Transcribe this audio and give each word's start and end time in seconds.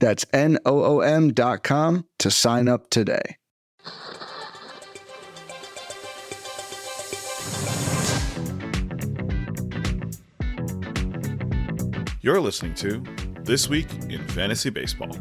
That's 0.00 0.26
N-O-O-M 0.32 1.34
dot 1.34 1.62
com 1.62 2.06
to 2.18 2.30
sign 2.30 2.68
up 2.68 2.90
today. 2.90 3.36
You're 12.22 12.40
listening 12.40 12.74
to 12.74 13.02
This 13.44 13.68
Week 13.68 13.90
in 14.10 14.26
Fantasy 14.28 14.70
Baseball. 14.70 15.16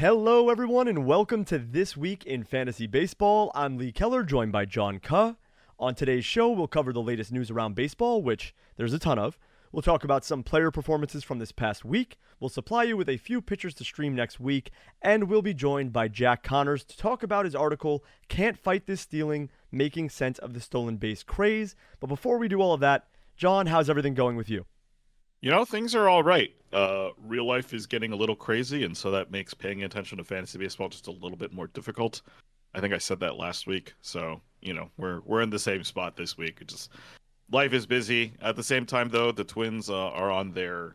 Hello, 0.00 0.48
everyone, 0.48 0.88
and 0.88 1.04
welcome 1.04 1.44
to 1.44 1.58
This 1.58 1.94
Week 1.94 2.24
in 2.24 2.42
Fantasy 2.42 2.86
Baseball. 2.86 3.52
I'm 3.54 3.76
Lee 3.76 3.92
Keller, 3.92 4.22
joined 4.22 4.50
by 4.50 4.64
John 4.64 4.98
Ke. 4.98 5.36
On 5.78 5.94
today's 5.94 6.24
show, 6.24 6.50
we'll 6.50 6.68
cover 6.68 6.90
the 6.90 7.02
latest 7.02 7.30
news 7.32 7.50
around 7.50 7.74
baseball, 7.74 8.22
which 8.22 8.54
there's 8.78 8.94
a 8.94 8.98
ton 8.98 9.18
of. 9.18 9.38
We'll 9.70 9.82
talk 9.82 10.02
about 10.02 10.24
some 10.24 10.42
player 10.42 10.70
performances 10.70 11.22
from 11.22 11.38
this 11.38 11.52
past 11.52 11.84
week. 11.84 12.16
We'll 12.40 12.48
supply 12.48 12.84
you 12.84 12.96
with 12.96 13.10
a 13.10 13.18
few 13.18 13.42
pitchers 13.42 13.74
to 13.74 13.84
stream 13.84 14.14
next 14.14 14.40
week, 14.40 14.70
and 15.02 15.24
we'll 15.24 15.42
be 15.42 15.52
joined 15.52 15.92
by 15.92 16.08
Jack 16.08 16.42
Connors 16.42 16.82
to 16.84 16.96
talk 16.96 17.22
about 17.22 17.44
his 17.44 17.54
article, 17.54 18.02
Can't 18.28 18.56
Fight 18.56 18.86
This 18.86 19.02
Stealing 19.02 19.50
Making 19.70 20.08
Sense 20.08 20.38
of 20.38 20.54
the 20.54 20.62
Stolen 20.62 20.96
Base 20.96 21.22
Craze. 21.22 21.76
But 22.00 22.06
before 22.06 22.38
we 22.38 22.48
do 22.48 22.62
all 22.62 22.72
of 22.72 22.80
that, 22.80 23.08
John, 23.36 23.66
how's 23.66 23.90
everything 23.90 24.14
going 24.14 24.38
with 24.38 24.48
you? 24.48 24.64
You 25.42 25.50
know, 25.50 25.66
things 25.66 25.94
are 25.94 26.08
all 26.08 26.22
right. 26.22 26.54
Uh, 26.72 27.10
real 27.26 27.46
life 27.46 27.74
is 27.74 27.86
getting 27.86 28.12
a 28.12 28.16
little 28.16 28.36
crazy, 28.36 28.84
and 28.84 28.96
so 28.96 29.10
that 29.10 29.30
makes 29.30 29.54
paying 29.54 29.82
attention 29.82 30.18
to 30.18 30.24
fantasy 30.24 30.58
baseball 30.58 30.88
just 30.88 31.08
a 31.08 31.12
little 31.12 31.36
bit 31.36 31.52
more 31.52 31.66
difficult. 31.68 32.22
I 32.74 32.80
think 32.80 32.94
I 32.94 32.98
said 32.98 33.18
that 33.20 33.36
last 33.36 33.66
week, 33.66 33.94
so 34.02 34.40
you 34.60 34.72
know 34.72 34.88
we're 34.96 35.20
we're 35.22 35.42
in 35.42 35.50
the 35.50 35.58
same 35.58 35.82
spot 35.82 36.16
this 36.16 36.38
week. 36.38 36.58
It 36.60 36.68
just 36.68 36.90
life 37.50 37.72
is 37.72 37.86
busy. 37.86 38.32
At 38.40 38.54
the 38.54 38.62
same 38.62 38.86
time, 38.86 39.08
though, 39.08 39.32
the 39.32 39.44
Twins 39.44 39.90
uh, 39.90 40.10
are 40.10 40.30
on 40.30 40.52
their 40.52 40.94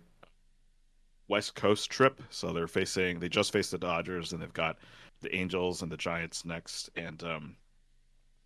West 1.28 1.56
Coast 1.56 1.90
trip, 1.90 2.22
so 2.30 2.54
they're 2.54 2.68
facing. 2.68 3.20
They 3.20 3.30
just 3.30 3.52
faced 3.52 3.72
the 3.72 3.78
Dodgers, 3.78 4.32
and 4.32 4.42
they've 4.42 4.54
got 4.54 4.78
the 5.22 5.36
Angels 5.36 5.82
and 5.82 5.92
the 5.92 5.98
Giants 5.98 6.46
next. 6.46 6.90
And 6.96 7.22
um, 7.24 7.56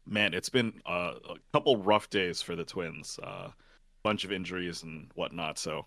man, 0.08 0.34
it's 0.34 0.50
been 0.50 0.82
uh, 0.86 1.14
a 1.30 1.36
couple 1.54 1.78
rough 1.78 2.10
days 2.10 2.42
for 2.42 2.56
the 2.56 2.66
Twins. 2.66 3.20
Uh, 3.22 3.50
bunch 4.04 4.24
of 4.24 4.32
injuries 4.32 4.84
and 4.84 5.12
whatnot. 5.16 5.58
So 5.58 5.86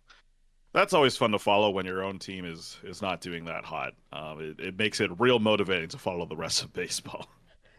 that's 0.72 0.94
always 0.94 1.16
fun 1.16 1.32
to 1.32 1.38
follow 1.38 1.70
when 1.70 1.86
your 1.86 2.02
own 2.02 2.18
team 2.18 2.44
is 2.44 2.78
is 2.82 3.02
not 3.02 3.20
doing 3.20 3.44
that 3.44 3.64
hot. 3.64 3.92
Um, 4.12 4.40
it, 4.40 4.60
it 4.60 4.78
makes 4.78 5.00
it 5.00 5.10
real 5.18 5.38
motivating 5.38 5.88
to 5.90 5.98
follow 5.98 6.26
the 6.26 6.36
rest 6.36 6.62
of 6.62 6.72
baseball. 6.74 7.28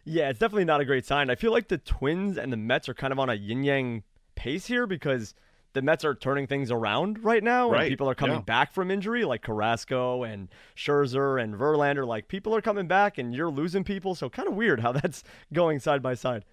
Yeah, 0.05 0.29
it's 0.29 0.39
definitely 0.39 0.65
not 0.65 0.81
a 0.81 0.85
great 0.85 1.05
sign. 1.05 1.29
I 1.29 1.35
feel 1.35 1.51
like 1.51 1.69
the 1.69 1.77
Twins 1.77 2.37
and 2.37 2.51
the 2.51 2.57
Mets 2.57 2.89
are 2.89 2.93
kind 2.93 3.13
of 3.13 3.19
on 3.19 3.29
a 3.29 3.35
yin 3.35 3.63
yang 3.63 4.03
pace 4.35 4.65
here 4.65 4.85
because 4.85 5.33
the 5.71 5.81
Mets 5.81 6.03
are 6.05 6.13
turning 6.13 6.45
things 6.45 6.71
around 6.71 7.23
right 7.23 7.43
now, 7.43 7.71
right. 7.71 7.81
and 7.81 7.89
people 7.89 8.09
are 8.09 8.15
coming 8.15 8.37
yeah. 8.37 8.41
back 8.41 8.73
from 8.73 8.91
injury, 8.91 9.25
like 9.25 9.41
Carrasco 9.41 10.23
and 10.23 10.49
Scherzer 10.75 11.41
and 11.41 11.55
Verlander. 11.55 12.05
Like 12.05 12.27
people 12.27 12.55
are 12.55 12.61
coming 12.61 12.87
back, 12.87 13.17
and 13.17 13.33
you're 13.33 13.49
losing 13.49 13.83
people. 13.83 14.13
So 14.13 14.29
kind 14.29 14.47
of 14.47 14.55
weird 14.55 14.81
how 14.81 14.91
that's 14.93 15.23
going 15.51 15.79
side 15.79 16.01
by 16.01 16.13
side. 16.15 16.45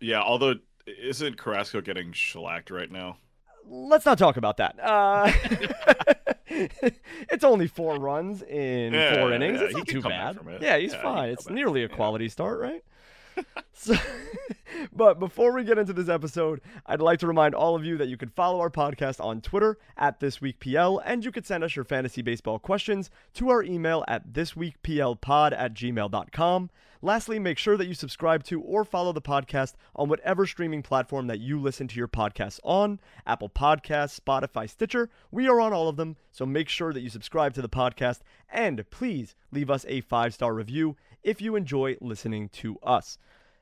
Yeah, 0.00 0.20
although 0.20 0.54
isn't 0.86 1.38
Carrasco 1.38 1.80
getting 1.80 2.12
shellacked 2.12 2.70
right 2.70 2.90
now? 2.90 3.16
Let's 3.70 4.06
not 4.06 4.18
talk 4.18 4.36
about 4.36 4.56
that. 4.58 4.76
Uh, 4.88 5.30
it's 7.30 7.44
only 7.44 7.66
four 7.66 7.96
runs 7.96 8.42
in 8.42 8.94
yeah, 8.94 9.14
four 9.14 9.32
innings. 9.32 9.60
Yeah, 9.60 9.66
it's 9.66 9.76
not 9.76 9.86
too 9.86 10.00
bad. 10.00 10.38
Yeah, 10.60 10.78
he's 10.78 10.94
yeah, 10.94 11.02
fine. 11.02 11.28
It's 11.28 11.48
nearly 11.48 11.84
a 11.84 11.88
quality 11.88 12.28
start, 12.28 12.58
right? 12.58 12.82
so, 13.72 13.94
but 14.92 15.18
before 15.18 15.52
we 15.52 15.64
get 15.64 15.78
into 15.78 15.92
this 15.92 16.08
episode, 16.08 16.60
I'd 16.86 17.00
like 17.00 17.18
to 17.20 17.26
remind 17.26 17.54
all 17.54 17.76
of 17.76 17.84
you 17.84 17.96
that 17.98 18.08
you 18.08 18.16
can 18.16 18.30
follow 18.30 18.60
our 18.60 18.70
podcast 18.70 19.22
on 19.22 19.40
Twitter 19.40 19.78
at 19.96 20.20
This 20.20 20.40
Week 20.40 20.58
PL, 20.58 20.98
and 21.04 21.24
you 21.24 21.30
could 21.30 21.46
send 21.46 21.62
us 21.62 21.76
your 21.76 21.84
fantasy 21.84 22.22
baseball 22.22 22.58
questions 22.58 23.10
to 23.34 23.50
our 23.50 23.62
email 23.62 24.04
at 24.08 24.32
thisweekplpod 24.32 25.52
at 25.52 25.74
gmail.com. 25.74 26.70
Lastly, 27.00 27.38
make 27.38 27.58
sure 27.58 27.76
that 27.76 27.86
you 27.86 27.94
subscribe 27.94 28.42
to 28.44 28.60
or 28.60 28.84
follow 28.84 29.12
the 29.12 29.22
podcast 29.22 29.74
on 29.94 30.08
whatever 30.08 30.46
streaming 30.46 30.82
platform 30.82 31.28
that 31.28 31.38
you 31.38 31.60
listen 31.60 31.86
to 31.86 31.96
your 31.96 32.08
podcasts 32.08 32.58
on 32.64 32.98
Apple 33.24 33.48
Podcasts, 33.48 34.18
Spotify, 34.18 34.68
Stitcher. 34.68 35.08
We 35.30 35.48
are 35.48 35.60
on 35.60 35.72
all 35.72 35.88
of 35.88 35.96
them, 35.96 36.16
so 36.32 36.44
make 36.44 36.68
sure 36.68 36.92
that 36.92 37.02
you 37.02 37.08
subscribe 37.08 37.54
to 37.54 37.62
the 37.62 37.68
podcast 37.68 38.20
and 38.50 38.84
please 38.90 39.36
leave 39.52 39.70
us 39.70 39.86
a 39.88 40.00
five 40.00 40.34
star 40.34 40.52
review 40.52 40.96
if 41.22 41.40
you 41.40 41.54
enjoy 41.54 41.96
listening 42.00 42.48
to 42.48 42.78
us. 42.82 43.18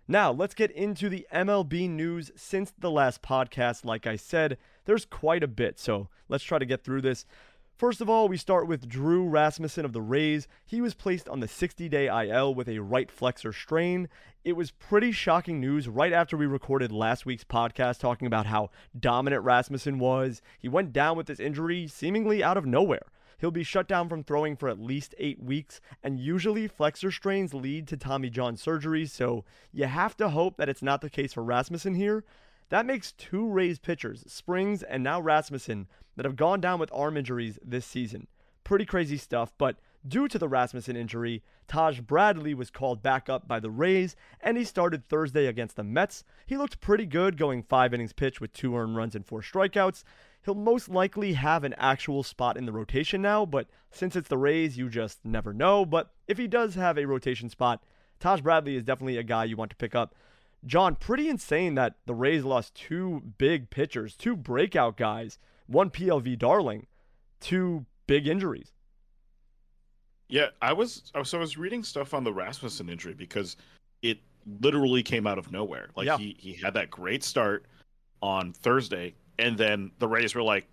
Now, 0.08 0.32
let's 0.32 0.54
get 0.54 0.70
into 0.70 1.10
the 1.10 1.26
MLB 1.30 1.90
news 1.90 2.30
since 2.36 2.72
the 2.78 2.90
last 2.90 3.20
podcast. 3.20 3.84
Like 3.84 4.06
I 4.06 4.16
said, 4.16 4.56
there's 4.86 5.04
quite 5.04 5.42
a 5.42 5.48
bit, 5.48 5.78
so 5.78 6.08
let's 6.28 6.44
try 6.44 6.58
to 6.58 6.64
get 6.64 6.84
through 6.84 7.02
this. 7.02 7.26
First 7.76 8.00
of 8.00 8.08
all, 8.08 8.26
we 8.26 8.38
start 8.38 8.66
with 8.66 8.88
Drew 8.88 9.28
Rasmussen 9.28 9.84
of 9.84 9.92
the 9.92 10.00
Rays. 10.00 10.48
He 10.64 10.80
was 10.80 10.94
placed 10.94 11.28
on 11.28 11.40
the 11.40 11.46
60 11.46 11.90
day 11.90 12.06
IL 12.06 12.54
with 12.54 12.70
a 12.70 12.78
right 12.78 13.10
flexor 13.10 13.52
strain. 13.52 14.08
It 14.44 14.54
was 14.54 14.70
pretty 14.70 15.12
shocking 15.12 15.60
news 15.60 15.86
right 15.86 16.14
after 16.14 16.38
we 16.38 16.46
recorded 16.46 16.90
last 16.90 17.26
week's 17.26 17.44
podcast 17.44 17.98
talking 17.98 18.26
about 18.26 18.46
how 18.46 18.70
dominant 18.98 19.44
Rasmussen 19.44 19.98
was. 19.98 20.40
He 20.58 20.70
went 20.70 20.94
down 20.94 21.18
with 21.18 21.26
this 21.26 21.38
injury 21.38 21.86
seemingly 21.86 22.42
out 22.42 22.56
of 22.56 22.64
nowhere. 22.64 23.12
He'll 23.36 23.50
be 23.50 23.62
shut 23.62 23.86
down 23.86 24.08
from 24.08 24.24
throwing 24.24 24.56
for 24.56 24.70
at 24.70 24.80
least 24.80 25.14
eight 25.18 25.42
weeks, 25.42 25.78
and 26.02 26.18
usually 26.18 26.68
flexor 26.68 27.10
strains 27.10 27.52
lead 27.52 27.86
to 27.88 27.98
Tommy 27.98 28.30
John 28.30 28.56
surgery, 28.56 29.04
so 29.04 29.44
you 29.70 29.84
have 29.84 30.16
to 30.16 30.30
hope 30.30 30.56
that 30.56 30.70
it's 30.70 30.80
not 30.82 31.02
the 31.02 31.10
case 31.10 31.34
for 31.34 31.44
Rasmussen 31.44 31.94
here. 31.94 32.24
That 32.68 32.86
makes 32.86 33.12
two 33.12 33.48
Rays 33.48 33.78
pitchers, 33.78 34.24
Springs 34.26 34.82
and 34.82 35.02
now 35.02 35.20
Rasmussen, 35.20 35.86
that 36.16 36.24
have 36.24 36.36
gone 36.36 36.60
down 36.60 36.80
with 36.80 36.90
arm 36.92 37.16
injuries 37.16 37.58
this 37.64 37.86
season. 37.86 38.26
Pretty 38.64 38.84
crazy 38.84 39.16
stuff, 39.16 39.52
but 39.56 39.76
due 40.06 40.26
to 40.28 40.38
the 40.38 40.48
Rasmussen 40.48 40.96
injury, 40.96 41.42
Taj 41.68 42.00
Bradley 42.00 42.54
was 42.54 42.70
called 42.70 43.02
back 43.02 43.28
up 43.28 43.46
by 43.46 43.60
the 43.60 43.70
Rays, 43.70 44.16
and 44.40 44.56
he 44.56 44.64
started 44.64 45.04
Thursday 45.04 45.46
against 45.46 45.76
the 45.76 45.84
Mets. 45.84 46.24
He 46.46 46.56
looked 46.56 46.80
pretty 46.80 47.06
good, 47.06 47.36
going 47.36 47.62
five 47.62 47.94
innings 47.94 48.12
pitched 48.12 48.40
with 48.40 48.52
two 48.52 48.76
earned 48.76 48.96
runs 48.96 49.14
and 49.14 49.24
four 49.24 49.42
strikeouts. 49.42 50.02
He'll 50.44 50.54
most 50.54 50.88
likely 50.88 51.34
have 51.34 51.64
an 51.64 51.74
actual 51.76 52.22
spot 52.22 52.56
in 52.56 52.66
the 52.66 52.72
rotation 52.72 53.22
now, 53.22 53.46
but 53.46 53.68
since 53.90 54.16
it's 54.16 54.28
the 54.28 54.38
Rays, 54.38 54.76
you 54.78 54.88
just 54.88 55.24
never 55.24 55.52
know. 55.52 55.84
But 55.84 56.12
if 56.26 56.38
he 56.38 56.46
does 56.46 56.74
have 56.76 56.98
a 56.98 57.04
rotation 57.04 57.48
spot, 57.48 57.82
Taj 58.20 58.40
Bradley 58.40 58.76
is 58.76 58.84
definitely 58.84 59.18
a 59.18 59.24
guy 59.24 59.44
you 59.44 59.56
want 59.56 59.70
to 59.70 59.76
pick 59.76 59.94
up. 59.94 60.14
John, 60.66 60.96
pretty 60.96 61.28
insane 61.28 61.74
that 61.76 61.94
the 62.06 62.14
Rays 62.14 62.44
lost 62.44 62.74
two 62.74 63.22
big 63.38 63.70
pitchers, 63.70 64.16
two 64.16 64.34
breakout 64.36 64.96
guys, 64.96 65.38
one 65.66 65.90
PLV 65.90 66.38
darling, 66.38 66.86
two 67.40 67.86
big 68.06 68.26
injuries. 68.26 68.72
Yeah, 70.28 70.48
I 70.60 70.72
was 70.72 71.12
so 71.24 71.38
I 71.38 71.40
was 71.40 71.56
reading 71.56 71.84
stuff 71.84 72.12
on 72.12 72.24
the 72.24 72.32
Rasmussen 72.32 72.88
injury 72.88 73.14
because 73.14 73.56
it 74.02 74.18
literally 74.60 75.02
came 75.02 75.26
out 75.26 75.38
of 75.38 75.52
nowhere. 75.52 75.88
Like 75.94 76.06
Yeah. 76.06 76.18
he 76.18 76.36
he 76.38 76.54
had 76.54 76.74
that 76.74 76.90
great 76.90 77.22
start 77.22 77.66
on 78.22 78.52
Thursday, 78.52 79.14
and 79.38 79.56
then 79.56 79.92
the 80.00 80.08
Rays 80.08 80.34
were 80.34 80.42
like, 80.42 80.66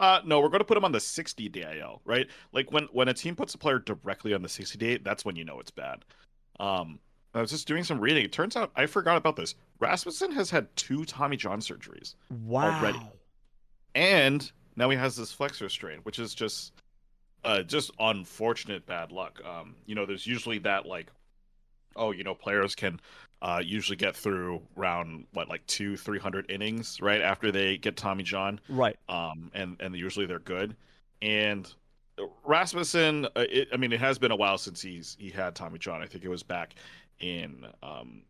uh, 0.00 0.20
no, 0.24 0.40
we're 0.40 0.48
going 0.48 0.60
to 0.60 0.64
put 0.64 0.76
him 0.76 0.84
on 0.84 0.92
the 0.92 1.00
60 1.00 1.48
DIL, 1.48 2.02
right? 2.04 2.26
Like 2.52 2.72
when 2.72 2.84
when 2.92 3.08
a 3.08 3.14
team 3.14 3.36
puts 3.36 3.54
a 3.54 3.58
player 3.58 3.78
directly 3.78 4.34
on 4.34 4.42
the 4.42 4.48
60 4.48 4.76
day, 4.76 4.98
that's 4.98 5.24
when 5.24 5.36
you 5.36 5.44
know 5.44 5.60
it's 5.60 5.70
bad. 5.70 6.04
Um, 6.58 6.98
I 7.34 7.40
was 7.40 7.50
just 7.50 7.68
doing 7.68 7.84
some 7.84 8.00
reading. 8.00 8.24
It 8.24 8.32
turns 8.32 8.56
out 8.56 8.72
I 8.76 8.86
forgot 8.86 9.16
about 9.16 9.36
this. 9.36 9.54
Rasmussen 9.78 10.32
has 10.32 10.50
had 10.50 10.74
two 10.76 11.04
Tommy 11.04 11.36
John 11.36 11.60
surgeries, 11.60 12.14
Wow. 12.30 12.78
Already. 12.80 13.00
and 13.94 14.50
now 14.76 14.88
he 14.90 14.96
has 14.96 15.16
this 15.16 15.32
flexor 15.32 15.68
strain, 15.68 15.98
which 16.02 16.18
is 16.18 16.34
just 16.34 16.72
uh 17.44 17.62
just 17.62 17.90
unfortunate 17.98 18.86
bad 18.86 19.12
luck. 19.12 19.40
Um, 19.44 19.74
you 19.86 19.94
know, 19.94 20.06
there's 20.06 20.26
usually 20.26 20.58
that 20.60 20.86
like, 20.86 21.10
oh, 21.96 22.10
you 22.12 22.24
know, 22.24 22.34
players 22.34 22.74
can 22.74 23.00
uh 23.42 23.60
usually 23.64 23.96
get 23.96 24.14
through 24.16 24.60
round 24.76 25.26
what 25.32 25.48
like 25.48 25.64
two, 25.66 25.96
three 25.96 26.18
hundred 26.18 26.50
innings 26.50 27.00
right 27.00 27.20
after 27.22 27.50
they 27.52 27.76
get 27.78 27.96
Tommy 27.96 28.22
John 28.24 28.60
Right. 28.68 28.96
um, 29.08 29.50
and 29.54 29.76
and 29.80 29.94
usually 29.94 30.26
they're 30.26 30.38
good. 30.40 30.74
And 31.22 31.72
Rasmussen, 32.44 33.26
uh, 33.36 33.44
it, 33.48 33.68
I 33.72 33.76
mean, 33.76 33.92
it 33.92 34.00
has 34.00 34.18
been 34.18 34.30
a 34.30 34.36
while 34.36 34.58
since 34.58 34.82
he's 34.82 35.16
he 35.18 35.30
had 35.30 35.54
Tommy 35.54 35.78
John. 35.78 36.02
I 36.02 36.06
think 36.06 36.24
it 36.24 36.28
was 36.28 36.42
back 36.42 36.74
in 37.20 37.66
um, 37.82 38.22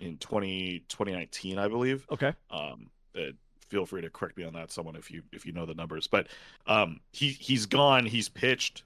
in 0.00 0.16
20, 0.18 0.84
2019, 0.88 1.58
I 1.58 1.68
believe. 1.68 2.06
Okay. 2.10 2.32
Um, 2.50 2.90
uh, 3.16 3.32
feel 3.68 3.84
free 3.84 4.00
to 4.00 4.10
correct 4.10 4.36
me 4.36 4.44
on 4.44 4.52
that, 4.54 4.70
someone, 4.70 4.96
if 4.96 5.10
you 5.10 5.22
if 5.32 5.44
you 5.46 5.52
know 5.52 5.66
the 5.66 5.74
numbers. 5.74 6.06
But 6.06 6.28
um, 6.66 7.00
he 7.12 7.28
he's 7.30 7.66
gone. 7.66 8.06
He's 8.06 8.28
pitched, 8.28 8.84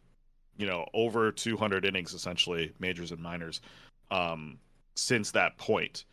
you 0.57 0.67
know, 0.67 0.87
over 0.95 1.31
200 1.31 1.85
innings 1.85 2.15
essentially, 2.15 2.73
majors 2.79 3.13
and 3.13 3.21
minors, 3.21 3.61
um, 4.11 4.59
since 4.97 5.31
that 5.33 5.57
point. 5.59 6.05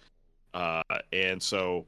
Uh, 0.53 0.81
and 1.13 1.41
so 1.41 1.85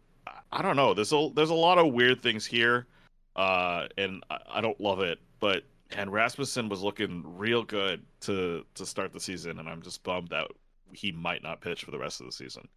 I 0.51 0.61
don't 0.61 0.75
know. 0.75 0.93
There's 0.93 1.13
a 1.13 1.29
there's 1.33 1.49
a 1.49 1.55
lot 1.55 1.77
of 1.77 1.93
weird 1.93 2.21
things 2.21 2.45
here, 2.45 2.87
uh, 3.35 3.87
and 3.97 4.23
I, 4.29 4.37
I 4.53 4.61
don't 4.61 4.79
love 4.79 4.99
it. 4.99 5.19
But 5.39 5.63
and 5.91 6.11
Rasmussen 6.11 6.69
was 6.69 6.81
looking 6.81 7.23
real 7.25 7.63
good 7.63 8.03
to 8.21 8.65
to 8.75 8.85
start 8.85 9.13
the 9.13 9.19
season, 9.19 9.59
and 9.59 9.67
I'm 9.67 9.81
just 9.81 10.03
bummed 10.03 10.29
that 10.29 10.47
he 10.93 11.11
might 11.11 11.43
not 11.43 11.61
pitch 11.61 11.83
for 11.83 11.91
the 11.91 11.99
rest 11.99 12.19
of 12.19 12.25
the 12.25 12.31
season. 12.31 12.67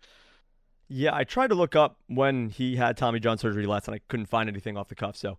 Yeah, 0.88 1.14
I 1.14 1.25
tried 1.25 1.49
to 1.49 1.55
look 1.55 1.75
up 1.75 1.99
when 2.08 2.50
he 2.50 2.76
had 2.76 2.96
Tommy 2.96 3.20
John 3.20 3.38
surgery 3.38 3.66
last, 3.66 3.88
and 3.88 3.94
I 3.94 4.00
couldn't 4.08 4.26
find 4.26 4.49
anything 4.49 4.76
off 4.76 4.88
the 4.88 4.94
cuff. 4.94 5.16
So, 5.16 5.38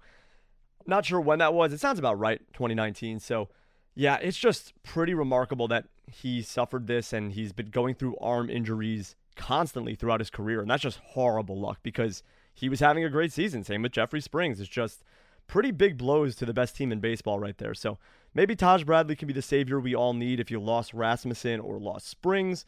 not 0.88 1.06
sure 1.06 1.22
when 1.22 1.40
that 1.40 1.54
was. 1.54 1.72
It 1.72 1.80
sounds 1.80 2.00
about 2.00 2.20
right, 2.20 2.40
2019. 2.54 3.20
So, 3.20 3.50
yeah, 3.94 4.16
it's 4.16 4.38
just 4.38 4.74
pretty 4.84 5.14
remarkable 5.14 5.68
that 5.68 5.86
he 6.12 6.42
suffered 6.42 6.88
this, 6.88 7.14
and 7.14 7.34
he's 7.34 7.54
been 7.54 7.70
going 7.70 7.96
through 7.96 8.18
arm 8.18 8.50
injuries 8.50 9.16
constantly 9.36 9.96
throughout 9.96 10.20
his 10.20 10.30
career, 10.30 10.62
and 10.62 10.70
that's 10.70 10.84
just 10.84 11.00
horrible 11.00 11.60
luck 11.60 11.80
because 11.84 12.24
he 12.54 12.70
was 12.70 12.80
having 12.80 13.04
a 13.04 13.10
great 13.10 13.32
season. 13.32 13.64
Same 13.64 13.82
with 13.84 13.92
Jeffrey 13.92 14.22
Springs. 14.22 14.60
It's 14.60 14.70
just 14.70 15.04
pretty 15.48 15.72
big 15.72 15.98
blows 15.98 16.36
to 16.38 16.46
the 16.46 16.54
best 16.54 16.76
team 16.76 16.92
in 16.92 17.00
baseball 17.00 17.40
right 17.40 17.58
there. 17.58 17.74
So 17.74 17.98
maybe 18.36 18.56
Taj 18.56 18.84
Bradley 18.84 19.16
can 19.16 19.28
be 19.28 19.34
the 19.34 19.42
savior 19.42 19.80
we 19.80 19.96
all 19.96 20.14
need 20.14 20.40
if 20.40 20.52
you 20.52 20.60
lost 20.60 20.94
Rasmussen 20.94 21.60
or 21.60 21.80
lost 21.80 22.08
Springs, 22.08 22.66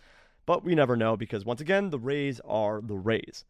but 0.47 0.63
we 0.63 0.73
never 0.73 0.97
know 0.97 1.15
because 1.15 1.45
once 1.45 1.61
again, 1.61 1.91
the 1.91 1.99
Rays 1.99 2.41
are 2.43 2.81
the 2.81 2.95
Rays. 2.95 3.45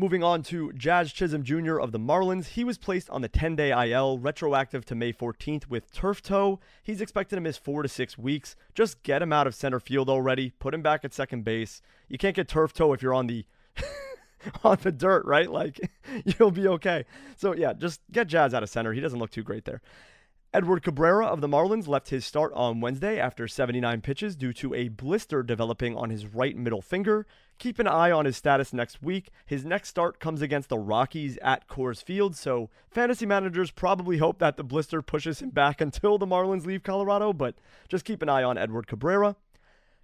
Moving 0.00 0.22
on 0.22 0.42
to 0.44 0.72
Jazz 0.72 1.12
Chisholm 1.12 1.42
Jr. 1.42 1.78
of 1.78 1.92
the 1.92 1.98
Marlins. 1.98 2.46
He 2.46 2.64
was 2.64 2.78
placed 2.78 3.10
on 3.10 3.20
the 3.20 3.28
10 3.28 3.56
day 3.56 3.90
IL, 3.90 4.18
retroactive 4.18 4.86
to 4.86 4.94
May 4.94 5.12
14th 5.12 5.66
with 5.66 5.92
turf 5.92 6.22
toe. 6.22 6.58
He's 6.82 7.02
expected 7.02 7.36
to 7.36 7.42
miss 7.42 7.58
four 7.58 7.82
to 7.82 7.88
six 7.88 8.16
weeks. 8.16 8.56
Just 8.74 9.02
get 9.02 9.20
him 9.20 9.30
out 9.30 9.46
of 9.46 9.54
center 9.54 9.78
field 9.78 10.08
already. 10.08 10.54
Put 10.58 10.72
him 10.72 10.80
back 10.80 11.04
at 11.04 11.12
second 11.12 11.44
base. 11.44 11.82
You 12.08 12.16
can't 12.16 12.34
get 12.34 12.48
turf 12.48 12.72
toe 12.72 12.94
if 12.94 13.02
you're 13.02 13.12
on 13.12 13.26
the. 13.26 13.44
on 14.64 14.78
the 14.80 14.90
dirt, 14.90 15.26
right? 15.26 15.50
Like 15.50 15.90
you'll 16.24 16.50
be 16.50 16.66
okay. 16.66 17.04
So 17.36 17.54
yeah, 17.54 17.74
just 17.74 18.00
get 18.10 18.26
Jazz 18.26 18.54
out 18.54 18.62
of 18.62 18.70
center. 18.70 18.94
He 18.94 19.00
doesn't 19.00 19.18
look 19.18 19.30
too 19.30 19.42
great 19.42 19.66
there. 19.66 19.82
Edward 20.52 20.82
Cabrera 20.82 21.26
of 21.26 21.40
the 21.40 21.46
Marlins 21.46 21.86
left 21.86 22.08
his 22.08 22.26
start 22.26 22.52
on 22.56 22.80
Wednesday 22.80 23.20
after 23.20 23.46
79 23.46 24.00
pitches 24.00 24.34
due 24.34 24.52
to 24.54 24.74
a 24.74 24.88
blister 24.88 25.44
developing 25.44 25.96
on 25.96 26.10
his 26.10 26.26
right 26.26 26.56
middle 26.56 26.82
finger. 26.82 27.24
Keep 27.58 27.78
an 27.78 27.86
eye 27.86 28.10
on 28.10 28.24
his 28.24 28.36
status 28.36 28.72
next 28.72 29.00
week. 29.00 29.30
His 29.46 29.64
next 29.64 29.90
start 29.90 30.18
comes 30.18 30.42
against 30.42 30.68
the 30.68 30.76
Rockies 30.76 31.38
at 31.40 31.68
Coors 31.68 32.02
Field, 32.02 32.34
so 32.34 32.68
fantasy 32.90 33.26
managers 33.26 33.70
probably 33.70 34.18
hope 34.18 34.40
that 34.40 34.56
the 34.56 34.64
blister 34.64 35.02
pushes 35.02 35.40
him 35.40 35.50
back 35.50 35.80
until 35.80 36.18
the 36.18 36.26
Marlins 36.26 36.66
leave 36.66 36.82
Colorado, 36.82 37.32
but 37.32 37.54
just 37.88 38.04
keep 38.04 38.20
an 38.20 38.28
eye 38.28 38.42
on 38.42 38.58
Edward 38.58 38.88
Cabrera. 38.88 39.36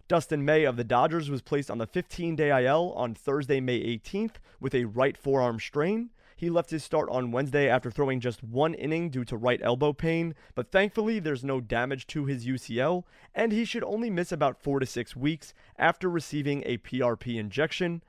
Dustin 0.06 0.44
May 0.44 0.62
of 0.62 0.76
the 0.76 0.84
Dodgers 0.84 1.28
was 1.28 1.42
placed 1.42 1.72
on 1.72 1.78
the 1.78 1.88
15 1.88 2.37
day 2.37 2.64
IL 2.64 2.92
on 2.94 3.16
Thursday, 3.16 3.58
May 3.58 3.81
18th 3.81 4.34
with 4.60 4.76
a 4.76 4.84
right 4.84 5.19
forearm 5.19 5.58
strain. 5.58 6.10
He 6.38 6.50
left 6.50 6.68
his 6.68 6.84
start 6.84 7.08
on 7.10 7.32
Wednesday 7.32 7.66
after 7.66 7.90
throwing 7.90 8.20
just 8.20 8.44
one 8.44 8.74
inning 8.74 9.08
due 9.08 9.24
to 9.24 9.38
right 9.38 9.58
elbow 9.62 9.94
pain, 9.94 10.34
but 10.54 10.70
thankfully 10.70 11.18
there's 11.18 11.42
no 11.42 11.62
damage 11.62 12.06
to 12.08 12.26
his 12.26 12.44
UCL, 12.44 13.04
and 13.34 13.52
he 13.52 13.64
should 13.64 13.82
only 13.82 14.10
miss 14.10 14.30
about 14.32 14.62
four 14.62 14.78
to 14.78 14.84
six 14.84 15.16
weeks 15.16 15.54
after 15.78 16.10
receiving 16.10 16.62
a 16.66 16.76
PRP 16.76 17.38
injection. 17.38 18.02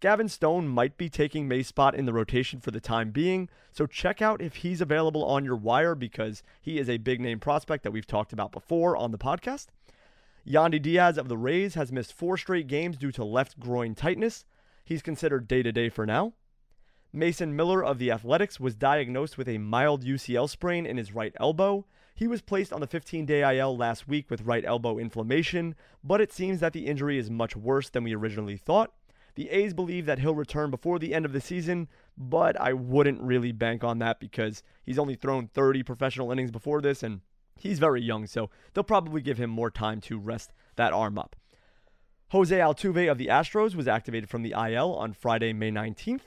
Gavin 0.00 0.30
Stone 0.30 0.66
might 0.68 0.96
be 0.96 1.10
taking 1.10 1.46
May's 1.46 1.68
spot 1.68 1.94
in 1.94 2.06
the 2.06 2.14
rotation 2.14 2.58
for 2.58 2.70
the 2.70 2.80
time 2.80 3.10
being, 3.10 3.50
so 3.70 3.84
check 3.84 4.22
out 4.22 4.40
if 4.40 4.56
he's 4.56 4.80
available 4.80 5.24
on 5.24 5.44
your 5.44 5.56
wire 5.56 5.94
because 5.94 6.42
he 6.62 6.78
is 6.78 6.88
a 6.88 6.96
big 6.96 7.20
name 7.20 7.38
prospect 7.38 7.84
that 7.84 7.92
we've 7.92 8.06
talked 8.06 8.32
about 8.32 8.50
before 8.50 8.96
on 8.96 9.10
the 9.10 9.18
podcast. 9.18 9.66
Yandy 10.46 10.80
Diaz 10.80 11.18
of 11.18 11.28
the 11.28 11.38
Rays 11.38 11.74
has 11.74 11.92
missed 11.92 12.14
four 12.14 12.38
straight 12.38 12.66
games 12.66 12.96
due 12.96 13.12
to 13.12 13.24
left 13.24 13.60
groin 13.60 13.94
tightness. 13.94 14.46
He's 14.84 15.02
considered 15.02 15.46
day 15.46 15.62
to 15.62 15.70
day 15.72 15.90
for 15.90 16.06
now. 16.06 16.32
Mason 17.16 17.54
Miller 17.54 17.84
of 17.84 18.00
the 18.00 18.10
Athletics 18.10 18.58
was 18.58 18.74
diagnosed 18.74 19.38
with 19.38 19.48
a 19.48 19.58
mild 19.58 20.04
UCL 20.04 20.50
sprain 20.50 20.84
in 20.84 20.96
his 20.96 21.14
right 21.14 21.32
elbow. 21.38 21.86
He 22.12 22.26
was 22.26 22.42
placed 22.42 22.72
on 22.72 22.80
the 22.80 22.88
15 22.88 23.24
day 23.24 23.56
IL 23.56 23.76
last 23.76 24.08
week 24.08 24.28
with 24.28 24.42
right 24.42 24.64
elbow 24.64 24.98
inflammation, 24.98 25.76
but 26.02 26.20
it 26.20 26.32
seems 26.32 26.58
that 26.58 26.72
the 26.72 26.88
injury 26.88 27.16
is 27.16 27.30
much 27.30 27.54
worse 27.54 27.88
than 27.88 28.02
we 28.02 28.16
originally 28.16 28.56
thought. 28.56 28.92
The 29.36 29.48
A's 29.50 29.72
believe 29.72 30.06
that 30.06 30.18
he'll 30.18 30.34
return 30.34 30.72
before 30.72 30.98
the 30.98 31.14
end 31.14 31.24
of 31.24 31.32
the 31.32 31.40
season, 31.40 31.86
but 32.18 32.60
I 32.60 32.72
wouldn't 32.72 33.22
really 33.22 33.52
bank 33.52 33.84
on 33.84 34.00
that 34.00 34.18
because 34.18 34.64
he's 34.84 34.98
only 34.98 35.14
thrown 35.14 35.46
30 35.46 35.84
professional 35.84 36.32
innings 36.32 36.50
before 36.50 36.80
this 36.80 37.04
and 37.04 37.20
he's 37.56 37.78
very 37.78 38.02
young, 38.02 38.26
so 38.26 38.50
they'll 38.72 38.82
probably 38.82 39.20
give 39.20 39.38
him 39.38 39.50
more 39.50 39.70
time 39.70 40.00
to 40.00 40.18
rest 40.18 40.52
that 40.74 40.92
arm 40.92 41.16
up. 41.16 41.36
Jose 42.30 42.58
Altuve 42.58 43.08
of 43.08 43.18
the 43.18 43.28
Astros 43.28 43.76
was 43.76 43.86
activated 43.86 44.28
from 44.28 44.42
the 44.42 44.54
IL 44.58 44.92
on 44.94 45.12
Friday, 45.12 45.52
May 45.52 45.70
19th. 45.70 46.22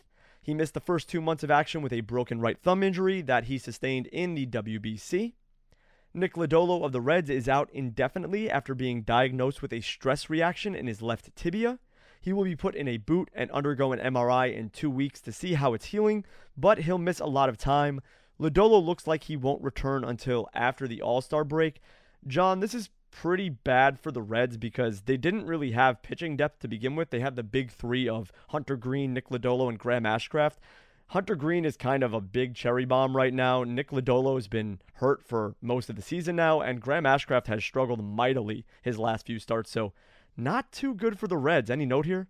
He 0.47 0.53
missed 0.53 0.75
the 0.75 0.79
first 0.79 1.09
two 1.09 1.19
months 1.19 1.43
of 1.43 1.51
action 1.51 1.81
with 1.81 1.91
a 1.91 1.99
broken 1.99 2.39
right 2.39 2.57
thumb 2.57 2.81
injury 2.81 3.21
that 3.21 3.43
he 3.43 3.57
sustained 3.57 4.07
in 4.07 4.33
the 4.33 4.45
WBC. 4.45 5.33
Nick 6.13 6.35
Lodolo 6.35 6.85
of 6.85 6.93
the 6.93 7.01
Reds 7.01 7.29
is 7.29 7.49
out 7.49 7.69
indefinitely 7.73 8.49
after 8.49 8.73
being 8.73 9.01
diagnosed 9.01 9.61
with 9.61 9.73
a 9.73 9.81
stress 9.81 10.29
reaction 10.29 10.73
in 10.73 10.87
his 10.87 11.01
left 11.01 11.35
tibia. 11.35 11.79
He 12.21 12.31
will 12.31 12.45
be 12.45 12.55
put 12.55 12.75
in 12.75 12.87
a 12.87 12.95
boot 12.95 13.29
and 13.33 13.51
undergo 13.51 13.91
an 13.91 13.99
MRI 13.99 14.55
in 14.55 14.69
two 14.69 14.89
weeks 14.89 15.19
to 15.23 15.33
see 15.33 15.55
how 15.55 15.73
it's 15.73 15.87
healing, 15.87 16.23
but 16.55 16.77
he'll 16.79 16.97
miss 16.97 17.19
a 17.19 17.25
lot 17.25 17.49
of 17.49 17.57
time. 17.57 17.99
Lodolo 18.39 18.81
looks 18.81 19.05
like 19.05 19.25
he 19.25 19.35
won't 19.35 19.61
return 19.61 20.05
until 20.05 20.47
after 20.53 20.87
the 20.87 21.01
All 21.01 21.19
Star 21.19 21.43
break. 21.43 21.81
John, 22.25 22.61
this 22.61 22.73
is 22.73 22.89
pretty 23.11 23.49
bad 23.49 23.99
for 23.99 24.11
the 24.11 24.21
Reds 24.21 24.57
because 24.57 25.01
they 25.01 25.17
didn't 25.17 25.45
really 25.45 25.71
have 25.71 26.01
pitching 26.01 26.37
depth 26.37 26.59
to 26.59 26.67
begin 26.67 26.95
with. 26.95 27.09
They 27.09 27.19
had 27.19 27.35
the 27.35 27.43
big 27.43 27.71
three 27.71 28.07
of 28.07 28.31
Hunter 28.49 28.75
Greene, 28.75 29.13
Nick 29.13 29.29
Lodolo, 29.29 29.69
and 29.69 29.79
Graham 29.79 30.03
Ashcraft. 30.03 30.55
Hunter 31.11 31.35
Greene 31.35 31.63
is 31.63 31.77
kind 31.77 32.03
of 32.03 32.13
a 32.13 32.19
big 32.19 32.53
cherry 32.53 32.83
bomb 32.83 33.15
right 33.15 33.33
now. 33.33 33.63
Nick 33.63 33.91
Lodolo 33.91 34.35
has 34.35 34.47
been 34.47 34.79
hurt 34.95 35.23
for 35.23 35.55
most 35.61 35.89
of 35.89 35.95
the 35.95 36.01
season 36.01 36.35
now, 36.35 36.59
and 36.59 36.81
Graham 36.81 37.05
Ashcraft 37.05 37.47
has 37.47 37.63
struggled 37.63 38.03
mightily 38.03 38.65
his 38.81 38.99
last 38.99 39.25
few 39.25 39.39
starts. 39.39 39.71
So, 39.71 39.93
not 40.35 40.71
too 40.71 40.93
good 40.93 41.17
for 41.17 41.27
the 41.27 41.37
Reds. 41.37 41.71
Any 41.71 41.85
note 41.85 42.05
here? 42.05 42.27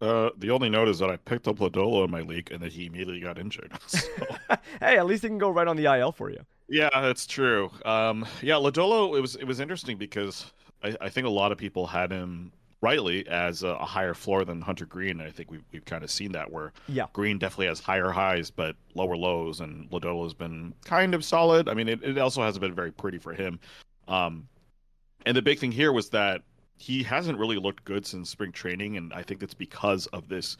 Uh, 0.00 0.30
the 0.38 0.50
only 0.50 0.70
note 0.70 0.88
is 0.88 0.98
that 0.98 1.10
I 1.10 1.16
picked 1.16 1.46
up 1.46 1.56
Lodolo 1.58 2.04
in 2.04 2.10
my 2.10 2.22
league 2.22 2.50
and 2.50 2.60
that 2.62 2.72
he 2.72 2.86
immediately 2.86 3.20
got 3.20 3.38
injured. 3.38 3.72
So. 3.86 4.08
hey, 4.80 4.96
at 4.96 5.06
least 5.06 5.22
he 5.22 5.28
can 5.28 5.38
go 5.38 5.50
right 5.50 5.66
on 5.66 5.76
the 5.76 5.84
IL 5.84 6.12
for 6.12 6.30
you. 6.30 6.40
Yeah, 6.68 6.88
that's 6.94 7.26
true. 7.26 7.70
Um, 7.84 8.26
yeah, 8.40 8.54
Lodolo. 8.54 9.16
It 9.16 9.20
was 9.20 9.36
it 9.36 9.44
was 9.44 9.60
interesting 9.60 9.98
because 9.98 10.52
I, 10.82 10.96
I 11.00 11.08
think 11.08 11.26
a 11.26 11.30
lot 11.30 11.52
of 11.52 11.58
people 11.58 11.86
had 11.86 12.10
him 12.10 12.52
rightly 12.80 13.26
as 13.28 13.62
a, 13.62 13.70
a 13.70 13.84
higher 13.84 14.14
floor 14.14 14.44
than 14.44 14.60
Hunter 14.60 14.86
Greene. 14.86 15.20
And 15.20 15.28
I 15.28 15.30
think 15.30 15.50
we've 15.50 15.64
we've 15.72 15.84
kind 15.84 16.04
of 16.04 16.10
seen 16.10 16.32
that 16.32 16.50
where 16.50 16.72
yeah. 16.88 17.06
Greene 17.12 17.38
definitely 17.38 17.66
has 17.66 17.80
higher 17.80 18.10
highs 18.10 18.50
but 18.50 18.76
lower 18.94 19.16
lows, 19.16 19.60
and 19.60 19.90
Lodolo 19.90 20.22
has 20.24 20.34
been 20.34 20.72
kind 20.84 21.14
of 21.14 21.24
solid. 21.24 21.68
I 21.68 21.74
mean, 21.74 21.88
it, 21.88 22.02
it 22.02 22.18
also 22.18 22.42
hasn't 22.42 22.60
been 22.60 22.74
very 22.74 22.92
pretty 22.92 23.18
for 23.18 23.34
him. 23.34 23.58
Um, 24.08 24.48
and 25.26 25.36
the 25.36 25.42
big 25.42 25.58
thing 25.58 25.72
here 25.72 25.92
was 25.92 26.10
that 26.10 26.42
he 26.80 27.02
hasn't 27.02 27.38
really 27.38 27.56
looked 27.56 27.84
good 27.84 28.06
since 28.06 28.30
spring 28.30 28.52
training, 28.52 28.96
and 28.96 29.12
I 29.12 29.22
think 29.22 29.40
that's 29.40 29.54
because 29.54 30.06
of 30.08 30.28
this 30.28 30.56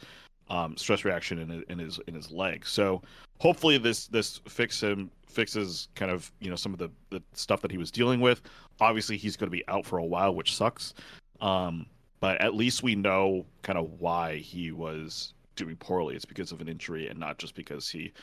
um, 0.49 0.77
stress 0.77 1.03
reaction 1.03 1.39
in, 1.39 1.63
in 1.67 1.79
his 1.79 1.99
in 2.07 2.13
his 2.13 2.31
leg. 2.31 2.65
So 2.65 3.01
hopefully 3.39 3.77
this 3.79 4.07
this 4.07 4.39
fix 4.47 4.81
him 4.81 5.09
fixes 5.27 5.87
kind 5.95 6.11
of 6.11 6.31
you 6.39 6.49
know 6.49 6.55
some 6.55 6.73
of 6.73 6.79
the 6.79 6.89
the 7.09 7.23
stuff 7.33 7.61
that 7.61 7.71
he 7.71 7.77
was 7.77 7.89
dealing 7.89 8.21
with. 8.21 8.41
Obviously 8.79 9.17
he's 9.17 9.35
going 9.35 9.49
to 9.49 9.55
be 9.55 9.67
out 9.67 9.85
for 9.85 9.97
a 9.97 10.05
while, 10.05 10.35
which 10.35 10.55
sucks. 10.55 10.93
Um, 11.41 11.87
but 12.19 12.39
at 12.39 12.53
least 12.53 12.83
we 12.83 12.95
know 12.95 13.45
kind 13.63 13.79
of 13.79 13.99
why 13.99 14.37
he 14.37 14.71
was 14.71 15.33
doing 15.55 15.75
poorly. 15.75 16.15
It's 16.15 16.25
because 16.25 16.51
of 16.51 16.61
an 16.61 16.67
injury 16.67 17.07
and 17.07 17.19
not 17.19 17.39
just 17.39 17.55
because 17.55 17.89
he, 17.89 18.13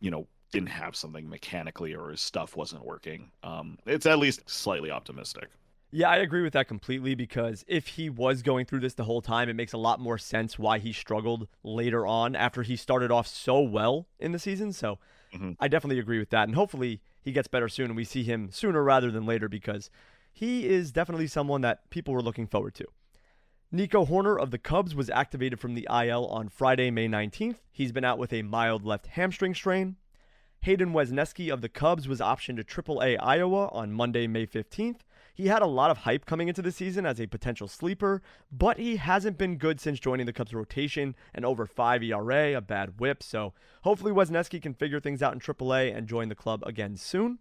you 0.00 0.10
know, 0.10 0.26
didn't 0.52 0.68
have 0.68 0.94
something 0.94 1.26
mechanically 1.26 1.94
or 1.94 2.10
his 2.10 2.20
stuff 2.20 2.56
wasn't 2.56 2.84
working. 2.84 3.30
Um, 3.42 3.78
it's 3.86 4.04
at 4.04 4.18
least 4.18 4.48
slightly 4.50 4.90
optimistic. 4.90 5.48
Yeah, 5.94 6.08
I 6.08 6.16
agree 6.16 6.40
with 6.40 6.54
that 6.54 6.68
completely 6.68 7.14
because 7.14 7.66
if 7.68 7.86
he 7.86 8.08
was 8.08 8.40
going 8.40 8.64
through 8.64 8.80
this 8.80 8.94
the 8.94 9.04
whole 9.04 9.20
time, 9.20 9.50
it 9.50 9.56
makes 9.56 9.74
a 9.74 9.78
lot 9.78 10.00
more 10.00 10.16
sense 10.16 10.58
why 10.58 10.78
he 10.78 10.90
struggled 10.90 11.48
later 11.62 12.06
on 12.06 12.34
after 12.34 12.62
he 12.62 12.76
started 12.76 13.10
off 13.10 13.26
so 13.26 13.60
well 13.60 14.08
in 14.18 14.32
the 14.32 14.38
season. 14.38 14.72
So 14.72 14.98
mm-hmm. 15.34 15.52
I 15.60 15.68
definitely 15.68 15.98
agree 15.98 16.18
with 16.18 16.30
that. 16.30 16.48
And 16.48 16.54
hopefully 16.54 17.02
he 17.20 17.30
gets 17.30 17.46
better 17.46 17.68
soon 17.68 17.86
and 17.86 17.96
we 17.96 18.04
see 18.04 18.22
him 18.22 18.50
sooner 18.50 18.82
rather 18.82 19.10
than 19.10 19.26
later 19.26 19.50
because 19.50 19.90
he 20.32 20.66
is 20.66 20.92
definitely 20.92 21.26
someone 21.26 21.60
that 21.60 21.90
people 21.90 22.14
were 22.14 22.22
looking 22.22 22.46
forward 22.46 22.74
to. 22.76 22.86
Nico 23.70 24.06
Hoerner 24.06 24.40
of 24.40 24.50
the 24.50 24.58
Cubs 24.58 24.94
was 24.94 25.10
activated 25.10 25.60
from 25.60 25.74
the 25.74 25.86
IL 25.90 26.26
on 26.26 26.48
Friday, 26.48 26.90
May 26.90 27.06
19th. 27.06 27.56
He's 27.70 27.92
been 27.92 28.04
out 28.04 28.18
with 28.18 28.32
a 28.32 28.42
mild 28.42 28.86
left 28.86 29.08
hamstring 29.08 29.54
strain. 29.54 29.96
Hayden 30.62 30.92
Wesneski 30.92 31.52
of 31.52 31.60
the 31.60 31.68
Cubs 31.68 32.08
was 32.08 32.20
optioned 32.20 32.56
to 32.56 32.82
AAA 32.82 33.18
Iowa 33.20 33.68
on 33.68 33.92
Monday, 33.92 34.26
May 34.26 34.46
15th. 34.46 35.00
He 35.34 35.46
had 35.46 35.62
a 35.62 35.66
lot 35.66 35.90
of 35.90 35.98
hype 35.98 36.26
coming 36.26 36.48
into 36.48 36.62
the 36.62 36.72
season 36.72 37.06
as 37.06 37.20
a 37.20 37.26
potential 37.26 37.66
sleeper, 37.66 38.22
but 38.50 38.78
he 38.78 38.96
hasn't 38.96 39.38
been 39.38 39.56
good 39.56 39.80
since 39.80 39.98
joining 39.98 40.26
the 40.26 40.32
Cubs 40.32 40.52
rotation 40.52 41.14
and 41.34 41.44
over 41.44 41.66
5 41.66 42.02
ERA, 42.02 42.56
a 42.56 42.60
bad 42.60 43.00
whip. 43.00 43.22
So 43.22 43.54
hopefully 43.82 44.12
Wesneski 44.12 44.60
can 44.60 44.74
figure 44.74 45.00
things 45.00 45.22
out 45.22 45.32
in 45.32 45.40
AAA 45.40 45.96
and 45.96 46.06
join 46.06 46.28
the 46.28 46.34
club 46.34 46.62
again 46.66 46.96
soon. 46.96 47.38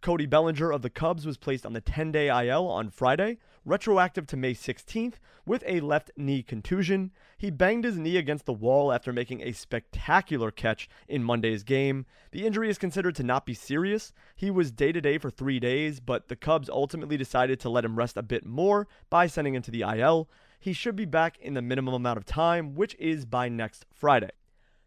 Cody 0.00 0.26
Bellinger 0.26 0.70
of 0.70 0.82
the 0.82 0.90
Cubs 0.90 1.26
was 1.26 1.36
placed 1.36 1.66
on 1.66 1.72
the 1.72 1.80
10 1.80 2.12
day 2.12 2.28
IL 2.28 2.68
on 2.68 2.88
Friday, 2.88 3.38
retroactive 3.64 4.26
to 4.28 4.36
May 4.36 4.54
16th, 4.54 5.14
with 5.44 5.64
a 5.66 5.80
left 5.80 6.12
knee 6.16 6.42
contusion. 6.42 7.10
He 7.36 7.50
banged 7.50 7.84
his 7.84 7.98
knee 7.98 8.16
against 8.16 8.46
the 8.46 8.52
wall 8.52 8.92
after 8.92 9.12
making 9.12 9.42
a 9.42 9.52
spectacular 9.52 10.52
catch 10.52 10.88
in 11.08 11.24
Monday's 11.24 11.64
game. 11.64 12.06
The 12.30 12.46
injury 12.46 12.70
is 12.70 12.78
considered 12.78 13.16
to 13.16 13.24
not 13.24 13.44
be 13.44 13.54
serious. 13.54 14.12
He 14.36 14.50
was 14.50 14.70
day 14.70 14.92
to 14.92 15.00
day 15.00 15.18
for 15.18 15.30
three 15.30 15.58
days, 15.58 15.98
but 15.98 16.28
the 16.28 16.36
Cubs 16.36 16.70
ultimately 16.70 17.16
decided 17.16 17.58
to 17.60 17.68
let 17.68 17.84
him 17.84 17.96
rest 17.96 18.16
a 18.16 18.22
bit 18.22 18.46
more 18.46 18.86
by 19.10 19.26
sending 19.26 19.54
him 19.54 19.62
to 19.62 19.70
the 19.72 19.82
IL. 19.82 20.28
He 20.60 20.72
should 20.72 20.96
be 20.96 21.06
back 21.06 21.38
in 21.40 21.54
the 21.54 21.62
minimum 21.62 21.94
amount 21.94 22.18
of 22.18 22.24
time, 22.24 22.74
which 22.74 22.94
is 22.98 23.24
by 23.24 23.48
next 23.48 23.84
Friday. 23.92 24.30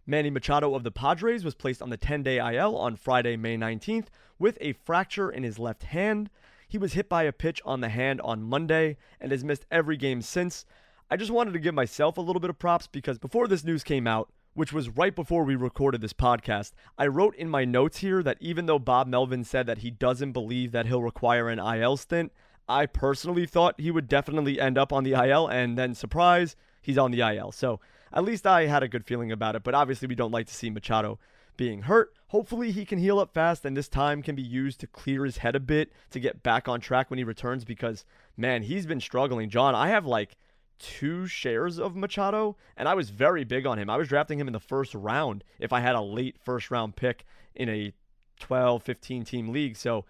Manny 0.05 0.29
Machado 0.29 0.74
of 0.74 0.84
the 0.84 0.91
Padres 0.91 1.46
was 1.46 1.55
placed 1.55 1.81
on 1.81 1.89
the 1.89 1.98
10 1.98 2.24
day 2.24 2.38
IL 2.38 2.75
on 2.75 2.96
Friday, 2.96 3.38
May 3.38 3.58
19th, 3.58 4.08
with 4.39 4.58
a 4.60 4.74
fracture 4.74 5.29
in 5.29 5.43
his 5.43 5.60
left 5.60 5.84
hand. 5.84 6.29
He 6.67 6.77
was 6.77 6.93
hit 6.93 7.08
by 7.08 7.24
a 7.24 7.31
pitch 7.31 7.62
on 7.65 7.81
the 7.81 7.89
hand 7.89 8.22
on 8.22 8.43
Monday 8.43 8.98
and 9.20 9.31
has 9.31 9.43
missed 9.43 9.65
every 9.70 9.98
game 9.98 10.22
since. 10.22 10.65
I 11.10 11.17
just 11.17 11.31
wanted 11.31 11.53
to 11.53 11.60
give 11.60 11.75
myself 11.75 12.17
a 12.17 12.22
little 12.22 12.39
bit 12.39 12.50
of 12.50 12.58
props 12.58 12.88
because 12.88 13.20
before 13.20 13.48
this 13.48 13.63
news 13.63 13.84
came 13.84 14.08
out, 14.08 14.31
which 14.53 14.74
was 14.74 14.89
right 14.89 15.15
before 15.15 15.43
we 15.43 15.55
recorded 15.55 16.01
this 16.01 16.13
podcast, 16.13 16.72
I 16.98 17.08
wrote 17.08 17.36
in 17.36 17.50
my 17.50 17.65
notes 17.65 17.98
here 17.98 18.24
that 18.24 18.38
even 18.39 18.65
though 18.65 18.79
Bob 18.79 19.08
Melvin 19.08 19.43
said 19.43 19.65
that 19.67 19.79
he 19.79 19.91
doesn't 19.91 20.31
believe 20.31 20.72
that 20.72 20.88
he'll 20.88 21.03
require 21.03 21.50
an 21.50 21.60
IL 21.60 21.98
stint, 21.98 22.31
I 22.67 22.86
personally 22.86 23.46
thought 23.46 23.79
he 23.79 23.91
would 23.91 24.08
definitely 24.08 24.60
end 24.60 24.77
up 24.77 24.93
on 24.93 25.03
the 25.03 25.13
IL, 25.13 25.48
and 25.48 25.77
then 25.77 25.93
surprise, 25.93 26.55
he's 26.81 26.98
on 26.98 27.12
the 27.12 27.22
IL. 27.22 27.51
So 27.51 27.79
at 28.13 28.24
least 28.24 28.46
I 28.46 28.65
had 28.65 28.84
a 28.84 28.88
good 28.88 29.06
feeling 29.06 29.32
about 29.32 29.56
it, 29.56 29.63
but 29.63 29.75
obviously 29.75 30.08
we 30.08 30.15
don't 30.15 30.32
like 30.32 30.48
to 30.48 30.53
see 30.53 30.70
Machado 30.70 31.20
being 31.58 31.84
hurt. 31.84 32.13
Hopefully 32.27 32.72
he 32.72 32.86
can 32.86 33.00
heal 33.00 33.20
up 33.20 33.34
fast 33.34 33.65
and 33.65 33.75
this 33.75 33.88
time 33.88 34.22
can 34.22 34.36
be 34.36 34.41
used 34.41 34.80
to 34.80 34.88
clear 34.88 35.25
his 35.25 35.38
head 35.38 35.56
a 35.56 35.60
bit 35.60 35.91
to 36.10 36.20
get 36.20 36.44
back 36.44 36.68
on 36.68 36.80
track 36.80 37.10
when 37.10 37.18
he 37.18 37.24
returns 37.24 37.65
because 37.65 38.06
man, 38.38 38.63
he's 38.63 38.86
been 38.86 39.01
struggling. 39.01 39.50
John, 39.50 39.75
I 39.75 39.89
have 39.89 40.06
like 40.06 40.38
two 40.80 41.27
shares 41.27 41.77
of 41.77 41.96
Machado 41.96 42.58
and 42.75 42.88
I 42.88 42.96
was 42.96 43.10
very 43.10 43.44
big 43.44 43.68
on 43.68 43.77
him. 43.77 43.89
I 43.89 43.98
was 43.98 44.08
drafting 44.08 44.39
him 44.39 44.48
in 44.48 44.53
the 44.53 44.60
first 44.60 44.96
round 44.96 45.44
if 45.60 45.72
I 45.72 45.82
had 45.82 45.96
a 45.96 46.01
late 46.01 46.38
first 46.44 46.72
round 46.72 46.96
pick 46.96 47.25
in 47.53 47.70
a 47.70 47.94
12, 48.39 48.82
15 48.82 49.24
team 49.25 49.50
league. 49.50 49.77
So 49.77 50.06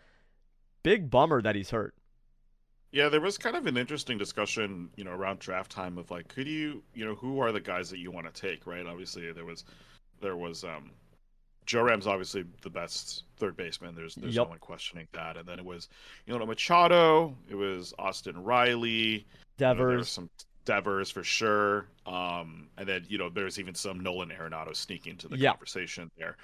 big 0.83 1.09
bummer 1.09 1.41
that 1.41 1.55
he's 1.55 1.71
hurt. 1.71 1.95
Yeah, 2.91 3.07
there 3.07 3.21
was 3.21 3.37
kind 3.37 3.55
of 3.55 3.67
an 3.67 3.77
interesting 3.77 4.17
discussion, 4.17 4.89
you 4.97 5.03
know, 5.03 5.11
around 5.11 5.39
draft 5.39 5.71
time 5.71 5.97
of 5.97 6.11
like, 6.11 6.27
could 6.27 6.47
you, 6.47 6.83
you 6.93 7.05
know, 7.05 7.15
who 7.15 7.39
are 7.39 7.51
the 7.51 7.61
guys 7.61 7.89
that 7.89 7.99
you 7.99 8.11
want 8.11 8.33
to 8.33 8.41
take, 8.41 8.67
right? 8.67 8.85
Obviously, 8.85 9.31
there 9.31 9.45
was, 9.45 9.63
there 10.19 10.35
was, 10.35 10.63
um, 10.63 10.91
Joe 11.65 11.83
Ram's 11.83 12.07
obviously 12.07 12.43
the 12.63 12.69
best 12.69 13.23
third 13.37 13.55
baseman. 13.55 13.95
There's 13.95 14.15
there's 14.15 14.35
yep. 14.35 14.47
no 14.47 14.49
one 14.49 14.59
questioning 14.59 15.07
that. 15.13 15.37
And 15.37 15.47
then 15.47 15.59
it 15.59 15.63
was, 15.63 15.87
you 16.25 16.37
know, 16.37 16.45
Machado. 16.45 17.37
It 17.49 17.55
was 17.55 17.93
Austin 17.99 18.43
Riley. 18.43 19.25
Devers. 19.57 19.91
You 19.91 19.97
know, 19.97 20.03
some 20.03 20.29
Devers 20.65 21.09
for 21.09 21.23
sure. 21.23 21.87
Um, 22.05 22.67
and 22.77 22.87
then 22.87 23.05
you 23.07 23.17
know 23.17 23.29
there's 23.29 23.59
even 23.59 23.75
some 23.75 23.99
Nolan 23.99 24.29
Arenado 24.29 24.75
sneaking 24.75 25.11
into 25.11 25.27
the 25.27 25.37
yep. 25.37 25.53
conversation 25.53 26.09
there. 26.17 26.37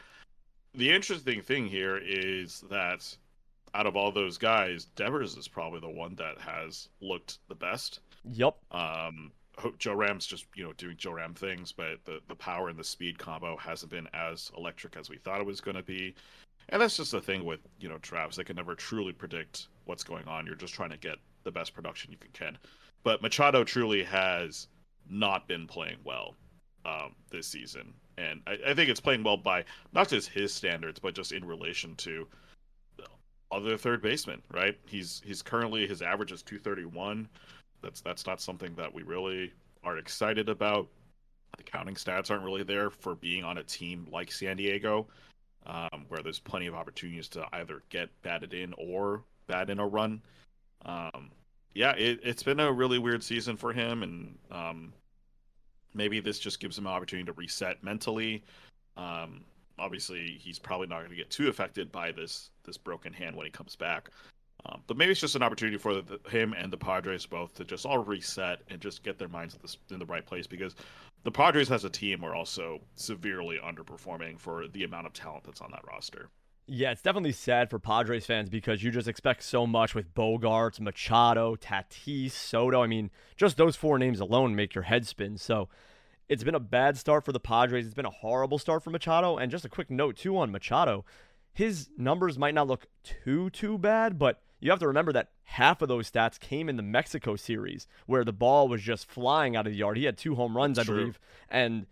The 0.74 0.92
interesting 0.92 1.42
thing 1.42 1.68
here 1.68 1.98
is 1.98 2.63
that 2.70 3.16
out 3.77 3.86
of 3.86 3.96
all 3.96 4.12
those 4.12 4.39
guys, 4.39 4.86
Devers 4.96 5.38
is 5.38 5.48
probably 5.48 5.79
the 5.79 5.89
one 5.89 6.15
that 6.15 6.39
has 6.39 6.89
looked 7.00 7.38
the 7.48 7.55
best. 7.55 8.00
Yep. 8.31 8.55
Um, 8.72 9.31
Joe 9.77 9.93
Ram's 9.93 10.25
just 10.25 10.46
you 10.55 10.63
know 10.63 10.74
doing 10.74 10.98
Joe 10.98 11.12
Ram 11.12 11.36
things, 11.36 11.72
but 11.72 12.03
the 12.05 12.19
the 12.27 12.36
power 12.36 12.69
and 12.69 12.77
the 12.77 12.84
speed 12.84 13.19
combo 13.19 13.55
hasn't 13.55 13.91
been 13.91 14.07
as 14.13 14.51
electric 14.57 14.98
as 14.98 15.10
we 15.10 15.17
thought 15.17 15.41
it 15.41 15.46
was 15.46 15.62
going 15.62 15.77
to 15.77 15.84
be. 15.84 16.15
And 16.69 16.81
that's 16.81 16.98
just 16.98 17.12
the 17.12 17.22
thing 17.22 17.46
with 17.46 17.60
you 17.79 17.88
know 17.88 18.00
Travis; 18.00 18.36
they 18.36 18.43
can 18.43 18.55
never 18.55 18.74
truly 18.74 19.13
predict 19.13 19.67
what's 19.86 20.03
going 20.03 20.27
on. 20.27 20.46
You're 20.46 20.55
just 20.55 20.74
trying 20.74 20.89
to 20.89 20.98
get 20.98 21.17
the 21.43 21.51
best 21.51 21.74
production 21.74 22.12
you 22.12 22.17
can. 22.34 22.57
But 23.03 23.22
Machado 23.22 23.63
truly 23.63 24.03
has 24.03 24.67
not 25.10 25.48
been 25.48 25.67
playing 25.67 25.98
well 26.03 26.36
um, 26.84 27.15
this 27.29 27.48
season, 27.48 27.93
and 28.17 28.41
I, 28.48 28.57
I 28.69 28.74
think 28.74 28.89
it's 28.89 29.00
playing 29.00 29.24
well 29.24 29.38
by 29.38 29.65
not 29.93 30.10
just 30.10 30.29
his 30.29 30.51
standards, 30.53 31.00
but 31.00 31.13
just 31.13 31.31
in 31.31 31.46
relation 31.46 31.96
to 31.98 32.27
other 33.51 33.77
third 33.77 34.01
baseman, 34.01 34.42
right? 34.51 34.77
He's 34.88 35.22
he's 35.25 35.42
currently 35.42 35.88
his 35.88 36.01
average 36.01 36.32
is 36.32 36.42
231. 36.44 37.27
That's 37.82 38.01
that's 38.01 38.25
not 38.25 38.42
something 38.42 38.74
that 38.75 38.94
we 38.94 39.04
really 39.04 39.54
are 39.84 39.98
excited 39.98 40.50
about. 40.50 40.88
The 41.58 41.63
counting 41.63 41.96
stats 41.96 42.30
aren't 42.30 42.44
really 42.44 42.63
there 42.63 42.89
for 42.89 43.16
being 43.16 43.44
on 43.44 43.58
a 43.58 43.63
team 43.63 44.08
like 44.12 44.32
San 44.32 44.58
Diego, 44.58 45.08
um, 45.66 46.06
where 46.10 46.22
there's 46.22 46.39
plenty 46.39 46.68
of 46.68 46.75
opportunities 46.75 47.30
to 47.30 47.46
either 47.54 47.84
get 47.89 48.10
batted 48.22 48.54
in 48.54 48.74
or 48.77 49.24
bat 49.48 49.70
in 49.70 49.80
a 49.80 49.88
run. 49.88 50.22
Um, 50.86 51.32
yeah, 51.74 51.92
it, 51.92 52.24
has 52.25 52.44
been 52.44 52.60
a 52.60 52.72
really 52.72 53.00
weird 53.00 53.24
season 53.24 53.56
for 53.56 53.72
him, 53.72 54.04
and 54.04 54.38
um, 54.51 54.94
maybe 55.94 56.20
this 56.20 56.39
just 56.39 56.60
gives 56.60 56.77
him 56.77 56.86
an 56.86 56.94
opportunity 56.94 57.25
to 57.25 57.34
reset 57.34 57.84
mentally. 57.84 58.44
Um, 58.98 59.44
obviously 59.79 60.38
he's 60.39 60.60
probably 60.60 60.88
not 60.88 61.00
going 61.00 61.10
to 61.10 61.15
get 61.15 61.29
too 61.29 61.50
affected 61.50 61.91
by 61.91 62.12
this 62.12 62.51
this 62.63 62.77
broken 62.77 63.13
hand 63.13 63.36
when 63.36 63.46
he 63.46 63.51
comes 63.51 63.75
back. 63.75 64.10
Um, 64.65 64.81
but 64.88 64.98
maybe 64.98 65.12
it's 65.12 65.22
just 65.22 65.36
an 65.36 65.43
opportunity 65.43 65.77
for 65.77 65.93
the, 66.01 66.19
him 66.29 66.53
and 66.53 66.74
the 66.74 66.77
Padres 66.77 67.25
both 67.25 67.53
to 67.55 67.63
just 67.63 67.86
all 67.86 68.00
reset 68.00 68.62
and 68.69 68.81
just 68.81 69.03
get 69.03 69.19
their 69.19 69.27
minds 69.27 69.57
in 69.91 70.00
the 70.00 70.05
right 70.05 70.25
place 70.25 70.48
because 70.48 70.75
the 71.24 71.31
Padres 71.31 71.72
as 71.72 71.86
a 71.86 71.89
team 71.89 72.24
are 72.24 72.34
also 72.34 72.81
severely 72.96 73.60
underperforming 73.63 74.39
for 74.39 74.67
the 74.67 74.84
amount 74.84 75.05
of 75.05 75.13
talent 75.13 75.43
that's 75.43 75.62
on 75.62 75.72
that 75.72 75.86
roster. 75.88 76.29
Yeah, 76.69 76.91
it's 76.91 77.01
definitely 77.01 77.31
sad 77.31 77.69
for 77.69 77.79
Padres 77.79 78.25
fans 78.25 78.50
because 78.50 78.84
you 78.84 78.91
just 78.91 79.07
expect 79.07 79.43
so 79.43 79.65
much 79.65 79.96
with 79.96 80.13
Bogaerts, 80.13 80.81
Machado, 80.81 81.55
Tatis, 81.55 82.31
Soto. 82.31 82.84
I 82.84 82.88
mean, 82.88 83.10
just 83.38 83.55
those 83.55 83.77
four 83.77 83.98
names 83.98 84.19
alone 84.19 84.53
make 84.53 84.75
your 84.75 84.84
head 84.84 85.07
spin. 85.07 85.38
So 85.38 85.69
it's 86.29 86.43
been 86.43 86.55
a 86.55 86.60
bad 86.60 86.98
start 86.98 87.25
for 87.25 87.31
the 87.31 87.39
Padres. 87.39 87.86
It's 87.86 87.96
been 87.96 88.05
a 88.05 88.10
horrible 88.10 88.60
start 88.60 88.84
for 88.84 88.89
Machado. 88.89 89.38
And 89.38 89.51
just 89.51 89.65
a 89.65 89.69
quick 89.69 89.89
note, 89.89 90.17
too, 90.17 90.38
on 90.38 90.51
Machado. 90.51 91.05
His 91.53 91.89
numbers 91.98 92.38
might 92.38 92.53
not 92.53 92.67
look 92.67 92.88
too, 93.03 93.50
too 93.50 93.77
bad, 93.77 94.19
but 94.19 94.41
you 94.60 94.69
have 94.69 94.79
to 94.79 94.88
remember 94.88 95.12
that 95.13 95.29
half 95.43 95.81
of 95.81 95.88
those 95.88 96.10
stats 96.12 96.39
came 96.39 96.69
in 96.69 96.77
the 96.77 96.84
Mexico 96.84 97.36
series 97.36 97.88
where 98.05 98.24
the 98.24 98.34
ball 98.34 98.67
was 98.67 98.81
just 98.81 99.10
flying 99.10 99.55
out 99.55 99.65
of 99.65 99.72
the 99.72 99.77
yard. 99.79 99.98
He 99.98 100.05
had 100.05 100.17
two 100.17 100.36
home 100.36 100.55
runs, 100.55 100.77
That's 100.77 100.89
I 100.89 100.91
believe. 100.91 101.19
And 101.50 101.88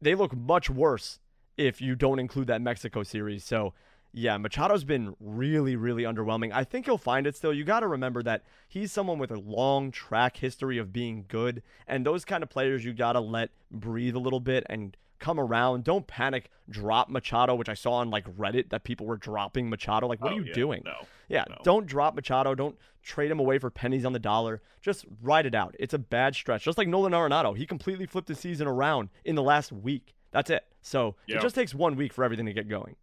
they 0.00 0.14
look 0.14 0.36
much 0.36 0.70
worse 0.70 1.18
if 1.56 1.80
you 1.80 1.94
don't 1.96 2.18
include 2.18 2.46
that 2.48 2.62
Mexico 2.62 3.02
series. 3.02 3.44
So 3.44 3.74
yeah, 4.12 4.36
Machado's 4.38 4.84
been 4.84 5.14
really, 5.20 5.76
really 5.76 6.02
underwhelming. 6.02 6.52
I 6.52 6.64
think 6.64 6.86
he'll 6.86 6.98
find 6.98 7.26
it 7.26 7.36
still. 7.36 7.52
You 7.52 7.64
got 7.64 7.80
to 7.80 7.88
remember 7.88 8.22
that 8.24 8.44
he's 8.68 8.90
someone 8.90 9.18
with 9.18 9.30
a 9.30 9.38
long 9.38 9.90
track 9.90 10.36
history 10.36 10.78
of 10.78 10.92
being 10.92 11.24
good, 11.28 11.62
and 11.86 12.04
those 12.04 12.24
kind 12.24 12.42
of 12.42 12.50
players 12.50 12.84
you 12.84 12.92
got 12.92 13.12
to 13.12 13.20
let 13.20 13.50
breathe 13.70 14.16
a 14.16 14.18
little 14.18 14.40
bit 14.40 14.64
and 14.68 14.96
come 15.20 15.38
around. 15.38 15.84
Don't 15.84 16.06
panic. 16.06 16.50
Drop 16.68 17.08
Machado, 17.08 17.54
which 17.54 17.68
I 17.68 17.74
saw 17.74 17.94
on 17.94 18.10
like 18.10 18.24
Reddit 18.36 18.70
that 18.70 18.84
people 18.84 19.06
were 19.06 19.16
dropping 19.16 19.70
Machado. 19.70 20.08
Like, 20.08 20.20
what 20.20 20.32
oh, 20.32 20.36
are 20.36 20.38
you 20.38 20.46
yeah, 20.46 20.54
doing? 20.54 20.82
No. 20.84 20.94
Yeah, 21.28 21.44
no. 21.48 21.56
don't 21.62 21.86
drop 21.86 22.14
Machado. 22.14 22.54
Don't 22.54 22.76
trade 23.02 23.30
him 23.30 23.38
away 23.38 23.58
for 23.58 23.70
pennies 23.70 24.04
on 24.04 24.12
the 24.12 24.18
dollar. 24.18 24.62
Just 24.80 25.04
ride 25.22 25.46
it 25.46 25.54
out. 25.54 25.76
It's 25.78 25.94
a 25.94 25.98
bad 25.98 26.34
stretch. 26.34 26.64
Just 26.64 26.78
like 26.78 26.88
Nolan 26.88 27.12
Arenado, 27.12 27.56
he 27.56 27.66
completely 27.66 28.06
flipped 28.06 28.28
the 28.28 28.34
season 28.34 28.66
around 28.66 29.08
in 29.24 29.34
the 29.34 29.42
last 29.42 29.72
week. 29.72 30.14
That's 30.32 30.50
it. 30.50 30.64
So 30.82 31.16
yeah. 31.26 31.38
it 31.38 31.42
just 31.42 31.54
takes 31.54 31.74
one 31.74 31.96
week 31.96 32.12
for 32.12 32.24
everything 32.24 32.46
to 32.46 32.52
get 32.52 32.68
going. 32.68 32.96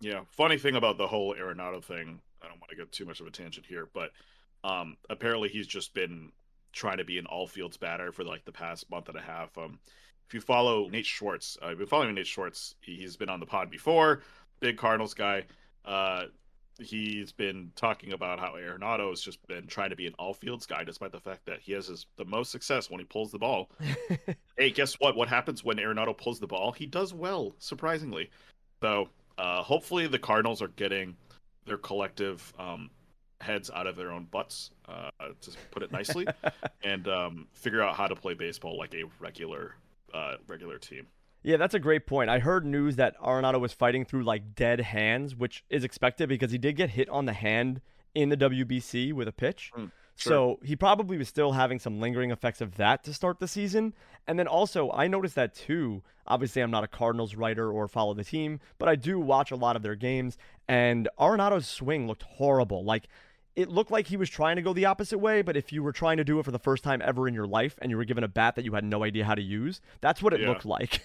Yeah, 0.00 0.20
funny 0.30 0.56
thing 0.56 0.76
about 0.76 0.98
the 0.98 1.06
whole 1.06 1.34
Arenado 1.34 1.82
thing. 1.82 2.20
I 2.42 2.48
don't 2.48 2.58
want 2.58 2.70
to 2.70 2.76
get 2.76 2.90
too 2.90 3.04
much 3.04 3.20
of 3.20 3.26
a 3.26 3.30
tangent 3.30 3.66
here, 3.66 3.88
but 3.92 4.10
um, 4.64 4.96
apparently 5.10 5.48
he's 5.48 5.66
just 5.66 5.92
been 5.94 6.32
trying 6.72 6.98
to 6.98 7.04
be 7.04 7.18
an 7.18 7.26
all 7.26 7.46
fields 7.46 7.76
batter 7.76 8.12
for 8.12 8.24
like 8.24 8.44
the 8.44 8.52
past 8.52 8.90
month 8.90 9.08
and 9.08 9.18
a 9.18 9.22
half. 9.22 9.56
Um, 9.58 9.78
if 10.26 10.34
you 10.34 10.40
follow 10.40 10.88
Nate 10.88 11.06
Schwartz, 11.06 11.58
uh, 11.60 11.66
I've 11.66 11.78
been 11.78 11.86
following 11.86 12.14
Nate 12.14 12.26
Schwartz. 12.26 12.74
He, 12.80 13.02
has 13.02 13.16
been 13.16 13.28
on 13.28 13.40
the 13.40 13.46
pod 13.46 13.70
before, 13.70 14.22
big 14.60 14.76
Cardinals 14.76 15.12
guy. 15.12 15.44
Uh, 15.84 16.26
he's 16.78 17.32
been 17.32 17.72
talking 17.76 18.12
about 18.12 18.38
how 18.38 18.54
Arenado 18.54 19.10
has 19.10 19.20
just 19.20 19.44
been 19.48 19.66
trying 19.66 19.90
to 19.90 19.96
be 19.96 20.06
an 20.06 20.14
all 20.18 20.32
fields 20.32 20.66
guy, 20.66 20.84
despite 20.84 21.12
the 21.12 21.20
fact 21.20 21.44
that 21.46 21.60
he 21.60 21.72
has 21.72 21.88
his, 21.88 22.06
the 22.16 22.24
most 22.24 22.52
success 22.52 22.88
when 22.88 23.00
he 23.00 23.04
pulls 23.06 23.32
the 23.32 23.38
ball. 23.38 23.70
hey, 24.56 24.70
guess 24.70 24.94
what? 24.94 25.16
What 25.16 25.28
happens 25.28 25.64
when 25.64 25.76
Arenado 25.76 26.16
pulls 26.16 26.40
the 26.40 26.46
ball? 26.46 26.72
He 26.72 26.86
does 26.86 27.12
well, 27.12 27.54
surprisingly. 27.58 28.30
So 28.80 29.08
uh, 29.40 29.62
hopefully, 29.62 30.06
the 30.06 30.18
Cardinals 30.18 30.60
are 30.60 30.68
getting 30.68 31.16
their 31.64 31.78
collective 31.78 32.52
um, 32.58 32.90
heads 33.40 33.70
out 33.74 33.86
of 33.86 33.96
their 33.96 34.12
own 34.12 34.24
butts, 34.24 34.70
uh, 34.86 35.08
to 35.40 35.50
put 35.70 35.82
it 35.82 35.90
nicely, 35.90 36.26
and 36.84 37.08
um, 37.08 37.46
figure 37.54 37.82
out 37.82 37.94
how 37.94 38.06
to 38.06 38.14
play 38.14 38.34
baseball 38.34 38.76
like 38.76 38.94
a 38.94 39.04
regular, 39.18 39.76
uh, 40.12 40.34
regular 40.46 40.78
team. 40.78 41.06
Yeah, 41.42 41.56
that's 41.56 41.72
a 41.72 41.78
great 41.78 42.06
point. 42.06 42.28
I 42.28 42.38
heard 42.38 42.66
news 42.66 42.96
that 42.96 43.18
Arenado 43.18 43.58
was 43.58 43.72
fighting 43.72 44.04
through 44.04 44.24
like 44.24 44.54
dead 44.54 44.80
hands, 44.80 45.34
which 45.34 45.64
is 45.70 45.84
expected 45.84 46.28
because 46.28 46.52
he 46.52 46.58
did 46.58 46.76
get 46.76 46.90
hit 46.90 47.08
on 47.08 47.24
the 47.24 47.32
hand 47.32 47.80
in 48.14 48.28
the 48.28 48.36
WBC 48.36 49.14
with 49.14 49.26
a 49.26 49.32
pitch. 49.32 49.72
Mm, 49.74 49.90
So 50.28 50.58
he 50.62 50.76
probably 50.76 51.16
was 51.16 51.28
still 51.28 51.52
having 51.52 51.78
some 51.78 52.00
lingering 52.00 52.30
effects 52.30 52.60
of 52.60 52.76
that 52.76 53.02
to 53.04 53.14
start 53.14 53.38
the 53.40 53.48
season. 53.48 53.94
And 54.26 54.38
then 54.38 54.46
also, 54.46 54.90
I 54.92 55.06
noticed 55.08 55.34
that 55.36 55.54
too. 55.54 56.02
Obviously, 56.26 56.62
I'm 56.62 56.70
not 56.70 56.84
a 56.84 56.88
Cardinals 56.88 57.34
writer 57.34 57.70
or 57.72 57.88
follow 57.88 58.14
the 58.14 58.24
team, 58.24 58.60
but 58.78 58.88
I 58.88 58.96
do 58.96 59.18
watch 59.18 59.50
a 59.50 59.56
lot 59.56 59.76
of 59.76 59.82
their 59.82 59.96
games. 59.96 60.36
And 60.68 61.08
Arenado's 61.18 61.66
swing 61.66 62.06
looked 62.06 62.22
horrible. 62.24 62.84
Like, 62.84 63.08
it 63.56 63.68
looked 63.68 63.90
like 63.90 64.06
he 64.06 64.16
was 64.16 64.30
trying 64.30 64.56
to 64.56 64.62
go 64.62 64.72
the 64.72 64.84
opposite 64.84 65.18
way, 65.18 65.42
but 65.42 65.56
if 65.56 65.72
you 65.72 65.82
were 65.82 65.92
trying 65.92 66.18
to 66.18 66.24
do 66.24 66.38
it 66.38 66.44
for 66.44 66.52
the 66.52 66.58
first 66.58 66.84
time 66.84 67.02
ever 67.04 67.26
in 67.26 67.34
your 67.34 67.46
life 67.48 67.76
and 67.82 67.90
you 67.90 67.96
were 67.96 68.04
given 68.04 68.22
a 68.22 68.28
bat 68.28 68.54
that 68.54 68.64
you 68.64 68.72
had 68.74 68.84
no 68.84 69.02
idea 69.02 69.24
how 69.24 69.34
to 69.34 69.42
use, 69.42 69.80
that's 70.00 70.22
what 70.22 70.32
it 70.32 70.40
Yeah. 70.40 70.48
looked 70.50 70.64
like. 70.64 71.00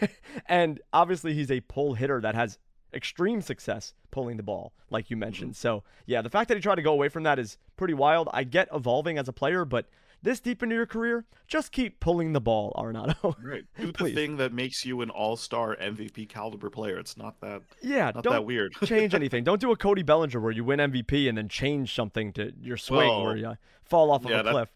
and 0.46 0.80
obviously, 0.92 1.34
he's 1.34 1.50
a 1.50 1.60
pull 1.60 1.94
hitter 1.94 2.20
that 2.22 2.34
has 2.34 2.58
extreme 2.94 3.40
success 3.42 3.94
pulling 4.10 4.36
the 4.36 4.42
ball, 4.42 4.72
like 4.90 5.10
you 5.10 5.16
mm-hmm. 5.16 5.20
mentioned. 5.20 5.56
So, 5.56 5.82
yeah, 6.06 6.22
the 6.22 6.30
fact 6.30 6.48
that 6.48 6.56
he 6.56 6.60
tried 6.60 6.76
to 6.76 6.82
go 6.82 6.92
away 6.92 7.08
from 7.08 7.22
that 7.24 7.38
is 7.38 7.58
pretty 7.76 7.94
wild. 7.94 8.28
I 8.32 8.44
get 8.44 8.68
evolving 8.72 9.18
as 9.18 9.28
a 9.28 9.32
player, 9.32 9.64
but 9.64 9.86
this 10.22 10.40
deep 10.40 10.62
into 10.62 10.74
your 10.74 10.86
career, 10.86 11.24
just 11.46 11.72
keep 11.72 12.00
pulling 12.00 12.32
the 12.32 12.40
ball, 12.40 12.72
Arenado. 12.76 13.34
Right. 13.42 13.64
Do 13.78 13.90
the 13.92 14.12
thing 14.12 14.36
that 14.36 14.52
makes 14.52 14.84
you 14.84 15.00
an 15.00 15.10
all-star 15.10 15.76
MVP 15.76 16.28
caliber 16.28 16.68
player. 16.68 16.98
It's 16.98 17.16
not 17.16 17.40
that 17.40 17.62
yeah, 17.82 18.10
not 18.14 18.24
don't 18.24 18.32
that 18.34 18.44
weird. 18.44 18.74
change 18.84 19.14
anything. 19.14 19.44
Don't 19.44 19.60
do 19.60 19.72
a 19.72 19.76
Cody 19.76 20.02
Bellinger 20.02 20.38
where 20.38 20.52
you 20.52 20.62
win 20.62 20.78
MVP 20.78 21.28
and 21.28 21.38
then 21.38 21.48
change 21.48 21.94
something 21.94 22.32
to 22.34 22.52
your 22.60 22.76
swing 22.76 23.08
Well, 23.08 23.24
where 23.24 23.36
you 23.36 23.46
uh, 23.46 23.54
fall 23.84 24.10
off 24.10 24.24
of 24.24 24.30
a 24.30 24.42
that- 24.42 24.52
cliff. 24.52 24.68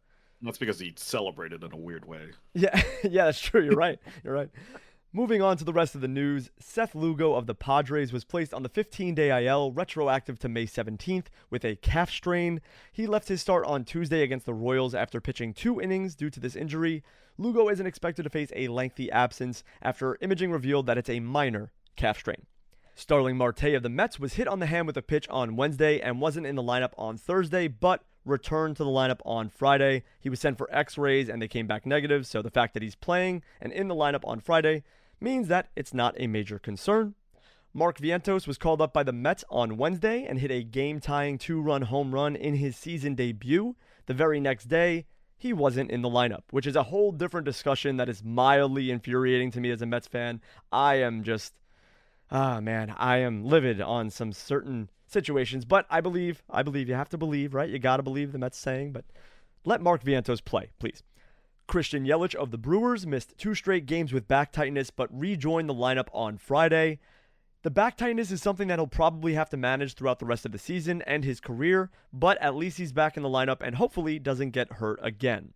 That's 0.42 0.58
because 0.58 0.78
he 0.78 0.92
celebrated 0.96 1.64
in 1.64 1.72
a 1.72 1.76
weird 1.76 2.04
way. 2.04 2.30
Yeah, 2.52 2.82
yeah, 3.02 3.26
that's 3.26 3.40
true. 3.40 3.64
You're 3.64 3.76
right. 3.76 3.98
You're 4.22 4.34
right. 4.34 4.50
Moving 5.16 5.40
on 5.40 5.56
to 5.58 5.64
the 5.64 5.72
rest 5.72 5.94
of 5.94 6.00
the 6.00 6.08
news, 6.08 6.50
Seth 6.58 6.92
Lugo 6.92 7.34
of 7.34 7.46
the 7.46 7.54
Padres 7.54 8.12
was 8.12 8.24
placed 8.24 8.52
on 8.52 8.64
the 8.64 8.68
15 8.68 9.14
day 9.14 9.46
IL, 9.46 9.70
retroactive 9.70 10.40
to 10.40 10.48
May 10.48 10.66
17th, 10.66 11.26
with 11.50 11.64
a 11.64 11.76
calf 11.76 12.10
strain. 12.10 12.60
He 12.90 13.06
left 13.06 13.28
his 13.28 13.40
start 13.40 13.64
on 13.64 13.84
Tuesday 13.84 14.22
against 14.22 14.44
the 14.44 14.52
Royals 14.52 14.92
after 14.92 15.20
pitching 15.20 15.54
two 15.54 15.80
innings 15.80 16.16
due 16.16 16.30
to 16.30 16.40
this 16.40 16.56
injury. 16.56 17.04
Lugo 17.38 17.68
isn't 17.68 17.86
expected 17.86 18.24
to 18.24 18.28
face 18.28 18.50
a 18.56 18.66
lengthy 18.66 19.08
absence 19.12 19.62
after 19.80 20.18
imaging 20.20 20.50
revealed 20.50 20.86
that 20.86 20.98
it's 20.98 21.08
a 21.08 21.20
minor 21.20 21.70
calf 21.94 22.18
strain. 22.18 22.46
Starling 22.96 23.36
Marte 23.36 23.72
of 23.72 23.84
the 23.84 23.88
Mets 23.88 24.18
was 24.18 24.34
hit 24.34 24.48
on 24.48 24.58
the 24.58 24.66
hand 24.66 24.88
with 24.88 24.96
a 24.96 25.02
pitch 25.02 25.28
on 25.28 25.54
Wednesday 25.54 26.00
and 26.00 26.20
wasn't 26.20 26.48
in 26.48 26.56
the 26.56 26.62
lineup 26.62 26.92
on 26.98 27.18
Thursday, 27.18 27.68
but 27.68 28.02
returned 28.24 28.76
to 28.78 28.82
the 28.82 28.90
lineup 28.90 29.20
on 29.24 29.48
Friday. 29.48 30.02
He 30.18 30.28
was 30.28 30.40
sent 30.40 30.58
for 30.58 30.68
x 30.74 30.98
rays 30.98 31.28
and 31.28 31.40
they 31.40 31.46
came 31.46 31.68
back 31.68 31.86
negative, 31.86 32.26
so 32.26 32.42
the 32.42 32.50
fact 32.50 32.74
that 32.74 32.82
he's 32.82 32.96
playing 32.96 33.44
and 33.60 33.72
in 33.72 33.86
the 33.86 33.94
lineup 33.94 34.24
on 34.24 34.40
Friday 34.40 34.82
means 35.24 35.48
that 35.48 35.68
it's 35.74 35.92
not 35.92 36.14
a 36.18 36.28
major 36.28 36.58
concern. 36.58 37.14
Mark 37.72 37.98
Vientos 37.98 38.46
was 38.46 38.58
called 38.58 38.80
up 38.80 38.92
by 38.92 39.02
the 39.02 39.12
Mets 39.12 39.44
on 39.50 39.76
Wednesday 39.76 40.24
and 40.24 40.38
hit 40.38 40.52
a 40.52 40.62
game 40.62 41.00
tying 41.00 41.38
two 41.38 41.60
run 41.60 41.82
home 41.82 42.14
run 42.14 42.36
in 42.36 42.54
his 42.54 42.76
season 42.76 43.16
debut. 43.16 43.74
The 44.06 44.14
very 44.14 44.38
next 44.38 44.66
day, 44.66 45.06
he 45.36 45.52
wasn't 45.52 45.90
in 45.90 46.02
the 46.02 46.08
lineup, 46.08 46.42
which 46.50 46.66
is 46.66 46.76
a 46.76 46.84
whole 46.84 47.10
different 47.10 47.46
discussion 47.46 47.96
that 47.96 48.08
is 48.08 48.22
mildly 48.22 48.92
infuriating 48.92 49.50
to 49.52 49.60
me 49.60 49.70
as 49.72 49.82
a 49.82 49.86
Mets 49.86 50.06
fan. 50.06 50.40
I 50.70 50.96
am 50.96 51.24
just 51.24 51.54
ah 52.30 52.60
man, 52.60 52.94
I 52.96 53.18
am 53.18 53.44
livid 53.44 53.80
on 53.80 54.10
some 54.10 54.32
certain 54.32 54.90
situations, 55.06 55.64
but 55.64 55.86
I 55.90 56.00
believe, 56.00 56.42
I 56.50 56.62
believe 56.62 56.88
you 56.88 56.94
have 56.94 57.08
to 57.10 57.18
believe, 57.18 57.54
right? 57.54 57.68
You 57.68 57.78
got 57.78 57.98
to 57.98 58.02
believe 58.02 58.32
the 58.32 58.38
Mets 58.38 58.58
saying, 58.58 58.92
but 58.92 59.04
let 59.64 59.80
Mark 59.80 60.02
Vientos 60.02 60.44
play, 60.44 60.70
please. 60.78 61.02
Christian 61.66 62.04
Yelich 62.04 62.34
of 62.34 62.50
the 62.50 62.58
Brewers 62.58 63.06
missed 63.06 63.36
two 63.38 63.54
straight 63.54 63.86
games 63.86 64.12
with 64.12 64.28
back 64.28 64.52
tightness, 64.52 64.90
but 64.90 65.08
rejoined 65.16 65.68
the 65.68 65.74
lineup 65.74 66.08
on 66.12 66.36
Friday. 66.36 66.98
The 67.62 67.70
back 67.70 67.96
tightness 67.96 68.30
is 68.30 68.42
something 68.42 68.68
that 68.68 68.78
he'll 68.78 68.86
probably 68.86 69.34
have 69.34 69.48
to 69.50 69.56
manage 69.56 69.94
throughout 69.94 70.18
the 70.18 70.26
rest 70.26 70.44
of 70.44 70.52
the 70.52 70.58
season 70.58 71.00
and 71.02 71.24
his 71.24 71.40
career, 71.40 71.90
but 72.12 72.36
at 72.42 72.54
least 72.54 72.76
he's 72.76 72.92
back 72.92 73.16
in 73.16 73.22
the 73.22 73.28
lineup 73.28 73.62
and 73.62 73.76
hopefully 73.76 74.18
doesn't 74.18 74.50
get 74.50 74.74
hurt 74.74 74.98
again. 75.02 75.54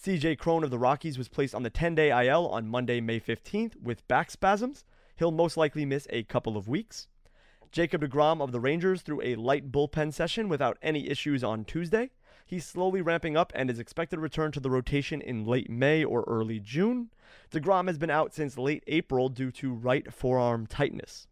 CJ 0.00 0.38
Cron 0.38 0.64
of 0.64 0.70
the 0.70 0.78
Rockies 0.78 1.18
was 1.18 1.28
placed 1.28 1.54
on 1.54 1.64
the 1.64 1.70
10 1.70 1.96
day 1.96 2.26
IL 2.26 2.46
on 2.48 2.68
Monday, 2.68 3.00
May 3.00 3.18
15th 3.18 3.74
with 3.82 4.06
back 4.06 4.30
spasms. 4.30 4.84
He'll 5.16 5.32
most 5.32 5.56
likely 5.56 5.84
miss 5.84 6.06
a 6.10 6.22
couple 6.22 6.56
of 6.56 6.68
weeks. 6.68 7.08
Jacob 7.72 8.02
DeGrom 8.02 8.40
of 8.40 8.52
the 8.52 8.60
Rangers 8.60 9.02
threw 9.02 9.20
a 9.22 9.34
light 9.34 9.72
bullpen 9.72 10.12
session 10.12 10.48
without 10.48 10.78
any 10.82 11.08
issues 11.08 11.42
on 11.42 11.64
Tuesday. 11.64 12.10
He's 12.46 12.66
slowly 12.66 13.00
ramping 13.00 13.36
up 13.36 13.52
and 13.54 13.70
is 13.70 13.78
expected 13.78 14.16
to 14.16 14.22
return 14.22 14.52
to 14.52 14.60
the 14.60 14.70
rotation 14.70 15.20
in 15.20 15.44
late 15.44 15.70
May 15.70 16.04
or 16.04 16.24
early 16.26 16.60
June. 16.60 17.10
DeGrom 17.50 17.86
has 17.86 17.98
been 17.98 18.10
out 18.10 18.34
since 18.34 18.58
late 18.58 18.84
April 18.86 19.28
due 19.28 19.50
to 19.52 19.72
right 19.72 20.12
forearm 20.12 20.66
tightness. 20.66 21.26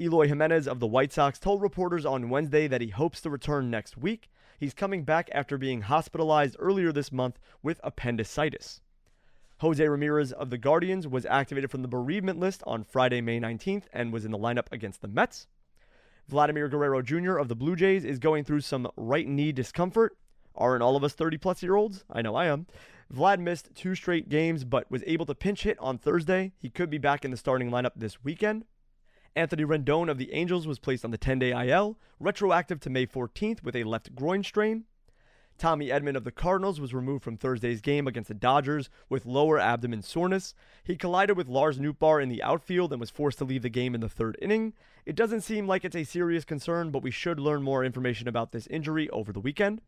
Eloy 0.00 0.28
Jimenez 0.28 0.68
of 0.68 0.78
the 0.78 0.86
White 0.86 1.12
Sox 1.12 1.38
told 1.38 1.60
reporters 1.60 2.06
on 2.06 2.30
Wednesday 2.30 2.68
that 2.68 2.80
he 2.80 2.88
hopes 2.88 3.20
to 3.22 3.30
return 3.30 3.68
next 3.68 3.96
week. 3.96 4.30
He's 4.58 4.74
coming 4.74 5.02
back 5.02 5.28
after 5.32 5.58
being 5.58 5.82
hospitalized 5.82 6.56
earlier 6.58 6.92
this 6.92 7.10
month 7.10 7.38
with 7.62 7.80
appendicitis. 7.82 8.80
Jose 9.58 9.86
Ramirez 9.88 10.32
of 10.32 10.50
the 10.50 10.58
Guardians 10.58 11.08
was 11.08 11.26
activated 11.26 11.70
from 11.70 11.82
the 11.82 11.88
bereavement 11.88 12.38
list 12.38 12.62
on 12.64 12.84
Friday, 12.84 13.20
May 13.20 13.40
19th, 13.40 13.84
and 13.92 14.12
was 14.12 14.24
in 14.24 14.30
the 14.30 14.38
lineup 14.38 14.66
against 14.70 15.02
the 15.02 15.08
Mets. 15.08 15.48
Vladimir 16.28 16.68
Guerrero 16.68 17.00
Jr. 17.00 17.38
of 17.38 17.48
the 17.48 17.56
Blue 17.56 17.74
Jays 17.74 18.04
is 18.04 18.18
going 18.18 18.44
through 18.44 18.60
some 18.60 18.86
right 18.96 19.26
knee 19.26 19.50
discomfort. 19.50 20.16
Aren't 20.54 20.82
all 20.82 20.94
of 20.94 21.02
us 21.02 21.14
30 21.14 21.38
plus 21.38 21.62
year 21.62 21.74
olds? 21.74 22.04
I 22.10 22.20
know 22.20 22.34
I 22.34 22.46
am. 22.46 22.66
Vlad 23.12 23.40
missed 23.40 23.74
two 23.74 23.94
straight 23.94 24.28
games 24.28 24.64
but 24.64 24.90
was 24.90 25.02
able 25.06 25.24
to 25.24 25.34
pinch 25.34 25.62
hit 25.62 25.78
on 25.78 25.96
Thursday. 25.96 26.52
He 26.58 26.68
could 26.68 26.90
be 26.90 26.98
back 26.98 27.24
in 27.24 27.30
the 27.30 27.36
starting 27.38 27.70
lineup 27.70 27.92
this 27.96 28.22
weekend. 28.22 28.66
Anthony 29.34 29.64
Rendon 29.64 30.10
of 30.10 30.18
the 30.18 30.32
Angels 30.34 30.66
was 30.66 30.78
placed 30.78 31.04
on 31.04 31.12
the 31.12 31.18
10 31.18 31.38
day 31.38 31.68
IL, 31.68 31.98
retroactive 32.20 32.80
to 32.80 32.90
May 32.90 33.06
14th 33.06 33.62
with 33.62 33.76
a 33.76 33.84
left 33.84 34.14
groin 34.14 34.42
strain. 34.42 34.84
Tommy 35.58 35.88
Edman 35.88 36.16
of 36.16 36.22
the 36.22 36.30
Cardinals 36.30 36.80
was 36.80 36.94
removed 36.94 37.24
from 37.24 37.36
Thursday's 37.36 37.80
game 37.80 38.06
against 38.06 38.28
the 38.28 38.34
Dodgers 38.34 38.88
with 39.08 39.26
lower 39.26 39.58
abdomen 39.58 40.02
soreness. 40.02 40.54
He 40.84 40.96
collided 40.96 41.36
with 41.36 41.48
Lars 41.48 41.78
Nootbaar 41.78 42.22
in 42.22 42.28
the 42.28 42.42
outfield 42.42 42.92
and 42.92 43.00
was 43.00 43.10
forced 43.10 43.38
to 43.38 43.44
leave 43.44 43.62
the 43.62 43.68
game 43.68 43.94
in 43.94 44.00
the 44.00 44.08
third 44.08 44.38
inning. 44.40 44.72
It 45.04 45.16
doesn't 45.16 45.40
seem 45.40 45.66
like 45.66 45.84
it's 45.84 45.96
a 45.96 46.04
serious 46.04 46.44
concern, 46.44 46.90
but 46.90 47.02
we 47.02 47.10
should 47.10 47.40
learn 47.40 47.62
more 47.62 47.84
information 47.84 48.28
about 48.28 48.52
this 48.52 48.68
injury 48.68 49.10
over 49.10 49.32
the 49.32 49.40
weekend. 49.40 49.80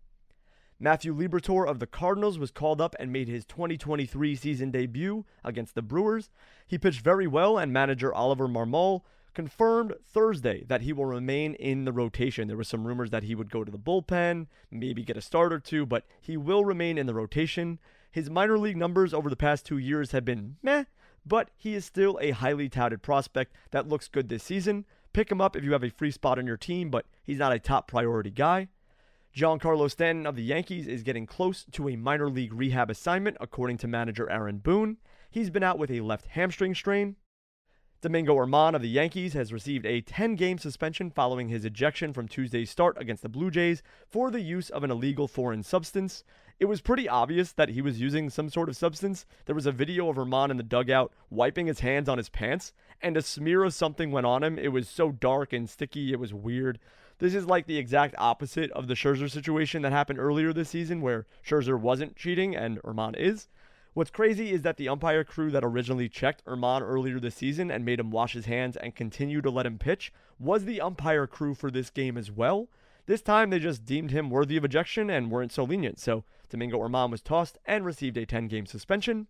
Matthew 0.83 1.14
Liberatore 1.14 1.68
of 1.68 1.78
the 1.78 1.87
Cardinals 1.87 2.38
was 2.38 2.50
called 2.50 2.80
up 2.80 2.96
and 2.98 3.12
made 3.12 3.28
his 3.28 3.44
2023 3.44 4.35
season 4.35 4.70
debut 4.70 5.26
against 5.44 5.74
the 5.74 5.83
Brewers. 5.83 6.30
He 6.66 6.78
pitched 6.78 7.02
very 7.02 7.26
well, 7.26 7.59
and 7.59 7.72
manager 7.72 8.12
Oliver 8.12 8.48
Marmol 8.48 9.02
confirmed 9.34 9.94
Thursday 10.04 10.64
that 10.68 10.82
he 10.82 10.92
will 10.92 11.06
remain 11.06 11.54
in 11.54 11.84
the 11.84 11.92
rotation. 11.92 12.48
There 12.48 12.56
were 12.56 12.64
some 12.64 12.86
rumors 12.86 13.10
that 13.10 13.24
he 13.24 13.34
would 13.34 13.50
go 13.50 13.64
to 13.64 13.70
the 13.70 13.78
bullpen, 13.78 14.46
maybe 14.70 15.04
get 15.04 15.16
a 15.16 15.22
start 15.22 15.52
or 15.52 15.60
two, 15.60 15.86
but 15.86 16.04
he 16.20 16.36
will 16.36 16.64
remain 16.64 16.98
in 16.98 17.06
the 17.06 17.14
rotation. 17.14 17.78
His 18.10 18.28
minor 18.28 18.58
league 18.58 18.76
numbers 18.76 19.14
over 19.14 19.30
the 19.30 19.36
past 19.36 19.64
two 19.64 19.78
years 19.78 20.12
have 20.12 20.24
been 20.24 20.56
meh, 20.62 20.84
but 21.24 21.50
he 21.56 21.74
is 21.74 21.84
still 21.84 22.18
a 22.20 22.30
highly 22.30 22.68
touted 22.68 23.02
prospect 23.02 23.54
that 23.70 23.88
looks 23.88 24.08
good 24.08 24.28
this 24.28 24.42
season. 24.42 24.84
Pick 25.12 25.30
him 25.30 25.40
up 25.40 25.56
if 25.56 25.64
you 25.64 25.72
have 25.72 25.84
a 25.84 25.90
free 25.90 26.10
spot 26.10 26.38
on 26.38 26.46
your 26.46 26.56
team, 26.56 26.90
but 26.90 27.06
he's 27.22 27.38
not 27.38 27.52
a 27.52 27.58
top 27.58 27.88
priority 27.88 28.30
guy. 28.30 28.68
Giancarlo 29.34 29.88
Stanton 29.88 30.26
of 30.26 30.34
the 30.34 30.42
Yankees 30.42 30.88
is 30.88 31.04
getting 31.04 31.24
close 31.24 31.64
to 31.70 31.88
a 31.88 31.96
minor 31.96 32.28
league 32.28 32.52
rehab 32.52 32.90
assignment, 32.90 33.36
according 33.40 33.78
to 33.78 33.86
manager 33.86 34.28
Aaron 34.28 34.58
Boone. 34.58 34.96
He's 35.30 35.50
been 35.50 35.62
out 35.62 35.78
with 35.78 35.90
a 35.90 36.00
left 36.00 36.26
hamstring 36.26 36.74
strain. 36.74 37.14
Domingo 38.02 38.34
Germán 38.34 38.74
of 38.74 38.80
the 38.80 38.88
Yankees 38.88 39.34
has 39.34 39.52
received 39.52 39.84
a 39.84 40.00
10 40.00 40.34
game 40.34 40.56
suspension 40.56 41.10
following 41.10 41.50
his 41.50 41.66
ejection 41.66 42.14
from 42.14 42.28
Tuesday's 42.28 42.70
start 42.70 42.96
against 42.98 43.22
the 43.22 43.28
Blue 43.28 43.50
Jays 43.50 43.82
for 44.08 44.30
the 44.30 44.40
use 44.40 44.70
of 44.70 44.82
an 44.82 44.90
illegal 44.90 45.28
foreign 45.28 45.62
substance. 45.62 46.24
It 46.58 46.64
was 46.64 46.80
pretty 46.80 47.10
obvious 47.10 47.52
that 47.52 47.68
he 47.68 47.82
was 47.82 48.00
using 48.00 48.30
some 48.30 48.48
sort 48.48 48.70
of 48.70 48.76
substance. 48.76 49.26
There 49.44 49.54
was 49.54 49.66
a 49.66 49.72
video 49.72 50.08
of 50.08 50.16
Germán 50.16 50.50
in 50.50 50.56
the 50.56 50.62
dugout 50.62 51.12
wiping 51.28 51.66
his 51.66 51.80
hands 51.80 52.08
on 52.08 52.16
his 52.16 52.30
pants, 52.30 52.72
and 53.02 53.18
a 53.18 53.22
smear 53.22 53.64
of 53.64 53.74
something 53.74 54.10
went 54.10 54.24
on 54.24 54.42
him. 54.42 54.58
It 54.58 54.68
was 54.68 54.88
so 54.88 55.12
dark 55.12 55.52
and 55.52 55.68
sticky, 55.68 56.10
it 56.10 56.18
was 56.18 56.32
weird. 56.32 56.78
This 57.18 57.34
is 57.34 57.44
like 57.44 57.66
the 57.66 57.76
exact 57.76 58.14
opposite 58.16 58.70
of 58.70 58.88
the 58.88 58.94
Scherzer 58.94 59.30
situation 59.30 59.82
that 59.82 59.92
happened 59.92 60.20
earlier 60.20 60.54
this 60.54 60.70
season, 60.70 61.02
where 61.02 61.26
Scherzer 61.46 61.78
wasn't 61.78 62.16
cheating 62.16 62.56
and 62.56 62.80
Germán 62.80 63.14
is. 63.14 63.48
What's 63.92 64.11
crazy 64.11 64.53
is 64.53 64.62
that 64.62 64.76
the 64.76 64.88
umpire 64.88 65.24
crew 65.24 65.50
that 65.50 65.64
originally 65.64 66.09
checked 66.09 66.44
Germán 66.44 66.81
earlier 66.81 67.18
this 67.18 67.35
season 67.35 67.72
and 67.72 67.85
made 67.85 67.98
him 67.98 68.12
wash 68.12 68.35
his 68.35 68.46
hands 68.46 68.76
and 68.76 68.94
continue 68.94 69.40
to 69.42 69.50
let 69.50 69.66
him 69.66 69.79
pitch 69.79 70.12
was 70.38 70.64
the 70.64 70.81
umpire 70.81 71.26
crew 71.26 71.55
for 71.55 71.72
this 71.72 71.90
game 71.90 72.16
as 72.16 72.31
well. 72.31 72.68
This 73.07 73.20
time 73.20 73.50
they 73.50 73.59
just 73.59 73.85
deemed 73.85 74.12
him 74.12 74.31
worthy 74.31 74.57
of 74.57 74.64
ejection 74.64 75.11
and 75.11 75.29
weren't 75.29 75.50
so 75.50 75.64
lenient, 75.64 75.98
so 75.98 76.22
Domingo 76.48 76.79
Germán 76.79 77.11
was 77.11 77.20
tossed 77.20 77.59
and 77.66 77.85
received 77.85 78.16
a 78.16 78.24
10 78.24 78.46
game 78.46 78.64
suspension. 78.64 79.26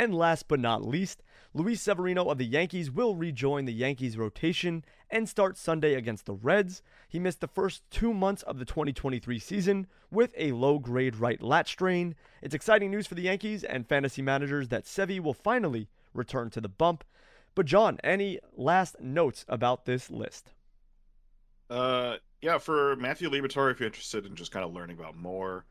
And 0.00 0.14
last 0.14 0.48
but 0.48 0.60
not 0.60 0.82
least, 0.82 1.22
Luis 1.52 1.82
Severino 1.82 2.30
of 2.30 2.38
the 2.38 2.46
Yankees 2.46 2.90
will 2.90 3.16
rejoin 3.16 3.66
the 3.66 3.72
Yankees 3.74 4.16
rotation 4.16 4.82
and 5.10 5.28
start 5.28 5.58
Sunday 5.58 5.92
against 5.92 6.24
the 6.24 6.32
Reds. 6.32 6.80
He 7.06 7.18
missed 7.18 7.42
the 7.42 7.46
first 7.46 7.82
two 7.90 8.14
months 8.14 8.42
of 8.44 8.58
the 8.58 8.64
2023 8.64 9.38
season 9.38 9.86
with 10.10 10.32
a 10.38 10.52
low 10.52 10.78
grade 10.78 11.16
right 11.16 11.42
lat 11.42 11.68
strain. 11.68 12.14
It's 12.40 12.54
exciting 12.54 12.90
news 12.90 13.06
for 13.06 13.14
the 13.14 13.24
Yankees 13.24 13.62
and 13.62 13.86
fantasy 13.86 14.22
managers 14.22 14.68
that 14.68 14.86
Sevy 14.86 15.20
will 15.20 15.34
finally 15.34 15.90
return 16.14 16.48
to 16.48 16.62
the 16.62 16.68
bump. 16.70 17.04
But, 17.54 17.66
John, 17.66 17.98
any 18.02 18.38
last 18.56 19.02
notes 19.02 19.44
about 19.48 19.84
this 19.84 20.10
list? 20.10 20.54
Uh, 21.68 22.16
yeah, 22.40 22.56
for 22.56 22.96
Matthew 22.96 23.28
Liberatore, 23.28 23.70
if 23.70 23.80
you're 23.80 23.88
interested 23.88 24.24
in 24.24 24.34
just 24.34 24.50
kind 24.50 24.64
of 24.64 24.72
learning 24.72 24.98
about 24.98 25.14
more, 25.14 25.66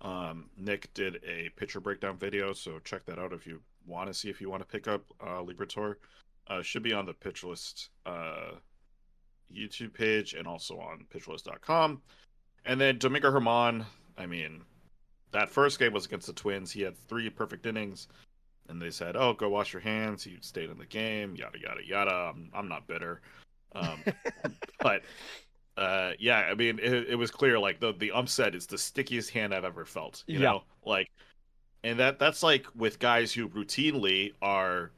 um, 0.00 0.50
Nick 0.56 0.92
did 0.94 1.20
a 1.26 1.50
pitcher 1.56 1.80
breakdown 1.80 2.16
video, 2.16 2.52
so 2.52 2.78
check 2.84 3.04
that 3.06 3.18
out 3.18 3.32
if 3.32 3.46
you 3.46 3.60
want 3.86 4.08
to 4.08 4.14
see 4.14 4.28
if 4.28 4.40
you 4.40 4.50
want 4.50 4.62
to 4.62 4.68
pick 4.68 4.88
up 4.88 5.04
uh. 5.20 5.42
Uh, 6.48 6.62
should 6.62 6.82
be 6.82 6.92
on 6.92 7.06
the 7.06 7.12
pitch 7.12 7.42
list 7.42 7.88
uh, 8.04 8.52
YouTube 9.52 9.92
page 9.92 10.34
and 10.34 10.46
also 10.46 10.78
on 10.78 11.04
pitchlist.com. 11.12 12.00
And 12.64 12.80
then 12.80 12.98
Domingo 12.98 13.32
Germán, 13.32 13.84
I 14.16 14.26
mean, 14.26 14.62
that 15.32 15.50
first 15.50 15.78
game 15.78 15.92
was 15.92 16.06
against 16.06 16.26
the 16.26 16.32
Twins. 16.32 16.70
He 16.70 16.82
had 16.82 16.96
three 16.96 17.30
perfect 17.30 17.66
innings, 17.66 18.08
and 18.68 18.80
they 18.80 18.90
said, 18.90 19.16
"Oh, 19.16 19.32
go 19.32 19.48
wash 19.48 19.72
your 19.72 19.82
hands." 19.82 20.24
He 20.24 20.36
stayed 20.40 20.70
in 20.70 20.78
the 20.78 20.86
game. 20.86 21.36
Yada 21.36 21.58
yada 21.58 21.84
yada. 21.84 22.32
I'm, 22.34 22.50
I'm 22.54 22.68
not 22.68 22.86
bitter, 22.86 23.20
um, 23.74 24.02
but 24.80 25.02
uh, 25.76 26.12
yeah, 26.18 26.38
I 26.50 26.54
mean, 26.54 26.78
it, 26.78 27.10
it 27.10 27.14
was 27.16 27.30
clear. 27.30 27.58
Like 27.58 27.80
the 27.80 27.92
the 27.92 28.12
ump 28.12 28.28
said, 28.28 28.54
it's 28.54 28.66
the 28.66 28.78
stickiest 28.78 29.30
hand 29.30 29.54
I've 29.54 29.64
ever 29.64 29.84
felt. 29.84 30.24
You 30.28 30.38
Yeah. 30.38 30.40
know, 30.40 30.62
like, 30.84 31.08
and 31.84 31.98
that 32.00 32.18
that's 32.18 32.42
like 32.42 32.66
with 32.74 32.98
guys 32.98 33.32
who 33.32 33.48
routinely 33.48 34.34
are 34.42 34.92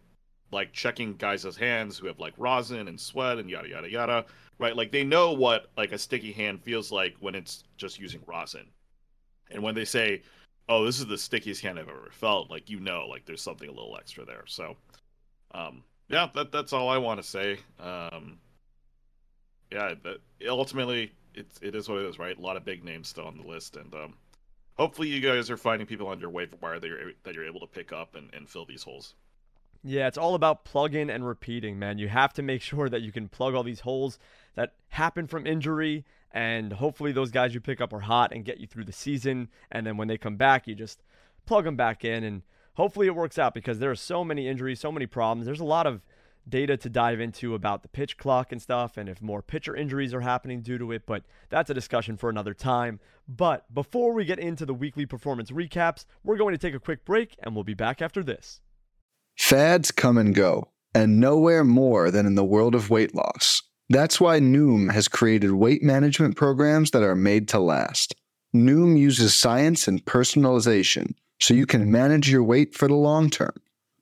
like 0.53 0.73
checking 0.73 1.17
guys' 1.17 1.57
hands 1.57 1.99
who 1.99 2.07
have 2.09 2.21
like 2.21 2.35
rosin 2.38 2.88
and 2.88 3.01
sweat 3.01 3.38
and 3.38 3.51
yada 3.51 3.69
yada 3.69 3.91
yada. 3.91 4.27
Right, 4.59 4.77
like 4.77 4.93
they 4.93 5.05
know 5.05 5.33
what 5.33 5.71
like 5.77 5.93
a 5.93 5.99
sticky 5.99 6.33
hand 6.33 6.62
feels 6.62 6.93
like 6.93 7.17
when 7.21 7.35
it's 7.35 7.64
just 7.77 8.01
using 8.01 8.23
rosin, 8.27 8.67
and 9.51 9.62
when 9.62 9.75
they 9.75 9.85
say, 9.85 10.23
"Oh, 10.69 10.85
this 10.85 10.99
is 11.01 11.07
the 11.07 11.19
stickiest 11.19 11.62
hand 11.62 11.79
I've 11.79 11.88
ever 11.88 12.11
felt," 12.12 12.51
like 12.51 12.71
you 12.71 12.81
know, 12.81 13.07
like 13.09 13.25
there's 13.27 13.43
something 13.43 13.69
a 13.69 13.73
little 13.73 13.97
extra 13.97 14.25
there. 14.25 14.45
So, 14.47 14.77
um, 15.53 15.85
yeah, 16.09 16.29
that 16.35 16.53
that's 16.53 16.73
all 16.73 16.88
I 16.88 16.99
want 16.99 17.23
to 17.23 17.29
say. 17.29 17.59
Um, 17.81 18.38
yeah, 19.71 19.95
but 20.03 20.21
ultimately, 20.49 21.13
it's 21.35 21.59
it 21.63 21.75
is 21.75 21.89
what 21.89 21.99
it 21.99 22.07
is, 22.07 22.19
right? 22.19 22.37
A 22.37 22.41
lot 22.41 22.57
of 22.57 22.65
big 22.65 22.85
names 22.85 23.09
still 23.09 23.27
on 23.27 23.37
the 23.37 23.47
list, 23.47 23.77
and 23.77 23.93
um, 23.95 24.15
hopefully, 24.77 25.09
you 25.09 25.21
guys 25.21 25.51
are 25.51 25.57
finding 25.57 25.87
people 25.87 26.09
on 26.09 26.21
your 26.21 26.31
waiver 26.31 26.57
wire 26.61 26.79
that 26.79 26.87
you're 26.87 27.13
that 27.25 27.35
you're 27.35 27.47
able 27.47 27.61
to 27.61 27.67
pick 27.67 27.93
up 27.93 28.15
and, 28.15 28.31
and 28.33 28.49
fill 28.49 28.65
these 28.65 28.83
holes. 28.83 29.15
Yeah, 29.85 30.09
it's 30.09 30.19
all 30.19 30.35
about 30.35 30.65
plugging 30.65 31.09
and 31.09 31.27
repeating, 31.27 31.79
man. 31.79 31.99
You 31.99 32.09
have 32.09 32.33
to 32.35 32.43
make 32.43 32.63
sure 32.63 32.89
that 32.89 33.03
you 33.03 33.13
can 33.13 33.29
plug 33.29 33.55
all 33.55 33.63
these 33.63 33.81
holes 33.81 34.19
that 34.55 34.75
happen 34.89 35.27
from 35.27 35.47
injury, 35.47 36.05
and 36.33 36.73
hopefully 36.73 37.13
those 37.13 37.31
guys 37.31 37.55
you 37.55 37.61
pick 37.61 37.81
up 37.81 37.93
are 37.93 38.01
hot 38.01 38.33
and 38.33 38.45
get 38.45 38.59
you 38.59 38.67
through 38.67 38.85
the 38.85 38.93
season. 38.93 39.49
And 39.71 39.87
then 39.87 39.97
when 39.97 40.09
they 40.09 40.19
come 40.19 40.37
back, 40.37 40.67
you 40.67 40.75
just 40.75 41.03
plug 41.47 41.65
them 41.65 41.77
back 41.77 42.05
in, 42.05 42.25
and 42.25 42.43
hopefully 42.75 43.07
it 43.07 43.15
works 43.15 43.39
out 43.39 43.55
because 43.55 43.79
there 43.79 43.91
are 43.91 43.97
so 43.97 44.25
many 44.25 44.49
injuries, 44.49 44.81
so 44.81 44.93
many 44.93 45.07
problems. 45.07 45.47
There's 45.47 45.61
a 45.61 45.65
lot 45.65 45.87
of 45.87 46.01
data 46.49 46.77
to 46.77 46.89
dive 46.89 47.21
into 47.21 47.55
about 47.55 47.83
the 47.83 47.89
pitch 47.89 48.17
clock 48.17 48.53
and 48.53 48.61
stuff, 48.61 48.97
and 48.97 49.09
if 49.09 49.21
more 49.21 49.43
pitcher 49.43 49.77
injuries 49.77 50.15
are 50.15 50.21
happening 50.21 50.63
due 50.63 50.79
to 50.79 50.93
it. 50.93 51.07
But 51.07 51.25
that's 51.49 51.71
a 51.71 51.75
discussion 51.75 52.17
for 52.17 52.31
another 52.31 52.55
time. 52.55 53.01
But 53.29 53.73
before 53.73 54.13
we 54.13 54.25
get 54.25 54.39
into 54.39 54.65
the 54.65 54.75
weekly 54.75 55.07
performance 55.07 55.51
recaps, 55.51 56.05
we're 56.25 56.37
going 56.37 56.55
to 56.55 56.59
take 56.59 56.75
a 56.75 56.81
quick 56.81 57.05
break, 57.05 57.37
and 57.43 57.55
we'll 57.55 57.65
be 57.65 57.75
back 57.75 58.01
after 58.01 58.23
this. 58.23 58.61
Fads 59.37 59.91
come 59.91 60.19
and 60.19 60.35
go, 60.35 60.69
and 60.95 61.21
nowhere 61.21 61.65
more 61.65 62.11
than 62.11 62.27
in 62.27 62.35
the 62.35 62.45
world 62.45 62.75
of 62.75 62.91
weight 62.91 63.15
loss. 63.15 63.63
That's 63.91 64.21
why 64.21 64.41
Noom 64.41 64.93
has 64.93 65.09
created 65.09 65.53
weight 65.53 65.83
management 65.83 66.37
programs 66.37 66.91
that 66.91 67.03
are 67.03 67.15
made 67.15 67.49
to 67.49 67.59
last. 67.59 68.15
Noom 68.55 68.99
uses 68.99 69.35
science 69.35 69.89
and 69.89 70.05
personalization 70.05 71.15
so 71.41 71.55
you 71.55 71.67
can 71.67 71.91
manage 71.91 72.31
your 72.31 72.43
weight 72.43 72.75
for 72.75 72.89
the 72.89 72.95
long 72.95 73.31
term. 73.31 73.55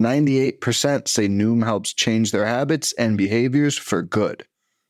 98% 0.00 1.08
say 1.08 1.28
Noom 1.28 1.64
helps 1.64 1.92
change 1.92 2.32
their 2.32 2.46
habits 2.46 2.92
and 2.94 3.18
behaviors 3.18 3.76
for 3.76 4.02
good. 4.02 4.44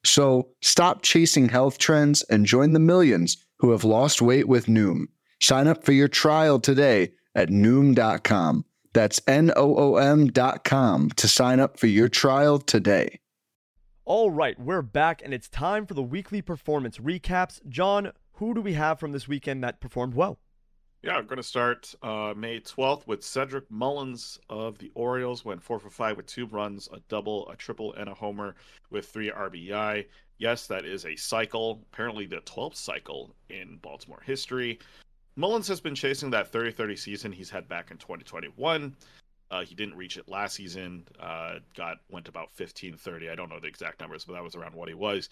So 0.05 0.49
stop 0.63 1.03
chasing 1.03 1.49
health 1.49 1.79
trends 1.79 2.23
and 2.23 2.47
join 2.47 2.73
the 2.73 2.79
millions 2.79 3.37
who 3.59 3.73
have 3.73 3.85
lost 3.85 4.23
weight 4.23 4.49
with 4.49 4.67
Noom. 4.67 5.07
Sign 5.43 5.67
up 5.67 5.85
for 5.85 5.93
your 5.93 6.09
trial 6.09 6.61
today 6.61 7.13
at 7.35 7.49
Noom.com. 7.49 8.65
That's 8.93 9.21
N 9.27 9.53
O 9.57 9.77
O 9.77 9.97
M.com 9.97 11.11
to 11.11 11.29
sign 11.29 11.61
up 11.61 11.79
for 11.79 11.87
your 11.87 12.09
trial 12.09 12.59
today. 12.59 13.21
All 14.05 14.31
right, 14.31 14.59
we're 14.59 14.83
back 14.83 15.23
and 15.25 15.33
it's 15.33 15.49
time 15.49 15.87
for 15.87 15.95
the 15.95 16.03
weekly 16.03 16.43
performance 16.43 16.99
recaps. 16.99 17.61
John, 17.69 18.13
who 18.35 18.55
do 18.55 18.61
we 18.61 18.73
have 18.73 18.99
from 18.99 19.13
this 19.13 19.29
weekend 19.29 19.63
that 19.63 19.81
performed 19.81 20.15
well? 20.15 20.39
Yeah, 21.03 21.17
I'm 21.17 21.27
going 21.27 21.39
to 21.39 21.43
start 21.43 21.95
uh, 22.03 22.35
May 22.37 22.61
12th 22.61 23.07
with 23.07 23.25
Cedric 23.25 23.71
Mullins 23.71 24.39
of 24.51 24.77
the 24.77 24.91
Orioles. 24.95 25.47
Went 25.47 25.63
four 25.63 25.79
for 25.79 25.89
five 25.89 26.19
with 26.19 26.27
two 26.27 26.45
runs, 26.47 26.91
a 26.93 27.01
double, 27.09 27.49
a 27.49 27.57
triple, 27.57 27.95
and 27.95 28.11
a 28.11 28.15
homer 28.15 28.55
with 28.91 29.07
three 29.07 29.31
RBI. 29.31 30.05
Yes, 30.37 30.67
that 30.67 30.85
is 30.85 31.07
a 31.07 31.17
cycle, 31.17 31.81
apparently 31.91 32.27
the 32.27 32.43
12th 32.43 32.77
cycle 32.77 33.35
in 33.49 33.79
Baltimore 33.81 34.23
history. 34.27 34.79
Mullins 35.37 35.69
has 35.69 35.81
been 35.81 35.95
chasing 35.95 36.29
that 36.31 36.53
30 36.53 36.73
30 36.73 36.97
season 36.97 37.33
he's 37.33 37.49
had 37.49 37.67
back 37.67 37.91
in 37.91 37.97
2021. 37.97 38.95
Uh, 39.51 39.63
he 39.63 39.75
didn't 39.75 39.97
reach 39.97 40.19
it 40.19 40.29
last 40.29 40.55
season. 40.55 41.05
Uh, 41.19 41.61
got 41.75 41.97
went 42.11 42.29
about 42.29 42.53
15 42.53 42.95
30. 42.95 43.31
I 43.31 43.35
don't 43.35 43.49
know 43.49 43.59
the 43.59 43.69
exact 43.69 44.01
numbers, 44.01 44.25
but 44.27 44.35
that 44.35 44.43
was 44.43 44.55
around 44.55 44.75
what 44.75 44.89
he 44.89 44.95
was. 44.95 45.31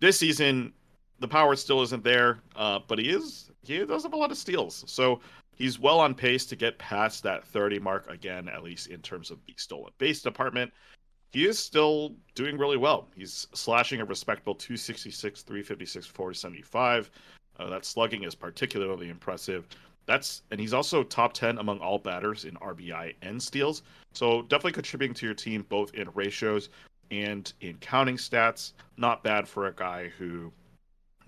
This 0.00 0.18
season, 0.18 0.72
the 1.20 1.28
power 1.28 1.54
still 1.54 1.82
isn't 1.82 2.02
there, 2.02 2.40
uh, 2.56 2.80
but 2.88 2.98
he 2.98 3.10
is 3.10 3.50
he 3.62 3.84
does 3.84 4.02
have 4.02 4.14
a 4.14 4.16
lot 4.16 4.30
of 4.30 4.38
steals. 4.38 4.84
So 4.86 5.20
he's 5.54 5.78
well 5.78 6.00
on 6.00 6.14
pace 6.14 6.46
to 6.46 6.56
get 6.56 6.78
past 6.78 7.22
that 7.22 7.44
30 7.44 7.78
mark 7.78 8.10
again, 8.10 8.48
at 8.48 8.62
least 8.62 8.88
in 8.88 9.00
terms 9.00 9.30
of 9.30 9.38
the 9.46 9.54
stolen 9.56 9.92
base 9.98 10.22
department. 10.22 10.72
He 11.32 11.46
is 11.46 11.58
still 11.58 12.16
doing 12.34 12.58
really 12.58 12.76
well. 12.76 13.06
He's 13.14 13.46
slashing 13.54 14.00
a 14.00 14.04
respectable 14.04 14.54
266, 14.54 15.42
356, 15.42 16.06
475. 16.06 17.10
Uh, 17.58 17.70
that 17.70 17.84
slugging 17.84 18.24
is 18.24 18.34
particularly 18.34 19.10
impressive. 19.10 19.68
That's 20.06 20.42
and 20.50 20.58
he's 20.58 20.74
also 20.74 21.04
top 21.04 21.34
10 21.34 21.58
among 21.58 21.78
all 21.78 21.98
batters 21.98 22.46
in 22.46 22.54
RBI 22.54 23.14
and 23.22 23.40
steals. 23.40 23.82
So 24.14 24.42
definitely 24.42 24.72
contributing 24.72 25.14
to 25.14 25.26
your 25.26 25.34
team 25.34 25.64
both 25.68 25.94
in 25.94 26.08
ratios 26.14 26.70
and 27.10 27.52
in 27.60 27.76
counting 27.76 28.16
stats. 28.16 28.72
Not 28.96 29.22
bad 29.22 29.46
for 29.46 29.66
a 29.66 29.72
guy 29.72 30.10
who 30.18 30.50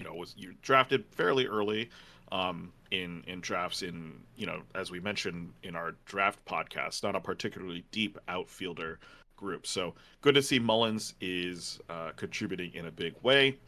you 0.02 0.08
know 0.08 0.14
was 0.16 0.34
you 0.36 0.54
drafted 0.62 1.04
fairly 1.12 1.46
early 1.46 1.88
um, 2.32 2.72
in 2.90 3.22
in 3.28 3.40
drafts 3.40 3.82
in 3.82 4.14
you 4.36 4.46
know 4.46 4.62
as 4.74 4.90
we 4.90 4.98
mentioned 4.98 5.52
in 5.62 5.76
our 5.76 5.94
draft 6.06 6.44
podcast 6.44 7.02
not 7.04 7.14
a 7.14 7.20
particularly 7.20 7.84
deep 7.92 8.18
outfielder 8.28 8.98
group. 9.36 9.66
So 9.66 9.94
good 10.20 10.34
to 10.34 10.42
see 10.42 10.58
mullins 10.58 11.14
is 11.20 11.80
uh, 11.88 12.10
contributing 12.16 12.72
in 12.74 12.86
a 12.86 12.90
big 12.90 13.14
way. 13.22 13.58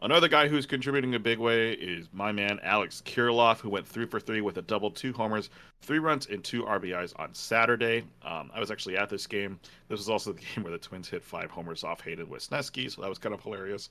Another 0.00 0.28
guy 0.28 0.48
who's 0.48 0.66
contributing 0.66 1.14
a 1.14 1.18
big 1.18 1.38
way 1.38 1.72
is 1.72 2.08
my 2.12 2.32
man 2.32 2.58
alex 2.64 3.00
Kirilloff, 3.06 3.60
who 3.60 3.70
went 3.70 3.86
three 3.86 4.06
for 4.06 4.18
three 4.18 4.40
with 4.40 4.58
a 4.58 4.62
double 4.62 4.90
two 4.90 5.12
homers 5.12 5.48
three 5.80 6.00
runs 6.00 6.26
and 6.26 6.42
two 6.42 6.64
rbis 6.64 7.12
on 7.20 7.32
saturday. 7.34 8.02
Um, 8.22 8.50
i 8.52 8.58
was 8.58 8.72
actually 8.72 8.96
at 8.96 9.08
this 9.08 9.28
game. 9.28 9.60
This 9.88 9.98
was 9.98 10.10
also 10.10 10.32
the 10.32 10.40
game 10.54 10.64
where 10.64 10.72
the 10.72 10.78
twins 10.78 11.08
hit 11.08 11.22
five 11.22 11.50
homers 11.52 11.84
off 11.84 12.00
hayden 12.00 12.26
Wesneski 12.26 12.90
so 12.90 13.00
that 13.02 13.08
was 13.08 13.18
kind 13.18 13.32
of 13.32 13.40
hilarious. 13.40 13.88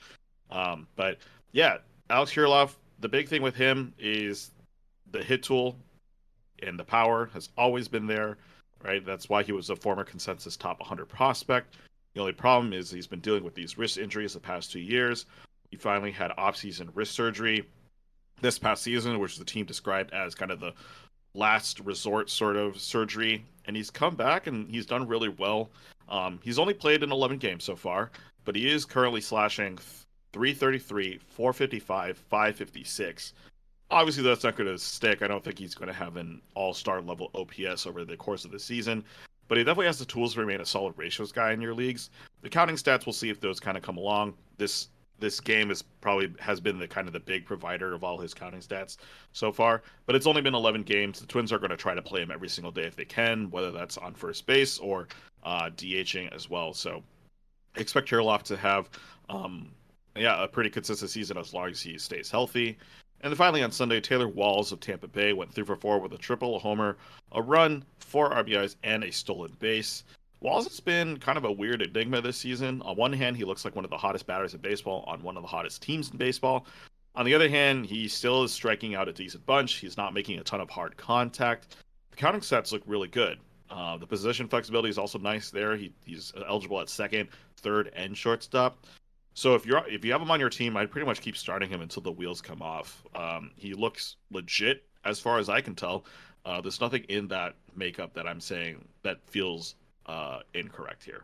Um, 0.52 0.88
but 0.96 1.18
yeah, 1.52 1.78
Alex 2.10 2.34
Kirilloff, 2.34 2.76
the 3.00 3.10
big 3.10 3.28
thing 3.28 3.42
with 3.42 3.56
him 3.56 3.94
is 3.98 4.52
the 5.12 5.24
hit 5.24 5.44
tool 5.44 5.78
and 6.62 6.80
the 6.80 6.84
power 6.84 7.30
has 7.34 7.50
always 7.58 7.88
been 7.88 8.08
there, 8.08 8.38
right? 8.84 9.06
That's 9.06 9.30
why 9.30 9.44
he 9.44 9.52
was 9.52 9.70
a 9.70 9.76
former 9.76 10.04
consensus 10.04 10.58
top 10.58 10.80
100 10.80 11.08
prospect. 11.08 11.76
The 12.14 12.22
only 12.22 12.34
problem 12.34 12.74
is 12.74 12.92
he's 12.92 13.08
been 13.08 13.20
dealing 13.20 13.44
with 13.44 13.56
these 13.56 13.78
wrist 13.78 13.98
injuries 13.98 14.34
the 14.34 14.40
past 14.40 14.72
two 14.72 14.80
years. 14.80 15.26
He 15.72 15.78
finally 15.78 16.12
had 16.12 16.32
off-season 16.38 16.90
wrist 16.94 17.14
surgery 17.14 17.68
this 18.42 18.60
past 18.60 18.84
season, 18.84 19.20
which 19.20 19.38
the 19.38 19.46
team 19.46 19.66
described 19.66 20.14
as 20.14 20.36
kind 20.36 20.52
of 20.52 20.60
the 20.60 20.74
last 21.34 21.80
resort 21.80 22.30
sort 22.30 22.56
of 22.56 22.80
surgery. 22.80 23.44
And 23.66 23.76
he's 23.76 23.90
come 23.90 24.16
back 24.16 24.48
and 24.48 24.70
he's 24.70 24.86
done 24.86 25.08
really 25.08 25.30
well. 25.30 25.72
Um, 26.10 26.40
he's 26.44 26.60
only 26.60 26.74
played 26.74 27.02
in 27.02 27.12
11 27.12 27.38
games 27.38 27.64
so 27.64 27.76
far, 27.76 28.12
but 28.46 28.56
he 28.56 28.70
is 28.70 28.86
currently 28.86 29.22
slashing 29.22 29.80
333, 30.34 31.20
455, 31.26 32.18
556. 32.18 33.34
Obviously, 33.92 34.24
that's 34.24 34.44
not 34.44 34.56
going 34.56 34.70
to 34.70 34.78
stick. 34.78 35.22
I 35.22 35.28
don't 35.28 35.44
think 35.44 35.60
he's 35.60 35.76
going 35.76 35.88
to 35.88 35.94
have 35.94 36.18
an 36.18 36.42
all 36.56 36.74
star 36.74 37.02
level 37.02 37.30
OPS 37.36 37.86
over 37.86 38.04
the 38.04 38.18
course 38.18 38.44
of 38.44 38.52
the 38.52 38.60
season, 38.60 39.04
but 39.48 39.58
he 39.58 39.64
definitely 39.64 39.86
has 39.86 40.00
the 40.00 40.06
tools 40.06 40.34
to 40.34 40.40
remain 40.40 40.62
a 40.62 40.66
solid 40.66 40.94
ratios 40.98 41.32
guy 41.32 41.54
in 41.54 41.62
your 41.62 41.76
leagues. 41.76 42.10
The 42.42 42.50
counting 42.50 42.76
stats, 42.76 43.06
we'll 43.06 43.14
see 43.14 43.30
if 43.30 43.40
those 43.40 43.60
kind 43.60 43.78
of 43.78 43.84
come 43.84 43.98
along. 43.98 44.34
This 44.58 44.90
this 45.20 45.40
game 45.40 45.72
is 45.72 45.82
probably 45.82 46.34
has 46.40 46.60
been 46.60 46.78
the 46.80 46.88
kind 46.88 47.08
of 47.08 47.14
the 47.14 47.20
big 47.20 47.46
provider 47.46 47.94
of 47.94 48.04
all 48.04 48.18
his 48.18 48.34
counting 48.34 48.60
stats 48.60 48.98
so 49.32 49.52
far. 49.52 49.84
But 50.06 50.16
it's 50.16 50.28
only 50.28 50.42
been 50.42 50.56
11 50.56 50.84
games. 50.84 51.20
The 51.20 51.28
Twins 51.28 51.54
are 51.54 51.60
going 51.60 51.70
to 51.70 51.78
try 51.78 51.94
to 51.94 52.02
play 52.02 52.22
him 52.22 52.32
every 52.32 52.50
single 52.50 52.72
day 52.72 52.84
if 52.84 52.96
they 52.96 53.06
can, 53.06 53.50
whether 53.52 53.72
that's 53.72 53.98
on 53.98 54.14
first 54.16 54.46
base 54.46 54.80
or 54.80 55.08
uh, 55.44 55.70
DHing 55.78 56.34
as 56.34 56.50
well. 56.50 56.74
So 56.74 57.04
expect 57.76 58.10
Kirilloff 58.10 58.44
to 58.44 58.58
have, 58.58 58.90
um, 59.30 59.72
yeah, 60.16 60.44
a 60.44 60.48
pretty 60.48 60.70
consistent 60.70 61.12
season 61.12 61.38
as 61.38 61.54
long 61.54 61.70
as 61.70 61.82
he 61.82 61.98
stays 61.98 62.30
healthy. 62.30 62.78
And 63.22 63.32
then 63.32 63.38
finally 63.38 63.64
on 63.64 63.72
Sunday, 63.72 64.02
Taylor 64.02 64.28
Walls 64.28 64.72
of 64.72 64.80
Tampa 64.80 65.08
Bay 65.08 65.32
went 65.32 65.54
three 65.54 65.64
for 65.64 65.78
four 65.78 66.00
with 66.00 66.12
a 66.14 66.18
triple, 66.18 66.58
a 66.58 66.60
homer, 66.60 66.98
a 67.32 67.42
run, 67.42 67.86
four 68.00 68.32
RBIs, 68.32 68.76
and 68.84 69.04
a 69.04 69.12
stolen 69.12 69.56
base. 69.60 70.04
Walls 70.42 70.68
has 70.68 70.82
been 70.82 71.18
kind 71.20 71.38
of 71.38 71.46
a 71.46 71.52
weird 71.52 71.82
enigma 71.82 72.20
this 72.20 72.36
season. 72.36 72.82
On 72.82 72.98
one 72.98 73.14
hand, 73.14 73.38
he 73.38 73.46
looks 73.46 73.64
like 73.64 73.78
one 73.78 73.86
of 73.86 73.92
the 73.92 73.98
hottest 73.98 74.28
batters 74.28 74.54
in 74.54 74.60
baseball 74.60 75.06
on 75.08 75.24
one 75.24 75.38
of 75.38 75.44
the 75.44 75.48
hottest 75.48 75.82
teams 75.82 76.12
in 76.12 76.18
baseball. 76.18 76.66
On 77.16 77.26
the 77.26 77.34
other 77.34 77.48
hand, 77.48 77.86
he 77.86 78.10
still 78.10 78.44
is 78.44 78.52
striking 78.52 78.94
out 78.94 79.08
a 79.08 79.14
decent 79.14 79.46
bunch. 79.46 79.76
He's 79.76 79.96
not 79.96 80.14
making 80.14 80.40
a 80.40 80.44
ton 80.44 80.60
of 80.60 80.70
hard 80.70 80.98
contact. 80.98 81.78
The 82.12 82.18
counting 82.18 82.42
stats 82.42 82.74
look 82.74 82.82
really 82.86 83.08
good. 83.08 83.40
Uh, 83.70 83.96
the 83.98 84.06
position 84.06 84.50
flexibility 84.50 84.90
is 84.90 84.98
also 84.98 85.18
nice 85.18 85.50
there. 85.50 85.78
He, 85.78 85.94
he's 86.04 86.34
eligible 86.46 86.82
at 86.82 86.90
second, 86.90 87.30
third, 87.56 87.92
and 87.96 88.18
shortstop. 88.18 88.86
So 89.34 89.56
if 89.56 89.66
you're 89.66 89.84
if 89.88 90.06
you 90.06 90.12
have 90.12 90.22
him 90.22 90.32
on 90.32 90.40
your 90.40 90.50
team, 90.50 90.78
I'd 90.78 90.92
pretty 90.92 91.08
much 91.08 91.22
keep 91.22 91.36
starting 91.36 91.70
him 91.70 91.82
until 91.82 92.04
the 92.04 92.12
wheels 92.12 92.42
come 92.42 92.62
off. 92.62 93.04
Um, 93.16 93.52
he 93.56 93.74
looks 93.74 94.18
legit 94.32 94.84
as 95.06 95.20
far 95.20 95.40
as 95.40 95.50
I 95.50 95.62
can 95.62 95.76
tell. 95.76 96.06
Uh, 96.46 96.62
there's 96.62 96.82
nothing 96.82 97.04
in 97.06 97.28
that 97.30 97.56
makeup 97.76 98.14
that 98.14 98.28
I'm 98.28 98.40
saying 98.40 98.86
that 99.04 99.20
feels 99.26 99.76
uh, 100.06 100.40
incorrect 100.54 101.04
here. 101.04 101.24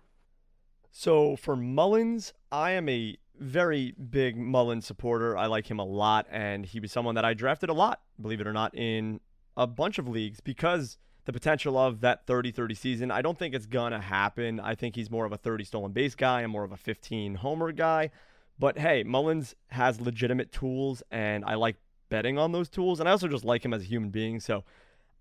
So 0.91 1.35
for 1.35 1.55
Mullins, 1.55 2.33
I 2.51 2.71
am 2.71 2.89
a 2.89 3.17
very 3.37 3.91
big 3.91 4.37
Mullins 4.37 4.85
supporter. 4.85 5.37
I 5.37 5.45
like 5.45 5.69
him 5.69 5.79
a 5.79 5.85
lot, 5.85 6.25
and 6.31 6.65
he 6.65 6.79
was 6.79 6.91
someone 6.91 7.15
that 7.15 7.25
I 7.25 7.33
drafted 7.33 7.69
a 7.69 7.73
lot, 7.73 8.01
believe 8.19 8.41
it 8.41 8.47
or 8.47 8.53
not, 8.53 8.75
in 8.75 9.19
a 9.55 9.67
bunch 9.67 9.99
of 9.99 10.07
leagues 10.07 10.39
because 10.39 10.97
the 11.29 11.33
potential 11.33 11.77
of 11.77 12.01
that 12.01 12.25
30 12.25 12.49
30 12.49 12.73
season. 12.73 13.11
I 13.11 13.21
don't 13.21 13.37
think 13.37 13.53
it's 13.53 13.67
going 13.67 13.91
to 13.91 13.99
happen. 13.99 14.59
I 14.59 14.73
think 14.73 14.95
he's 14.95 15.11
more 15.11 15.25
of 15.25 15.31
a 15.31 15.37
30 15.37 15.63
stolen 15.63 15.91
base 15.91 16.15
guy 16.15 16.41
and 16.41 16.51
more 16.51 16.63
of 16.63 16.71
a 16.71 16.77
15 16.77 17.35
homer 17.35 17.71
guy. 17.71 18.09
But 18.57 18.79
hey, 18.79 19.03
Mullins 19.03 19.53
has 19.67 20.01
legitimate 20.01 20.51
tools, 20.51 21.03
and 21.11 21.45
I 21.45 21.53
like 21.53 21.75
betting 22.09 22.39
on 22.39 22.51
those 22.51 22.67
tools. 22.67 22.99
And 22.99 23.07
I 23.07 23.11
also 23.11 23.27
just 23.27 23.45
like 23.45 23.63
him 23.63 23.75
as 23.75 23.83
a 23.83 23.85
human 23.85 24.09
being. 24.09 24.39
So 24.39 24.63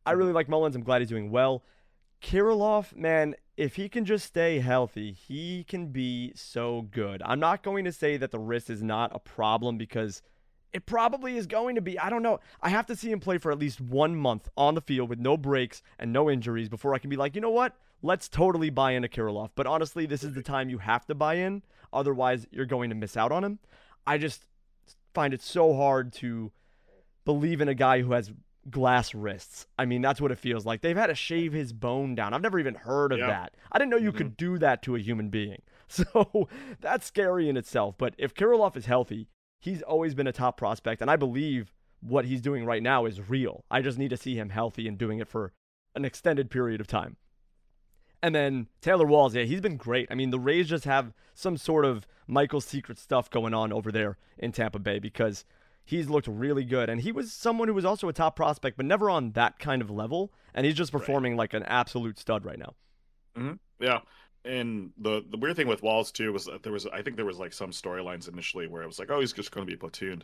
I 0.06 0.12
really 0.12 0.32
like 0.32 0.48
Mullins. 0.48 0.74
I'm 0.74 0.82
glad 0.82 1.02
he's 1.02 1.10
doing 1.10 1.30
well. 1.30 1.62
Kirilloff, 2.22 2.96
man, 2.96 3.34
if 3.58 3.76
he 3.76 3.90
can 3.90 4.06
just 4.06 4.24
stay 4.24 4.60
healthy, 4.60 5.12
he 5.12 5.62
can 5.62 5.88
be 5.88 6.32
so 6.34 6.88
good. 6.90 7.20
I'm 7.22 7.38
not 7.38 7.62
going 7.62 7.84
to 7.84 7.92
say 7.92 8.16
that 8.16 8.30
the 8.30 8.38
wrist 8.38 8.70
is 8.70 8.82
not 8.82 9.14
a 9.14 9.18
problem 9.18 9.76
because 9.76 10.22
it 10.72 10.86
probably 10.86 11.36
is 11.36 11.46
going 11.46 11.74
to 11.76 11.80
be. 11.80 11.98
I 11.98 12.10
don't 12.10 12.22
know. 12.22 12.40
I 12.60 12.68
have 12.68 12.86
to 12.86 12.96
see 12.96 13.10
him 13.10 13.20
play 13.20 13.38
for 13.38 13.50
at 13.50 13.58
least 13.58 13.80
one 13.80 14.14
month 14.14 14.48
on 14.56 14.74
the 14.74 14.80
field 14.80 15.08
with 15.08 15.18
no 15.18 15.36
breaks 15.36 15.82
and 15.98 16.12
no 16.12 16.30
injuries 16.30 16.68
before 16.68 16.94
I 16.94 16.98
can 16.98 17.10
be 17.10 17.16
like, 17.16 17.34
you 17.34 17.40
know 17.40 17.50
what? 17.50 17.74
Let's 18.02 18.28
totally 18.28 18.70
buy 18.70 18.92
into 18.92 19.08
Kirilloff. 19.08 19.50
But 19.54 19.66
honestly, 19.66 20.06
this 20.06 20.22
is 20.22 20.34
the 20.34 20.42
time 20.42 20.70
you 20.70 20.78
have 20.78 21.06
to 21.06 21.14
buy 21.14 21.34
in. 21.34 21.62
Otherwise, 21.92 22.46
you're 22.50 22.66
going 22.66 22.90
to 22.90 22.96
miss 22.96 23.16
out 23.16 23.32
on 23.32 23.42
him. 23.44 23.58
I 24.06 24.18
just 24.18 24.44
find 25.14 25.34
it 25.34 25.42
so 25.42 25.74
hard 25.74 26.12
to 26.14 26.52
believe 27.24 27.60
in 27.60 27.68
a 27.68 27.74
guy 27.74 28.02
who 28.02 28.12
has 28.12 28.32
glass 28.70 29.14
wrists. 29.14 29.66
I 29.78 29.86
mean, 29.86 30.02
that's 30.02 30.20
what 30.20 30.30
it 30.30 30.38
feels 30.38 30.66
like. 30.66 30.80
They've 30.82 30.96
had 30.96 31.08
to 31.08 31.14
shave 31.14 31.52
his 31.52 31.72
bone 31.72 32.14
down. 32.14 32.34
I've 32.34 32.42
never 32.42 32.58
even 32.58 32.74
heard 32.74 33.12
of 33.12 33.18
yeah. 33.18 33.26
that. 33.26 33.54
I 33.72 33.78
didn't 33.78 33.90
know 33.90 33.96
you 33.96 34.10
mm-hmm. 34.10 34.18
could 34.18 34.36
do 34.36 34.58
that 34.58 34.82
to 34.82 34.96
a 34.96 35.00
human 35.00 35.28
being. 35.28 35.62
So 35.90 36.50
that's 36.82 37.06
scary 37.06 37.48
in 37.48 37.56
itself. 37.56 37.94
But 37.96 38.14
if 38.18 38.34
Kirilloff 38.34 38.76
is 38.76 38.84
healthy, 38.84 39.26
he's 39.58 39.82
always 39.82 40.14
been 40.14 40.26
a 40.26 40.32
top 40.32 40.56
prospect. 40.56 41.02
And 41.02 41.10
I 41.10 41.16
believe 41.16 41.72
what 42.00 42.24
he's 42.24 42.40
doing 42.40 42.64
right 42.64 42.82
now 42.82 43.06
is 43.06 43.28
real. 43.28 43.64
I 43.70 43.82
just 43.82 43.98
need 43.98 44.10
to 44.10 44.16
see 44.16 44.36
him 44.36 44.50
healthy 44.50 44.86
and 44.86 44.96
doing 44.96 45.18
it 45.18 45.28
for 45.28 45.52
an 45.94 46.04
extended 46.04 46.50
period 46.50 46.80
of 46.80 46.86
time. 46.86 47.16
And 48.22 48.34
then 48.34 48.68
Taylor 48.80 49.06
Walls, 49.06 49.34
yeah, 49.34 49.44
he's 49.44 49.60
been 49.60 49.76
great. 49.76 50.08
I 50.10 50.14
mean, 50.14 50.30
the 50.30 50.40
Rays 50.40 50.68
just 50.68 50.84
have 50.84 51.12
some 51.34 51.56
sort 51.56 51.84
of 51.84 52.06
Michael's 52.26 52.64
secret 52.64 52.98
stuff 52.98 53.30
going 53.30 53.54
on 53.54 53.72
over 53.72 53.92
there 53.92 54.18
in 54.36 54.50
Tampa 54.52 54.78
Bay 54.80 54.98
because 54.98 55.44
he's 55.84 56.08
looked 56.08 56.26
really 56.26 56.64
good. 56.64 56.90
And 56.90 57.00
he 57.00 57.12
was 57.12 57.32
someone 57.32 57.68
who 57.68 57.74
was 57.74 57.84
also 57.84 58.08
a 58.08 58.12
top 58.12 58.34
prospect, 58.34 58.76
but 58.76 58.86
never 58.86 59.08
on 59.08 59.32
that 59.32 59.58
kind 59.58 59.80
of 59.80 59.90
level. 59.90 60.32
And 60.52 60.66
he's 60.66 60.74
just 60.74 60.92
performing 60.92 61.32
right. 61.32 61.38
like 61.38 61.54
an 61.54 61.62
absolute 61.64 62.18
stud 62.18 62.44
right 62.44 62.58
now. 62.58 62.74
Mm-hmm. 63.36 63.84
Yeah. 63.84 64.00
And 64.44 64.92
the 64.98 65.24
the 65.30 65.36
weird 65.36 65.56
thing 65.56 65.66
with 65.66 65.82
Walls 65.82 66.12
too 66.12 66.32
was 66.32 66.46
that 66.46 66.62
there 66.62 66.72
was 66.72 66.86
I 66.86 67.02
think 67.02 67.16
there 67.16 67.24
was 67.24 67.38
like 67.38 67.52
some 67.52 67.70
storylines 67.70 68.28
initially 68.28 68.66
where 68.66 68.82
it 68.82 68.86
was 68.86 68.98
like 68.98 69.10
oh 69.10 69.20
he's 69.20 69.32
just 69.32 69.50
going 69.50 69.66
to 69.66 69.76
be 69.76 69.78
platooned, 69.78 70.22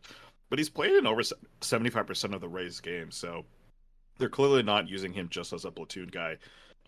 but 0.50 0.59
he's 0.59 0.70
played 0.70 0.92
in 0.92 1.07
over 1.07 1.22
seventy 1.61 1.90
five 1.90 2.07
percent 2.07 2.35
of 2.35 2.40
the 2.40 2.48
Rays 2.48 2.81
games, 2.81 3.16
so 3.16 3.44
they're 4.18 4.29
clearly 4.29 4.62
not 4.62 4.88
using 4.88 5.12
him 5.12 5.29
just 5.29 5.53
as 5.53 5.64
a 5.64 5.70
platoon 5.70 6.09
guy. 6.09 6.37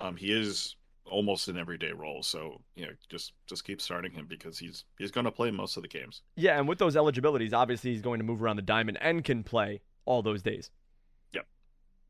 Um, 0.00 0.16
he 0.16 0.32
is 0.32 0.76
almost 1.10 1.48
an 1.48 1.56
everyday 1.56 1.92
role. 1.92 2.22
So 2.22 2.60
you 2.74 2.86
know, 2.86 2.92
just 3.08 3.32
just 3.46 3.64
keep 3.64 3.80
starting 3.80 4.12
him 4.12 4.26
because 4.28 4.58
he's 4.58 4.84
he's 4.98 5.10
going 5.10 5.24
to 5.24 5.32
play 5.32 5.50
most 5.50 5.76
of 5.76 5.82
the 5.82 5.88
games. 5.88 6.22
Yeah, 6.36 6.58
and 6.58 6.68
with 6.68 6.78
those 6.78 6.96
eligibilities, 6.96 7.52
obviously 7.52 7.92
he's 7.92 8.02
going 8.02 8.18
to 8.18 8.24
move 8.24 8.42
around 8.42 8.56
the 8.56 8.62
diamond 8.62 8.98
and 9.00 9.24
can 9.24 9.42
play 9.42 9.82
all 10.04 10.22
those 10.22 10.42
days. 10.42 10.70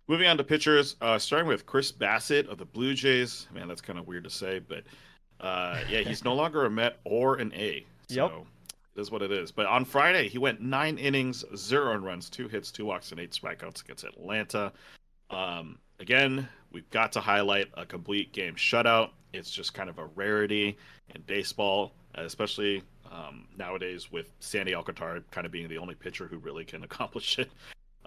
Moving 0.09 0.29
on 0.29 0.37
to 0.37 0.45
pitchers, 0.45 0.95
uh, 1.01 1.19
starting 1.19 1.49
with 1.49 1.67
Chris 1.67 1.91
Bassitt 1.91 2.49
of 2.49 2.59
the 2.59 2.65
Blue 2.65 2.95
Jays. 2.95 3.49
Man, 3.53 3.67
that's 3.67 3.81
kind 3.81 3.99
of 3.99 4.07
weird 4.07 4.25
to 4.25 4.31
say, 4.31 4.61
but 4.61 4.85
uh, 5.41 5.81
yeah, 5.89 6.01
he's 6.01 6.25
no 6.25 6.35
longer 6.35 6.65
a 6.65 6.71
Met 6.71 6.99
or 7.05 7.37
an 7.37 7.53
A. 7.55 7.85
So 8.09 8.15
yep. 8.15 8.47
It 8.97 9.01
is 9.01 9.11
what 9.11 9.21
it 9.23 9.33
is. 9.33 9.51
But 9.51 9.67
on 9.67 9.85
Friday, 9.85 10.29
he 10.29 10.39
went 10.39 10.61
nine 10.61 10.97
innings, 10.97 11.45
zero 11.57 11.97
runs, 11.97 12.31
two 12.31 12.49
hits, 12.49 12.71
two 12.71 12.87
walks, 12.87 13.11
and 13.11 13.21
eight 13.21 13.33
strikeouts 13.33 13.83
against 13.83 14.05
Atlanta. 14.05 14.73
Um, 15.29 15.79
again, 15.99 16.49
we've 16.73 16.89
got 16.91 17.13
to 17.13 17.21
highlight 17.21 17.67
a 17.75 17.85
complete 17.85 18.33
game 18.33 18.55
shutout. 18.55 19.11
It's 19.33 19.51
just 19.51 19.75
kind 19.75 19.91
of 19.91 19.99
a 19.99 20.07
rarity 20.15 20.79
in 21.15 21.21
baseball, 21.23 21.93
especially 22.15 22.83
um, 23.11 23.47
nowadays 23.59 24.11
with 24.11 24.33
Sandy 24.41 24.75
Alcantara 24.75 25.23
kind 25.31 25.47
of 25.47 25.53
being 25.53 25.69
the 25.69 25.79
only 25.79 25.95
pitcher 25.95 26.27
who 26.27 26.39
really 26.39 26.65
can 26.65 26.85
accomplish 26.85 27.39
it. 27.39 27.51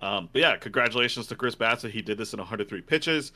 Um, 0.01 0.29
but 0.31 0.41
yeah, 0.41 0.55
congratulations 0.55 1.27
to 1.27 1.35
Chris 1.35 1.55
Bassitt. 1.55 1.91
He 1.91 2.01
did 2.01 2.17
this 2.17 2.33
in 2.33 2.39
103 2.39 2.81
pitches. 2.81 3.31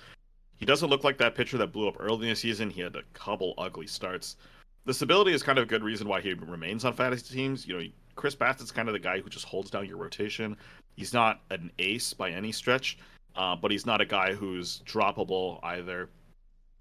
He 0.56 0.66
doesn't 0.66 0.90
look 0.90 1.04
like 1.04 1.18
that 1.18 1.36
pitcher 1.36 1.58
that 1.58 1.74
blew 1.74 1.88
up 1.88 1.98
early 2.00 2.28
in 2.28 2.30
the 2.30 2.36
season. 2.36 2.70
He 2.70 2.82
had 2.82 2.96
a 2.96 3.04
couple 3.14 3.54
ugly 3.58 3.88
starts. 3.88 4.38
The 4.86 4.94
stability 4.94 5.34
is 5.34 5.44
kind 5.44 5.58
of 5.58 5.64
a 5.64 5.68
good 5.68 5.84
reason 5.84 6.08
why 6.08 6.22
he 6.22 6.34
remains 6.34 6.86
on 6.86 6.94
fantasy 6.94 7.36
teams. 7.36 7.68
You 7.68 7.80
know, 7.80 7.88
Chris 8.16 8.36
Bassitt's 8.36 8.72
kind 8.72 8.88
of 8.88 8.94
the 8.94 9.00
guy 9.00 9.20
who 9.20 9.30
just 9.30 9.46
holds 9.46 9.72
down 9.72 9.88
your 9.88 9.98
rotation. 9.98 10.56
He's 10.96 11.14
not 11.14 11.42
an 11.50 11.72
ace 11.80 12.14
by 12.14 12.30
any 12.32 12.52
stretch, 12.52 12.98
uh, 13.36 13.56
but 13.56 13.72
he's 13.72 13.86
not 13.86 14.02
a 14.02 14.06
guy 14.06 14.34
who's 14.34 14.82
droppable 14.86 15.60
either. 15.64 16.10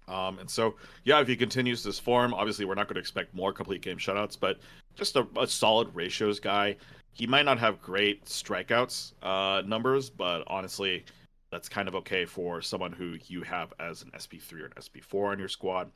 Um, 0.07 0.39
and 0.39 0.49
so, 0.49 0.75
yeah, 1.05 1.21
if 1.21 1.27
he 1.27 1.35
continues 1.35 1.83
this 1.83 1.97
form, 1.97 2.33
obviously 2.33 2.65
we're 2.65 2.75
not 2.75 2.87
going 2.87 2.95
to 2.95 3.01
expect 3.01 3.33
more 3.33 3.53
complete 3.53 3.81
game 3.81 3.97
shutouts, 3.97 4.37
but 4.39 4.59
just 4.95 5.15
a, 5.15 5.25
a 5.39 5.47
solid 5.47 5.93
ratios 5.95 6.39
guy. 6.39 6.75
He 7.13 7.27
might 7.27 7.45
not 7.45 7.59
have 7.59 7.81
great 7.81 8.25
strikeouts 8.25 9.13
uh, 9.21 9.61
numbers, 9.65 10.09
but 10.09 10.43
honestly, 10.47 11.05
that's 11.51 11.69
kind 11.69 11.87
of 11.87 11.95
okay 11.95 12.25
for 12.25 12.61
someone 12.61 12.91
who 12.91 13.17
you 13.27 13.43
have 13.43 13.73
as 13.79 14.01
an 14.01 14.11
SP3 14.11 14.53
or 14.61 14.65
an 14.65 14.71
SP4 14.79 15.31
on 15.31 15.39
your 15.39 15.47
squad. 15.47 15.91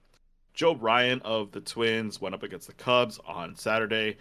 Joe 0.54 0.76
Ryan 0.76 1.22
of 1.24 1.52
the 1.52 1.62
Twins 1.62 2.22
went 2.22 2.36
up 2.36 2.44
against 2.44 2.68
the 2.68 2.74
Cubs 2.74 3.20
on 3.26 3.56
Saturday. 3.56 4.18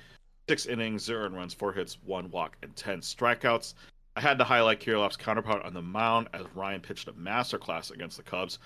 Six 0.48 0.66
innings, 0.66 1.04
zero 1.04 1.28
runs, 1.28 1.52
four 1.52 1.72
hits, 1.72 1.98
one 2.04 2.30
walk, 2.30 2.56
and 2.62 2.74
10 2.76 3.00
strikeouts. 3.00 3.74
I 4.16 4.20
had 4.20 4.38
to 4.38 4.44
highlight 4.44 4.80
Kirilloff's 4.80 5.16
counterpart 5.16 5.62
on 5.62 5.74
the 5.74 5.82
mound 5.82 6.28
as 6.32 6.46
Ryan 6.54 6.80
pitched 6.80 7.08
a 7.08 7.12
masterclass 7.12 7.90
against 7.90 8.16
the 8.16 8.22
Cubs. 8.22 8.58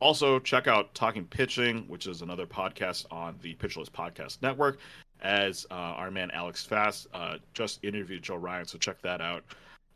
Also, 0.00 0.38
check 0.38 0.66
out 0.66 0.94
Talking 0.94 1.26
Pitching, 1.26 1.84
which 1.88 2.06
is 2.06 2.20
another 2.20 2.46
podcast 2.46 3.06
on 3.10 3.38
the 3.40 3.54
Pitcher 3.54 3.80
List 3.80 3.92
Podcast 3.92 4.42
Network, 4.42 4.78
as 5.22 5.66
uh, 5.70 5.74
our 5.74 6.10
man 6.10 6.30
Alex 6.32 6.64
Fast 6.64 7.08
uh, 7.14 7.36
just 7.54 7.82
interviewed 7.84 8.22
Joe 8.22 8.36
Ryan, 8.36 8.66
so 8.66 8.78
check 8.78 9.00
that 9.02 9.20
out. 9.20 9.44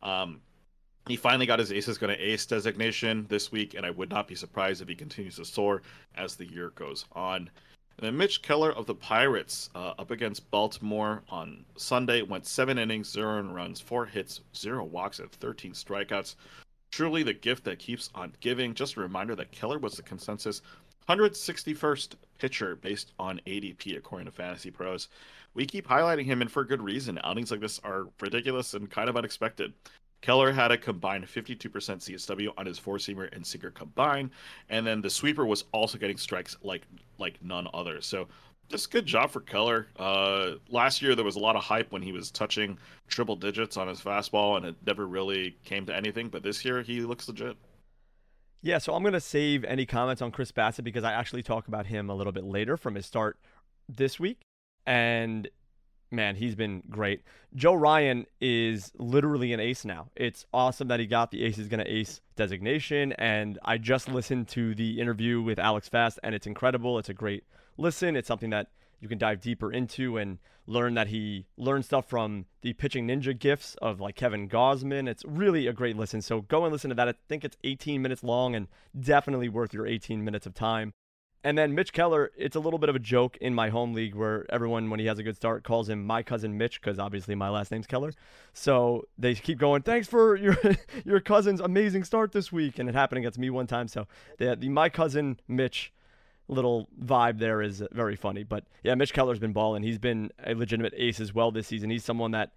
Um, 0.02 0.40
he 1.06 1.16
finally 1.16 1.46
got 1.46 1.58
his 1.58 1.72
Aces 1.72 1.98
Gonna 1.98 2.16
Ace 2.18 2.46
designation 2.46 3.26
this 3.28 3.52
week, 3.52 3.74
and 3.74 3.84
I 3.84 3.90
would 3.90 4.10
not 4.10 4.26
be 4.26 4.34
surprised 4.34 4.80
if 4.80 4.88
he 4.88 4.94
continues 4.94 5.36
to 5.36 5.44
soar 5.44 5.82
as 6.16 6.36
the 6.36 6.46
year 6.46 6.70
goes 6.70 7.04
on. 7.12 7.50
And 7.96 8.06
then 8.06 8.16
Mitch 8.16 8.42
Keller 8.42 8.72
of 8.72 8.86
the 8.86 8.94
Pirates 8.94 9.70
uh, 9.74 9.94
up 9.98 10.10
against 10.10 10.50
Baltimore 10.50 11.22
on 11.28 11.64
Sunday 11.76 12.22
went 12.22 12.46
seven 12.46 12.78
innings, 12.78 13.10
zero 13.10 13.40
runs, 13.42 13.80
four 13.80 14.06
hits, 14.06 14.40
zero 14.56 14.82
walks, 14.84 15.20
and 15.20 15.30
13 15.30 15.72
strikeouts. 15.72 16.34
Truly 16.90 17.22
the 17.22 17.34
gift 17.34 17.64
that 17.64 17.78
keeps 17.78 18.10
on 18.14 18.32
giving. 18.40 18.74
Just 18.74 18.96
a 18.96 19.00
reminder 19.00 19.36
that 19.36 19.52
Keller 19.52 19.78
was 19.78 19.94
the 19.94 20.02
consensus 20.02 20.62
161st 21.08 22.14
pitcher 22.38 22.76
based 22.76 23.12
on 23.18 23.40
ADP 23.46 23.96
according 23.96 24.26
to 24.26 24.32
Fantasy 24.32 24.70
Pros. 24.70 25.08
We 25.54 25.66
keep 25.66 25.86
highlighting 25.86 26.24
him, 26.26 26.40
and 26.42 26.50
for 26.50 26.64
good 26.64 26.82
reason. 26.82 27.20
Outings 27.24 27.50
like 27.50 27.60
this 27.60 27.78
are 27.84 28.08
ridiculous 28.20 28.74
and 28.74 28.90
kind 28.90 29.08
of 29.08 29.16
unexpected. 29.16 29.72
Keller 30.22 30.52
had 30.52 30.72
a 30.72 30.78
combined 30.78 31.24
52% 31.26 31.70
CSW 31.70 32.48
on 32.56 32.66
his 32.66 32.78
four 32.78 32.96
seamer 32.96 33.30
and 33.34 33.46
sinker 33.46 33.70
combined, 33.70 34.30
and 34.70 34.86
then 34.86 35.02
the 35.02 35.10
sweeper 35.10 35.44
was 35.46 35.64
also 35.72 35.98
getting 35.98 36.16
strikes 36.16 36.56
like 36.62 36.86
like 37.18 37.42
none 37.42 37.68
other. 37.74 38.00
So 38.00 38.28
Just 38.70 38.90
good 38.90 39.06
job 39.06 39.30
for 39.30 39.40
Keller. 39.40 39.88
Uh, 39.98 40.54
last 40.70 41.02
year 41.02 41.14
there 41.14 41.24
was 41.24 41.36
a 41.36 41.40
lot 41.40 41.56
of 41.56 41.62
hype 41.62 41.92
when 41.92 42.02
he 42.02 42.12
was 42.12 42.30
touching 42.30 42.78
triple 43.08 43.36
digits 43.36 43.76
on 43.76 43.88
his 43.88 44.00
fastball, 44.00 44.56
and 44.56 44.66
it 44.66 44.76
never 44.86 45.06
really 45.06 45.56
came 45.64 45.86
to 45.86 45.94
anything. 45.96 46.28
But 46.30 46.42
this 46.42 46.64
year 46.64 46.82
he 46.82 47.00
looks 47.02 47.28
legit. 47.28 47.56
Yeah, 48.64 48.78
so 48.78 48.94
I'm 48.94 49.02
going 49.02 49.12
to 49.12 49.20
save 49.20 49.62
any 49.64 49.84
comments 49.84 50.22
on 50.22 50.30
Chris 50.30 50.50
Bassitt 50.50 50.84
because 50.84 51.04
I 51.04 51.12
actually 51.12 51.42
talk 51.42 51.68
about 51.68 51.84
him 51.84 52.08
a 52.08 52.14
little 52.14 52.32
bit 52.32 52.44
later 52.44 52.78
from 52.78 52.94
his 52.94 53.04
start 53.04 53.38
this 53.90 54.18
week. 54.18 54.40
And 54.86 55.46
man, 56.10 56.36
he's 56.36 56.54
been 56.54 56.82
great. 56.88 57.20
Joe 57.54 57.74
Ryan 57.74 58.24
is 58.40 58.90
literally 58.96 59.52
an 59.52 59.60
ace 59.60 59.84
now. 59.84 60.08
It's 60.16 60.46
awesome 60.54 60.88
that 60.88 60.98
he 60.98 61.04
got 61.04 61.30
the 61.30 61.44
ace 61.44 61.58
is 61.58 61.68
going 61.68 61.84
to 61.84 61.92
ace 61.92 62.22
designation. 62.36 63.12
And 63.18 63.58
I 63.66 63.76
just 63.76 64.08
listened 64.08 64.48
to 64.48 64.74
the 64.74 64.98
interview 64.98 65.42
with 65.42 65.58
Alex 65.58 65.90
Fast, 65.90 66.18
and 66.22 66.34
it's 66.34 66.46
incredible. 66.46 66.98
It's 66.98 67.10
a 67.10 67.14
great 67.14 67.44
listen. 67.76 68.16
It's 68.16 68.28
something 68.28 68.48
that 68.48 68.68
you 69.00 69.08
can 69.08 69.18
dive 69.18 69.40
deeper 69.40 69.72
into 69.72 70.16
and 70.16 70.38
learn 70.66 70.94
that 70.94 71.08
he 71.08 71.46
learned 71.56 71.84
stuff 71.84 72.08
from 72.08 72.46
the 72.62 72.72
pitching 72.72 73.06
ninja 73.06 73.38
gifts 73.38 73.74
of 73.82 74.00
like 74.00 74.14
Kevin 74.14 74.48
Gausman. 74.48 75.08
It's 75.08 75.24
really 75.26 75.66
a 75.66 75.72
great 75.72 75.96
listen. 75.96 76.22
So 76.22 76.42
go 76.42 76.64
and 76.64 76.72
listen 76.72 76.88
to 76.88 76.94
that. 76.96 77.08
I 77.08 77.14
think 77.28 77.44
it's 77.44 77.56
18 77.64 78.00
minutes 78.00 78.22
long 78.22 78.54
and 78.54 78.68
definitely 78.98 79.48
worth 79.48 79.74
your 79.74 79.86
18 79.86 80.24
minutes 80.24 80.46
of 80.46 80.54
time. 80.54 80.92
And 81.46 81.58
then 81.58 81.74
Mitch 81.74 81.92
Keller, 81.92 82.30
it's 82.38 82.56
a 82.56 82.60
little 82.60 82.78
bit 82.78 82.88
of 82.88 82.96
a 82.96 82.98
joke 82.98 83.36
in 83.36 83.54
my 83.54 83.68
home 83.68 83.92
league 83.92 84.14
where 84.14 84.46
everyone, 84.48 84.88
when 84.88 84.98
he 84.98 85.04
has 85.06 85.18
a 85.18 85.22
good 85.22 85.36
start, 85.36 85.62
calls 85.62 85.90
him 85.90 86.06
my 86.06 86.22
cousin 86.22 86.56
Mitch 86.56 86.80
because 86.80 86.98
obviously 86.98 87.34
my 87.34 87.50
last 87.50 87.70
name's 87.70 87.86
Keller. 87.86 88.14
So 88.54 89.04
they 89.18 89.34
keep 89.34 89.58
going, 89.58 89.82
thanks 89.82 90.08
for 90.08 90.36
your 90.36 90.56
your 91.04 91.20
cousin's 91.20 91.60
amazing 91.60 92.04
start 92.04 92.32
this 92.32 92.50
week. 92.50 92.78
And 92.78 92.88
it 92.88 92.94
happened 92.94 93.18
against 93.18 93.38
me 93.38 93.50
one 93.50 93.66
time. 93.66 93.88
So 93.88 94.06
the, 94.38 94.56
the 94.56 94.70
my 94.70 94.88
cousin 94.88 95.38
Mitch 95.46 95.92
little 96.48 96.88
vibe 97.02 97.38
there 97.38 97.62
is 97.62 97.82
very 97.92 98.16
funny. 98.16 98.42
But 98.42 98.64
yeah, 98.82 98.94
Mitch 98.94 99.12
Keller's 99.12 99.38
been 99.38 99.52
balling. 99.52 99.82
He's 99.82 99.98
been 99.98 100.30
a 100.44 100.54
legitimate 100.54 100.94
ace 100.96 101.20
as 101.20 101.34
well 101.34 101.50
this 101.50 101.66
season. 101.66 101.90
He's 101.90 102.04
someone 102.04 102.32
that 102.32 102.52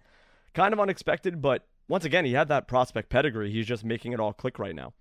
kind 0.54 0.72
of 0.72 0.80
unexpected, 0.80 1.40
but 1.40 1.66
once 1.88 2.04
again, 2.04 2.24
he 2.24 2.32
had 2.32 2.48
that 2.48 2.68
prospect 2.68 3.08
pedigree. 3.08 3.50
He's 3.50 3.66
just 3.66 3.84
making 3.84 4.12
it 4.12 4.20
all 4.20 4.32
click 4.32 4.58
right 4.58 4.74
now. 4.74 4.92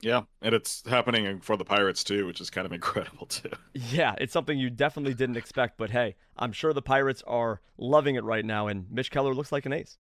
Yeah, 0.00 0.22
and 0.42 0.54
it's 0.54 0.84
happening 0.86 1.40
for 1.40 1.56
the 1.56 1.64
Pirates 1.64 2.04
too, 2.04 2.26
which 2.26 2.40
is 2.40 2.50
kind 2.50 2.66
of 2.66 2.72
incredible 2.78 3.26
too. 3.26 3.50
Yeah, 3.74 4.14
it's 4.18 4.32
something 4.32 4.58
you 4.58 4.70
definitely 4.70 5.14
didn't 5.14 5.36
expect, 5.36 5.76
but 5.76 5.90
hey, 5.90 6.14
I'm 6.36 6.52
sure 6.52 6.72
the 6.72 6.82
Pirates 6.82 7.22
are 7.26 7.60
loving 7.76 8.14
it 8.14 8.24
right 8.24 8.44
now, 8.44 8.68
and 8.68 8.90
Mitch 8.90 9.10
Keller 9.10 9.34
looks 9.34 9.52
like 9.52 9.66
an 9.66 9.72
ace. 9.72 9.98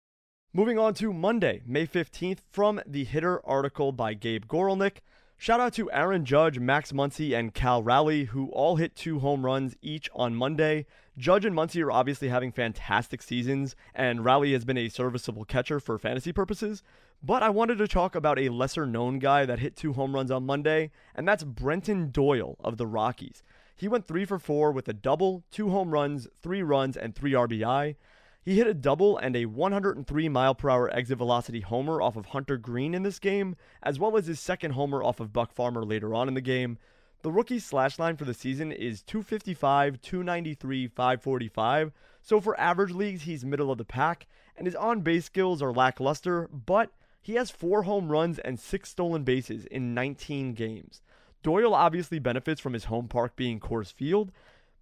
Moving 0.53 0.79
on 0.79 0.95
to 0.95 1.13
Monday, 1.13 1.63
May 1.67 1.87
15th, 1.87 2.39
from 2.51 2.81
the 2.87 3.05
Hitter 3.05 3.45
article 3.45 3.91
by 3.91 4.15
Gabe 4.15 4.47
Gorelnick. 4.47 4.99
Shout 5.37 5.61
out 5.61 5.75
to 5.75 5.91
Aaron 5.91 6.25
Judge, 6.25 6.59
Max 6.59 6.93
Muncy, 6.93 7.37
and 7.37 7.53
Cal 7.53 7.83
Raleigh, 7.83 8.25
who 8.25 8.49
all 8.51 8.77
hit 8.77 8.95
two 8.95 9.19
home 9.19 9.45
runs 9.45 9.77
each 9.83 10.09
on 10.15 10.35
Monday. 10.35 10.87
Judge 11.19 11.45
and 11.45 11.55
Muncy 11.55 11.85
are 11.85 11.93
obviously 11.93 12.29
having 12.29 12.51
fantastic 12.51 13.21
seasons, 13.21 13.77
and 13.95 14.25
Raleigh 14.25 14.53
has 14.53 14.65
been 14.65 14.79
a 14.79 14.89
serviceable 14.89 15.45
catcher 15.45 15.81
for 15.81 15.99
fantasy 15.99 16.33
purposes. 16.33 16.83
But 17.23 17.43
I 17.43 17.51
wanted 17.51 17.79
to 17.79 17.89
talk 17.89 18.15
about 18.15 18.39
a 18.39 18.49
lesser 18.49 18.87
known 18.87 19.19
guy 19.19 19.45
that 19.45 19.59
hit 19.59 19.77
two 19.77 19.93
home 19.95 20.15
runs 20.15 20.31
on 20.31 20.47
Monday, 20.47 20.91
and 21.15 21.27
that's 21.27 21.45
Brenton 21.45 22.11
Doyle 22.11 22.57
of 22.61 22.77
the 22.77 22.87
Rockies. 22.87 23.43
He 23.77 23.89
went 23.89 24.07
three 24.07 24.25
for 24.25 24.39
four 24.39 24.73
with 24.73 24.89
a 24.89 24.93
double, 24.93 25.43
two 25.51 25.71
home 25.71 25.91
runs, 25.91 26.29
three 26.41 26.63
runs, 26.63 26.97
and 26.97 27.15
three 27.15 27.33
RBI. 27.33 27.97
He 28.45 28.57
hit 28.59 28.67
a 28.67 28.75
double 28.75 29.17
and 29.17 29.35
a 29.35 29.47
103 29.47 30.29
mile 30.29 30.55
per 30.55 30.69
hour 30.69 30.95
exit 30.95 31.17
velocity 31.17 31.61
homer 31.61 32.03
off 32.03 32.15
of 32.15 32.27
Hunter 32.27 32.59
Greene 32.59 32.95
in 32.95 33.03
this 33.03 33.19
game, 33.19 33.57
as 33.83 33.99
well 33.99 34.19
as 34.19 34.27
his 34.27 34.39
second 34.39 34.73
homer 34.73 35.03
off 35.03 35.19
of 35.19 35.33
Buck 35.33 35.51
Farmer 35.51 35.83
later 35.83 36.15
on 36.15 36.29
in 36.29 36.35
the 36.35 36.43
game. 36.43 36.77
The 37.23 37.33
rookie 37.33 37.59
slash 37.59 37.99
line 37.99 38.19
for 38.19 38.27
the 38.27 38.35
season 38.35 38.71
is 38.71 39.03
255, 39.03 40.03
293, 40.03 40.89
545. 40.89 41.93
So 42.21 42.39
for 42.39 42.61
average 42.61 42.93
leagues, 42.93 43.23
he's 43.23 43.47
middle 43.47 43.71
of 43.71 43.79
the 43.79 43.85
pack, 43.85 44.27
and 44.59 44.67
his 44.67 44.77
on 44.77 45.01
base 45.01 45.25
skills 45.25 45.63
are 45.63 45.73
lackluster, 45.73 46.51
but 46.53 46.91
he 47.23 47.37
has 47.37 47.51
four 47.51 47.85
home 47.85 48.13
runs 48.13 48.39
and 48.41 48.61
six 48.61 48.91
stolen 48.91 49.25
bases 49.25 49.65
in 49.65 49.95
19 49.95 50.53
games. 50.53 51.01
Doyle 51.43 51.75
obviously 51.75 52.19
benefits 52.19 52.61
from 52.61 52.75
his 52.75 52.85
home 52.85 53.09
park 53.09 53.37
being 53.37 53.59
Coors 53.59 53.91
Field, 53.91 54.31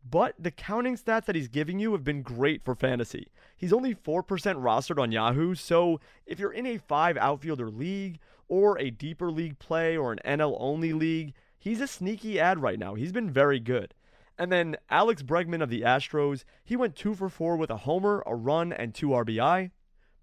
but 0.09 0.35
the 0.39 0.51
counting 0.51 0.97
stats 0.97 1.27
that 1.27 1.37
he's 1.37 1.49
giving 1.49 1.79
you 1.79 1.93
have 1.93 2.05
been 2.05 2.23
great 2.23 2.65
for 2.65 2.75
fantasy. 2.75 3.29
He's 3.57 3.73
only 3.73 3.95
4% 3.95 4.25
rostered 4.25 5.01
on 5.01 5.13
Yahoo, 5.13 5.55
so 5.55 6.01
if 6.27 6.39
you're 6.39 6.53
in 6.53 6.67
a 6.67 6.79
five 6.79 7.17
outfielder 7.17 7.71
league 7.71 8.19
or 8.49 8.79
a 8.79 8.91
deeper 8.91 9.31
league 9.31 9.59
play 9.59 9.97
or 9.97 10.13
an 10.13 10.19
NL 10.25 10.57
only 10.59 10.93
league, 10.93 11.35
he's 11.59 11.81
a 11.81 11.87
sneaky 11.87 12.41
ad 12.41 12.61
right 12.61 12.79
now. 12.79 12.95
He's 12.95 13.13
been 13.13 13.31
very 13.31 13.61
good. 13.61 13.95
And 14.39 14.51
then 14.51 14.77
Alex 14.91 15.23
Bregman 15.23 15.63
of 15.63 15.71
the 15.71 15.83
Astros, 15.83 16.45
he 16.65 16.77
went 16.77 16.97
2 16.97 17.15
for 17.15 17.29
4 17.29 17.57
with 17.57 17.71
a 17.71 17.79
homer, 17.79 18.23
a 18.27 18.35
run, 18.35 18.73
and 18.73 18.95
2 18.95 19.09
RBI. 19.09 19.71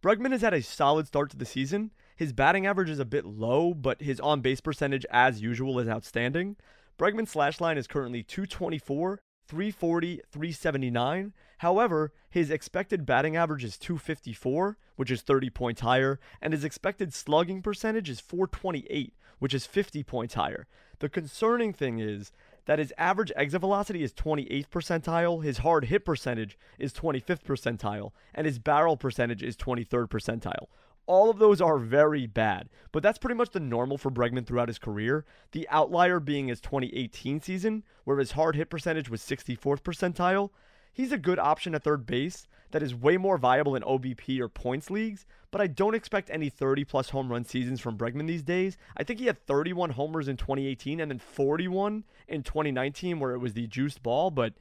Bregman 0.02 0.32
has 0.32 0.42
had 0.42 0.54
a 0.54 0.62
solid 0.62 1.08
start 1.08 1.30
to 1.32 1.38
the 1.38 1.46
season. 1.46 1.92
His 2.16 2.34
batting 2.34 2.66
average 2.66 2.90
is 2.90 3.00
a 3.00 3.06
bit 3.06 3.26
low, 3.26 3.74
but 3.74 4.02
his 4.02 4.20
on 4.20 4.42
base 4.42 4.60
percentage, 4.60 5.06
as 5.10 5.42
usual, 5.42 5.80
is 5.80 5.88
outstanding. 5.88 6.58
Bregman's 6.98 7.32
slash 7.32 7.62
line 7.62 7.78
is 7.78 7.88
currently 7.88 8.24
224, 8.24 9.22
340, 9.50 10.22
379. 10.32 11.34
However, 11.58 12.14
his 12.30 12.52
expected 12.52 13.06
batting 13.06 13.36
average 13.36 13.64
is 13.64 13.78
254, 13.78 14.78
which 14.96 15.10
is 15.10 15.24
30 15.24 15.50
points 15.50 15.82
higher, 15.82 16.20
and 16.40 16.54
his 16.54 16.64
expected 16.64 17.14
slugging 17.14 17.64
percentage 17.64 18.10
is 18.10 18.20
428, 18.20 19.14
which 19.40 19.56
is 19.56 19.66
50 19.66 20.04
points 20.04 20.36
higher. 20.36 20.68
The 21.00 21.10
concerning 21.10 21.74
thing 21.74 21.98
is 21.98 22.32
that 22.66 22.78
his 22.78 22.94
average 22.96 23.32
exit 23.36 23.62
velocity 23.62 24.04
is 24.04 24.14
28th 24.14 24.70
percentile, 24.70 25.44
his 25.44 25.60
hard 25.60 25.86
hit 25.86 26.06
percentage 26.06 26.56
is 26.78 26.94
25th 26.94 27.44
percentile, 27.44 28.12
and 28.36 28.46
his 28.46 28.60
barrel 28.60 28.98
percentage 28.98 29.42
is 29.42 29.58
23rd 29.58 30.10
percentile. 30.10 30.68
All 31.10 31.32
of 31.32 31.40
those 31.40 31.60
are 31.60 31.80
very 31.80 32.28
bad, 32.28 32.70
but 32.92 33.02
that's 33.02 33.18
pretty 33.18 33.34
much 33.34 33.50
the 33.50 33.60
normal 33.60 33.98
for 33.98 34.12
Bregman 34.12 34.46
throughout 34.46 34.68
his 34.68 34.78
career. 34.78 35.26
The 35.54 35.68
outlier 35.72 36.20
being 36.20 36.50
his 36.50 36.62
2018 36.62 37.42
season, 37.42 37.84
where 38.04 38.20
his 38.20 38.34
hard 38.34 38.56
hit 38.56 38.70
percentage 38.70 39.10
was 39.10 39.20
64th 39.24 39.82
percentile. 39.82 40.52
He's 40.94 41.12
a 41.12 41.18
good 41.18 41.40
option 41.40 41.74
at 41.74 41.84
third 41.84 42.06
base 42.06 42.48
that 42.70 42.84
is 42.84 42.94
way 42.94 43.18
more 43.18 43.40
viable 43.40 43.76
in 43.76 43.82
OBP 43.82 44.40
or 44.40 44.50
points 44.50 44.92
leagues, 44.92 45.26
but 45.50 45.62
I 45.62 45.66
don't 45.66 45.96
expect 45.96 46.30
any 46.30 46.48
30 46.48 46.84
plus 46.84 47.10
home 47.10 47.32
run 47.32 47.44
seasons 47.44 47.82
from 47.82 47.98
Bregman 47.98 48.28
these 48.28 48.44
days. 48.44 48.78
I 48.96 49.04
think 49.04 49.20
he 49.20 49.26
had 49.26 49.44
31 49.48 49.90
homers 49.90 50.28
in 50.28 50.38
2018 50.38 51.00
and 51.00 51.10
then 51.10 51.18
41 51.18 52.04
in 52.28 52.44
2019, 52.44 53.20
where 53.20 53.34
it 53.34 53.40
was 53.40 53.56
the 53.56 53.66
juiced 53.66 54.04
ball, 54.04 54.30
but 54.30 54.54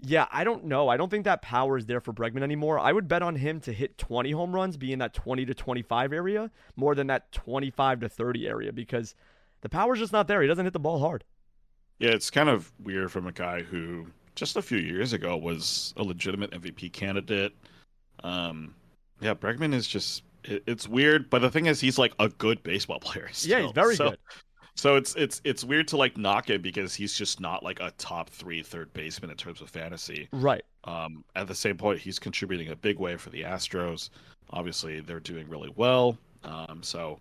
yeah, 0.00 0.26
I 0.30 0.44
don't 0.44 0.64
know. 0.64 0.88
I 0.88 0.96
don't 0.96 1.10
think 1.10 1.24
that 1.24 1.42
power 1.42 1.76
is 1.76 1.86
there 1.86 2.00
for 2.00 2.12
Bregman 2.12 2.42
anymore. 2.42 2.78
I 2.78 2.92
would 2.92 3.08
bet 3.08 3.22
on 3.22 3.34
him 3.34 3.60
to 3.60 3.72
hit 3.72 3.98
20 3.98 4.30
home 4.30 4.54
runs, 4.54 4.76
be 4.76 4.92
in 4.92 5.00
that 5.00 5.12
20 5.12 5.44
to 5.46 5.54
25 5.54 6.12
area, 6.12 6.50
more 6.76 6.94
than 6.94 7.08
that 7.08 7.32
25 7.32 8.00
to 8.00 8.08
30 8.08 8.46
area, 8.46 8.72
because 8.72 9.14
the 9.60 9.68
power's 9.68 9.98
just 9.98 10.12
not 10.12 10.28
there. 10.28 10.40
He 10.40 10.48
doesn't 10.48 10.64
hit 10.64 10.72
the 10.72 10.78
ball 10.78 11.00
hard. 11.00 11.24
Yeah, 11.98 12.10
it's 12.10 12.30
kind 12.30 12.48
of 12.48 12.72
weird 12.78 13.10
from 13.10 13.26
a 13.26 13.32
guy 13.32 13.62
who 13.62 14.06
just 14.36 14.56
a 14.56 14.62
few 14.62 14.78
years 14.78 15.12
ago 15.12 15.36
was 15.36 15.92
a 15.96 16.04
legitimate 16.04 16.52
MVP 16.52 16.92
candidate. 16.92 17.52
Um, 18.22 18.76
yeah, 19.20 19.34
Bregman 19.34 19.74
is 19.74 19.88
just 19.88 20.22
it, 20.44 20.62
it's 20.66 20.86
weird, 20.86 21.28
but 21.28 21.40
the 21.40 21.50
thing 21.50 21.66
is, 21.66 21.80
he's 21.80 21.98
like 21.98 22.12
a 22.20 22.28
good 22.28 22.62
baseball 22.62 23.00
player. 23.00 23.28
Still. 23.32 23.58
Yeah, 23.58 23.64
he's 23.64 23.72
very 23.72 23.96
so, 23.96 24.10
good. 24.10 24.18
So 24.78 24.94
it's 24.94 25.16
it's 25.16 25.40
it's 25.42 25.64
weird 25.64 25.88
to 25.88 25.96
like 25.96 26.16
knock 26.16 26.50
it 26.50 26.62
because 26.62 26.94
he's 26.94 27.12
just 27.12 27.40
not 27.40 27.64
like 27.64 27.80
a 27.80 27.90
top 27.98 28.30
three 28.30 28.62
third 28.62 28.92
baseman 28.92 29.28
in 29.28 29.36
terms 29.36 29.60
of 29.60 29.68
fantasy. 29.68 30.28
Right. 30.30 30.64
Um, 30.84 31.24
at 31.34 31.48
the 31.48 31.54
same 31.54 31.76
point, 31.76 31.98
he's 31.98 32.20
contributing 32.20 32.68
a 32.68 32.76
big 32.76 33.00
way 33.00 33.16
for 33.16 33.30
the 33.30 33.42
Astros. 33.42 34.10
Obviously, 34.50 35.00
they're 35.00 35.18
doing 35.18 35.48
really 35.48 35.72
well. 35.74 36.16
Um, 36.44 36.78
so 36.84 37.18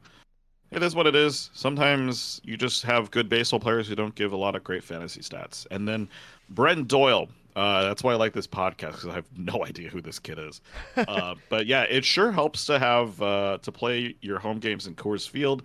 it 0.69 0.83
is 0.83 0.93
what 0.93 1.07
it 1.07 1.15
is. 1.15 1.49
Sometimes 1.51 2.39
you 2.43 2.57
just 2.57 2.83
have 2.83 3.09
good 3.09 3.27
baseball 3.27 3.59
players 3.59 3.87
who 3.87 3.95
don't 3.95 4.13
give 4.13 4.33
a 4.33 4.37
lot 4.37 4.55
of 4.55 4.63
great 4.63 4.83
fantasy 4.83 5.21
stats. 5.21 5.65
And 5.71 5.87
then 5.87 6.07
Brent 6.51 6.87
Doyle. 6.87 7.27
Uh, 7.55 7.81
that's 7.85 8.03
why 8.03 8.11
I 8.11 8.17
like 8.17 8.33
this 8.33 8.45
podcast 8.45 8.91
because 8.91 9.07
I 9.07 9.13
have 9.15 9.25
no 9.35 9.65
idea 9.65 9.89
who 9.89 9.99
this 9.99 10.19
kid 10.19 10.37
is. 10.37 10.61
Uh, 10.95 11.33
but 11.49 11.65
yeah, 11.65 11.83
it 11.89 12.05
sure 12.05 12.31
helps 12.31 12.67
to 12.67 12.77
have 12.77 13.19
uh, 13.19 13.57
to 13.63 13.71
play 13.71 14.13
your 14.21 14.37
home 14.37 14.59
games 14.59 14.85
in 14.85 14.93
Coors 14.93 15.27
Field, 15.27 15.63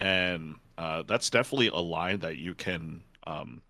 and 0.00 0.56
uh, 0.78 1.02
that's 1.02 1.28
definitely 1.28 1.68
a 1.68 1.76
line 1.76 2.20
that 2.20 2.38
you 2.38 2.54
can 2.54 3.02
um, 3.26 3.60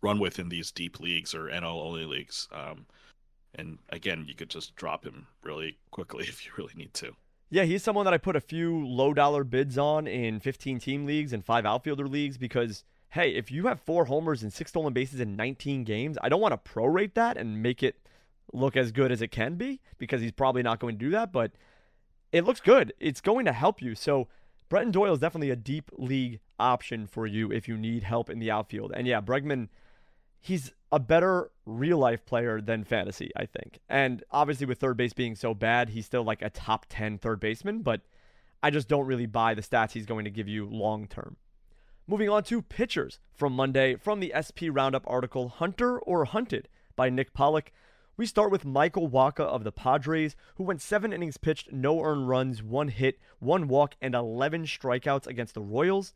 run 0.00 0.20
with 0.20 0.38
in 0.38 0.48
these 0.48 0.70
deep 0.70 1.00
leagues 1.00 1.34
or 1.34 1.48
NL 1.48 1.82
only 1.82 2.06
leagues. 2.06 2.48
Um, 2.52 2.86
and 3.56 3.78
again, 3.90 4.24
you 4.28 4.34
could 4.34 4.48
just 4.48 4.76
drop 4.76 5.04
him 5.04 5.26
really 5.42 5.76
quickly 5.90 6.24
if 6.28 6.46
you 6.46 6.52
really 6.56 6.74
need 6.76 6.94
to. 6.94 7.12
Yeah, 7.50 7.64
he's 7.64 7.82
someone 7.82 8.04
that 8.04 8.14
I 8.14 8.18
put 8.18 8.36
a 8.36 8.40
few 8.40 8.86
low 8.86 9.12
dollar 9.12 9.44
bids 9.44 9.76
on 9.76 10.06
in 10.06 10.40
15 10.40 10.78
team 10.78 11.04
leagues 11.04 11.32
and 11.32 11.44
five 11.44 11.66
outfielder 11.66 12.06
leagues 12.06 12.38
because, 12.38 12.84
hey, 13.10 13.30
if 13.30 13.50
you 13.50 13.66
have 13.66 13.80
four 13.80 14.04
homers 14.04 14.42
and 14.42 14.52
six 14.52 14.70
stolen 14.70 14.92
bases 14.92 15.20
in 15.20 15.36
19 15.36 15.84
games, 15.84 16.16
I 16.22 16.28
don't 16.28 16.40
want 16.40 16.52
to 16.52 16.70
prorate 16.72 17.14
that 17.14 17.36
and 17.36 17.62
make 17.62 17.82
it 17.82 17.96
look 18.52 18.76
as 18.76 18.92
good 18.92 19.10
as 19.10 19.20
it 19.20 19.28
can 19.28 19.56
be 19.56 19.80
because 19.98 20.20
he's 20.20 20.32
probably 20.32 20.62
not 20.62 20.78
going 20.78 20.96
to 20.96 21.04
do 21.04 21.10
that, 21.10 21.32
but 21.32 21.52
it 22.32 22.44
looks 22.44 22.60
good. 22.60 22.92
It's 23.00 23.20
going 23.20 23.46
to 23.46 23.52
help 23.52 23.82
you. 23.82 23.94
So, 23.94 24.28
Brenton 24.68 24.92
Doyle 24.92 25.14
is 25.14 25.20
definitely 25.20 25.50
a 25.50 25.56
deep 25.56 25.90
league 25.96 26.40
option 26.58 27.06
for 27.06 27.26
you 27.26 27.52
if 27.52 27.68
you 27.68 27.76
need 27.76 28.02
help 28.02 28.30
in 28.30 28.38
the 28.38 28.50
outfield. 28.50 28.92
And 28.94 29.06
yeah, 29.06 29.20
Bregman 29.20 29.68
he's 30.46 30.72
a 30.92 31.00
better 31.00 31.50
real 31.64 31.98
life 31.98 32.24
player 32.24 32.60
than 32.60 32.84
fantasy, 32.84 33.30
I 33.36 33.46
think. 33.46 33.80
And 33.88 34.22
obviously, 34.30 34.66
with 34.66 34.78
third 34.78 34.96
base 34.96 35.12
being 35.12 35.34
so 35.34 35.54
bad, 35.54 35.90
he's 35.90 36.06
still 36.06 36.22
like 36.22 36.40
a 36.40 36.50
top 36.50 36.86
10 36.88 37.18
third 37.18 37.40
baseman, 37.40 37.82
but 37.82 38.02
I 38.62 38.70
just 38.70 38.88
don't 38.88 39.06
really 39.06 39.26
buy 39.26 39.54
the 39.54 39.62
stats 39.62 39.92
he's 39.92 40.06
going 40.06 40.24
to 40.24 40.30
give 40.30 40.48
you 40.48 40.66
long 40.66 41.08
term. 41.08 41.36
Moving 42.06 42.28
on 42.28 42.44
to 42.44 42.62
pitchers 42.62 43.18
from 43.34 43.54
Monday 43.54 43.96
from 43.96 44.20
the 44.20 44.32
SP 44.38 44.70
Roundup 44.70 45.02
article 45.08 45.48
Hunter 45.48 45.98
or 45.98 46.24
Hunted 46.24 46.68
by 46.94 47.10
Nick 47.10 47.34
Pollack. 47.34 47.72
We 48.18 48.24
start 48.24 48.50
with 48.50 48.64
Michael 48.64 49.10
Wacha 49.10 49.40
of 49.40 49.62
the 49.62 49.70
Padres, 49.70 50.36
who 50.54 50.64
went 50.64 50.80
seven 50.80 51.12
innings 51.12 51.36
pitched, 51.36 51.70
no 51.70 52.00
earned 52.00 52.30
runs, 52.30 52.62
one 52.62 52.88
hit, 52.88 53.18
one 53.40 53.68
walk, 53.68 53.94
and 54.00 54.14
11 54.14 54.64
strikeouts 54.64 55.26
against 55.26 55.52
the 55.52 55.60
Royals. 55.60 56.14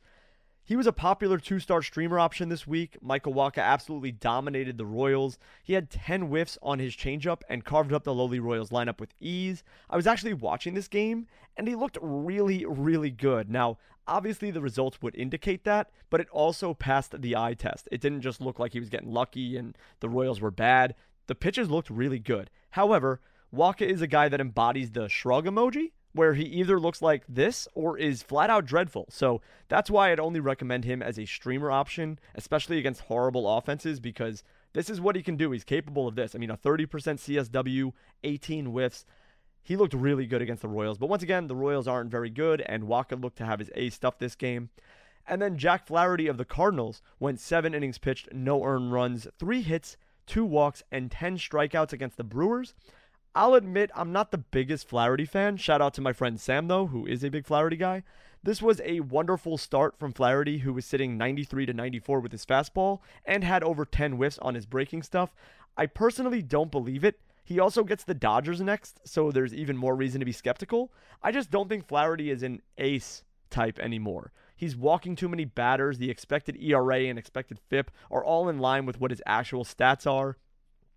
He 0.64 0.76
was 0.76 0.86
a 0.86 0.92
popular 0.92 1.36
two 1.36 1.59
star 1.59 1.82
streamer 1.82 2.18
option 2.18 2.48
this 2.48 2.66
week. 2.66 2.96
Michael 3.03 3.34
Wacha 3.34 3.59
absolutely 3.59 4.12
dominated 4.12 4.78
the 4.78 4.86
Royals. 4.86 5.38
He 5.62 5.74
had 5.74 5.90
10 5.90 6.22
whiffs 6.28 6.57
on 6.62 6.78
his 6.78 6.96
changeup 6.96 7.42
and 7.51 7.66
carved 7.66 7.92
up 7.92 8.05
the 8.05 8.14
lowly 8.14 8.40
Royals 8.40 8.70
lineup 8.70 8.98
with 8.98 9.12
ease. 9.20 9.62
I 9.90 9.96
was 9.96 10.07
actually 10.07 10.32
watching 10.32 10.72
this 10.72 10.88
game 10.88 11.26
and 11.55 11.68
he 11.68 11.74
looked 11.74 11.98
really, 12.01 12.64
really 12.64 13.11
good. 13.11 13.51
Now, 13.51 13.76
obviously, 14.09 14.51
the 14.51 14.62
results 14.62 15.03
would 15.03 15.16
indicate 15.16 15.64
that, 15.64 15.90
but 16.09 16.20
it 16.20 16.30
also 16.30 16.72
passed 16.72 17.20
the 17.20 17.36
eye 17.36 17.55
test. 17.55 17.90
It 17.92 18.01
didn't 18.01 18.22
just 18.22 18.40
look 18.40 18.59
like 18.59 18.72
he 18.72 18.80
was 18.80 18.88
getting 18.88 19.12
lucky 19.12 19.59
and 19.59 19.76
the 20.01 20.09
Royals 20.09 20.40
were 20.40 20.51
bad. 20.51 20.94
The 21.31 21.37
pitches 21.37 21.70
looked 21.70 21.91
really 21.91 22.18
good. 22.18 22.51
However, 22.70 23.20
Wacha 23.55 23.83
is 23.83 24.03
a 24.03 24.09
guy 24.09 24.28
that 24.28 24.41
embodies 24.41 24.91
the 24.91 25.09
shrug 25.09 25.47
emoji 25.47 25.93
where 26.12 26.35
he 26.35 26.43
either 26.43 26.81
looks 26.81 27.01
like 27.01 27.22
this 27.28 27.68
or 27.72 27.97
is 27.97 28.20
flat 28.20 28.51
out 28.51 28.66
dreadful. 28.66 29.07
So 29.11 29.41
that's 29.68 29.89
why 29.89 30.11
I'd 30.11 30.18
only 30.18 30.41
recommend 30.41 30.85
him 30.85 31.01
as 31.01 31.20
a 31.20 31.26
streamer 31.26 31.70
option, 31.70 32.18
especially 32.35 32.78
against 32.78 33.03
horrible 33.03 33.49
offenses, 33.49 34.01
because 34.01 34.43
this 34.72 34.91
is 34.91 35.01
what 35.01 35.14
he 35.14 35.22
can 35.22 35.37
do. 35.37 35.53
He's 35.53 35.62
capable 35.62 36.09
of 36.09 36.16
this. 36.16 36.35
I 36.35 36.39
mean, 36.39 36.51
a 36.51 36.57
30% 36.57 36.89
CSW, 36.89 37.93
18 38.24 38.66
whiffs. 38.66 39.07
He 39.62 39.76
looked 39.76 39.95
really 39.95 40.26
good 40.26 40.43
against 40.43 40.62
the 40.62 40.68
Royals. 40.68 40.99
But 40.99 41.11
once 41.11 41.22
again, 41.22 41.47
the 41.47 41.55
Royals 41.55 41.87
aren't 41.87 42.11
very 42.11 42.31
good, 42.31 42.61
and 42.62 42.89
Wacha 42.89 43.22
looked 43.22 43.39
to 43.39 43.47
have 43.47 43.61
his 43.61 43.70
A 43.76 43.91
stuff 43.91 44.18
this 44.18 44.35
game. 44.35 44.70
And 45.28 45.41
then 45.41 45.59
Jack 45.59 45.87
Flaherty 45.87 46.26
of 46.26 46.39
the 46.39 46.45
Cardinals 46.45 47.03
went 47.20 47.39
seven 47.39 47.72
innings 47.72 47.99
pitched, 47.99 48.33
no 48.33 48.64
earned 48.64 48.93
runs, 48.93 49.28
three 49.39 49.62
hits, 49.62 49.97
two 50.31 50.45
walks, 50.45 50.85
and 50.93 51.11
10 51.11 51.39
strikeouts 51.39 51.93
against 51.93 52.16
the 52.16 52.22
Brewers. 52.22 52.72
I'll 53.35 53.55
admit 53.55 53.91
I'm 53.97 54.12
not 54.12 54.31
the 54.31 54.39
biggest 54.39 54.89
Flaherty 54.89 55.24
fan. 55.24 55.57
Shout 55.57 55.83
out 55.83 55.93
to 55.95 56.01
my 56.01 56.12
friend 56.12 56.41
Sam, 56.41 56.68
though, 56.68 56.87
who 56.87 57.05
is 57.05 57.24
a 57.24 57.31
big 57.31 57.47
Flaherty 57.47 57.76
guy. 57.76 58.05
This 58.41 58.62
was 58.62 58.81
a 58.85 59.01
wonderful 59.01 59.59
start 59.59 59.99
from 59.99 60.12
Flaherty, 60.12 60.59
who 60.59 60.72
was 60.72 60.87
sitting 60.87 61.18
93 61.18 61.66
to 61.66 61.72
94 61.72 62.20
with 62.20 62.31
his 62.31 62.47
fastball 62.47 63.01
and 63.24 63.43
had 63.43 63.64
over 63.64 63.85
10 63.85 64.12
whiffs 64.12 64.39
on 64.39 64.55
his 64.55 64.66
breaking 64.66 65.03
stuff. 65.03 65.35
I 65.76 65.87
personally 65.87 66.43
don't 66.43 66.70
believe 66.70 67.05
it. 67.05 67.18
He 67.43 67.59
also 67.59 67.83
gets 67.83 68.05
the 68.05 68.14
Dodgers 68.14 68.61
next, 68.61 69.01
so 69.05 69.33
there's 69.33 69.53
even 69.53 69.76
more 69.76 69.97
reason 69.97 70.20
to 70.20 70.24
be 70.24 70.31
skeptical. 70.31 70.93
I 71.24 71.33
just 71.33 71.51
don't 71.51 71.68
think 71.68 71.89
Flaherty 71.89 72.31
is 72.31 72.45
an 72.45 72.62
ace 72.78 73.24
type 73.51 73.81
anymore. 73.81 74.31
He's 74.61 74.77
walking 74.77 75.17
too 75.17 75.31
many 75.31 75.47
batters. 75.47 75.97
The 75.97 76.11
expected 76.11 76.63
ERA 76.63 77.05
and 77.05 77.19
expected 77.19 77.59
FIP 77.71 77.91
are 78.11 78.23
all 78.23 78.47
in 78.47 78.59
line 78.59 78.85
with 78.85 79.01
what 79.01 79.11
his 79.11 79.23
actual 79.25 79.65
stats 79.65 80.07
are. 80.07 80.37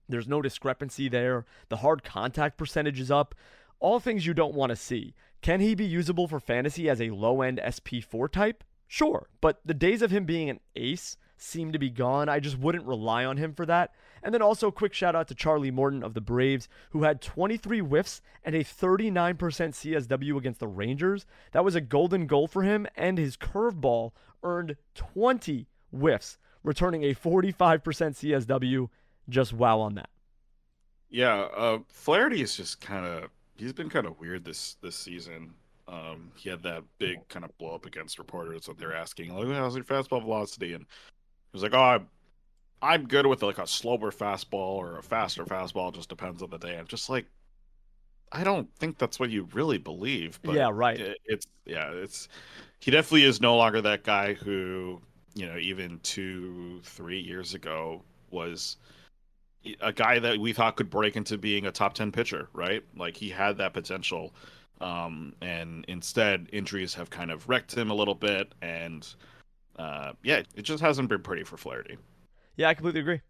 There's 0.10 0.28
no 0.28 0.42
discrepancy 0.42 1.08
there. 1.08 1.46
The 1.70 1.78
hard 1.78 2.04
contact 2.04 2.58
percentage 2.58 3.00
is 3.00 3.10
up. 3.10 3.34
All 3.80 4.02
things 4.02 4.26
you 4.26 4.34
don't 4.34 4.54
want 4.54 4.72
to 4.72 4.76
see. 4.76 5.16
Can 5.42 5.62
he 5.62 5.76
be 5.76 5.86
usable 5.86 6.28
for 6.28 6.42
fantasy 6.42 6.90
as 6.90 7.00
a 7.00 7.12
low 7.12 7.42
end 7.42 7.62
SP4 7.64 8.30
type? 8.30 8.66
Sure, 8.86 9.30
but 9.40 9.62
the 9.64 9.74
days 9.74 10.02
of 10.02 10.12
him 10.12 10.26
being 10.26 10.50
an 10.50 10.60
ace 10.76 11.16
seem 11.38 11.72
to 11.72 11.80
be 11.80 11.90
gone. 11.90 12.30
I 12.30 12.40
just 12.40 12.58
wouldn't 12.58 12.86
rely 12.86 13.26
on 13.26 13.38
him 13.38 13.54
for 13.54 13.66
that. 13.66 13.94
And 14.24 14.34
then 14.34 14.42
also, 14.42 14.72
quick 14.72 14.94
shout 14.94 15.16
out 15.16 15.28
to 15.28 15.36
Charlie 15.36 15.72
Morton 15.72 16.04
of 16.04 16.14
the 16.14 16.22
Braves, 16.22 16.70
who 16.92 17.04
had 17.04 17.22
23 17.22 17.80
whiffs 17.80 18.22
and 18.44 18.56
a 18.56 18.64
39% 18.64 19.38
CSW 19.38 20.38
against 20.38 20.62
the 20.62 20.68
Rangers. 20.68 21.26
That 21.52 21.66
was 21.66 21.76
a 21.76 21.82
golden 21.82 22.26
goal 22.26 22.48
for 22.48 22.64
him, 22.64 22.88
and 22.96 23.18
his 23.18 23.36
curveball 23.36 24.12
earned 24.42 24.78
20 24.96 25.68
whiffs, 25.92 26.38
returning 26.64 27.04
a 27.04 27.14
45% 27.14 27.82
CSW 27.82 28.90
just 29.28 29.54
wow 29.54 29.80
on 29.80 29.96
that. 29.96 30.10
Yeah, 31.10 31.42
uh, 31.56 31.80
Flaherty 31.90 32.42
is 32.42 32.56
just 32.58 32.82
kind 32.82 33.06
of 33.06 33.30
he's 33.56 33.74
been 33.74 33.90
kind 33.90 34.08
of 34.08 34.20
weird 34.20 34.44
this 34.44 34.78
this 34.82 34.96
season. 34.96 35.54
Um, 35.88 36.32
he 36.36 36.50
had 36.50 36.64
that 36.64 36.84
big 36.98 37.28
kind 37.28 37.46
of 37.46 37.56
blow 37.58 37.76
up 37.76 37.86
against 37.86 38.18
reporters 38.18 38.66
that 38.66 38.78
they're 38.78 38.96
asking 38.96 39.36
like, 39.36 39.48
"How's 39.48 39.76
your 39.76 39.84
fastball 39.84 40.22
velocity?" 40.22 40.74
And 40.74 40.86
was 41.54 41.64
like, 41.64 41.74
"Oh, 41.74 41.82
I'm, 41.82 42.08
I'm 42.82 43.08
good 43.08 43.26
with 43.26 43.44
like 43.44 43.58
a 43.58 43.68
slower 43.68 44.12
fastball 44.12 44.78
or 44.78 44.98
a 44.98 45.04
faster 45.04 45.46
fastball. 45.46 45.90
It 45.90 45.96
just 45.96 46.10
depends 46.10 46.42
on 46.42 46.50
the 46.50 46.58
day." 46.58 46.78
I'm 46.78 46.88
just 46.88 47.10
like, 47.10 47.26
I 48.32 48.44
don't 48.44 48.74
think 48.76 48.98
that's 48.98 49.20
what 49.20 49.30
you 49.30 49.48
really 49.54 49.78
believe. 49.78 50.40
But 50.44 50.56
yeah, 50.56 50.70
right. 50.74 51.00
It, 51.00 51.18
it's 51.26 51.48
yeah, 51.66 51.92
it's 51.92 52.28
he 52.80 52.92
definitely 52.92 53.24
is 53.24 53.40
no 53.40 53.56
longer 53.56 53.82
that 53.82 54.04
guy 54.04 54.34
who 54.34 55.02
you 55.36 55.46
know 55.46 55.58
even 55.58 56.00
two 56.04 56.82
three 56.84 57.20
years 57.20 57.54
ago 57.54 58.02
was 58.32 58.78
a 59.82 59.94
guy 59.94 60.20
that 60.20 60.40
we 60.40 60.54
thought 60.54 60.76
could 60.76 60.90
break 60.90 61.16
into 61.16 61.38
being 61.38 61.66
a 61.66 61.72
top 61.72 61.94
10 61.94 62.12
pitcher, 62.12 62.50
right? 62.54 62.84
Like 62.96 63.16
he 63.16 63.30
had 63.30 63.58
that 63.58 63.74
potential. 63.74 64.34
Um, 64.82 65.34
and 65.42 65.86
instead, 65.88 66.50
injuries 66.52 66.94
have 66.96 67.10
kind 67.10 67.32
of 67.32 67.48
wrecked 67.48 67.76
him 67.76 67.90
a 67.90 67.94
little 67.94 68.16
bit. 68.16 68.54
And 68.62 69.08
uh, 69.78 70.14
yeah, 70.24 70.44
it 70.56 70.62
just 70.64 70.82
hasn't 70.82 71.10
been 71.10 71.22
pretty 71.22 71.44
for 71.44 71.58
Flaherty. 71.58 71.98
Yeah, 72.56 72.70
I 72.70 72.74
completely 72.74 73.02
agree. 73.02 73.22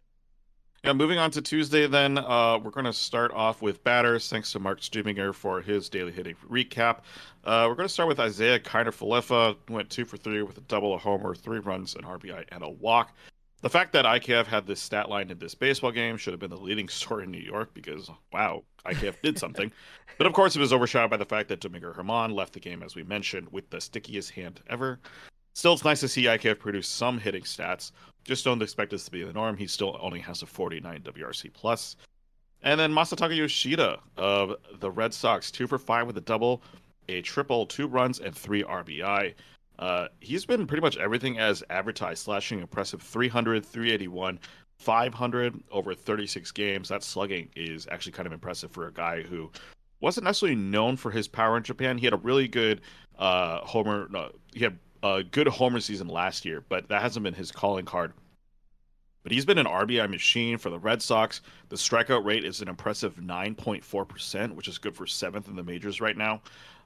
Yeah, 0.84 0.92
moving 0.92 1.16
on 1.16 1.30
to 1.30 1.40
Tuesday, 1.40 1.86
then 1.86 2.18
uh, 2.18 2.58
we're 2.62 2.70
going 2.70 2.84
to 2.84 2.92
start 2.92 3.32
off 3.32 3.62
with 3.62 3.82
batters. 3.84 4.28
Thanks 4.28 4.52
to 4.52 4.58
Mark 4.58 4.82
Stubinger 4.82 5.34
for 5.34 5.62
his 5.62 5.88
daily 5.88 6.12
hitting 6.12 6.36
recap. 6.46 6.98
Uh, 7.42 7.64
we're 7.68 7.74
going 7.74 7.88
to 7.88 7.92
start 7.92 8.06
with 8.06 8.20
Isiah 8.20 8.58
Kiner 8.58 8.88
Falefa. 8.88 9.56
Went 9.70 9.88
two 9.88 10.04
for 10.04 10.18
three 10.18 10.42
with 10.42 10.58
a 10.58 10.60
double, 10.62 10.92
a 10.92 10.98
homer, 10.98 11.34
three 11.34 11.60
runs, 11.60 11.94
an 11.94 12.02
RBI, 12.02 12.44
and 12.52 12.62
a 12.62 12.68
walk. 12.68 13.14
The 13.62 13.70
fact 13.70 13.94
that 13.94 14.04
IKF 14.04 14.44
had 14.44 14.66
this 14.66 14.78
stat 14.78 15.08
line 15.08 15.30
in 15.30 15.38
this 15.38 15.54
baseball 15.54 15.90
game 15.90 16.18
should 16.18 16.34
have 16.34 16.40
been 16.40 16.50
the 16.50 16.56
leading 16.58 16.88
story 16.90 17.24
in 17.24 17.30
New 17.30 17.38
York 17.38 17.72
because, 17.72 18.10
wow, 18.30 18.62
IKF 18.84 19.14
did 19.22 19.38
something. 19.38 19.72
but 20.18 20.26
of 20.26 20.34
course, 20.34 20.54
it 20.54 20.60
was 20.60 20.74
overshadowed 20.74 21.08
by 21.08 21.16
the 21.16 21.24
fact 21.24 21.48
that 21.48 21.60
Domingo 21.60 21.94
Germán 21.94 22.34
left 22.34 22.52
the 22.52 22.60
game, 22.60 22.82
as 22.82 22.94
we 22.94 23.04
mentioned, 23.04 23.48
with 23.50 23.70
the 23.70 23.80
stickiest 23.80 24.32
hand 24.32 24.60
ever. 24.68 25.00
Still, 25.54 25.72
it's 25.72 25.84
nice 25.84 26.00
to 26.00 26.08
see 26.08 26.24
IKF 26.24 26.58
produce 26.58 26.88
some 26.88 27.18
hitting 27.18 27.44
stats. 27.44 27.92
Just 28.24 28.44
don't 28.44 28.60
expect 28.60 28.90
this 28.90 29.04
to 29.04 29.10
be 29.10 29.22
the 29.22 29.32
norm. 29.32 29.56
He 29.56 29.66
still 29.66 29.96
only 30.00 30.18
has 30.20 30.42
a 30.42 30.46
49 30.46 31.00
WRC 31.02 31.52
plus. 31.52 31.96
And 32.62 32.80
then 32.80 32.92
Masataka 32.92 33.36
Yoshida 33.36 34.00
of 34.16 34.56
the 34.80 34.90
Red 34.90 35.14
Sox, 35.14 35.50
two 35.50 35.66
for 35.66 35.78
five 35.78 36.06
with 36.06 36.16
a 36.16 36.22
double, 36.22 36.62
a 37.08 37.20
triple, 37.22 37.66
two 37.66 37.86
runs, 37.86 38.18
and 38.18 38.34
three 38.34 38.64
RBI. 38.64 39.34
Uh, 39.78 40.08
he's 40.20 40.44
been 40.44 40.66
pretty 40.66 40.80
much 40.80 40.96
everything 40.96 41.38
as 41.38 41.62
advertised, 41.70 42.24
slashing 42.24 42.60
impressive 42.60 43.02
300, 43.02 43.64
381, 43.64 44.40
500 44.78 45.62
over 45.70 45.94
36 45.94 46.50
games. 46.52 46.88
That 46.88 47.02
slugging 47.02 47.48
is 47.54 47.86
actually 47.90 48.12
kind 48.12 48.26
of 48.26 48.32
impressive 48.32 48.72
for 48.72 48.88
a 48.88 48.92
guy 48.92 49.22
who 49.22 49.52
wasn't 50.00 50.24
necessarily 50.24 50.56
known 50.56 50.96
for 50.96 51.10
his 51.10 51.28
power 51.28 51.56
in 51.56 51.62
Japan. 51.62 51.98
He 51.98 52.06
had 52.06 52.14
a 52.14 52.18
really 52.18 52.48
good 52.48 52.80
uh, 53.18 53.60
homer. 53.60 54.08
No, 54.10 54.30
he 54.54 54.64
had 54.64 54.78
a 55.04 55.22
good 55.22 55.46
homer 55.46 55.80
season 55.80 56.08
last 56.08 56.46
year, 56.46 56.64
but 56.68 56.88
that 56.88 57.02
hasn't 57.02 57.22
been 57.22 57.34
his 57.34 57.52
calling 57.52 57.84
card. 57.84 58.14
But 59.22 59.32
he's 59.32 59.44
been 59.44 59.58
an 59.58 59.66
RBI 59.66 60.08
machine 60.08 60.56
for 60.58 60.70
the 60.70 60.78
Red 60.78 61.02
Sox. 61.02 61.42
The 61.68 61.76
strikeout 61.76 62.24
rate 62.24 62.44
is 62.44 62.62
an 62.62 62.68
impressive 62.68 63.16
9.4%, 63.16 64.54
which 64.54 64.66
is 64.66 64.78
good 64.78 64.96
for 64.96 65.06
seventh 65.06 65.48
in 65.48 65.56
the 65.56 65.62
majors 65.62 66.00
right 66.00 66.16
now. 66.16 66.40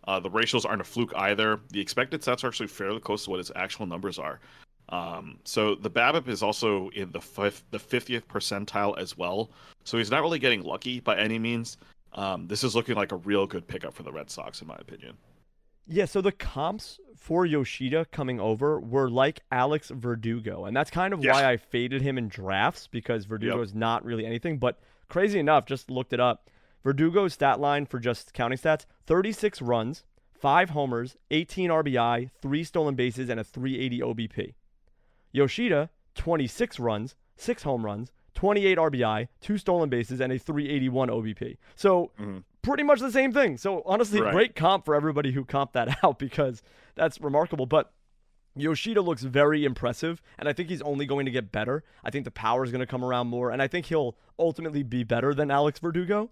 Uh, 0.07 0.19
the 0.19 0.31
ratios 0.31 0.65
aren't 0.65 0.81
a 0.81 0.85
fluke 0.85 1.13
either. 1.17 1.61
The 1.71 1.81
expected 1.81 2.23
stats 2.23 2.43
are 2.43 2.49
actually 2.49 2.69
fairly 2.69 3.01
close 3.01 3.25
to 3.25 3.31
what 3.31 3.39
his 3.39 3.53
actual 3.55 3.87
numbers 3.87 4.19
are. 4.19 4.41
Um, 4.89 5.39
so 5.45 5.75
the 5.75 5.91
BABIP 5.91 6.29
is 6.29 6.43
also 6.43 6.89
in 6.91 7.13
the 7.13 7.21
fifth, 7.21 7.65
the 7.71 7.79
50th 7.79 8.25
percentile 8.25 8.99
as 8.99 9.17
well. 9.17 9.51
So 9.85 9.99
he's 9.99 10.11
not 10.11 10.23
really 10.23 10.39
getting 10.39 10.63
lucky 10.63 11.01
by 11.01 11.17
any 11.19 11.39
means. 11.39 11.77
Um, 12.15 12.49
this 12.49 12.65
is 12.65 12.75
looking 12.75 12.97
like 12.97 13.13
a 13.13 13.17
real 13.17 13.47
good 13.47 13.67
pickup 13.67 13.95
for 13.95 14.03
the 14.03 14.13
Red 14.13 14.31
Sox, 14.31 14.61
in 14.63 14.67
my 14.67 14.77
opinion. 14.77 15.17
Yeah, 15.89 16.05
so 16.05 16.21
the 16.21 16.33
comps 16.33 17.01
for 17.17 17.47
Yoshida 17.47 18.07
coming 18.13 18.39
over 18.39 18.79
were 18.79 19.09
like 19.09 19.41
Alex 19.51 19.91
Verdugo, 19.91 20.67
and 20.67 20.77
that's 20.77 20.91
kind 20.91 21.15
of 21.15 21.25
yeah. 21.25 21.33
why 21.33 21.51
I 21.51 21.57
faded 21.57 22.03
him 22.03 22.19
in 22.19 22.29
drafts 22.29 22.87
because 22.87 23.25
Verdugo 23.25 23.61
is 23.63 23.75
not 23.75 24.05
really 24.05 24.27
anything. 24.27 24.59
But 24.59 24.79
crazy 25.09 25.39
enough, 25.39 25.67
just 25.67 25.91
looked 25.91 26.13
it 26.13 26.21
up. 26.21 26.51
Verdugo's 26.85 27.35
stat 27.35 27.59
line 27.59 27.87
for 27.87 27.99
just 27.99 28.33
counting 28.35 28.59
stats 28.59 28.85
36 29.07 29.63
runs, 29.63 30.05
5 30.33 30.71
homers, 30.71 31.17
18 31.31 31.71
RBI, 31.71 32.31
3 32.41 32.65
stolen 32.65 32.95
bases, 32.95 33.29
and 33.29 33.41
a 33.41 33.45
380 33.45 34.01
OBP. 34.01 34.55
Yoshida, 35.33 35.91
26 36.15 36.79
runs, 36.79 37.15
6 37.37 37.63
home 37.63 37.85
runs, 37.85 38.13
28 38.39 38.79
RBI, 38.79 39.27
2 39.41 39.59
stolen 39.59 39.89
bases, 39.89 40.21
and 40.21 40.33
a 40.33 40.39
381 40.39 41.09
OBP. 41.09 41.57
So 41.75 42.13
mm-hmm. 42.21 42.39
pretty 42.63 42.85
much 42.85 43.01
the 43.01 43.11
same 43.11 43.33
thing. 43.33 43.57
So 43.57 43.83
honestly, 43.85 44.21
right. 44.21 44.33
great 44.33 44.55
comp 44.55 44.85
for 44.85 44.95
everybody 44.95 45.33
who 45.33 45.45
comped 45.45 45.73
that 45.73 45.99
out 46.05 46.21
because 46.21 46.63
that's 46.95 47.21
remarkable. 47.21 47.67
But 47.67 47.91
Yoshida 48.55 49.03
looks 49.03 49.23
very 49.25 49.65
impressive, 49.65 50.23
and 50.39 50.49
I 50.49 50.53
think 50.53 50.69
he's 50.69 50.83
only 50.83 51.05
going 51.05 51.27
to 51.27 51.33
get 51.33 51.51
better. 51.51 51.83
I 52.05 52.11
think 52.11 52.25
the 52.25 52.31
power 52.31 52.63
is 52.63 52.71
going 52.71 52.79
to 52.79 52.87
come 52.87 53.05
around 53.05 53.27
more, 53.27 53.51
and 53.51 53.61
I 53.61 53.67
think 53.67 53.87
he'll 53.87 54.17
ultimately 54.39 54.85
be 54.85 55.03
better 55.03 55.35
than 55.35 55.51
Alex 55.51 55.81
Verdugo. 55.81 56.31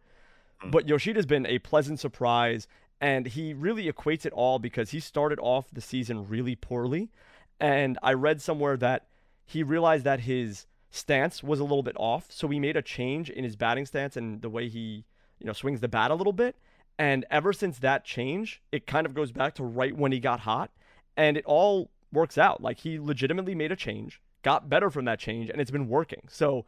Mm. 0.62 0.70
But 0.70 0.88
Yoshida's 0.88 1.26
been 1.26 1.44
a 1.44 1.58
pleasant 1.58 1.98
surprise, 1.98 2.68
and 3.00 3.26
he 3.26 3.52
really 3.52 3.90
equates 3.90 4.24
it 4.24 4.32
all 4.32 4.60
because 4.60 4.90
he 4.90 5.00
started 5.00 5.40
off 5.40 5.72
the 5.72 5.80
season 5.80 6.28
really 6.28 6.54
poorly. 6.54 7.10
And 7.58 7.98
I 8.00 8.12
read 8.12 8.40
somewhere 8.40 8.76
that 8.76 9.08
he 9.44 9.64
realized 9.64 10.04
that 10.04 10.20
his 10.20 10.66
stance 10.90 11.42
was 11.42 11.60
a 11.60 11.64
little 11.64 11.82
bit 11.82 11.96
off, 11.98 12.26
so 12.30 12.48
he 12.48 12.60
made 12.60 12.76
a 12.76 12.82
change 12.82 13.30
in 13.30 13.44
his 13.44 13.56
batting 13.56 13.86
stance 13.86 14.16
and 14.16 14.42
the 14.42 14.50
way 14.50 14.68
he, 14.68 15.04
you 15.38 15.46
know, 15.46 15.52
swings 15.52 15.80
the 15.80 15.88
bat 15.88 16.10
a 16.10 16.14
little 16.14 16.32
bit. 16.32 16.56
And 16.98 17.26
ever 17.30 17.52
since 17.52 17.78
that 17.80 18.04
change, 18.04 18.62
it 18.72 18.86
kind 18.86 19.06
of 19.06 19.14
goes 19.14 19.30
back 19.32 19.54
to 19.56 19.64
right 19.64 19.96
when 19.96 20.12
he 20.12 20.20
got 20.20 20.40
hot, 20.40 20.70
and 21.16 21.36
it 21.36 21.44
all 21.44 21.90
works 22.12 22.38
out. 22.38 22.62
Like 22.62 22.78
he 22.78 22.98
legitimately 22.98 23.54
made 23.54 23.72
a 23.72 23.76
change, 23.76 24.20
got 24.42 24.68
better 24.68 24.90
from 24.90 25.04
that 25.04 25.18
change, 25.18 25.50
and 25.50 25.60
it's 25.60 25.70
been 25.70 25.88
working. 25.88 26.22
So 26.28 26.64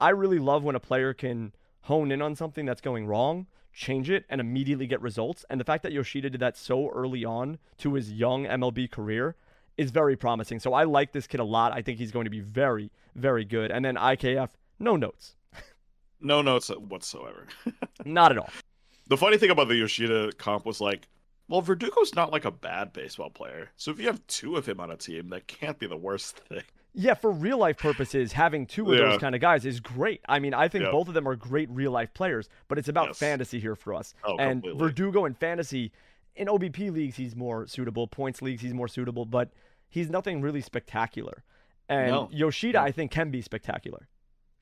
I 0.00 0.10
really 0.10 0.38
love 0.38 0.62
when 0.62 0.76
a 0.76 0.80
player 0.80 1.12
can 1.12 1.52
hone 1.82 2.10
in 2.10 2.22
on 2.22 2.34
something 2.34 2.66
that's 2.66 2.80
going 2.80 3.06
wrong, 3.06 3.46
change 3.72 4.10
it, 4.10 4.24
and 4.28 4.40
immediately 4.40 4.86
get 4.86 5.00
results. 5.00 5.44
And 5.50 5.60
the 5.60 5.64
fact 5.64 5.82
that 5.82 5.92
Yoshida 5.92 6.30
did 6.30 6.40
that 6.40 6.56
so 6.56 6.88
early 6.90 7.24
on 7.24 7.58
to 7.78 7.94
his 7.94 8.12
young 8.12 8.44
MLB 8.44 8.90
career 8.90 9.36
is 9.76 9.90
very 9.90 10.16
promising. 10.16 10.60
So 10.60 10.72
I 10.74 10.84
like 10.84 11.12
this 11.12 11.26
kid 11.26 11.40
a 11.40 11.44
lot. 11.44 11.72
I 11.72 11.82
think 11.82 11.98
he's 11.98 12.12
going 12.12 12.24
to 12.24 12.30
be 12.30 12.40
very, 12.40 12.90
very 13.14 13.44
good. 13.44 13.70
And 13.70 13.84
then 13.84 13.96
IKF, 13.96 14.50
no 14.78 14.96
notes. 14.96 15.34
no 16.20 16.42
notes 16.42 16.68
whatsoever. 16.68 17.46
Not 18.04 18.32
at 18.32 18.38
all. 18.38 18.50
The 19.08 19.16
funny 19.16 19.38
thing 19.38 19.50
about 19.50 19.68
the 19.68 19.76
Yoshida 19.76 20.32
comp 20.32 20.66
was 20.66 20.80
like 20.80 21.08
well, 21.48 21.62
Verdugo's 21.62 22.14
not 22.14 22.32
like 22.32 22.44
a 22.44 22.50
bad 22.50 22.92
baseball 22.92 23.30
player. 23.30 23.70
So 23.76 23.90
if 23.90 24.00
you 24.00 24.06
have 24.06 24.26
two 24.26 24.56
of 24.56 24.66
him 24.66 24.80
on 24.80 24.90
a 24.90 24.96
team, 24.96 25.28
that 25.30 25.46
can't 25.46 25.78
be 25.78 25.86
the 25.86 25.96
worst 25.96 26.38
thing. 26.40 26.62
Yeah, 26.92 27.14
for 27.14 27.30
real 27.30 27.58
life 27.58 27.78
purposes, 27.78 28.32
having 28.32 28.66
two 28.66 28.90
of 28.90 28.98
yeah. 28.98 29.10
those 29.10 29.20
kind 29.20 29.34
of 29.34 29.40
guys 29.40 29.66
is 29.66 29.80
great. 29.80 30.22
I 30.28 30.38
mean, 30.38 30.54
I 30.54 30.66
think 30.66 30.84
yeah. 30.84 30.90
both 30.90 31.08
of 31.08 31.14
them 31.14 31.28
are 31.28 31.36
great 31.36 31.68
real 31.70 31.92
life 31.92 32.12
players, 32.14 32.48
but 32.68 32.78
it's 32.78 32.88
about 32.88 33.08
yes. 33.08 33.18
fantasy 33.18 33.60
here 33.60 33.76
for 33.76 33.94
us. 33.94 34.14
Oh, 34.24 34.36
and 34.38 34.62
completely. 34.62 34.78
Verdugo 34.78 35.24
in 35.26 35.34
fantasy, 35.34 35.92
in 36.36 36.48
OBP 36.48 36.90
leagues, 36.90 37.16
he's 37.16 37.36
more 37.36 37.66
suitable. 37.66 38.06
Points 38.06 38.40
leagues, 38.40 38.62
he's 38.62 38.72
more 38.74 38.88
suitable, 38.88 39.26
but 39.26 39.50
he's 39.88 40.10
nothing 40.10 40.40
really 40.40 40.60
spectacular. 40.60 41.42
And 41.88 42.10
no. 42.10 42.28
Yoshida, 42.32 42.80
I 42.80 42.90
think, 42.90 43.10
can 43.10 43.30
be 43.30 43.40
spectacular. 43.42 44.08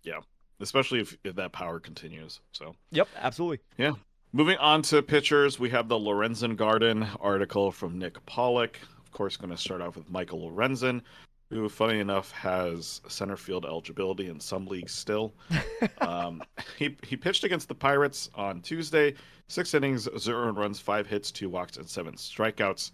Yeah, 0.02 0.20
especially 0.60 1.00
if, 1.00 1.16
if 1.24 1.36
that 1.36 1.52
power 1.52 1.80
continues. 1.80 2.40
So. 2.52 2.76
Yep, 2.90 3.08
absolutely. 3.16 3.60
Yeah. 3.78 3.92
Moving 4.32 4.58
on 4.58 4.82
to 4.82 5.00
pitchers, 5.00 5.60
we 5.60 5.70
have 5.70 5.88
the 5.88 5.94
Lorenzen 5.94 6.56
Garden 6.56 7.06
article 7.20 7.70
from 7.70 7.98
Nick 7.98 8.24
Pollack. 8.26 8.80
Of 9.04 9.12
course, 9.12 9.36
going 9.36 9.50
to 9.50 9.56
start 9.56 9.80
off 9.80 9.96
with 9.96 10.10
Michael 10.10 10.50
Lorenzen, 10.50 11.02
who, 11.50 11.68
funny 11.68 12.00
enough, 12.00 12.32
has 12.32 13.00
center 13.06 13.36
field 13.36 13.64
eligibility 13.64 14.28
in 14.28 14.40
some 14.40 14.66
leagues 14.66 14.92
still. 14.92 15.34
um, 15.98 16.42
he 16.76 16.96
he 17.04 17.16
pitched 17.16 17.44
against 17.44 17.68
the 17.68 17.76
Pirates 17.76 18.28
on 18.34 18.60
Tuesday, 18.60 19.14
six 19.46 19.72
innings, 19.72 20.08
zero 20.18 20.52
runs, 20.52 20.80
five 20.80 21.06
hits, 21.06 21.30
two 21.30 21.48
walks, 21.48 21.76
and 21.76 21.88
seven 21.88 22.14
strikeouts. 22.14 22.90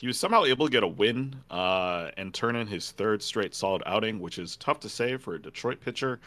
He 0.00 0.06
was 0.06 0.18
somehow 0.18 0.44
able 0.44 0.66
to 0.66 0.72
get 0.72 0.82
a 0.82 0.88
win 0.88 1.36
uh, 1.50 2.10
and 2.16 2.32
turn 2.32 2.56
in 2.56 2.66
his 2.66 2.90
third 2.90 3.22
straight 3.22 3.54
solid 3.54 3.82
outing, 3.86 4.18
which 4.18 4.38
is 4.38 4.56
tough 4.56 4.80
to 4.80 4.88
say 4.88 5.16
for 5.16 5.34
a 5.34 5.42
Detroit 5.42 5.80
pitcher. 5.80 6.20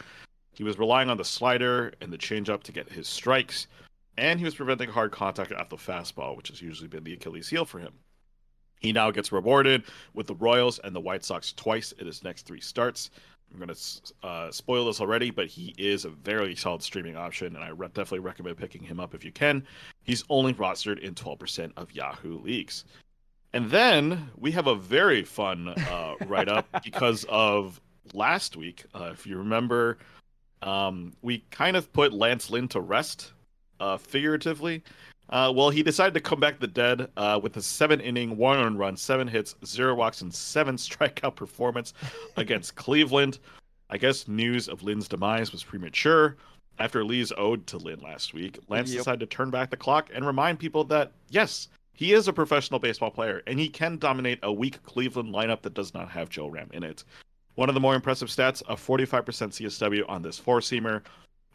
He 0.52 0.62
was 0.62 0.78
relying 0.78 1.10
on 1.10 1.16
the 1.16 1.24
slider 1.24 1.92
and 2.00 2.12
the 2.12 2.18
changeup 2.18 2.62
to 2.62 2.72
get 2.72 2.88
his 2.88 3.08
strikes 3.08 3.66
and 4.16 4.38
he 4.38 4.44
was 4.44 4.54
preventing 4.54 4.88
hard 4.88 5.12
contact 5.12 5.52
at 5.52 5.70
the 5.70 5.76
fastball, 5.76 6.36
which 6.36 6.48
has 6.48 6.62
usually 6.62 6.88
been 6.88 7.04
the 7.04 7.14
Achilles 7.14 7.48
heel 7.48 7.64
for 7.64 7.78
him. 7.78 7.92
He 8.80 8.92
now 8.92 9.10
gets 9.10 9.32
rewarded 9.32 9.84
with 10.12 10.26
the 10.26 10.34
Royals 10.34 10.78
and 10.80 10.94
the 10.94 11.00
White 11.00 11.24
Sox 11.24 11.52
twice 11.52 11.92
in 11.92 12.06
his 12.06 12.22
next 12.22 12.46
three 12.46 12.60
starts. 12.60 13.10
I'm 13.50 13.58
going 13.58 13.74
to 13.74 14.26
uh, 14.26 14.50
spoil 14.50 14.86
this 14.86 15.00
already, 15.00 15.30
but 15.30 15.46
he 15.46 15.74
is 15.78 16.04
a 16.04 16.10
very 16.10 16.56
solid 16.56 16.82
streaming 16.82 17.16
option, 17.16 17.54
and 17.54 17.64
I 17.64 17.68
re- 17.68 17.88
definitely 17.88 18.18
recommend 18.20 18.56
picking 18.56 18.82
him 18.82 18.98
up 18.98 19.14
if 19.14 19.24
you 19.24 19.32
can. 19.32 19.64
He's 20.02 20.24
only 20.28 20.54
rostered 20.54 20.98
in 20.98 21.14
12% 21.14 21.72
of 21.76 21.92
Yahoo 21.92 22.40
leagues. 22.40 22.84
And 23.54 23.70
then 23.70 24.30
we 24.36 24.50
have 24.50 24.66
a 24.66 24.74
very 24.74 25.22
fun 25.22 25.68
uh, 25.68 26.14
write 26.26 26.48
up 26.48 26.66
because 26.84 27.24
of 27.28 27.80
last 28.12 28.56
week. 28.56 28.84
Uh, 28.92 29.10
if 29.12 29.28
you 29.28 29.38
remember, 29.38 29.98
um, 30.62 31.12
we 31.22 31.44
kind 31.52 31.76
of 31.76 31.92
put 31.92 32.12
Lance 32.12 32.50
Lynn 32.50 32.66
to 32.68 32.80
rest 32.80 33.32
uh, 33.78 33.96
figuratively. 33.96 34.82
Uh, 35.30 35.52
well, 35.54 35.70
he 35.70 35.84
decided 35.84 36.14
to 36.14 36.20
come 36.20 36.40
back 36.40 36.58
the 36.58 36.66
dead 36.66 37.08
uh, 37.16 37.38
with 37.40 37.56
a 37.56 37.62
seven 37.62 38.00
inning, 38.00 38.36
one 38.36 38.58
earned 38.58 38.80
run, 38.80 38.96
seven 38.96 39.28
hits, 39.28 39.54
zero 39.64 39.94
walks, 39.94 40.20
and 40.20 40.34
seven 40.34 40.74
strikeout 40.76 41.36
performance 41.36 41.94
against 42.36 42.74
Cleveland. 42.74 43.38
I 43.88 43.98
guess 43.98 44.26
news 44.26 44.68
of 44.68 44.82
Lynn's 44.82 45.06
demise 45.06 45.52
was 45.52 45.62
premature. 45.62 46.36
After 46.80 47.04
Lee's 47.04 47.32
ode 47.36 47.68
to 47.68 47.78
Lynn 47.78 48.00
last 48.00 48.34
week, 48.34 48.58
Lance 48.68 48.90
yep. 48.90 48.98
decided 48.98 49.20
to 49.20 49.26
turn 49.26 49.50
back 49.50 49.70
the 49.70 49.76
clock 49.76 50.10
and 50.12 50.26
remind 50.26 50.58
people 50.58 50.82
that, 50.84 51.12
yes, 51.30 51.68
he 51.94 52.12
is 52.12 52.28
a 52.28 52.32
professional 52.32 52.80
baseball 52.80 53.10
player 53.10 53.42
and 53.46 53.58
he 53.58 53.68
can 53.68 53.98
dominate 53.98 54.40
a 54.42 54.52
weak 54.52 54.82
Cleveland 54.82 55.32
lineup 55.32 55.62
that 55.62 55.74
does 55.74 55.94
not 55.94 56.10
have 56.10 56.28
Joe 56.28 56.48
Ram 56.48 56.68
in 56.72 56.82
it. 56.82 57.04
One 57.54 57.68
of 57.68 57.74
the 57.74 57.80
more 57.80 57.94
impressive 57.94 58.28
stats 58.28 58.62
a 58.68 58.74
45% 58.74 59.22
CSW 59.24 60.04
on 60.08 60.20
this 60.20 60.38
four 60.38 60.58
seamer, 60.58 61.02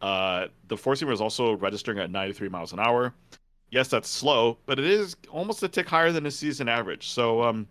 uh, 0.02 0.48
the 0.70 0.78
four 0.78 0.94
seamer 0.94 1.12
is 1.12 1.20
also 1.20 1.58
registering 1.58 2.00
at 2.00 2.10
93 2.10 2.48
miles 2.48 2.72
an 2.72 2.80
hour. 2.80 3.14
Yes, 3.70 3.90
that's 3.90 4.10
slow, 4.10 4.58
but 4.66 4.80
it 4.80 4.86
is 4.86 5.16
almost 5.30 5.62
a 5.62 5.68
tick 5.68 5.88
higher 5.88 6.12
than 6.12 6.26
a 6.26 6.32
season 6.32 6.70
average. 6.70 7.10
So, 7.10 7.44
um, 7.44 7.68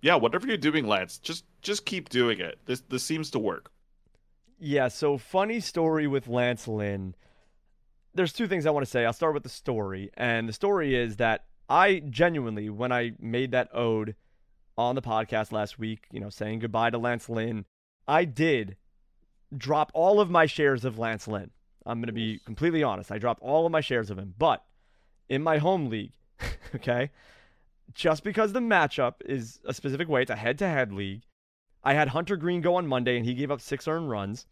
yeah, 0.00 0.14
whatever 0.14 0.46
you're 0.46 0.56
doing, 0.56 0.86
Lance, 0.86 1.18
just 1.18 1.44
just 1.60 1.84
keep 1.84 2.08
doing 2.08 2.40
it. 2.40 2.58
This 2.64 2.82
this 2.88 3.02
seems 3.02 3.30
to 3.32 3.38
work. 3.38 3.70
Yeah. 4.58 4.88
So, 4.88 5.18
funny 5.18 5.60
story 5.60 6.06
with 6.06 6.26
Lance 6.26 6.66
Lynn. 6.66 7.14
There's 8.14 8.32
two 8.32 8.48
things 8.48 8.64
I 8.64 8.70
want 8.70 8.86
to 8.86 8.90
say. 8.90 9.04
I'll 9.04 9.12
start 9.12 9.34
with 9.34 9.42
the 9.42 9.50
story, 9.50 10.10
and 10.14 10.48
the 10.48 10.52
story 10.54 10.94
is 10.94 11.16
that 11.16 11.44
I 11.68 12.02
genuinely, 12.08 12.68
when 12.68 12.92
I 12.92 13.12
made 13.18 13.52
that 13.52 13.74
ode 13.74 14.14
on 14.76 14.94
the 14.94 15.02
podcast 15.02 15.52
last 15.52 15.78
week, 15.78 16.06
you 16.10 16.20
know, 16.20 16.30
saying 16.30 16.60
goodbye 16.60 16.90
to 16.90 16.98
Lance 16.98 17.28
Lynn, 17.28 17.64
I 18.06 18.24
did 18.24 18.76
drop 19.56 19.90
all 19.94 20.20
of 20.20 20.30
my 20.30 20.46
shares 20.46 20.84
of 20.84 20.98
Lance 20.98 21.28
Lynn. 21.28 21.50
I'm 21.84 21.98
going 21.98 22.06
to 22.06 22.12
be 22.12 22.40
completely 22.44 22.82
honest. 22.82 23.10
I 23.10 23.18
dropped 23.18 23.42
all 23.42 23.66
of 23.66 23.72
my 23.72 23.80
shares 23.80 24.10
of 24.10 24.18
him. 24.18 24.34
But 24.38 24.64
in 25.28 25.42
my 25.42 25.58
home 25.58 25.88
league, 25.88 26.12
okay, 26.74 27.10
just 27.94 28.24
because 28.24 28.52
the 28.52 28.60
matchup 28.60 29.14
is 29.24 29.60
a 29.64 29.74
specific 29.74 30.08
way, 30.08 30.22
it's 30.22 30.30
a 30.30 30.36
head 30.36 30.58
to 30.58 30.68
head 30.68 30.92
league. 30.92 31.22
I 31.84 31.94
had 31.94 32.08
Hunter 32.08 32.36
Greene 32.36 32.60
go 32.60 32.76
on 32.76 32.86
Monday 32.86 33.16
and 33.16 33.26
he 33.26 33.34
gave 33.34 33.50
up 33.50 33.60
six 33.60 33.88
earned 33.88 34.08
runs, 34.08 34.46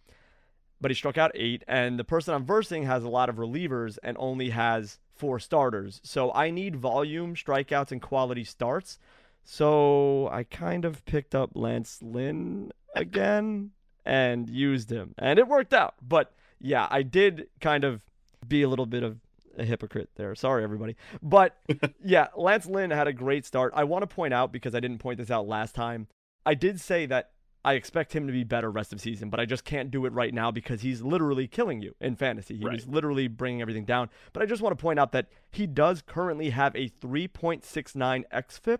but 0.80 0.90
he 0.90 0.94
struck 0.94 1.16
out 1.16 1.30
eight. 1.34 1.62
And 1.68 1.98
the 1.98 2.04
person 2.04 2.34
I'm 2.34 2.44
versing 2.44 2.84
has 2.84 3.04
a 3.04 3.08
lot 3.08 3.28
of 3.28 3.36
relievers 3.36 3.98
and 4.02 4.16
only 4.18 4.50
has 4.50 4.98
four 5.20 5.38
starters. 5.38 6.00
So 6.02 6.32
I 6.32 6.50
need 6.50 6.74
volume, 6.76 7.34
strikeouts, 7.34 7.92
and 7.92 8.00
quality 8.00 8.42
starts. 8.42 8.98
So 9.44 10.28
I 10.32 10.44
kind 10.44 10.84
of 10.84 11.04
picked 11.04 11.34
up 11.34 11.50
Lance 11.54 12.00
Lynn 12.02 12.72
again 12.96 13.70
and 14.04 14.48
used 14.48 14.90
him. 14.90 15.14
And 15.18 15.38
it 15.38 15.46
worked 15.46 15.74
out. 15.74 15.94
But 16.02 16.32
yeah, 16.58 16.88
I 16.90 17.02
did 17.02 17.48
kind 17.60 17.84
of 17.84 18.02
be 18.48 18.62
a 18.62 18.68
little 18.68 18.86
bit 18.86 19.02
of 19.02 19.18
a 19.58 19.64
hypocrite 19.64 20.08
there. 20.16 20.34
Sorry, 20.34 20.64
everybody. 20.64 20.96
But 21.22 21.58
yeah, 22.04 22.28
Lance 22.34 22.66
Lynn 22.66 22.90
had 22.90 23.06
a 23.06 23.12
great 23.12 23.44
start. 23.44 23.72
I 23.76 23.84
want 23.84 24.02
to 24.02 24.06
point 24.06 24.32
out, 24.32 24.52
because 24.52 24.74
I 24.74 24.80
didn't 24.80 24.98
point 24.98 25.18
this 25.18 25.30
out 25.30 25.46
last 25.46 25.74
time, 25.74 26.06
I 26.46 26.54
did 26.54 26.80
say 26.80 27.04
that 27.06 27.32
I 27.64 27.74
expect 27.74 28.14
him 28.14 28.26
to 28.26 28.32
be 28.32 28.44
better 28.44 28.70
rest 28.70 28.92
of 28.92 29.00
season, 29.00 29.28
but 29.28 29.38
I 29.38 29.44
just 29.44 29.64
can't 29.64 29.90
do 29.90 30.06
it 30.06 30.12
right 30.12 30.32
now 30.32 30.50
because 30.50 30.80
he's 30.80 31.02
literally 31.02 31.46
killing 31.46 31.82
you 31.82 31.94
in 32.00 32.16
fantasy. 32.16 32.56
He's 32.56 32.64
right. 32.64 32.88
literally 32.88 33.28
bringing 33.28 33.61
everything 33.61 33.84
down. 33.84 34.08
But 34.32 34.42
I 34.42 34.46
just 34.46 34.62
want 34.62 34.76
to 34.76 34.80
point 34.82 34.98
out 34.98 35.12
that 35.12 35.28
he 35.50 35.66
does 35.66 36.02
currently 36.02 36.50
have 36.50 36.74
a 36.74 36.88
3.69 36.88 38.24
xFIP. 38.32 38.78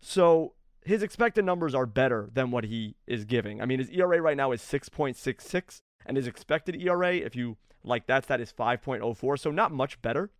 So 0.00 0.54
his 0.84 1.02
expected 1.02 1.44
numbers 1.44 1.74
are 1.74 1.86
better 1.86 2.30
than 2.32 2.50
what 2.50 2.64
he 2.64 2.96
is 3.06 3.24
giving. 3.24 3.60
I 3.60 3.66
mean, 3.66 3.78
his 3.78 3.90
ERA 3.90 4.20
right 4.20 4.36
now 4.36 4.52
is 4.52 4.62
6.66 4.62 5.80
and 6.06 6.16
his 6.16 6.26
expected 6.26 6.80
ERA, 6.80 7.14
if 7.14 7.36
you 7.36 7.56
like 7.84 8.06
that 8.06 8.26
that 8.28 8.40
is 8.40 8.52
5.04, 8.52 9.38
so 9.38 9.50
not 9.50 9.72
much 9.72 10.00
better, 10.02 10.30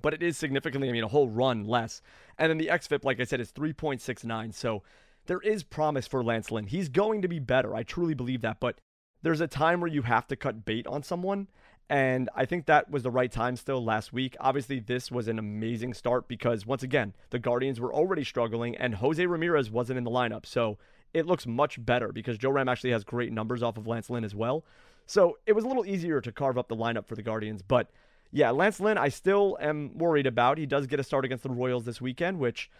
but 0.00 0.14
it 0.14 0.22
is 0.22 0.36
significantly, 0.36 0.88
I 0.88 0.92
mean, 0.92 1.04
a 1.04 1.08
whole 1.08 1.28
run 1.28 1.64
less. 1.64 2.00
And 2.38 2.50
then 2.50 2.58
the 2.58 2.68
XFIP, 2.68 3.04
like 3.04 3.20
I 3.20 3.24
said, 3.24 3.40
is 3.40 3.52
3.69, 3.52 4.54
so 4.54 4.82
there 5.26 5.40
is 5.40 5.62
promise 5.62 6.06
for 6.06 6.22
Lance 6.22 6.50
Lynn. 6.50 6.66
He's 6.66 6.88
going 6.88 7.22
to 7.22 7.28
be 7.28 7.38
better. 7.38 7.74
I 7.74 7.82
truly 7.82 8.14
believe 8.14 8.42
that, 8.42 8.60
but 8.60 8.78
there's 9.22 9.40
a 9.40 9.46
time 9.46 9.80
where 9.80 9.90
you 9.90 10.02
have 10.02 10.26
to 10.28 10.36
cut 10.36 10.64
bait 10.64 10.86
on 10.86 11.02
someone. 11.02 11.48
And 11.88 12.30
I 12.36 12.44
think 12.44 12.66
that 12.66 12.88
was 12.88 13.02
the 13.02 13.10
right 13.10 13.30
time 13.30 13.56
still 13.56 13.84
last 13.84 14.12
week. 14.12 14.36
Obviously, 14.38 14.78
this 14.78 15.10
was 15.10 15.26
an 15.26 15.40
amazing 15.40 15.92
start 15.92 16.28
because, 16.28 16.64
once 16.64 16.84
again, 16.84 17.14
the 17.30 17.40
Guardians 17.40 17.80
were 17.80 17.92
already 17.92 18.22
struggling 18.22 18.76
and 18.76 18.94
Jose 18.94 19.24
Ramirez 19.26 19.72
wasn't 19.72 19.98
in 19.98 20.04
the 20.04 20.10
lineup. 20.10 20.46
So 20.46 20.78
it 21.12 21.26
looks 21.26 21.48
much 21.48 21.84
better 21.84 22.12
because 22.12 22.38
Joe 22.38 22.50
Ram 22.50 22.68
actually 22.68 22.92
has 22.92 23.02
great 23.02 23.32
numbers 23.32 23.62
off 23.62 23.76
of 23.76 23.88
Lance 23.88 24.08
Lynn 24.08 24.24
as 24.24 24.36
well. 24.36 24.64
So 25.06 25.38
it 25.46 25.52
was 25.52 25.64
a 25.64 25.66
little 25.66 25.84
easier 25.84 26.20
to 26.20 26.30
carve 26.30 26.56
up 26.56 26.68
the 26.68 26.76
lineup 26.76 27.08
for 27.08 27.16
the 27.16 27.22
Guardians. 27.22 27.62
But 27.62 27.90
yeah, 28.30 28.50
Lance 28.50 28.78
Lynn, 28.78 28.96
I 28.96 29.08
still 29.08 29.58
am 29.60 29.98
worried 29.98 30.28
about. 30.28 30.58
He 30.58 30.66
does 30.66 30.86
get 30.86 31.00
a 31.00 31.02
start 31.02 31.24
against 31.24 31.42
the 31.42 31.50
Royals 31.50 31.84
this 31.84 32.00
weekend, 32.00 32.38
which 32.38 32.70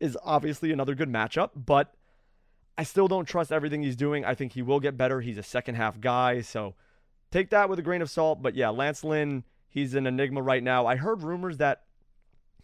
is 0.00 0.16
obviously 0.24 0.72
another 0.72 0.94
good 0.94 1.08
matchup. 1.08 1.50
But 1.54 1.94
I 2.76 2.82
still 2.82 3.08
don't 3.08 3.26
trust 3.26 3.52
everything 3.52 3.82
he's 3.82 3.96
doing. 3.96 4.24
I 4.24 4.34
think 4.34 4.52
he 4.52 4.62
will 4.62 4.80
get 4.80 4.96
better. 4.96 5.20
He's 5.20 5.38
a 5.38 5.42
second 5.42 5.76
half 5.76 6.00
guy, 6.00 6.40
so 6.40 6.74
take 7.30 7.50
that 7.50 7.68
with 7.68 7.78
a 7.78 7.82
grain 7.82 8.02
of 8.02 8.10
salt. 8.10 8.42
But 8.42 8.54
yeah, 8.54 8.70
Lance 8.70 9.04
Lynn, 9.04 9.44
he's 9.68 9.94
an 9.94 10.06
enigma 10.06 10.42
right 10.42 10.62
now. 10.62 10.86
I 10.86 10.96
heard 10.96 11.22
rumors 11.22 11.58
that 11.58 11.82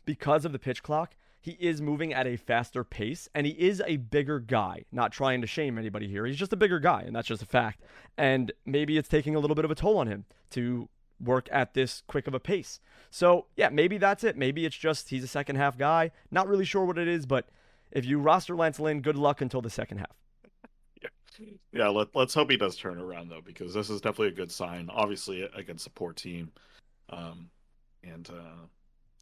because 0.05 0.45
of 0.45 0.53
the 0.53 0.59
pitch 0.59 0.83
clock, 0.83 1.14
he 1.41 1.53
is 1.53 1.81
moving 1.81 2.12
at 2.12 2.26
a 2.26 2.37
faster 2.37 2.85
pace 2.85 3.28
and 3.35 3.47
he 3.47 3.53
is 3.53 3.83
a 3.87 3.97
bigger 3.97 4.41
guy. 4.41 4.85
Not 4.93 5.12
trying 5.12 5.41
to 5.41 5.47
shame 5.47 5.78
anybody 5.78 6.07
here. 6.07 6.26
He's 6.26 6.37
just 6.37 6.53
a 6.53 6.57
bigger 6.57 6.78
guy, 6.78 7.03
and 7.07 7.16
that's 7.16 7.28
just 7.28 7.43
a 7.43 7.47
fact. 7.47 7.83
And 8.18 8.53
maybe 8.66 8.99
it's 8.99 9.09
taking 9.09 9.35
a 9.35 9.39
little 9.39 9.55
bit 9.55 9.64
of 9.64 9.70
a 9.70 9.74
toll 9.74 9.99
on 9.99 10.07
him 10.07 10.24
to 10.51 10.89
work 11.20 11.48
at 11.52 11.74
this 11.74 12.02
quick 12.06 12.26
of 12.26 12.34
a 12.34 12.40
pace. 12.40 12.80
So, 13.10 13.46
yeah, 13.56 13.68
maybe 13.68 13.98
that's 13.98 14.24
it. 14.24 14.36
Maybe 14.36 14.64
it's 14.64 14.76
just 14.76 15.10
he's 15.10 15.24
a 15.24 15.28
second 15.28 15.56
half 15.56 15.76
guy. 15.76 16.10
Not 16.30 16.48
really 16.48 16.64
sure 16.64 16.84
what 16.84 16.98
it 16.98 17.08
is, 17.08 17.26
but 17.26 17.48
if 17.90 18.04
you 18.04 18.18
roster 18.18 18.54
Lance 18.54 18.78
Lynn, 18.80 19.00
good 19.00 19.16
luck 19.16 19.40
until 19.40 19.60
the 19.60 19.70
second 19.70 19.98
half. 19.98 20.16
Yeah, 21.02 21.08
yeah. 21.72 21.88
Let, 21.88 22.08
let's 22.14 22.34
hope 22.34 22.50
he 22.50 22.56
does 22.56 22.76
turn 22.76 22.98
around 22.98 23.30
though, 23.30 23.42
because 23.44 23.74
this 23.74 23.90
is 23.90 24.00
definitely 24.00 24.28
a 24.28 24.32
good 24.36 24.52
sign. 24.52 24.88
Obviously, 24.92 25.42
against 25.54 25.86
a 25.86 25.90
poor 25.90 26.12
team, 26.12 26.52
um, 27.10 27.50
and 28.04 28.28
uh, 28.30 28.66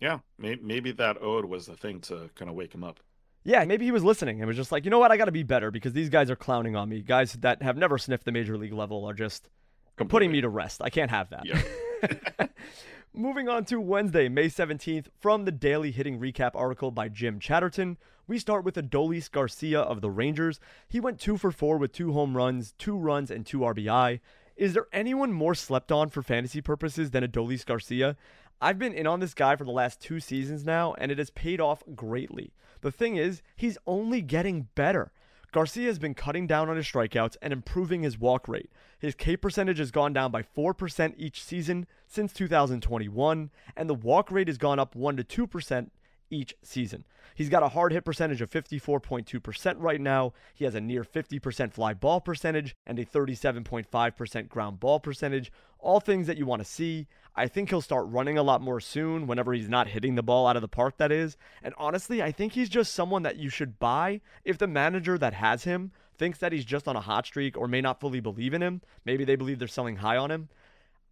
yeah, 0.01 0.19
maybe, 0.39 0.61
maybe 0.63 0.93
that 0.93 1.21
ode 1.23 1.47
was 1.47 1.67
the 1.67 1.77
thing 1.77 2.01
to 2.03 2.31
kind 2.35 2.51
of 2.51 2.55
wake 2.57 2.75
him 2.75 2.85
up. 2.85 3.01
Yeah, 3.45 3.65
maybe 3.65 3.85
he 3.87 3.93
was 3.93 4.05
listening 4.05 4.41
and 4.41 4.47
was 4.47 4.57
just 4.57 4.73
like, 4.73 4.85
you 4.85 4.91
know 4.91 4.99
what, 4.99 5.11
I 5.11 5.17
got 5.17 5.25
to 5.27 5.33
be 5.33 5.43
better 5.43 5.71
because 5.71 5.93
these 5.95 6.11
guys 6.11 6.29
are 6.31 6.37
clowning 6.37 6.77
on 6.77 6.89
me. 6.89 7.01
Guys 7.01 7.33
that 7.35 7.63
have 7.63 7.77
never 7.77 7.97
sniffed 7.97 8.25
the 8.25 8.33
major 8.33 8.59
league 8.59 8.75
level 8.75 9.09
are 9.09 9.15
just 9.15 9.49
Completely. 9.97 10.11
putting 10.11 10.33
me 10.33 10.41
to 10.43 10.49
rest. 10.49 10.83
I 10.83 10.91
can't 10.91 11.11
have 11.11 11.31
that. 11.31 11.47
Yeah. 11.47 11.63
Moving 13.13 13.49
on 13.49 13.65
to 13.67 13.81
Wednesday, 13.81 14.29
May 14.29 14.47
17th, 14.47 15.07
from 15.19 15.45
the 15.45 15.53
Daily 15.53 15.91
Hitting 15.91 16.21
Recap 16.21 16.53
article 16.55 16.91
by 16.91 17.09
Jim 17.09 17.39
Chatterton, 17.41 17.97
we 18.27 18.39
start 18.39 18.65
with 18.65 18.77
Adolis 18.77 19.31
Garcia 19.31 19.81
of 19.81 20.01
the 20.01 20.11
Rangers. 20.11 20.61
He 20.89 21.01
went 21.01 21.19
two 21.19 21.37
for 21.37 21.51
four 21.51 21.79
with 21.79 21.93
two 21.93 22.13
home 22.13 22.37
runs, 22.37 22.73
two 22.79 22.97
runs, 22.97 23.31
and 23.31 23.45
two 23.45 23.61
RBI. 23.61 24.21
Is 24.57 24.75
there 24.75 24.87
anyone 24.93 25.33
more 25.33 25.55
slept 25.55 25.91
on 25.91 26.11
for 26.11 26.23
fantasy 26.23 26.61
purposes 26.61 27.11
than 27.11 27.25
Adolis 27.25 27.65
Garcia? 27.65 28.17
I've 28.61 28.79
been 28.79 28.93
in 28.93 29.07
on 29.07 29.21
this 29.21 29.35
guy 29.35 29.57
for 29.57 29.65
the 29.65 29.71
last 29.71 30.01
two 30.01 30.21
seasons 30.21 30.65
now, 30.65 30.95
and 30.99 31.11
it 31.11 31.19
has 31.19 31.31
paid 31.31 31.61
off 31.61 31.83
greatly. 31.95 32.53
The 32.81 32.93
thing 32.93 33.17
is, 33.17 33.41
he's 33.57 33.79
only 33.87 34.21
getting 34.21 34.69
better. 34.75 35.13
Garcia 35.51 35.87
has 35.87 35.99
been 35.99 36.15
cutting 36.15 36.47
down 36.47 36.69
on 36.69 36.77
his 36.77 36.87
strikeouts 36.87 37.37
and 37.41 37.53
improving 37.53 38.03
his 38.03 38.19
walk 38.19 38.49
rate. 38.49 38.71
His 38.99 39.15
K 39.15 39.37
percentage 39.37 39.79
has 39.79 39.91
gone 39.91 40.13
down 40.13 40.31
by 40.31 40.43
4% 40.43 41.15
each 41.17 41.43
season 41.43 41.87
since 42.07 42.33
2021, 42.35 43.51
and 43.77 43.89
the 43.89 43.95
walk 43.95 44.31
rate 44.31 44.49
has 44.49 44.59
gone 44.59 44.79
up 44.79 44.95
1 44.95 45.17
to 45.17 45.25
2% 45.25 45.91
each 46.31 46.55
season. 46.63 47.05
He's 47.35 47.49
got 47.49 47.63
a 47.63 47.69
hard 47.69 47.93
hit 47.93 48.05
percentage 48.05 48.41
of 48.41 48.51
54.2% 48.51 49.75
right 49.79 50.01
now. 50.01 50.33
He 50.55 50.65
has 50.65 50.75
a 50.75 50.81
near 50.81 51.05
50% 51.05 51.73
fly 51.73 51.95
ball 51.95 52.21
percentage 52.21 52.75
and 52.87 52.99
a 52.99 53.05
37.5% 53.05 54.49
ground 54.49 54.81
ball 54.81 55.01
percentage. 55.01 55.53
All 55.79 56.01
things 56.01 56.27
that 56.27 56.37
you 56.37 56.47
want 56.47 56.61
to 56.61 56.69
see. 56.69 57.07
I 57.37 57.47
think 57.47 57.69
he'll 57.69 57.81
start 57.81 58.09
running 58.09 58.37
a 58.37 58.43
lot 58.43 58.61
more 58.61 58.81
soon 58.81 59.29
whenever 59.29 59.53
he's 59.53 59.69
not 59.69 59.89
hitting 59.89 60.17
the 60.17 60.23
ball 60.25 60.49
out 60.49 60.57
of 60.57 60.63
the 60.63 60.69
park, 60.69 60.97
that 60.97 61.13
is. 61.13 61.37
And 61.63 61.73
honestly, 61.79 62.21
I 62.21 62.33
think 62.33 62.53
he's 62.53 62.69
just 62.69 62.93
someone 62.93 63.23
that 63.23 63.37
you 63.37 63.49
should 63.49 63.79
buy 63.79 64.21
if 64.45 64.59
the 64.59 64.67
manager 64.67 65.17
that 65.19 65.35
has 65.35 65.63
him 65.63 65.93
thinks 66.17 66.41
that 66.41 66.51
he's 66.51 66.65
just 66.65 66.89
on 66.89 66.97
a 66.97 67.01
hot 67.01 67.27
streak 67.27 67.57
or 67.57 67.69
may 67.69 67.81
not 67.81 68.01
fully 68.01 68.19
believe 68.19 68.55
in 68.55 68.63
him. 68.63 68.83
Maybe 69.05 69.25
they 69.25 69.37
believe 69.37 69.61
they're 69.61 69.69
selling 69.69 69.97
high 69.97 70.17
on 70.17 70.33
him. 70.33 70.49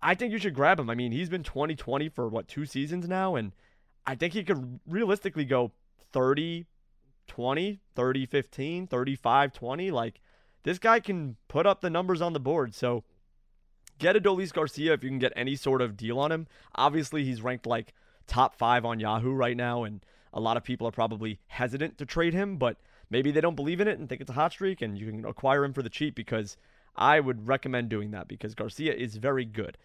I 0.03 0.15
think 0.15 0.33
you 0.33 0.39
should 0.39 0.55
grab 0.55 0.79
him. 0.79 0.91
I 0.91 0.95
mean, 0.95 1.13
he's 1.13 1.29
been 1.29 1.43
2020 1.43 2.09
for 2.09 2.29
what, 2.29 2.49
two 2.49 2.67
seasons 2.67 3.09
now? 3.09 3.37
And 3.37 3.53
I 4.07 4.15
think 4.15 4.33
he 4.33 4.45
could 4.45 4.81
realistically 4.87 5.45
go 5.45 5.73
30 6.13 6.67
20, 7.27 7.81
30 7.95 8.27
15, 8.27 8.87
35 8.87 9.53
20. 9.53 9.91
Like, 9.91 10.21
this 10.63 10.79
guy 10.79 11.01
can 11.01 11.37
put 11.49 11.67
up 11.67 11.81
the 11.81 11.91
numbers 11.91 12.23
on 12.23 12.33
the 12.33 12.41
board. 12.41 12.75
So, 12.75 13.05
get 13.99 14.17
Adolis 14.17 14.53
Garcia 14.53 14.93
if 14.93 15.03
you 15.03 15.11
can 15.11 15.19
get 15.19 15.33
any 15.37 15.57
sort 15.57 15.83
of 15.83 15.97
deal 15.97 16.19
on 16.19 16.33
him. 16.33 16.47
Obviously, 16.75 17.25
he's 17.25 17.43
ranked 17.43 17.67
like 17.67 17.95
top 18.27 18.57
five 18.57 18.85
on 18.85 19.01
Yahoo 19.01 19.33
right 19.33 19.57
now, 19.57 19.85
and 19.85 20.05
a 20.33 20.41
lot 20.41 20.57
of 20.57 20.65
people 20.65 20.87
are 20.87 20.93
probably 20.93 21.41
hesitant 21.49 21.99
to 21.99 22.07
trade 22.07 22.35
him, 22.35 22.57
but 22.57 22.79
maybe 23.11 23.31
they 23.31 23.41
don't 23.41 23.57
believe 23.57 23.81
in 23.81 23.89
it 23.89 23.99
and 23.99 24.09
think 24.09 24.21
it's 24.21 24.31
a 24.31 24.35
hot 24.35 24.53
streak, 24.53 24.83
and 24.83 24.99
you 24.99 25.11
can 25.11 25.25
acquire 25.25 25.65
him 25.65 25.73
for 25.73 25.83
the 25.83 25.91
cheap 25.91 26.15
because 26.15 26.57
I 26.97 27.21
would 27.21 27.47
recommend 27.47 27.89
doing 27.89 28.11
that 28.13 28.29
because 28.29 28.55
Garcia 28.55 28.93
is 28.93 29.17
very 29.17 29.45
good. 29.45 29.79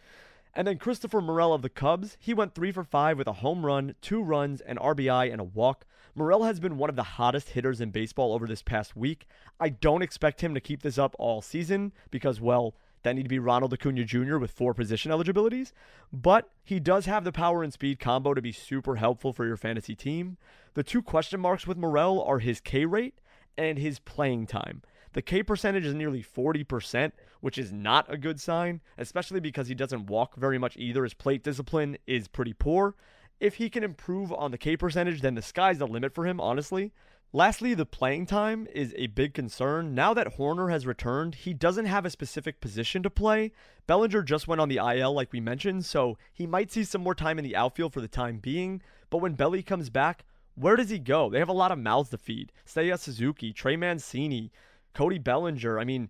And 0.54 0.68
then 0.68 0.78
Christopher 0.78 1.22
Morel 1.22 1.54
of 1.54 1.62
the 1.62 1.70
Cubs, 1.70 2.18
he 2.20 2.34
went 2.34 2.54
three 2.54 2.72
for 2.72 2.84
five 2.84 3.18
with 3.18 3.28
a 3.28 3.34
home 3.34 3.66
run, 3.66 3.96
two 4.02 4.22
runs, 4.22 4.60
an 4.62 4.78
RBI, 4.78 5.32
and 5.32 5.40
a 5.40 5.46
walk. 5.46 5.86
Morel 6.14 6.44
has 6.44 6.60
been 6.60 6.78
one 6.78 6.90
of 6.90 6.98
the 6.98 7.04
hottest 7.04 7.50
hitters 7.50 7.80
in 7.80 7.92
baseball 7.92 8.34
over 8.34 8.46
this 8.46 8.62
past 8.62 8.96
week. 8.96 9.28
I 9.60 9.70
don't 9.70 10.02
expect 10.02 10.42
him 10.42 10.54
to 10.54 10.60
keep 10.60 10.82
this 10.82 10.98
up 10.98 11.16
all 11.18 11.42
season 11.42 11.94
because, 12.10 12.42
well, 12.42 12.76
that 13.04 13.16
need 13.16 13.24
to 13.24 13.30
be 13.30 13.40
Ronald 13.40 13.74
Acuna 13.74 14.04
Jr. 14.04 14.38
with 14.38 14.52
four 14.52 14.74
position 14.74 15.12
eligibilities, 15.12 15.74
but 16.12 16.52
he 16.64 16.80
does 16.80 17.06
have 17.06 17.24
the 17.24 17.32
power 17.32 17.64
and 17.64 17.72
speed 17.72 18.00
combo 18.00 18.34
to 18.34 18.42
be 18.42 18.52
super 18.52 18.98
helpful 18.98 19.34
for 19.34 19.46
your 19.46 19.58
fantasy 19.58 19.96
team. 19.96 20.38
The 20.74 20.84
two 20.84 21.02
question 21.02 21.40
marks 21.40 21.66
with 21.66 21.78
Morel 21.78 22.22
are 22.22 22.40
his 22.40 22.60
K 22.60 22.86
rate 22.86 23.20
and 23.58 23.80
his 23.80 24.00
playing 24.00 24.48
time. 24.48 24.82
The 25.14 25.22
K 25.22 25.44
percentage 25.44 25.86
is 25.86 25.94
nearly 25.94 26.24
40%, 26.24 27.12
which 27.42 27.58
is 27.58 27.72
not 27.72 28.12
a 28.12 28.18
good 28.18 28.40
sign, 28.40 28.82
especially 28.98 29.40
because 29.40 29.68
he 29.68 29.76
doesn't 29.76 30.08
walk 30.08 30.36
very 30.36 30.58
much 30.58 30.78
either. 30.78 31.04
His 31.04 31.14
plate 31.14 31.44
discipline 31.44 31.98
is 32.08 32.28
pretty 32.28 32.54
poor. 32.54 32.96
If 33.40 33.56
he 33.56 33.70
can 33.70 33.84
improve 33.84 34.32
on 34.32 34.52
the 34.52 34.58
K 34.58 34.78
percentage, 34.78 35.22
then 35.22 35.36
the 35.36 35.42
sky's 35.42 35.80
the 35.80 35.88
limit 35.88 36.14
for 36.14 36.26
him, 36.26 36.40
honestly. 36.40 36.94
Lastly, 37.34 37.74
the 37.74 37.86
playing 37.86 38.26
time 38.26 38.68
is 38.74 38.94
a 38.98 39.08
big 39.08 39.34
concern. 39.34 39.96
Now 39.96 40.14
that 40.14 40.36
Hoerner 40.38 40.70
has 40.70 40.86
returned, 40.86 41.36
he 41.36 41.54
doesn't 41.54 41.86
have 41.86 42.06
a 42.06 42.10
specific 42.10 42.60
position 42.60 43.04
to 43.04 43.10
play. 43.10 43.54
Bellinger 43.88 44.22
just 44.22 44.50
went 44.50 44.60
on 44.60 44.68
the 44.68 44.78
IL, 44.78 45.14
like 45.14 45.32
we 45.32 45.40
mentioned, 45.40 45.86
so 45.86 46.18
he 46.34 46.46
might 46.46 46.72
see 46.72 46.84
some 46.84 47.02
more 47.02 47.16
time 47.16 47.40
in 47.40 47.46
the 47.46 47.56
outfield 47.56 47.94
for 47.94 48.02
the 48.02 48.08
time 48.10 48.40
being. 48.40 48.82
But 49.10 49.20
when 49.20 49.36
Belly 49.36 49.64
comes 49.64 49.90
back, 49.90 50.26
where 50.56 50.76
does 50.76 50.90
he 50.90 51.00
go? 51.00 51.30
They 51.30 51.40
have 51.40 51.48
a 51.48 51.54
lot 51.54 51.72
of 51.72 51.80
mouths 51.80 52.10
to 52.10 52.18
feed. 52.18 52.52
Seiya 52.68 53.00
Suzuki, 53.00 53.54
Trey 53.54 53.78
Mancini, 53.78 54.52
Cody 54.94 55.18
Bellinger. 55.18 55.80
I 55.80 55.84
mean, 55.84 56.10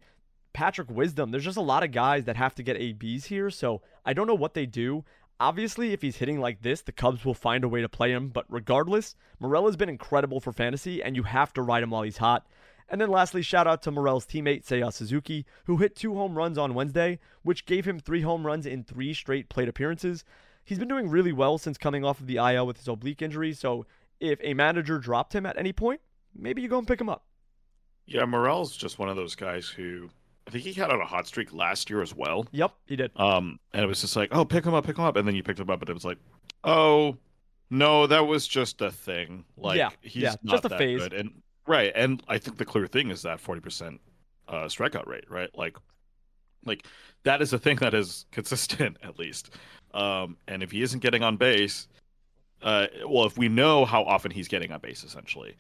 Patrick 0.53 0.89
Wisdom. 0.89 1.32
There's 1.32 1.45
just 1.45 1.57
a 1.57 1.61
lot 1.61 1.84
of 1.84 1.91
guys 1.91 2.25
that 2.25 2.36
have 2.36 2.55
to 2.55 2.63
get 2.63 2.77
ABs 2.77 3.25
here, 3.25 3.49
so 3.49 3.82
I 4.05 4.13
don't 4.13 4.27
know 4.27 4.36
what 4.36 4.53
they 4.53 4.65
do. 4.65 5.05
Obviously, 5.39 5.91
if 5.93 6.01
he's 6.01 6.17
hitting 6.17 6.39
like 6.39 6.61
this, 6.61 6.82
the 6.82 6.91
Cubs 6.91 7.25
will 7.25 7.34
find 7.34 7.63
a 7.63 7.69
way 7.69 7.82
to 7.82 7.89
play 7.89 8.11
him. 8.11 8.29
But 8.29 8.45
regardless, 8.49 9.15
Morel 9.39 9.65
has 9.65 9.75
been 9.75 9.89
incredible 9.89 10.39
for 10.39 10.51
fantasy, 10.51 11.01
and 11.01 11.15
you 11.15 11.23
have 11.23 11.53
to 11.53 11.61
ride 11.61 11.84
him 11.84 11.89
while 11.89 12.03
he's 12.03 12.17
hot. 12.17 12.45
And 12.88 12.99
then 12.99 13.09
lastly, 13.09 13.41
shout 13.41 13.67
out 13.67 13.82
to 13.84 13.91
Morel's 13.91 14.25
teammate, 14.25 14.65
Seiya 14.65 14.91
Suzuki, 14.91 15.45
who 15.65 15.77
hit 15.77 15.95
two 15.95 16.13
home 16.13 16.38
runs 16.38 16.57
on 16.57 16.73
Wednesday, 16.73 17.19
which 17.41 17.65
gave 17.65 17.86
him 17.86 17.99
three 17.99 18.21
home 18.21 18.45
runs 18.45 18.65
in 18.65 18.84
three 18.84 19.13
straight 19.13 19.47
plate 19.49 19.69
appearances. 19.69 20.25
He's 20.63 20.77
been 20.77 20.89
doing 20.89 21.09
really 21.09 21.32
well 21.32 21.57
since 21.57 21.77
coming 21.77 22.03
off 22.03 22.19
of 22.19 22.27
the 22.27 22.36
IL 22.36 22.67
with 22.67 22.77
his 22.77 22.88
oblique 22.88 23.21
injury, 23.21 23.53
so 23.53 23.86
if 24.19 24.39
a 24.43 24.53
manager 24.53 24.99
dropped 24.99 25.34
him 25.34 25.45
at 25.45 25.57
any 25.57 25.73
point, 25.73 26.01
maybe 26.36 26.61
you 26.61 26.67
go 26.67 26.77
and 26.77 26.88
pick 26.88 27.01
him 27.01 27.09
up. 27.09 27.25
Yeah, 28.14 28.26
Morel's 28.26 28.76
just 28.76 28.99
one 28.99 29.09
of 29.09 29.16
those 29.16 29.36
guys 29.36 29.68
who 29.68 30.09
I 30.47 30.51
think 30.51 30.64
he 30.64 30.74
had 30.74 30.89
on 30.89 30.99
a 30.99 31.05
hot 31.05 31.28
streak 31.28 31.53
last 31.53 31.89
year 31.89 32.01
as 32.01 32.16
well. 32.16 32.45
Yep, 32.51 32.74
he 32.86 32.95
did. 32.95 33.12
Um, 33.16 33.59
and 33.74 33.84
it 33.84 33.88
was 33.88 34.01
just 34.01 34.16
like, 34.16 34.30
oh, 34.32 34.43
pick 34.43 34.66
him 34.66 34.74
up, 34.74 34.86
pick 34.86 34.97
him 34.97 35.05
up, 35.05 35.16
and 35.16 35.28
then 35.28 35.36
you 35.36 35.43
picked 35.43 35.59
him 35.59 35.70
up, 35.70 35.82
and 35.82 35.89
it 35.89 35.93
was 35.93 36.05
like, 36.05 36.18
oh, 36.64 37.18
no, 37.70 38.07
that 38.07 38.28
was 38.28 38.47
just 38.47 38.82
a 38.82 38.91
thing. 38.91 39.45
Like, 39.57 39.78
yeah, 39.78 39.89
he's 40.01 40.24
yeah, 40.24 40.36
not 40.43 40.55
just 40.55 40.66
a 40.66 40.70
that 40.70 40.78
phase. 40.78 41.01
good. 41.01 41.14
And 41.14 41.41
right, 41.68 41.91
and 41.95 42.22
I 42.28 42.38
think 42.38 42.57
the 42.57 42.66
clear 42.66 42.88
thing 42.88 43.12
is 43.12 43.22
that 43.22 43.39
forty 43.39 43.62
percent 43.62 44.01
uh, 44.47 44.66
strikeout 44.66 45.07
rate, 45.07 45.30
right? 45.30 45.49
Like, 45.55 45.78
like 46.66 46.86
that 47.24 47.41
is 47.41 47.53
a 47.53 47.59
thing 47.59 47.78
that 47.78 47.93
is 47.93 48.26
consistent 48.32 48.97
at 49.03 49.18
least. 49.18 49.51
Um, 49.93 50.38
and 50.47 50.64
if 50.64 50.72
he 50.72 50.82
isn't 50.82 50.99
getting 51.01 51.24
on 51.24 51.38
base, 51.38 51.88
uh, 52.62 52.88
well, 53.07 53.26
if 53.26 53.38
we 53.38 53.47
know 53.47 53.86
how 53.86 54.03
often 54.03 54.32
he's 54.32 54.47
getting 54.47 54.72
on 54.72 54.80
base, 54.80 55.03
essentially, 55.03 55.55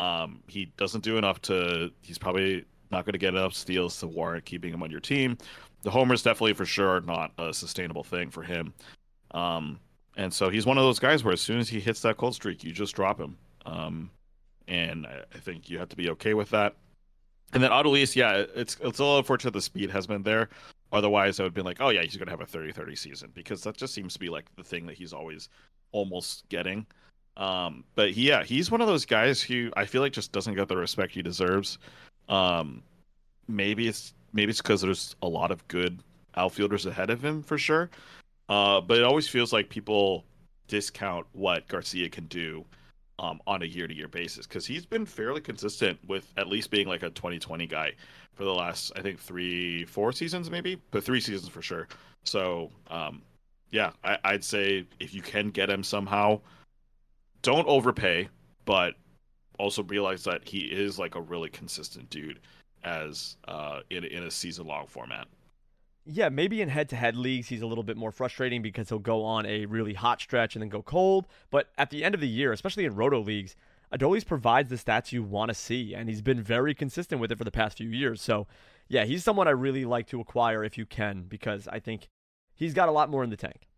um, 0.00 0.42
he 0.48 0.72
doesn't 0.76 1.04
do 1.04 1.16
enough 1.18 1.40
to. 1.42 1.90
He's 2.02 2.18
probably 2.18 2.64
not 2.90 3.04
going 3.04 3.12
to 3.12 3.18
get 3.18 3.34
enough 3.34 3.54
steals 3.54 3.98
to 4.00 4.06
warrant 4.06 4.44
keeping 4.44 4.72
him 4.72 4.82
on 4.82 4.90
your 4.90 5.00
team. 5.00 5.38
The 5.82 5.90
homers 5.90 6.22
definitely 6.22 6.54
for 6.54 6.66
sure 6.66 6.88
are 6.88 7.00
not 7.00 7.32
a 7.38 7.54
sustainable 7.54 8.04
thing 8.04 8.30
for 8.30 8.42
him. 8.42 8.74
Um, 9.30 9.78
and 10.16 10.32
so 10.32 10.50
he's 10.50 10.66
one 10.66 10.76
of 10.76 10.84
those 10.84 10.98
guys 10.98 11.22
where 11.24 11.32
as 11.32 11.40
soon 11.40 11.60
as 11.60 11.68
he 11.68 11.80
hits 11.80 12.00
that 12.02 12.16
cold 12.16 12.34
streak, 12.34 12.64
you 12.64 12.72
just 12.72 12.94
drop 12.94 13.18
him. 13.18 13.36
Um, 13.64 14.10
and 14.68 15.06
I 15.06 15.38
think 15.38 15.70
you 15.70 15.78
have 15.78 15.88
to 15.90 15.96
be 15.96 16.10
okay 16.10 16.34
with 16.34 16.50
that. 16.50 16.76
And 17.52 17.62
then 17.62 17.70
Adolis, 17.70 18.14
yeah, 18.14 18.44
it's 18.54 18.76
it's 18.80 18.98
a 18.98 19.02
little 19.02 19.18
unfortunate 19.18 19.52
the 19.52 19.60
speed 19.60 19.90
has 19.90 20.06
been 20.06 20.22
there. 20.22 20.48
Otherwise, 20.92 21.38
I 21.38 21.44
would 21.44 21.54
be 21.54 21.62
like, 21.62 21.78
oh 21.80 21.90
yeah, 21.90 22.02
he's 22.02 22.16
going 22.16 22.26
to 22.26 22.32
have 22.32 22.40
a 22.40 22.46
30-30 22.46 22.98
season 22.98 23.30
because 23.34 23.62
that 23.62 23.76
just 23.76 23.94
seems 23.94 24.12
to 24.14 24.18
be 24.18 24.28
like 24.28 24.44
the 24.56 24.64
thing 24.64 24.86
that 24.86 24.96
he's 24.96 25.12
always 25.12 25.48
almost 25.92 26.48
getting. 26.48 26.86
Um, 27.36 27.84
but 27.94 28.14
yeah, 28.14 28.44
he's 28.44 28.70
one 28.70 28.80
of 28.80 28.86
those 28.86 29.06
guys 29.06 29.40
who 29.40 29.70
I 29.76 29.84
feel 29.86 30.02
like 30.02 30.12
just 30.12 30.32
doesn't 30.32 30.54
get 30.54 30.68
the 30.68 30.76
respect 30.76 31.12
he 31.12 31.22
deserves. 31.22 31.78
Um, 32.28 32.82
maybe 33.48 33.88
it's 33.88 34.14
maybe 34.32 34.50
it's 34.50 34.60
because 34.60 34.80
there's 34.80 35.16
a 35.22 35.28
lot 35.28 35.50
of 35.50 35.66
good 35.68 36.02
outfielders 36.36 36.86
ahead 36.86 37.10
of 37.10 37.24
him 37.24 37.42
for 37.42 37.58
sure. 37.58 37.90
Uh, 38.48 38.80
but 38.80 38.98
it 38.98 39.04
always 39.04 39.28
feels 39.28 39.52
like 39.52 39.68
people 39.68 40.24
discount 40.68 41.26
what 41.32 41.66
Garcia 41.68 42.08
can 42.08 42.26
do 42.26 42.64
um, 43.18 43.40
on 43.46 43.62
a 43.62 43.66
year-to-year 43.66 44.08
basis 44.08 44.46
because 44.46 44.66
he's 44.66 44.86
been 44.86 45.04
fairly 45.04 45.40
consistent 45.40 45.98
with 46.08 46.32
at 46.36 46.48
least 46.48 46.70
being 46.70 46.88
like 46.88 47.02
a 47.02 47.10
2020 47.10 47.66
guy 47.66 47.92
for 48.32 48.44
the 48.44 48.54
last 48.54 48.92
I 48.96 49.02
think 49.02 49.18
three, 49.18 49.84
four 49.84 50.12
seasons 50.12 50.50
maybe, 50.50 50.80
but 50.90 51.04
three 51.04 51.20
seasons 51.20 51.48
for 51.48 51.62
sure. 51.62 51.88
So 52.24 52.70
um, 52.88 53.22
yeah, 53.70 53.92
I, 54.02 54.18
I'd 54.24 54.44
say 54.44 54.86
if 54.98 55.14
you 55.14 55.22
can 55.22 55.50
get 55.50 55.68
him 55.68 55.84
somehow, 55.84 56.40
don't 57.42 57.66
overpay, 57.66 58.28
but 58.64 58.94
also 59.58 59.82
realize 59.84 60.24
that 60.24 60.46
he 60.46 60.60
is 60.60 60.98
like 60.98 61.14
a 61.14 61.20
really 61.20 61.50
consistent 61.50 62.08
dude 62.10 62.40
as 62.82 63.36
uh, 63.46 63.80
in 63.90 64.04
in 64.04 64.24
a 64.24 64.30
season 64.30 64.66
long 64.66 64.86
format. 64.86 65.26
Yeah, 66.06 66.30
maybe 66.30 66.62
in 66.62 66.68
head 66.68 66.88
to 66.88 66.96
head 66.96 67.14
leagues, 67.14 67.48
he's 67.48 67.62
a 67.62 67.66
little 67.66 67.84
bit 67.84 67.96
more 67.96 68.10
frustrating 68.10 68.62
because 68.62 68.88
he'll 68.88 68.98
go 68.98 69.22
on 69.22 69.44
a 69.44 69.66
really 69.66 69.94
hot 69.94 70.20
stretch 70.20 70.56
and 70.56 70.62
then 70.62 70.70
go 70.70 70.82
cold. 70.82 71.26
But 71.50 71.68
at 71.76 71.90
the 71.90 72.02
end 72.02 72.14
of 72.14 72.20
the 72.20 72.28
year, 72.28 72.52
especially 72.52 72.86
in 72.86 72.94
roto 72.94 73.20
leagues, 73.20 73.54
Adolis 73.92 74.24
provides 74.24 74.70
the 74.70 74.76
stats 74.76 75.12
you 75.12 75.22
want 75.22 75.50
to 75.50 75.54
see, 75.54 75.94
and 75.94 76.08
he's 76.08 76.22
been 76.22 76.42
very 76.42 76.74
consistent 76.74 77.20
with 77.20 77.30
it 77.30 77.38
for 77.38 77.44
the 77.44 77.50
past 77.50 77.76
few 77.78 77.90
years. 77.90 78.22
So, 78.22 78.46
yeah, 78.88 79.04
he's 79.04 79.22
someone 79.22 79.46
I 79.46 79.52
really 79.52 79.84
like 79.84 80.06
to 80.08 80.20
acquire 80.20 80.64
if 80.64 80.78
you 80.78 80.86
can 80.86 81.24
because 81.28 81.68
I 81.68 81.80
think 81.80 82.08
he's 82.54 82.72
got 82.72 82.88
a 82.88 82.92
lot 82.92 83.10
more 83.10 83.22
in 83.22 83.30
the 83.30 83.36
tank. 83.36 83.68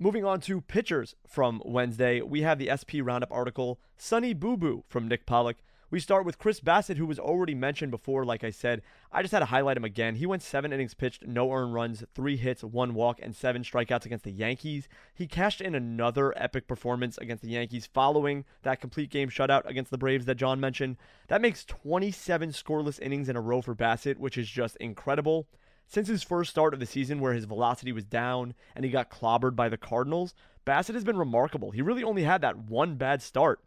Moving 0.00 0.24
on 0.24 0.38
to 0.42 0.60
pitchers 0.60 1.16
from 1.26 1.60
Wednesday, 1.64 2.20
we 2.20 2.42
have 2.42 2.60
the 2.60 2.70
SP 2.70 3.02
Roundup 3.02 3.32
article, 3.32 3.80
Sunny 3.96 4.32
Boo 4.32 4.56
Boo 4.56 4.84
from 4.88 5.08
Nick 5.08 5.26
Pollack. 5.26 5.56
We 5.90 5.98
start 5.98 6.24
with 6.24 6.38
Chris 6.38 6.60
Bassitt, 6.60 6.98
who 6.98 7.06
was 7.06 7.18
already 7.18 7.56
mentioned 7.56 7.90
before. 7.90 8.24
Like 8.24 8.44
I 8.44 8.50
said, 8.50 8.82
I 9.10 9.22
just 9.22 9.32
had 9.32 9.40
to 9.40 9.46
highlight 9.46 9.76
him 9.76 9.82
again. 9.82 10.14
He 10.14 10.24
went 10.24 10.44
seven 10.44 10.72
innings 10.72 10.94
pitched, 10.94 11.26
no 11.26 11.50
earned 11.50 11.74
runs, 11.74 12.04
three 12.14 12.36
hits, 12.36 12.62
one 12.62 12.94
walk, 12.94 13.18
and 13.20 13.34
seven 13.34 13.62
strikeouts 13.64 14.06
against 14.06 14.24
the 14.24 14.30
Yankees. 14.30 14.86
He 15.12 15.26
cashed 15.26 15.60
in 15.60 15.74
another 15.74 16.32
epic 16.36 16.68
performance 16.68 17.18
against 17.18 17.42
the 17.42 17.50
Yankees 17.50 17.88
following 17.92 18.44
that 18.62 18.80
complete 18.80 19.10
game 19.10 19.30
shutout 19.30 19.66
against 19.66 19.90
the 19.90 19.98
Braves 19.98 20.26
that 20.26 20.36
John 20.36 20.60
mentioned. 20.60 20.96
That 21.26 21.42
makes 21.42 21.64
27 21.64 22.50
scoreless 22.50 23.00
innings 23.00 23.28
in 23.28 23.34
a 23.34 23.40
row 23.40 23.62
for 23.62 23.74
Bassitt, 23.74 24.18
which 24.18 24.38
is 24.38 24.48
just 24.48 24.76
incredible. 24.76 25.48
Since 25.90 26.08
his 26.08 26.22
first 26.22 26.50
start 26.50 26.74
of 26.74 26.80
the 26.80 26.86
season, 26.86 27.18
where 27.18 27.32
his 27.32 27.46
velocity 27.46 27.92
was 27.92 28.04
down 28.04 28.54
and 28.76 28.84
he 28.84 28.90
got 28.90 29.10
clobbered 29.10 29.56
by 29.56 29.70
the 29.70 29.78
Cardinals, 29.78 30.34
Bassitt 30.66 30.94
has 30.94 31.04
been 31.04 31.16
remarkable. 31.16 31.70
He 31.70 31.80
really 31.80 32.04
only 32.04 32.24
had 32.24 32.42
that 32.42 32.58
one 32.58 32.96
bad 32.96 33.22
start. 33.22 33.60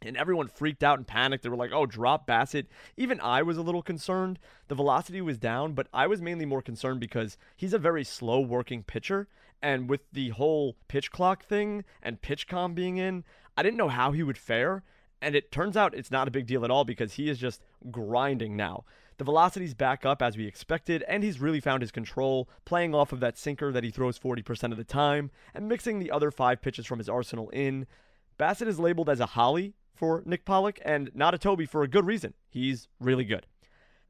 And 0.00 0.16
everyone 0.16 0.46
freaked 0.46 0.84
out 0.84 0.98
and 0.98 1.06
panicked. 1.06 1.42
They 1.42 1.48
were 1.48 1.56
like, 1.56 1.72
oh, 1.72 1.84
drop 1.84 2.28
Bassitt. 2.28 2.66
Even 2.96 3.20
I 3.20 3.42
was 3.42 3.56
a 3.56 3.62
little 3.62 3.82
concerned. 3.82 4.38
The 4.68 4.76
velocity 4.76 5.20
was 5.20 5.36
down, 5.36 5.72
but 5.72 5.88
I 5.92 6.06
was 6.06 6.22
mainly 6.22 6.44
more 6.44 6.62
concerned 6.62 7.00
because 7.00 7.36
he's 7.56 7.74
a 7.74 7.78
very 7.78 8.04
slow 8.04 8.38
working 8.38 8.84
pitcher. 8.84 9.26
And 9.60 9.90
with 9.90 10.02
the 10.12 10.28
whole 10.28 10.76
pitch 10.86 11.10
clock 11.10 11.44
thing 11.44 11.84
and 12.00 12.22
pitch 12.22 12.46
com 12.46 12.74
being 12.74 12.98
in, 12.98 13.24
I 13.56 13.64
didn't 13.64 13.78
know 13.78 13.88
how 13.88 14.12
he 14.12 14.22
would 14.22 14.38
fare. 14.38 14.84
And 15.20 15.34
it 15.34 15.50
turns 15.50 15.76
out 15.76 15.94
it's 15.94 16.12
not 16.12 16.28
a 16.28 16.30
big 16.30 16.46
deal 16.46 16.64
at 16.64 16.70
all 16.70 16.84
because 16.84 17.14
he 17.14 17.28
is 17.28 17.38
just 17.38 17.64
grinding 17.90 18.56
now. 18.56 18.84
The 19.18 19.24
velocity's 19.24 19.74
back 19.74 20.06
up 20.06 20.22
as 20.22 20.36
we 20.36 20.46
expected, 20.46 21.02
and 21.08 21.24
he's 21.24 21.40
really 21.40 21.58
found 21.58 21.82
his 21.82 21.90
control, 21.90 22.48
playing 22.64 22.94
off 22.94 23.12
of 23.12 23.18
that 23.18 23.36
sinker 23.36 23.72
that 23.72 23.82
he 23.82 23.90
throws 23.90 24.16
40% 24.16 24.70
of 24.70 24.78
the 24.78 24.84
time, 24.84 25.32
and 25.52 25.68
mixing 25.68 25.98
the 25.98 26.12
other 26.12 26.30
five 26.30 26.62
pitches 26.62 26.86
from 26.86 26.98
his 26.98 27.08
arsenal 27.08 27.50
in. 27.50 27.88
Bassitt 28.38 28.68
is 28.68 28.78
labeled 28.78 29.10
as 29.10 29.18
a 29.18 29.26
Holly 29.26 29.74
for 29.92 30.22
Nick 30.24 30.44
Pollack, 30.44 30.80
and 30.84 31.10
not 31.14 31.34
a 31.34 31.38
Toby 31.38 31.66
for 31.66 31.82
a 31.82 31.88
good 31.88 32.06
reason. 32.06 32.34
He's 32.48 32.86
really 33.00 33.24
good. 33.24 33.46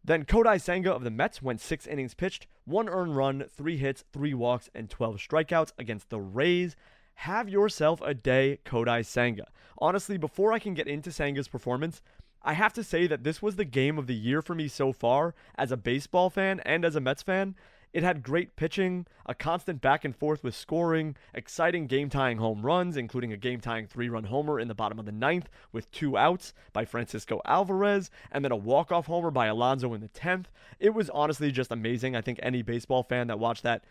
Then 0.05 0.27
Kodai 0.27 0.61
Senga 0.61 0.93
of 0.93 1.05
the 1.05 1.11
Mets 1.11 1.41
went 1.41 1.63
six 1.63 1.87
innings 1.87 2.13
pitched, 2.13 2.47
one 2.67 2.91
earned 2.91 3.17
run, 3.17 3.47
three 3.51 3.79
hits, 3.79 4.05
three 4.13 4.35
walks, 4.35 4.69
and 4.75 4.91
12 4.91 5.17
strikeouts 5.17 5.73
against 5.79 6.11
the 6.11 6.21
Rays. 6.21 6.77
Have 7.15 7.49
yourself 7.49 8.03
a 8.03 8.13
day, 8.13 8.59
Kodai 8.67 9.07
Senga. 9.07 9.47
Honestly, 9.79 10.19
before 10.19 10.53
I 10.53 10.59
can 10.59 10.75
get 10.75 10.87
into 10.87 11.11
Senga's 11.11 11.49
performance, 11.49 12.03
I 12.43 12.55
have 12.55 12.73
to 12.75 12.85
say 12.85 13.07
that 13.07 13.25
this 13.25 13.43
was 13.43 13.57
the 13.57 13.65
game 13.65 13.99
of 13.99 14.07
the 14.07 14.15
year 14.15 14.43
for 14.43 14.55
me 14.55 14.69
so 14.69 14.93
far 14.93 15.35
as 15.57 15.73
a 15.73 15.77
baseball 15.77 16.31
fan 16.31 16.61
and 16.61 16.85
as 16.85 16.97
a 16.97 17.01
Mets 17.01 17.23
fan. 17.23 17.55
It 17.93 18.03
had 18.03 18.23
great 18.23 18.55
pitching, 18.55 19.07
a 19.25 19.35
constant 19.35 19.81
back 19.81 20.05
and 20.05 20.15
forth 20.15 20.45
with 20.45 20.55
scoring, 20.55 21.17
exciting 21.33 21.87
game 21.87 22.11
tying 22.11 22.37
home 22.37 22.65
runs, 22.65 22.99
including 22.99 23.33
a 23.33 23.37
game 23.39 23.61
tying 23.61 23.87
three 23.87 24.11
run 24.11 24.25
homer 24.25 24.61
in 24.61 24.69
the 24.69 24.75
bottom 24.75 24.99
of 24.99 25.07
the 25.07 25.13
ninth 25.13 25.49
with 25.73 25.91
two 25.91 26.17
outs 26.17 26.53
by 26.75 26.85
Francisco 26.85 27.41
Alvarez, 27.47 28.11
and 28.31 28.45
then 28.45 28.53
a 28.53 28.57
walk 28.57 28.93
off 28.93 29.07
homer 29.07 29.31
by 29.31 29.47
Alonso 29.47 29.95
in 29.95 30.03
the 30.03 30.09
10th. 30.09 30.47
It 30.79 30.93
was 30.93 31.09
honestly 31.11 31.51
just 31.51 31.73
amazing. 31.73 32.15
I 32.15 32.21
think 32.21 32.39
any 32.43 32.61
baseball 32.61 33.03
fan 33.03 33.29
that 33.29 33.39
watched 33.39 33.63
that 33.63 33.85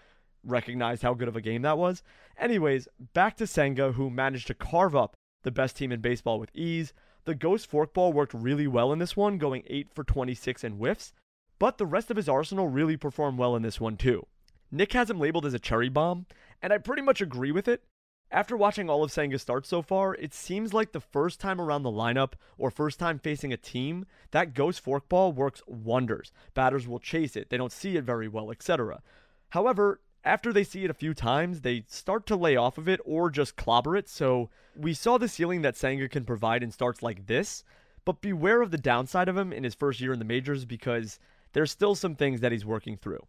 recognized 0.44 1.02
how 1.02 1.16
good 1.16 1.28
of 1.28 1.36
a 1.36 1.42
game 1.42 1.64
that 1.64 1.80
was. 1.80 2.04
Anyways, 2.38 2.88
back 3.14 3.36
to 3.38 3.48
Senga, 3.48 3.94
who 3.94 4.12
managed 4.12 4.48
to 4.48 4.54
carve 4.54 4.96
up 4.96 5.16
the 5.44 5.52
best 5.52 5.76
team 5.76 5.92
in 5.92 6.02
baseball 6.02 6.40
with 6.40 6.52
ease. 6.54 6.94
The 7.28 7.36
ghost 7.36 7.70
forkball 7.70 8.14
worked 8.14 8.34
really 8.34 8.68
well 8.68 8.94
in 8.94 9.00
this 9.00 9.18
one, 9.18 9.38
going 9.38 9.64
8 9.68 9.90
for 9.94 10.06
26 10.06 10.64
in 10.64 10.72
whiffs, 10.76 11.12
but 11.60 11.78
the 11.78 11.86
rest 11.86 12.10
of 12.10 12.16
his 12.16 12.30
arsenal 12.30 12.70
really 12.70 12.96
performed 12.96 13.38
well 13.38 13.54
in 13.54 13.64
this 13.64 13.82
one 13.82 13.98
too. 13.98 14.28
Nick 14.72 14.94
has 14.94 15.10
him 15.10 15.20
labeled 15.20 15.46
as 15.46 15.54
a 15.54 15.60
cherry 15.60 15.90
bomb, 15.90 16.26
and 16.62 16.72
I 16.72 16.78
pretty 16.78 17.02
much 17.02 17.20
agree 17.20 17.52
with 17.52 17.68
it. 17.68 17.84
After 18.32 18.56
watching 18.56 18.90
all 18.90 19.04
of 19.04 19.12
Senga's 19.12 19.42
starts 19.42 19.68
so 19.68 19.82
far, 19.82 20.16
it 20.16 20.34
seems 20.34 20.74
like 20.74 20.94
the 20.94 21.02
first 21.02 21.42
time 21.42 21.60
around 21.60 21.84
the 21.84 21.92
lineup 21.92 22.36
or 22.58 22.72
first 22.72 22.98
time 22.98 23.20
facing 23.20 23.52
a 23.52 23.58
team, 23.58 24.06
that 24.32 24.54
ghost 24.54 24.82
forkball 24.82 25.36
works 25.36 25.62
wonders. 25.68 26.32
Batters 26.54 26.88
will 26.88 26.98
chase 26.98 27.36
it, 27.36 27.50
they 27.50 27.58
don't 27.58 27.74
see 27.74 27.98
it 27.98 28.06
very 28.06 28.30
well, 28.30 28.52
etc. 28.52 29.02
However, 29.50 30.00
after 30.24 30.52
they 30.52 30.64
see 30.64 30.84
it 30.84 30.90
a 30.90 30.96
few 30.96 31.14
times, 31.14 31.62
they 31.62 31.84
start 31.88 32.26
to 32.28 32.36
lay 32.36 32.56
off 32.56 32.78
of 32.78 32.88
it 32.88 33.00
or 33.06 33.30
just 33.30 33.56
clobber 33.56 33.96
it. 33.96 34.10
So 34.10 34.50
we 34.76 34.94
saw 34.94 35.18
the 35.18 35.28
ceiling 35.28 35.62
that 35.62 35.78
Senga 35.78 36.10
can 36.10 36.26
provide 36.26 36.64
in 36.64 36.72
starts 36.72 37.02
like 37.02 37.28
this, 37.28 37.64
but 38.06 38.22
beware 38.22 38.62
of 38.62 38.72
the 38.72 38.78
downside 38.78 39.30
of 39.30 39.38
him 39.38 39.54
in 39.54 39.64
his 39.64 39.76
first 39.76 40.02
year 40.02 40.14
in 40.14 40.20
the 40.20 40.26
majors 40.26 40.66
because 40.66 41.20
there's 41.54 41.72
still 41.72 41.96
some 41.96 42.16
things 42.16 42.42
that 42.42 42.52
he's 42.52 42.66
working 42.66 42.98
through. 42.98 43.26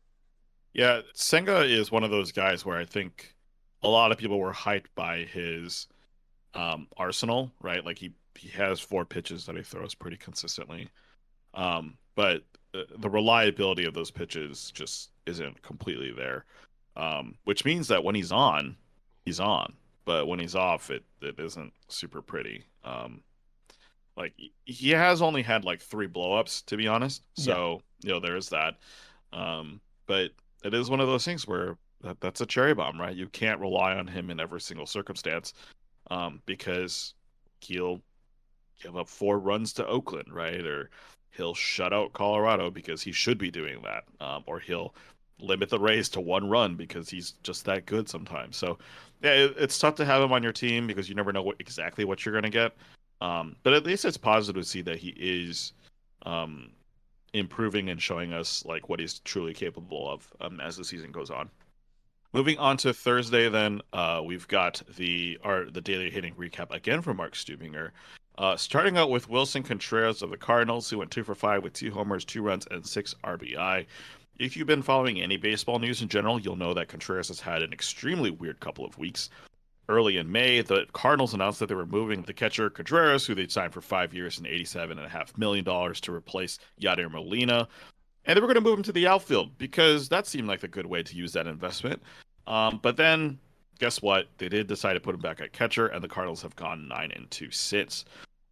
Yeah, 0.72 1.00
Senga 1.14 1.62
is 1.62 1.90
one 1.90 2.04
of 2.04 2.10
those 2.10 2.32
guys 2.32 2.64
where 2.64 2.78
I 2.78 2.84
think 2.84 3.34
a 3.82 3.88
lot 3.88 4.12
of 4.12 4.18
people 4.18 4.38
were 4.38 4.52
hyped 4.52 4.86
by 4.94 5.18
his 5.18 5.88
um, 6.54 6.88
arsenal, 6.96 7.52
right? 7.60 7.84
Like 7.84 7.98
he 7.98 8.12
he 8.34 8.48
has 8.50 8.78
four 8.78 9.04
pitches 9.04 9.46
that 9.46 9.56
he 9.56 9.62
throws 9.62 9.94
pretty 9.94 10.16
consistently, 10.16 10.88
um, 11.54 11.96
but 12.14 12.44
the, 12.72 12.86
the 12.98 13.10
reliability 13.10 13.84
of 13.84 13.94
those 13.94 14.12
pitches 14.12 14.70
just 14.72 15.10
isn't 15.26 15.60
completely 15.62 16.12
there 16.12 16.44
um, 16.98 17.36
which 17.44 17.64
means 17.64 17.88
that 17.88 18.04
when 18.04 18.14
he's 18.14 18.32
on, 18.32 18.76
he's 19.24 19.40
on, 19.40 19.72
but 20.04 20.26
when 20.26 20.40
he's 20.40 20.56
off, 20.56 20.90
it 20.90 21.04
it 21.22 21.38
isn't 21.38 21.72
super 21.86 22.20
pretty. 22.20 22.64
Um, 22.84 23.22
like 24.16 24.34
he 24.64 24.90
has 24.90 25.22
only 25.22 25.42
had 25.42 25.64
like 25.64 25.80
three 25.80 26.08
blowups 26.08 26.66
to 26.66 26.76
be 26.76 26.88
honest, 26.88 27.22
so 27.34 27.80
yeah. 28.00 28.08
you 28.08 28.14
know 28.14 28.20
there's 28.20 28.48
that. 28.50 28.78
Um, 29.32 29.80
but 30.06 30.32
it 30.64 30.74
is 30.74 30.90
one 30.90 31.00
of 31.00 31.06
those 31.06 31.24
things 31.24 31.46
where 31.46 31.78
that, 32.02 32.20
that's 32.20 32.40
a 32.40 32.46
cherry 32.46 32.74
bomb, 32.74 33.00
right? 33.00 33.14
You 33.14 33.28
can't 33.28 33.60
rely 33.60 33.94
on 33.94 34.08
him 34.08 34.30
in 34.30 34.40
every 34.40 34.60
single 34.60 34.86
circumstance, 34.86 35.54
um, 36.10 36.42
because 36.46 37.14
he'll 37.60 38.00
give 38.82 38.96
up 38.96 39.08
four 39.08 39.38
runs 39.38 39.72
to 39.74 39.86
Oakland, 39.86 40.32
right? 40.32 40.64
Or 40.64 40.90
he'll 41.30 41.54
shut 41.54 41.92
out 41.92 42.12
Colorado 42.12 42.70
because 42.70 43.02
he 43.02 43.12
should 43.12 43.38
be 43.38 43.52
doing 43.52 43.82
that, 43.82 44.04
um, 44.20 44.42
or 44.46 44.58
he'll 44.58 44.94
limit 45.40 45.68
the 45.68 45.78
Rays 45.78 46.08
to 46.10 46.20
one 46.20 46.48
run 46.48 46.74
because 46.74 47.08
he's 47.08 47.32
just 47.42 47.64
that 47.64 47.86
good 47.86 48.08
sometimes. 48.08 48.56
So 48.56 48.78
yeah, 49.22 49.32
it, 49.32 49.54
it's 49.58 49.78
tough 49.78 49.94
to 49.96 50.04
have 50.04 50.22
him 50.22 50.32
on 50.32 50.42
your 50.42 50.52
team 50.52 50.86
because 50.86 51.08
you 51.08 51.14
never 51.14 51.32
know 51.32 51.42
what 51.42 51.56
exactly 51.58 52.04
what 52.04 52.24
you're 52.24 52.34
gonna 52.34 52.50
get. 52.50 52.74
Um, 53.20 53.56
but 53.62 53.72
at 53.72 53.84
least 53.84 54.04
it's 54.04 54.16
positive 54.16 54.62
to 54.62 54.68
see 54.68 54.82
that 54.82 54.98
he 54.98 55.14
is 55.18 55.72
um, 56.24 56.70
improving 57.32 57.88
and 57.90 58.00
showing 58.00 58.32
us 58.32 58.64
like 58.64 58.88
what 58.88 59.00
he's 59.00 59.18
truly 59.20 59.54
capable 59.54 60.10
of 60.10 60.32
um, 60.40 60.60
as 60.60 60.76
the 60.76 60.84
season 60.84 61.12
goes 61.12 61.30
on. 61.30 61.50
Moving 62.32 62.58
on 62.58 62.76
to 62.78 62.92
Thursday, 62.92 63.48
then 63.48 63.80
uh, 63.92 64.20
we've 64.24 64.46
got 64.48 64.82
the 64.96 65.38
our 65.42 65.64
the 65.64 65.80
daily 65.80 66.10
hitting 66.10 66.34
recap 66.34 66.70
again 66.74 67.00
from 67.00 67.16
Mark 67.16 67.34
Stubinger. 67.34 67.90
Uh, 68.36 68.56
starting 68.56 68.96
out 68.96 69.10
with 69.10 69.28
Willson 69.28 69.64
Contreras 69.64 70.22
of 70.22 70.30
the 70.30 70.36
Cardinals, 70.36 70.88
who 70.88 70.98
went 70.98 71.10
two 71.10 71.24
for 71.24 71.34
five 71.34 71.64
with 71.64 71.72
two 71.72 71.90
homers, 71.90 72.24
two 72.24 72.42
runs, 72.42 72.68
and 72.70 72.86
six 72.86 73.14
RBI. 73.24 73.86
If 74.38 74.56
you've 74.56 74.68
been 74.68 74.82
following 74.82 75.20
any 75.20 75.36
baseball 75.36 75.80
news 75.80 76.00
in 76.00 76.08
general, 76.08 76.40
you'll 76.40 76.54
know 76.54 76.72
that 76.74 76.86
Contreras 76.86 77.26
has 77.26 77.40
had 77.40 77.60
an 77.60 77.72
extremely 77.72 78.30
weird 78.30 78.60
couple 78.60 78.84
of 78.84 78.96
weeks. 78.96 79.30
Early 79.88 80.16
in 80.16 80.30
May, 80.30 80.60
the 80.60 80.86
Cardinals 80.92 81.34
announced 81.34 81.58
that 81.58 81.66
they 81.66 81.74
were 81.74 81.86
moving 81.86 82.22
the 82.22 82.32
catcher 82.32 82.70
Contreras, 82.70 83.26
who 83.26 83.34
they'd 83.34 83.50
signed 83.50 83.72
for 83.72 83.80
five 83.80 84.14
years 84.14 84.38
and 84.38 84.46
$87.5 84.46 85.38
million 85.38 85.64
to 85.64 86.14
replace 86.14 86.60
Yadier 86.80 87.10
Molina. 87.10 87.66
And 88.26 88.36
they 88.36 88.40
were 88.40 88.46
going 88.46 88.54
to 88.54 88.60
move 88.60 88.78
him 88.78 88.84
to 88.84 88.92
the 88.92 89.08
outfield 89.08 89.58
because 89.58 90.08
that 90.10 90.26
seemed 90.26 90.46
like 90.46 90.62
a 90.62 90.68
good 90.68 90.86
way 90.86 91.02
to 91.02 91.16
use 91.16 91.32
that 91.32 91.48
investment. 91.48 92.00
Um, 92.46 92.78
but 92.80 92.96
then, 92.96 93.40
guess 93.80 94.00
what? 94.02 94.28
They 94.38 94.48
did 94.48 94.68
decide 94.68 94.92
to 94.92 95.00
put 95.00 95.16
him 95.16 95.20
back 95.20 95.40
at 95.40 95.52
catcher, 95.52 95.88
and 95.88 96.04
the 96.04 96.08
Cardinals 96.08 96.42
have 96.42 96.54
gone 96.54 96.86
9 96.86 97.12
and 97.16 97.28
2 97.30 97.50
since. 97.50 98.04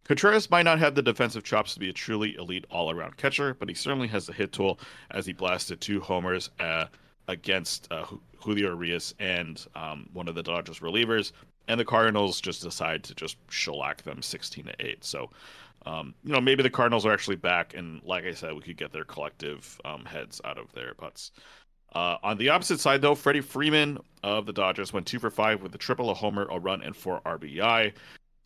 Contreras 0.07 0.49
might 0.49 0.63
not 0.63 0.79
have 0.79 0.95
the 0.95 1.01
defensive 1.01 1.43
chops 1.43 1.73
to 1.73 1.79
be 1.79 1.89
a 1.89 1.93
truly 1.93 2.35
elite 2.35 2.65
all 2.71 2.89
around 2.89 3.17
catcher, 3.17 3.53
but 3.53 3.67
he 3.67 3.75
certainly 3.75 4.07
has 4.07 4.25
the 4.25 4.33
hit 4.33 4.53
tool 4.53 4.79
as 5.11 5.25
he 5.25 5.33
blasted 5.33 5.81
two 5.81 5.99
homers 5.99 6.49
uh, 6.61 6.85
against 7.27 7.91
uh, 7.91 8.05
Julio 8.39 8.69
Urias 8.69 9.13
and 9.19 9.65
um, 9.75 10.09
one 10.13 10.29
of 10.29 10.35
the 10.35 10.43
Dodgers 10.43 10.79
relievers, 10.79 11.33
and 11.67 11.77
the 11.77 11.85
Cardinals 11.85 12.39
just 12.39 12.61
decide 12.61 13.03
to 13.03 13.15
just 13.15 13.35
shellac 13.49 14.03
them 14.03 14.21
16 14.21 14.65
to 14.65 14.73
8. 14.79 15.03
So, 15.03 15.29
um, 15.85 16.15
you 16.23 16.31
know, 16.31 16.39
maybe 16.39 16.63
the 16.63 16.69
Cardinals 16.69 17.05
are 17.05 17.11
actually 17.11 17.35
back, 17.35 17.73
and 17.73 18.01
like 18.05 18.23
I 18.23 18.33
said, 18.33 18.53
we 18.53 18.61
could 18.61 18.77
get 18.77 18.93
their 18.93 19.03
collective 19.03 19.79
um, 19.83 20.05
heads 20.05 20.39
out 20.45 20.57
of 20.57 20.71
their 20.71 20.93
butts. 20.93 21.31
Uh, 21.93 22.17
on 22.23 22.37
the 22.37 22.47
opposite 22.47 22.79
side, 22.79 23.01
though, 23.01 23.15
Freddie 23.15 23.41
Freeman 23.41 23.97
of 24.23 24.45
the 24.45 24.53
Dodgers 24.53 24.93
went 24.93 25.05
two 25.05 25.19
for 25.19 25.29
five 25.29 25.61
with 25.61 25.75
a 25.75 25.77
triple, 25.77 26.09
a 26.09 26.13
homer, 26.13 26.47
a 26.49 26.59
run, 26.59 26.81
and 26.81 26.95
four 26.95 27.19
RBI. 27.25 27.91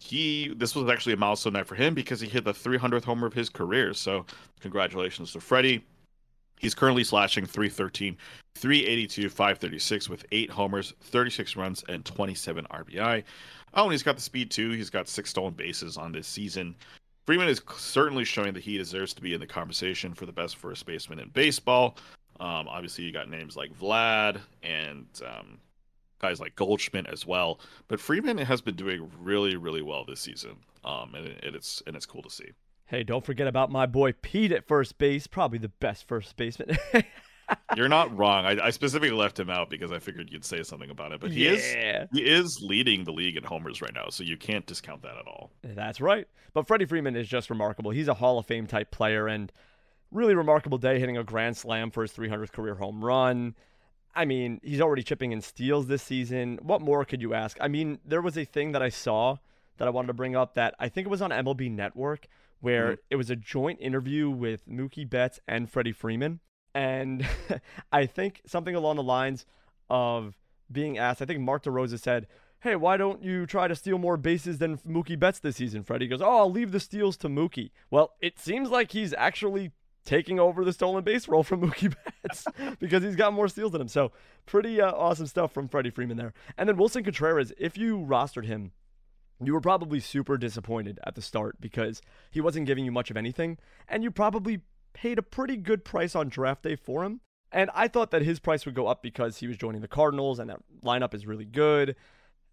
He 0.01 0.51
this 0.55 0.75
was 0.75 0.89
actually 0.89 1.13
a 1.13 1.17
milestone 1.17 1.53
night 1.53 1.67
for 1.67 1.75
him 1.75 1.93
because 1.93 2.19
he 2.19 2.27
hit 2.27 2.43
the 2.43 2.53
300th 2.53 3.03
homer 3.03 3.27
of 3.27 3.33
his 3.33 3.49
career. 3.49 3.93
So, 3.93 4.25
congratulations 4.59 5.31
to 5.33 5.39
Freddie. 5.39 5.85
He's 6.59 6.73
currently 6.73 7.03
slashing 7.03 7.45
313, 7.45 8.17
382, 8.55 9.29
536 9.29 10.09
with 10.09 10.25
eight 10.31 10.49
homers, 10.49 10.93
36 11.01 11.55
runs, 11.55 11.83
and 11.87 12.03
27 12.03 12.65
RBI. 12.65 13.23
Oh, 13.73 13.83
and 13.83 13.91
he's 13.91 14.03
got 14.03 14.15
the 14.15 14.21
speed 14.21 14.51
too. 14.51 14.71
He's 14.71 14.89
got 14.89 15.07
six 15.07 15.29
stolen 15.29 15.53
bases 15.53 15.97
on 15.97 16.11
this 16.11 16.27
season. 16.27 16.75
Freeman 17.25 17.47
is 17.47 17.61
certainly 17.77 18.25
showing 18.25 18.53
that 18.53 18.63
he 18.63 18.77
deserves 18.77 19.13
to 19.13 19.21
be 19.21 19.33
in 19.33 19.39
the 19.39 19.47
conversation 19.47 20.13
for 20.13 20.25
the 20.25 20.31
best 20.31 20.57
first 20.57 20.85
baseman 20.85 21.19
in 21.19 21.29
baseball. 21.29 21.97
Um, 22.39 22.67
obviously, 22.67 23.03
you 23.03 23.13
got 23.13 23.29
names 23.29 23.55
like 23.55 23.71
Vlad 23.77 24.39
and 24.63 25.05
um, 25.25 25.59
guys 26.21 26.39
like 26.39 26.55
Goldschmidt 26.55 27.07
as 27.07 27.25
well. 27.25 27.59
But 27.87 27.99
Freeman 27.99 28.37
has 28.37 28.61
been 28.61 28.75
doing 28.75 29.09
really, 29.19 29.55
really 29.55 29.81
well 29.81 30.05
this 30.05 30.21
season, 30.21 30.57
um, 30.83 31.15
and, 31.15 31.27
and 31.43 31.55
it's 31.55 31.81
and 31.87 31.95
it's 31.95 32.05
cool 32.05 32.21
to 32.21 32.29
see. 32.29 32.51
Hey, 32.85 33.03
don't 33.03 33.25
forget 33.25 33.47
about 33.47 33.71
my 33.71 33.85
boy 33.85 34.13
Pete 34.13 34.51
at 34.51 34.67
first 34.67 34.97
base, 34.97 35.25
probably 35.25 35.57
the 35.57 35.69
best 35.69 36.07
first 36.07 36.35
baseman. 36.35 36.77
You're 37.75 37.89
not 37.89 38.15
wrong. 38.17 38.45
I, 38.45 38.67
I, 38.67 38.69
specifically 38.69 39.15
left 39.15 39.39
him 39.39 39.49
out 39.49 39.69
because 39.69 39.91
I 39.91 39.99
figured 39.99 40.29
you'd 40.31 40.45
say 40.45 40.63
something 40.63 40.89
about 40.89 41.11
it. 41.11 41.19
But 41.19 41.31
he 41.31 41.45
yeah. 41.45 41.51
is 41.51 42.09
he 42.13 42.21
is 42.21 42.59
leading 42.61 43.03
the 43.03 43.11
league 43.11 43.35
in 43.35 43.43
homers 43.43 43.81
right 43.81 43.93
now, 43.93 44.09
so 44.09 44.23
you 44.23 44.37
can't 44.37 44.65
discount 44.65 45.01
that 45.03 45.17
at 45.17 45.27
all. 45.27 45.51
That's 45.63 45.99
right. 45.99 46.27
But 46.53 46.67
Freddie 46.67 46.85
Freeman 46.85 47.15
is 47.15 47.27
just 47.27 47.49
remarkable. 47.49 47.91
He's 47.91 48.07
a 48.07 48.13
Hall 48.13 48.39
of 48.39 48.45
Fame 48.45 48.67
type 48.67 48.91
player 48.91 49.27
and 49.27 49.51
really 50.11 50.35
remarkable 50.35 50.77
day 50.77 50.99
hitting 50.99 51.17
a 51.17 51.23
grand 51.23 51.57
slam 51.57 51.91
for 51.91 52.03
his 52.03 52.11
300th 52.11 52.51
career 52.51 52.75
home 52.75 53.03
run. 53.03 53.55
I 54.13 54.25
mean, 54.25 54.59
he's 54.63 54.81
already 54.81 55.03
chipping 55.03 55.31
in 55.31 55.41
steals 55.41 55.87
this 55.87 56.03
season. 56.03 56.59
What 56.61 56.81
more 56.81 57.05
could 57.05 57.21
you 57.21 57.33
ask? 57.33 57.57
I 57.61 57.67
mean, 57.67 57.99
there 58.05 58.21
was 58.21 58.37
a 58.37 58.45
thing 58.45 58.73
that 58.73 58.81
I 58.81 58.89
saw 58.89 59.37
that 59.77 59.87
I 59.87 59.91
wanted 59.91 60.07
to 60.07 60.13
bring 60.13 60.35
up 60.35 60.55
that 60.55 60.75
I 60.79 60.89
think 60.89 61.07
it 61.07 61.09
was 61.09 61.21
on 61.21 61.31
MLB 61.31 61.71
Network 61.71 62.27
where 62.61 62.93
mm-hmm. 62.93 63.01
it 63.09 63.15
was 63.15 63.29
a 63.29 63.35
joint 63.35 63.79
interview 63.81 64.29
with 64.29 64.67
Mookie 64.67 65.09
Betts 65.09 65.39
and 65.47 65.69
Freddie 65.69 65.91
Freeman. 65.91 66.39
And 66.73 67.25
I 67.91 68.05
think 68.05 68.41
something 68.45 68.75
along 68.75 68.95
the 68.95 69.03
lines 69.03 69.45
of 69.89 70.37
being 70.71 70.97
asked, 70.97 71.21
I 71.21 71.25
think 71.25 71.39
Mark 71.39 71.63
DeRosa 71.63 71.99
said, 71.99 72.27
Hey, 72.59 72.75
why 72.75 72.95
don't 72.95 73.23
you 73.23 73.47
try 73.47 73.67
to 73.67 73.75
steal 73.75 73.97
more 73.97 74.17
bases 74.17 74.59
than 74.59 74.77
Mookie 74.77 75.19
Betts 75.19 75.39
this 75.39 75.55
season, 75.55 75.83
Freddie? 75.83 76.07
goes, 76.07 76.21
Oh, 76.21 76.37
I'll 76.37 76.51
leave 76.51 76.71
the 76.71 76.79
steals 76.79 77.17
to 77.17 77.27
Mookie. 77.27 77.71
Well, 77.89 78.13
it 78.21 78.37
seems 78.37 78.69
like 78.69 78.91
he's 78.91 79.13
actually 79.15 79.71
taking 80.05 80.39
over 80.39 80.65
the 80.65 80.73
stolen 80.73 81.03
base 81.03 81.27
role 81.27 81.43
from 81.43 81.61
Mookie 81.61 81.93
Betts 82.23 82.45
because 82.79 83.03
he's 83.03 83.15
got 83.15 83.33
more 83.33 83.47
steals 83.47 83.71
than 83.71 83.81
him. 83.81 83.87
So, 83.87 84.11
pretty 84.45 84.81
uh, 84.81 84.91
awesome 84.91 85.27
stuff 85.27 85.51
from 85.51 85.67
Freddie 85.67 85.91
Freeman 85.91 86.17
there. 86.17 86.33
And 86.57 86.67
then 86.67 86.77
Willson 86.77 87.03
Contreras, 87.03 87.53
if 87.57 87.77
you 87.77 87.97
rostered 87.97 88.45
him 88.45 88.71
you 89.43 89.53
were 89.53 89.61
probably 89.61 89.99
super 89.99 90.37
disappointed 90.37 90.99
at 91.03 91.15
the 91.15 91.21
start 91.21 91.59
because 91.59 92.01
he 92.29 92.41
wasn't 92.41 92.67
giving 92.67 92.85
you 92.85 92.91
much 92.91 93.09
of 93.09 93.17
anything, 93.17 93.57
and 93.87 94.03
you 94.03 94.11
probably 94.11 94.61
paid 94.93 95.17
a 95.17 95.23
pretty 95.23 95.57
good 95.57 95.83
price 95.83 96.15
on 96.15 96.29
draft 96.29 96.63
day 96.63 96.75
for 96.75 97.03
him. 97.03 97.21
And 97.51 97.69
I 97.73 97.87
thought 97.87 98.11
that 98.11 98.21
his 98.21 98.39
price 98.39 98.65
would 98.65 98.75
go 98.75 98.87
up 98.87 99.01
because 99.01 99.37
he 99.37 99.47
was 99.47 99.57
joining 99.57 99.81
the 99.81 99.87
Cardinals 99.87 100.39
and 100.39 100.49
that 100.49 100.61
lineup 100.83 101.13
is 101.13 101.25
really 101.25 101.45
good. 101.45 101.95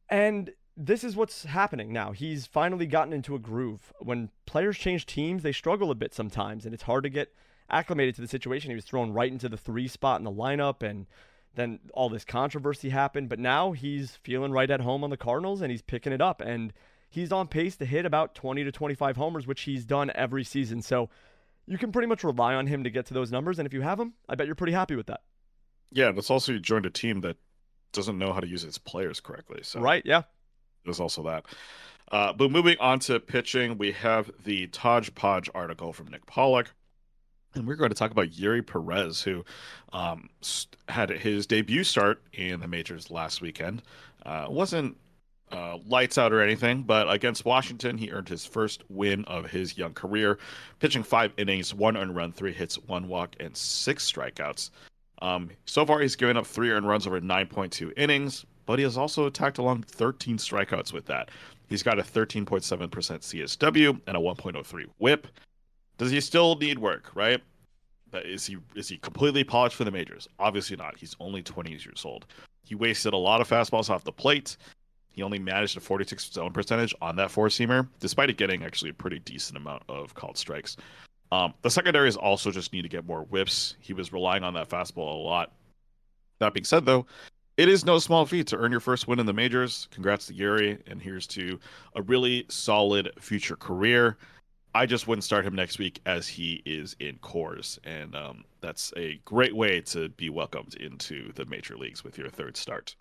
And 0.09 0.51
this 0.81 1.03
is 1.03 1.17
what's 1.17 1.45
happening 1.45 1.93
now. 1.93 2.13
He's 2.13 2.47
finally 2.47 2.87
gotten 2.87 3.13
into 3.13 3.35
a 3.35 3.41
groove. 3.41 3.93
When 3.99 4.31
players 4.47 4.79
change 4.79 5.07
teams, 5.07 5.43
they 5.43 5.53
struggle 5.53 5.91
a 5.91 5.97
bit 5.97 6.15
sometimes, 6.15 6.65
and 6.65 6.73
it's 6.73 6.85
hard 6.85 7.03
to 7.03 7.11
get 7.11 7.35
acclimated 7.69 8.15
to 8.15 8.21
the 8.21 8.29
situation. 8.29 8.71
He 8.71 8.77
was 8.77 8.85
thrown 8.85 9.13
right 9.13 9.31
into 9.31 9.49
the 9.49 9.57
three 9.57 9.89
spot 9.89 10.21
in 10.21 10.25
the 10.25 10.31
lineup, 10.31 10.89
and 10.89 11.07
then 11.57 11.81
all 11.93 12.09
this 12.09 12.25
controversy 12.25 12.91
happened, 12.91 13.29
but 13.29 13.41
now 13.41 13.73
he's 13.73 14.17
feeling 14.23 14.53
right 14.53 14.71
at 14.71 14.81
home 14.81 15.03
on 15.03 15.11
the 15.11 15.17
Cardinals 15.17 15.61
and 15.61 15.73
he's 15.73 15.83
picking 15.83 16.13
it 16.13 16.21
up 16.21 16.41
and 16.41 16.73
he's 17.11 17.33
on 17.33 17.49
pace 17.49 17.77
to 17.77 17.85
hit 17.85 18.07
about 18.07 18.37
20 18.37 18.63
to 18.63 18.71
25 18.71 19.17
homers, 19.17 19.47
which 19.47 19.63
he's 19.63 19.85
done 19.85 20.13
every 20.15 20.45
season. 20.45 20.81
So 20.83 21.11
you 21.67 21.77
can 21.77 21.91
pretty 21.91 22.07
much 22.07 22.23
rely 22.23 22.55
on 22.55 22.69
him 22.69 22.85
to 22.85 22.91
get 22.91 23.07
to 23.07 23.15
those 23.15 23.33
numbers. 23.33 23.59
And 23.59 23.67
if 23.67 23.75
you 23.75 23.81
have 23.81 23.99
him, 23.99 24.15
I 24.29 24.37
bet 24.37 24.47
you're 24.47 24.55
pretty 24.55 24.73
happy 24.73 24.95
with 24.95 25.09
that. 25.09 25.23
Yeah, 25.91 26.13
that's 26.13 26.31
also 26.31 26.53
you 26.53 26.61
joined 26.61 26.87
a 26.87 26.91
team 26.91 27.23
that 27.23 27.39
doesn't 27.93 28.19
know 28.19 28.33
how 28.33 28.41
to 28.41 28.47
use 28.47 28.63
its 28.63 28.79
players 28.79 29.19
correctly. 29.19 29.61
So 29.63 29.81
right, 29.81 30.03
yeah, 30.05 30.23
there's 30.89 31.01
also 31.01 31.23
that. 31.25 31.45
Uh, 32.11 32.33
but 32.33 32.51
moving 32.51 32.77
on 32.81 32.99
to 33.01 33.21
pitching, 33.21 33.77
we 33.77 33.93
have 33.93 34.31
the 34.45 34.67
Taj 34.69 35.11
Podge 35.15 35.51
article 35.55 35.93
from 35.93 36.09
Nick 36.09 36.25
Pollack. 36.27 36.71
And 37.55 37.67
we're 37.67 37.77
going 37.77 37.91
to 37.91 37.95
talk 37.95 38.11
about 38.11 38.29
Eury 38.29 38.67
Perez, 38.67 39.23
who 39.23 39.45
um, 39.93 40.29
had 40.89 41.11
his 41.11 41.47
debut 41.47 41.85
start 41.85 42.23
in 42.33 42.61
the 42.61 42.69
majors 42.69 43.11
last 43.11 43.41
weekend. 43.41 43.83
Uh, 44.25 44.47
wasn't 44.49 44.97
uh, 45.51 45.79
lights 45.87 46.19
out 46.19 46.33
or 46.33 46.43
anything, 46.43 46.83
but 46.83 47.11
against 47.11 47.45
Washington, 47.45 47.97
he 47.97 48.11
earned 48.11 48.29
his 48.29 48.45
first 48.45 48.83
win 48.91 49.25
of 49.25 49.51
his 49.51 49.79
young 49.79 49.95
career, 49.95 50.39
pitching 50.79 51.03
five 51.03 51.33
innings, 51.37 51.75
one 51.75 51.97
earned 51.97 52.15
run, 52.15 52.33
three 52.33 52.53
hits, 52.53 52.77
one 52.79 53.09
walk, 53.09 53.35
and 53.41 53.57
six 53.57 54.11
strikeouts. 54.11 54.71
Um, 55.21 55.51
so 55.65 55.85
far, 55.85 56.01
he's 56.01 56.17
given 56.17 56.37
up 56.37 56.47
three 56.47 56.71
earned 56.71 56.87
runs 56.87 57.07
over 57.07 57.21
9.2 57.21 57.93
innings, 57.97 58.45
but 58.69 58.79
he 58.79 58.83
has 58.83 58.99
also 58.99 59.25
attacked 59.25 59.57
along 59.57 59.83
13 59.85 60.37
strikeouts 60.37 60.93
with 60.93 61.07
that. 61.07 61.31
He's 61.71 61.83
got 61.83 61.99
a 61.99 62.03
13.7% 62.03 62.67
CSW 62.91 64.01
and 64.07 64.15
a 64.15 64.21
1.03 64.21 64.85
whip. 64.99 65.27
Does 65.97 66.11
he 66.11 66.21
still 66.21 66.55
need 66.57 66.79
work, 66.79 67.11
right? 67.15 67.41
But 68.11 68.27
is 68.27 68.45
he 68.45 68.59
is 68.75 68.91
he 68.91 68.99
completely 68.99 69.43
polished 69.43 69.75
for 69.75 69.85
the 69.85 69.91
majors? 69.91 70.29
Obviously 70.39 70.77
not. 70.77 70.99
He's 70.99 71.17
only 71.19 71.43
20 71.43 71.71
years 71.71 72.03
old. 72.05 72.27
He 72.63 72.75
wasted 72.75 73.15
a 73.15 73.17
lot 73.17 73.41
of 73.41 73.49
fastballs 73.49 73.89
off 73.89 74.05
the 74.05 74.13
plate. 74.13 74.59
He 75.09 75.23
only 75.23 75.39
managed 75.39 75.79
a 75.79 75.81
46 75.81 76.31
zone 76.31 76.53
percentage 76.53 76.95
on 77.01 77.17
that 77.17 77.31
four 77.31 77.49
seamer, 77.49 77.89
despite 78.01 78.29
it 78.29 78.37
getting 78.37 78.65
actually 78.65 78.91
a 78.91 78.95
pretty 78.95 79.21
decent 79.21 79.57
amount 79.57 79.83
of 79.89 80.13
called 80.13 80.37
strikes. 80.37 80.77
Um, 81.33 81.55
the 81.63 81.71
secondaries 81.71 82.17
also 82.17 82.51
just 82.51 82.75
need 82.75 82.83
to 82.83 82.89
get 82.89 83.07
more 83.07 83.23
whiffs. 83.23 83.77
He 83.81 83.95
was 83.95 84.13
relying 84.13 84.45
on 84.45 84.53
that 84.55 84.69
fastball 84.69 85.15
a 85.15 85.23
lot. 85.23 85.53
That 86.39 86.53
being 86.53 86.65
said, 86.65 86.85
though, 86.85 87.07
it 87.59 87.69
is 87.69 87.85
no 87.85 87.99
small 87.99 88.25
feat 88.25 88.47
to 88.47 88.57
earn 88.57 88.71
your 88.71 88.81
first 88.81 89.09
win 89.09 89.19
in 89.19 89.27
the 89.27 89.33
majors. 89.33 89.89
Congrats 89.91 90.27
to 90.27 90.33
Eury, 90.33 90.79
and 90.87 91.03
here's 91.03 91.27
to 91.27 91.59
a 91.97 92.03
really 92.03 92.47
solid 92.49 93.11
future 93.19 93.57
career. 93.57 94.17
I 94.77 94.87
just 94.87 95.09
wouldn't 95.09 95.25
start 95.25 95.45
him 95.45 95.57
next 95.57 95.81
week 95.81 96.01
as 96.07 96.29
he 96.29 96.63
is 96.65 96.95
in 97.01 97.17
Coors, 97.17 97.81
and 97.83 98.15
um, 98.15 98.45
that's 98.61 98.93
a 98.97 99.21
great 99.25 99.57
way 99.57 99.81
to 99.81 100.09
be 100.11 100.31
welcomed 100.31 100.75
into 100.75 101.33
the 101.33 101.47
major 101.47 101.77
leagues 101.77 102.05
with 102.05 102.17
your 102.17 102.29
third 102.29 102.57
start. 102.57 102.95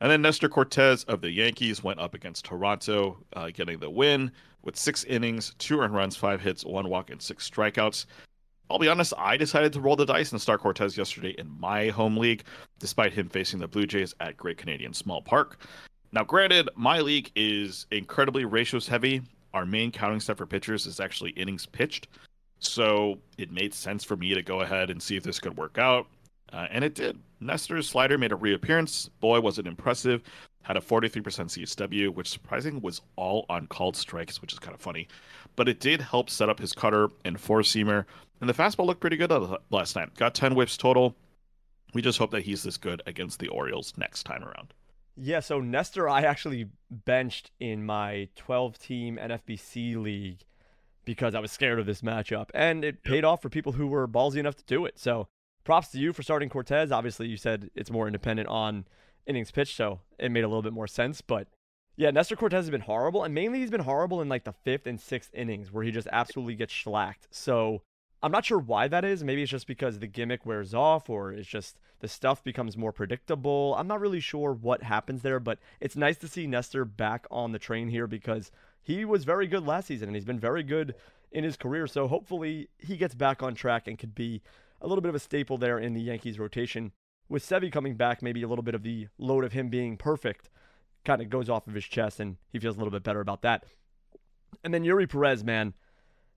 And 0.00 0.10
then 0.10 0.22
Nestor 0.22 0.48
Cortes 0.48 1.04
of 1.04 1.20
the 1.20 1.30
Yankees 1.30 1.84
went 1.84 2.00
up 2.00 2.14
against 2.14 2.46
Toronto, 2.46 3.18
uh, 3.34 3.50
getting 3.52 3.80
the 3.80 3.90
win 3.90 4.32
with 4.62 4.78
six 4.78 5.04
innings, 5.04 5.54
two 5.58 5.80
earned 5.80 5.94
runs, 5.94 6.16
five 6.16 6.40
hits, 6.40 6.64
one 6.64 6.88
walk, 6.88 7.10
and 7.10 7.20
six 7.20 7.50
strikeouts. 7.50 8.06
I'll 8.70 8.78
be 8.78 8.88
honest, 8.88 9.12
I 9.18 9.36
decided 9.36 9.72
to 9.74 9.80
roll 9.80 9.96
the 9.96 10.06
dice 10.06 10.32
and 10.32 10.40
start 10.40 10.62
Cortes 10.62 10.96
yesterday 10.96 11.34
in 11.38 11.48
my 11.60 11.88
home 11.88 12.16
league, 12.16 12.44
despite 12.78 13.12
him 13.12 13.28
facing 13.28 13.60
the 13.60 13.68
Blue 13.68 13.86
Jays 13.86 14.14
at 14.20 14.36
Great 14.36 14.56
Canadian 14.56 14.94
Small 14.94 15.20
Park. 15.20 15.66
Now, 16.12 16.24
granted, 16.24 16.68
my 16.74 17.00
league 17.00 17.30
is 17.36 17.86
incredibly 17.90 18.44
ratios 18.44 18.88
heavy, 18.88 19.22
our 19.54 19.64
main 19.64 19.92
counting 19.92 20.20
step 20.20 20.36
for 20.36 20.46
pitchers 20.46 20.84
is 20.84 21.00
actually 21.00 21.30
innings 21.30 21.64
pitched. 21.64 22.08
So 22.58 23.18
it 23.38 23.52
made 23.52 23.72
sense 23.72 24.02
for 24.02 24.16
me 24.16 24.34
to 24.34 24.42
go 24.42 24.60
ahead 24.60 24.90
and 24.90 25.00
see 25.00 25.16
if 25.16 25.22
this 25.22 25.38
could 25.38 25.56
work 25.56 25.78
out. 25.78 26.08
Uh, 26.52 26.66
and 26.70 26.84
it 26.84 26.94
did. 26.94 27.18
Nestor's 27.40 27.88
slider 27.88 28.18
made 28.18 28.32
a 28.32 28.36
reappearance. 28.36 29.08
Boy, 29.20 29.40
was 29.40 29.58
it 29.58 29.66
impressive. 29.66 30.22
Had 30.62 30.76
a 30.76 30.80
43% 30.80 31.22
CSW, 31.22 32.08
which 32.08 32.30
surprising 32.30 32.80
was 32.80 33.00
all 33.16 33.46
on 33.48 33.66
called 33.66 33.96
strikes, 33.96 34.40
which 34.40 34.52
is 34.52 34.58
kind 34.58 34.74
of 34.74 34.80
funny. 34.80 35.08
But 35.56 35.68
it 35.68 35.78
did 35.80 36.00
help 36.00 36.30
set 36.30 36.48
up 36.48 36.58
his 36.58 36.72
cutter 36.72 37.08
and 37.24 37.40
four 37.40 37.60
seamer. 37.60 38.06
And 38.44 38.50
the 38.50 38.62
fastball 38.62 38.84
looked 38.84 39.00
pretty 39.00 39.16
good 39.16 39.32
last 39.70 39.96
night. 39.96 40.14
Got 40.16 40.34
10 40.34 40.52
whiffs 40.52 40.76
total. 40.76 41.16
We 41.94 42.02
just 42.02 42.18
hope 42.18 42.30
that 42.32 42.42
he's 42.42 42.62
this 42.62 42.76
good 42.76 43.00
against 43.06 43.38
the 43.38 43.48
Orioles 43.48 43.94
next 43.96 44.24
time 44.24 44.44
around. 44.44 44.74
Yeah, 45.16 45.40
so 45.40 45.60
Nestor, 45.60 46.10
I 46.10 46.24
actually 46.24 46.66
benched 46.90 47.52
in 47.58 47.86
my 47.86 48.28
12 48.36 48.78
team 48.78 49.18
NFBC 49.18 49.96
league 49.96 50.40
because 51.06 51.34
I 51.34 51.40
was 51.40 51.52
scared 51.52 51.78
of 51.78 51.86
this 51.86 52.02
matchup. 52.02 52.50
And 52.52 52.84
it 52.84 53.02
paid 53.02 53.24
off 53.24 53.40
for 53.40 53.48
people 53.48 53.72
who 53.72 53.86
were 53.86 54.06
ballsy 54.06 54.36
enough 54.36 54.56
to 54.56 54.64
do 54.64 54.84
it. 54.84 54.98
So 54.98 55.26
props 55.64 55.88
to 55.92 55.98
you 55.98 56.12
for 56.12 56.22
starting 56.22 56.50
Cortes. 56.50 56.92
Obviously, 56.92 57.28
you 57.28 57.38
said 57.38 57.70
it's 57.74 57.90
more 57.90 58.06
independent 58.06 58.48
on 58.48 58.84
innings 59.26 59.50
pitched, 59.52 59.74
so 59.74 60.00
it 60.18 60.30
made 60.30 60.44
a 60.44 60.48
little 60.48 60.60
bit 60.60 60.74
more 60.74 60.86
sense. 60.86 61.22
But 61.22 61.48
yeah, 61.96 62.10
Nestor 62.10 62.36
Cortes 62.36 62.52
has 62.52 62.68
been 62.68 62.82
horrible. 62.82 63.24
And 63.24 63.32
mainly 63.32 63.60
he's 63.60 63.70
been 63.70 63.80
horrible 63.80 64.20
in 64.20 64.28
like 64.28 64.44
the 64.44 64.52
fifth 64.52 64.86
and 64.86 65.00
sixth 65.00 65.30
innings 65.32 65.72
where 65.72 65.82
he 65.82 65.90
just 65.90 66.08
absolutely 66.12 66.56
gets 66.56 66.74
shellacked. 66.74 67.28
So 67.30 67.80
I'm 68.24 68.32
not 68.32 68.46
sure 68.46 68.58
why 68.58 68.88
that 68.88 69.04
is. 69.04 69.22
Maybe 69.22 69.42
it's 69.42 69.50
just 69.50 69.66
because 69.66 69.98
the 69.98 70.06
gimmick 70.06 70.46
wears 70.46 70.72
off 70.72 71.10
or 71.10 71.30
it's 71.30 71.46
just 71.46 71.78
the 72.00 72.08
stuff 72.08 72.42
becomes 72.42 72.74
more 72.74 72.90
predictable. 72.90 73.74
I'm 73.76 73.86
not 73.86 74.00
really 74.00 74.18
sure 74.20 74.54
what 74.54 74.82
happens 74.82 75.20
there, 75.20 75.38
but 75.38 75.58
it's 75.78 75.94
nice 75.94 76.16
to 76.18 76.28
see 76.28 76.46
Nestor 76.46 76.86
back 76.86 77.26
on 77.30 77.52
the 77.52 77.58
train 77.58 77.88
here 77.88 78.06
because 78.06 78.50
he 78.80 79.04
was 79.04 79.24
very 79.24 79.46
good 79.46 79.66
last 79.66 79.88
season 79.88 80.08
and 80.08 80.16
he's 80.16 80.24
been 80.24 80.40
very 80.40 80.62
good 80.62 80.94
in 81.32 81.44
his 81.44 81.58
career. 81.58 81.86
So 81.86 82.08
hopefully 82.08 82.70
he 82.78 82.96
gets 82.96 83.14
back 83.14 83.42
on 83.42 83.54
track 83.54 83.86
and 83.86 83.98
could 83.98 84.14
be 84.14 84.40
a 84.80 84.88
little 84.88 85.02
bit 85.02 85.10
of 85.10 85.14
a 85.14 85.18
staple 85.20 85.58
there 85.58 85.78
in 85.78 85.92
the 85.92 86.00
Yankees 86.00 86.38
rotation. 86.38 86.92
With 87.28 87.44
Sevy 87.44 87.70
coming 87.70 87.94
back, 87.94 88.22
maybe 88.22 88.42
a 88.42 88.48
little 88.48 88.64
bit 88.64 88.74
of 88.74 88.84
the 88.84 89.08
load 89.18 89.44
of 89.44 89.52
him 89.52 89.68
being 89.68 89.98
perfect 89.98 90.48
kind 91.04 91.20
of 91.20 91.28
goes 91.28 91.50
off 91.50 91.66
of 91.66 91.74
his 91.74 91.84
chest 91.84 92.20
and 92.20 92.38
he 92.48 92.58
feels 92.58 92.76
a 92.76 92.78
little 92.78 92.90
bit 92.90 93.02
better 93.02 93.20
about 93.20 93.42
that. 93.42 93.66
And 94.62 94.72
then 94.72 94.82
Eury 94.82 95.10
Perez, 95.10 95.44
man, 95.44 95.74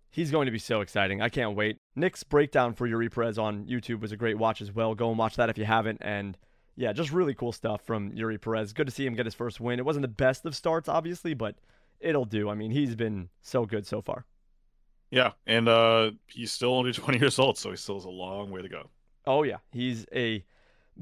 he's 0.10 0.32
going 0.32 0.46
to 0.46 0.52
be 0.52 0.60
so 0.60 0.82
exciting. 0.82 1.22
I 1.22 1.30
can't 1.30 1.56
wait. 1.56 1.78
Nick's 1.96 2.24
breakdown 2.24 2.74
for 2.74 2.88
Eury 2.88 3.12
Perez 3.12 3.38
on 3.38 3.66
YouTube 3.66 4.00
was 4.00 4.12
a 4.12 4.18
great 4.18 4.38
watch 4.38 4.62
as 4.62 4.72
well. 4.72 4.96
Go 4.96 5.10
and 5.10 5.18
watch 5.18 5.36
that 5.36 5.50
if 5.50 5.58
you 5.58 5.66
haven't. 5.66 6.00
And 6.02 6.38
yeah, 6.76 6.94
just 6.94 7.12
really 7.12 7.34
cool 7.34 7.52
stuff 7.52 7.82
from 7.82 8.12
Eury 8.12 8.40
Perez. 8.40 8.74
Good 8.74 8.88
to 8.88 8.94
see 8.94 9.06
him 9.06 9.16
get 9.16 9.26
his 9.26 9.34
first 9.34 9.60
win. 9.60 9.80
It 9.80 9.86
wasn't 9.86 10.04
the 10.04 10.08
best 10.08 10.46
of 10.46 10.56
starts, 10.56 10.88
obviously, 10.88 11.34
but 11.34 11.56
it'll 12.00 12.26
do. 12.26 12.50
I 12.50 12.56
mean, 12.56 12.72
he's 12.72 12.96
been 12.96 13.30
so 13.42 13.66
good 13.66 13.86
so 13.86 14.02
far. 14.02 14.26
Yeah, 15.10 15.32
and 15.46 15.70
uh, 15.70 16.12
he's 16.28 16.52
still 16.52 16.74
only 16.74 16.94
20 16.94 17.20
years 17.20 17.40
old, 17.40 17.58
so 17.58 17.72
he 17.72 17.78
still 17.78 17.96
has 17.96 18.06
a 18.06 18.10
long 18.10 18.52
way 18.52 18.62
to 18.62 18.70
go. 18.70 18.90
Oh 19.26 19.44
yeah, 19.44 19.58
he's 19.72 20.06
a 20.14 20.46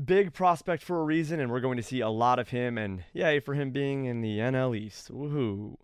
big 0.03 0.33
prospect 0.33 0.83
for 0.83 0.99
a 0.99 1.03
reason, 1.03 1.39
and 1.39 1.51
we're 1.51 1.59
going 1.59 1.77
to 1.77 1.83
see 1.83 2.01
a 2.01 2.09
lot 2.09 2.39
of 2.39 2.49
him. 2.49 2.77
And 2.77 3.03
yay 3.13 3.39
for 3.39 3.53
him 3.53 3.71
being 3.71 4.05
in 4.05 4.21
the 4.21 4.39
NL 4.39 4.77
East. 4.77 5.11
Woohoo! 5.11 5.75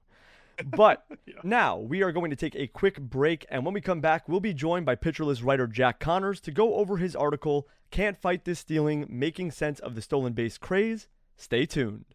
But 0.65 1.05
yeah. 1.25 1.35
now 1.43 1.77
we 1.77 2.03
are 2.03 2.11
going 2.11 2.29
to 2.29 2.35
take 2.35 2.55
a 2.55 2.67
quick 2.67 2.99
break, 2.99 3.45
and 3.49 3.65
when 3.65 3.73
we 3.73 3.81
come 3.81 4.01
back, 4.01 4.27
we'll 4.27 4.39
be 4.39 4.53
joined 4.53 4.85
by 4.85 4.95
Pitcher 4.95 5.25
List 5.25 5.41
writer 5.43 5.67
Jack 5.67 5.99
Connors 5.99 6.39
to 6.41 6.51
go 6.51 6.75
over 6.75 6.97
his 6.97 7.15
article, 7.15 7.67
Can't 7.89 8.17
Fight 8.17 8.45
This 8.45 8.59
Stealing 8.59 9.05
Making 9.09 9.51
Sense 9.51 9.79
of 9.79 9.95
the 9.95 10.01
Stolen 10.01 10.33
Base 10.33 10.57
Craze. 10.57 11.07
Stay 11.35 11.65
tuned. 11.65 12.05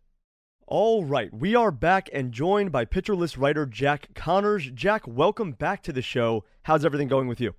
All 0.68 1.04
right, 1.04 1.32
we 1.32 1.54
are 1.54 1.70
back 1.70 2.08
and 2.12 2.32
joined 2.32 2.72
by 2.72 2.84
Pitcher 2.84 3.14
List 3.14 3.36
writer 3.36 3.66
Jack 3.66 4.08
Connors. 4.14 4.70
Jack, 4.72 5.06
welcome 5.06 5.52
back 5.52 5.82
to 5.84 5.92
the 5.92 6.02
show. 6.02 6.44
How's 6.64 6.84
everything 6.84 7.08
going 7.08 7.28
with 7.28 7.40
you? 7.40 7.54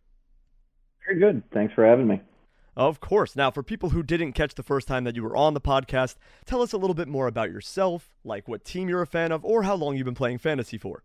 Very 1.05 1.19
good. 1.19 1.41
Thanks 1.53 1.73
for 1.73 1.85
having 1.85 2.07
me. 2.07 2.21
Of 2.77 2.99
course. 2.99 3.35
Now, 3.35 3.49
for 3.49 3.63
people 3.63 3.89
who 3.89 4.03
didn't 4.03 4.33
catch 4.33 4.53
the 4.53 4.61
first 4.61 4.87
time 4.87 5.03
that 5.05 5.15
you 5.15 5.23
were 5.23 5.35
on 5.35 5.55
the 5.55 5.59
podcast, 5.59 6.15
tell 6.45 6.61
us 6.61 6.73
a 6.73 6.77
little 6.77 6.93
bit 6.93 7.07
more 7.07 7.25
about 7.25 7.49
yourself, 7.49 8.13
like 8.23 8.47
what 8.47 8.63
team 8.63 8.87
you're 8.87 9.01
a 9.01 9.07
fan 9.07 9.31
of, 9.31 9.43
or 9.43 9.63
how 9.63 9.73
long 9.73 9.97
you've 9.97 10.05
been 10.05 10.13
playing 10.13 10.37
fantasy 10.37 10.77
for. 10.77 11.01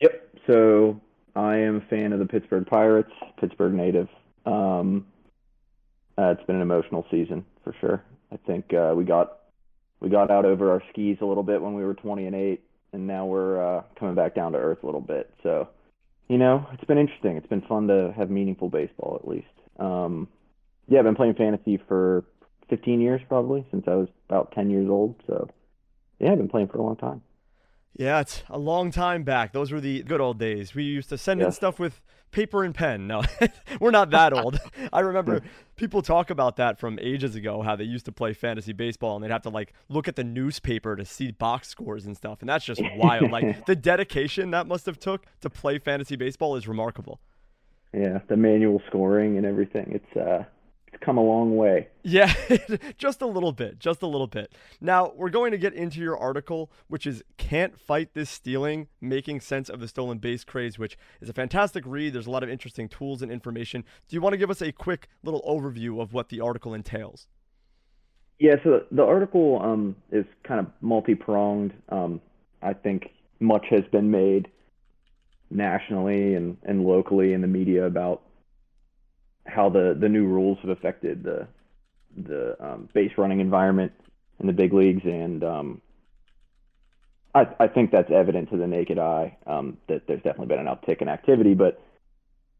Yep. 0.00 0.36
So 0.46 1.00
I 1.34 1.56
am 1.56 1.78
a 1.78 1.80
fan 1.90 2.12
of 2.12 2.20
the 2.20 2.26
Pittsburgh 2.26 2.64
Pirates, 2.64 3.10
Pittsburgh 3.40 3.74
native. 3.74 4.08
Um, 4.46 5.04
uh, 6.16 6.30
it's 6.30 6.44
been 6.44 6.54
an 6.54 6.62
emotional 6.62 7.04
season 7.10 7.44
for 7.64 7.74
sure. 7.80 8.04
I 8.32 8.36
think 8.46 8.72
uh, 8.72 8.94
we 8.96 9.02
got 9.04 9.38
we 9.98 10.08
got 10.08 10.30
out 10.30 10.44
over 10.44 10.70
our 10.70 10.82
skis 10.92 11.18
a 11.22 11.26
little 11.26 11.42
bit 11.42 11.60
when 11.60 11.74
we 11.74 11.84
were 11.84 11.94
20 11.94 12.26
and 12.26 12.36
8, 12.36 12.62
and 12.92 13.08
now 13.08 13.26
we're 13.26 13.78
uh, 13.78 13.82
coming 13.98 14.14
back 14.14 14.36
down 14.36 14.52
to 14.52 14.58
earth 14.58 14.84
a 14.84 14.86
little 14.86 15.00
bit. 15.00 15.34
So, 15.42 15.70
you 16.28 16.38
know, 16.38 16.68
it's 16.72 16.84
been 16.84 16.98
interesting. 16.98 17.36
It's 17.36 17.48
been 17.48 17.62
fun 17.62 17.88
to 17.88 18.14
have 18.16 18.30
meaningful 18.30 18.68
baseball 18.68 19.18
at 19.20 19.26
least. 19.26 19.48
Um, 19.80 20.28
yeah, 20.88 20.98
I've 20.98 21.04
been 21.04 21.14
playing 21.14 21.34
fantasy 21.34 21.80
for 21.88 22.24
15 22.68 23.00
years 23.00 23.20
probably 23.28 23.64
since 23.70 23.84
I 23.86 23.94
was 23.94 24.08
about 24.28 24.52
10 24.52 24.70
years 24.70 24.88
old. 24.88 25.16
So 25.26 25.48
yeah, 26.18 26.32
I've 26.32 26.38
been 26.38 26.48
playing 26.48 26.68
for 26.68 26.78
a 26.78 26.82
long 26.82 26.96
time. 26.96 27.22
Yeah, 27.98 28.20
it's 28.20 28.44
a 28.50 28.58
long 28.58 28.90
time 28.90 29.22
back. 29.22 29.52
Those 29.52 29.72
were 29.72 29.80
the 29.80 30.02
good 30.02 30.20
old 30.20 30.38
days. 30.38 30.74
We 30.74 30.84
used 30.84 31.08
to 31.08 31.16
send 31.16 31.40
in 31.40 31.50
stuff 31.50 31.78
with 31.78 32.02
paper 32.30 32.62
and 32.62 32.74
pen. 32.74 33.06
No, 33.06 33.22
we're 33.80 33.90
not 33.90 34.10
that 34.10 34.34
old. 34.34 34.58
I 34.92 35.00
remember 35.00 35.40
people 35.76 36.02
talk 36.02 36.28
about 36.28 36.56
that 36.56 36.78
from 36.78 36.98
ages 37.00 37.34
ago, 37.36 37.62
how 37.62 37.74
they 37.74 37.84
used 37.84 38.04
to 38.04 38.12
play 38.12 38.34
fantasy 38.34 38.74
baseball 38.74 39.16
and 39.16 39.24
they'd 39.24 39.30
have 39.30 39.42
to 39.42 39.48
like 39.48 39.72
look 39.88 40.08
at 40.08 40.16
the 40.16 40.24
newspaper 40.24 40.94
to 40.94 41.06
see 41.06 41.30
box 41.30 41.68
scores 41.68 42.04
and 42.04 42.14
stuff. 42.14 42.40
And 42.40 42.48
that's 42.50 42.66
just 42.66 42.82
wild. 42.96 43.30
like 43.30 43.64
the 43.66 43.76
dedication 43.76 44.50
that 44.50 44.66
must 44.66 44.84
have 44.84 44.98
took 44.98 45.24
to 45.40 45.48
play 45.48 45.78
fantasy 45.78 46.16
baseball 46.16 46.54
is 46.56 46.68
remarkable. 46.68 47.18
Yeah, 47.94 48.18
the 48.28 48.36
manual 48.36 48.82
scoring 48.88 49.38
and 49.38 49.46
everything. 49.46 49.92
It's 49.94 50.16
uh 50.16 50.44
come 51.00 51.18
a 51.18 51.22
long 51.22 51.56
way. 51.56 51.88
Yeah, 52.02 52.32
just 52.98 53.22
a 53.22 53.26
little 53.26 53.52
bit, 53.52 53.78
just 53.78 54.02
a 54.02 54.06
little 54.06 54.26
bit. 54.26 54.52
Now, 54.80 55.12
we're 55.16 55.30
going 55.30 55.52
to 55.52 55.58
get 55.58 55.74
into 55.74 56.00
your 56.00 56.16
article, 56.16 56.70
which 56.88 57.06
is 57.06 57.22
Can't 57.36 57.78
Fight 57.78 58.14
This 58.14 58.30
Stealing 58.30 58.88
Making 59.00 59.40
Sense 59.40 59.68
of 59.68 59.80
the 59.80 59.88
Stolen 59.88 60.18
Base 60.18 60.44
Craze, 60.44 60.78
which 60.78 60.96
is 61.20 61.28
a 61.28 61.32
fantastic 61.32 61.84
read. 61.86 62.12
There's 62.12 62.26
a 62.26 62.30
lot 62.30 62.42
of 62.42 62.48
interesting 62.48 62.88
tools 62.88 63.22
and 63.22 63.30
information. 63.30 63.84
Do 64.08 64.14
you 64.16 64.20
want 64.20 64.34
to 64.34 64.38
give 64.38 64.50
us 64.50 64.62
a 64.62 64.72
quick 64.72 65.08
little 65.22 65.42
overview 65.42 66.00
of 66.00 66.12
what 66.12 66.28
the 66.28 66.40
article 66.40 66.74
entails? 66.74 67.26
Yeah, 68.38 68.56
so 68.62 68.84
the 68.90 69.02
article 69.02 69.60
um, 69.62 69.96
is 70.12 70.26
kind 70.44 70.60
of 70.60 70.66
multi 70.80 71.14
pronged. 71.14 71.72
Um, 71.88 72.20
I 72.62 72.74
think 72.74 73.10
much 73.40 73.66
has 73.70 73.84
been 73.90 74.10
made 74.10 74.48
nationally 75.50 76.34
and, 76.34 76.56
and 76.64 76.84
locally 76.84 77.32
in 77.32 77.40
the 77.40 77.46
media 77.46 77.86
about 77.86 78.22
how 79.46 79.68
the 79.68 79.96
the 79.98 80.08
new 80.08 80.26
rules 80.26 80.58
have 80.62 80.70
affected 80.70 81.22
the 81.22 81.46
the 82.16 82.56
um, 82.64 82.88
base 82.94 83.12
running 83.16 83.40
environment 83.40 83.92
in 84.40 84.46
the 84.46 84.52
big 84.52 84.72
leagues, 84.72 85.04
and 85.04 85.44
um, 85.44 85.80
I, 87.34 87.46
I 87.60 87.68
think 87.68 87.90
that's 87.90 88.10
evident 88.10 88.50
to 88.50 88.56
the 88.56 88.66
naked 88.66 88.98
eye 88.98 89.36
um, 89.46 89.78
that 89.88 90.06
there's 90.06 90.22
definitely 90.22 90.46
been 90.46 90.66
an 90.66 90.66
uptick 90.66 91.02
in 91.02 91.08
activity. 91.08 91.54
But 91.54 91.80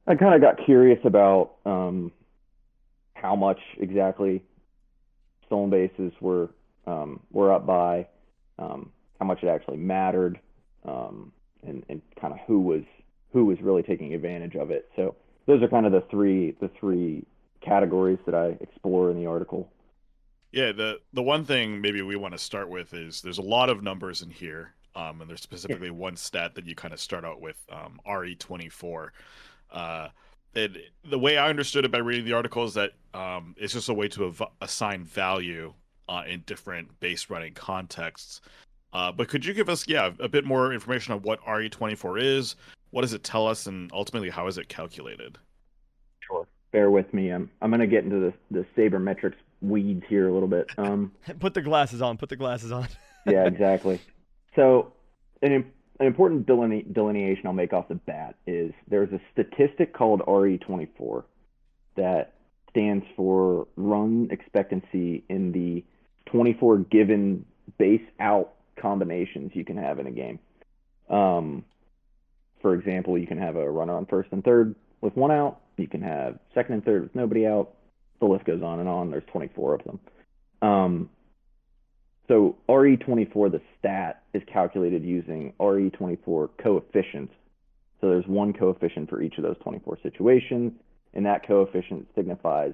I 0.06 0.14
kind 0.14 0.34
of 0.34 0.40
got 0.40 0.64
curious 0.64 1.00
about 1.04 1.52
um, 1.64 2.12
how 3.14 3.36
much 3.36 3.60
exactly 3.78 4.42
stolen 5.46 5.70
bases 5.70 6.12
were 6.20 6.50
um, 6.86 7.20
were 7.32 7.52
up 7.52 7.66
by, 7.66 8.06
um, 8.58 8.92
how 9.18 9.26
much 9.26 9.42
it 9.42 9.48
actually 9.48 9.78
mattered, 9.78 10.38
and, 11.66 11.84
and 11.88 12.02
kind 12.20 12.32
of 12.32 12.38
who 12.46 12.60
was 12.60 12.82
who 13.32 13.44
was 13.44 13.60
really 13.60 13.82
taking 13.82 14.14
advantage 14.14 14.54
of 14.54 14.70
it. 14.70 14.88
So 14.96 15.16
those 15.46 15.62
are 15.62 15.68
kind 15.68 15.86
of 15.86 15.92
the 15.92 16.02
three 16.10 16.56
the 16.60 16.68
three 16.80 17.24
categories 17.60 18.18
that 18.26 18.34
I 18.34 18.56
explore 18.60 19.10
in 19.10 19.16
the 19.16 19.26
article. 19.26 19.68
Yeah, 20.52 20.72
the 20.72 21.00
the 21.12 21.22
one 21.22 21.44
thing 21.44 21.80
maybe 21.80 22.02
we 22.02 22.16
want 22.16 22.32
to 22.32 22.38
start 22.38 22.68
with 22.68 22.94
is 22.94 23.20
there's 23.20 23.38
a 23.38 23.42
lot 23.42 23.68
of 23.70 23.82
numbers 23.82 24.22
in 24.22 24.30
here, 24.30 24.74
um, 24.94 25.20
and 25.20 25.28
there's 25.28 25.42
specifically 25.42 25.88
yeah. 25.88 25.94
one 25.94 26.16
stat 26.16 26.54
that 26.54 26.66
you 26.66 26.74
kind 26.74 26.94
of 26.94 27.00
start 27.00 27.24
out 27.24 27.40
with, 27.40 27.56
um, 27.70 28.00
RE24. 28.06 29.08
Uh, 29.70 30.08
and 30.54 30.78
the 31.04 31.18
way 31.18 31.36
I 31.36 31.50
understood 31.50 31.84
it 31.84 31.90
by 31.90 31.98
reading 31.98 32.24
the 32.24 32.32
article 32.32 32.64
is 32.64 32.74
that 32.74 32.92
um, 33.12 33.54
it's 33.58 33.74
just 33.74 33.88
a 33.88 33.94
way 33.94 34.08
to 34.08 34.26
av- 34.26 34.50
assign 34.62 35.04
value 35.04 35.74
uh, 36.08 36.22
in 36.26 36.42
different 36.46 36.98
base 37.00 37.28
running 37.28 37.52
contexts. 37.52 38.40
Uh, 38.92 39.12
but 39.12 39.28
could 39.28 39.44
you 39.44 39.52
give 39.52 39.68
us, 39.68 39.86
yeah, 39.86 40.12
a 40.20 40.28
bit 40.28 40.46
more 40.46 40.72
information 40.72 41.12
on 41.12 41.20
what 41.20 41.42
RE24 41.42 42.22
is, 42.22 42.56
what 42.96 43.02
does 43.02 43.12
it 43.12 43.22
tell 43.22 43.46
us, 43.46 43.66
and 43.66 43.90
ultimately 43.92 44.30
how 44.30 44.46
is 44.46 44.56
it 44.56 44.70
calculated? 44.70 45.36
Sure. 46.20 46.48
Bear 46.72 46.90
with 46.90 47.12
me. 47.12 47.28
I'm 47.28 47.50
I'm 47.60 47.68
going 47.68 47.80
to 47.80 47.86
get 47.86 48.04
into 48.04 48.18
the 48.18 48.32
the 48.50 48.66
sabermetrics 48.74 49.34
weeds 49.60 50.02
here 50.08 50.30
a 50.30 50.32
little 50.32 50.48
bit. 50.48 50.70
Um, 50.78 51.12
put 51.38 51.52
the 51.52 51.60
glasses 51.60 52.00
on. 52.00 52.16
Put 52.16 52.30
the 52.30 52.36
glasses 52.36 52.72
on. 52.72 52.88
yeah, 53.26 53.44
exactly. 53.44 54.00
So, 54.54 54.94
an 55.42 55.52
an 55.52 56.06
important 56.06 56.46
deline- 56.46 56.90
delineation 56.90 57.46
I'll 57.46 57.52
make 57.52 57.74
off 57.74 57.86
the 57.88 57.96
bat 57.96 58.36
is 58.46 58.72
there's 58.88 59.12
a 59.12 59.20
statistic 59.30 59.92
called 59.92 60.22
RE24 60.22 61.24
that 61.96 62.32
stands 62.70 63.04
for 63.14 63.68
run 63.76 64.28
expectancy 64.30 65.22
in 65.28 65.52
the 65.52 65.84
24 66.30 66.78
given 66.78 67.44
base 67.76 68.00
out 68.18 68.54
combinations 68.80 69.50
you 69.52 69.66
can 69.66 69.76
have 69.76 69.98
in 69.98 70.06
a 70.06 70.10
game. 70.10 70.38
Um, 71.10 71.66
for 72.66 72.74
example, 72.74 73.16
you 73.16 73.28
can 73.28 73.38
have 73.38 73.54
a 73.54 73.70
runner 73.70 73.96
on 73.96 74.06
first 74.06 74.28
and 74.32 74.42
third 74.42 74.74
with 75.00 75.16
one 75.16 75.30
out. 75.30 75.60
You 75.76 75.86
can 75.86 76.02
have 76.02 76.40
second 76.52 76.74
and 76.74 76.84
third 76.84 77.02
with 77.02 77.14
nobody 77.14 77.46
out. 77.46 77.74
The 78.18 78.26
list 78.26 78.44
goes 78.44 78.60
on 78.60 78.80
and 78.80 78.88
on. 78.88 79.08
There's 79.08 79.22
24 79.30 79.74
of 79.74 79.84
them. 79.84 80.00
Um, 80.62 81.10
so 82.26 82.56
RE24, 82.68 83.52
the 83.52 83.60
stat, 83.78 84.24
is 84.34 84.42
calculated 84.52 85.04
using 85.04 85.52
RE24 85.60 86.48
coefficients. 86.60 87.32
So 88.00 88.08
there's 88.08 88.26
one 88.26 88.52
coefficient 88.52 89.10
for 89.10 89.22
each 89.22 89.34
of 89.38 89.44
those 89.44 89.58
24 89.62 89.98
situations, 90.02 90.72
and 91.14 91.24
that 91.24 91.46
coefficient 91.46 92.08
signifies 92.16 92.72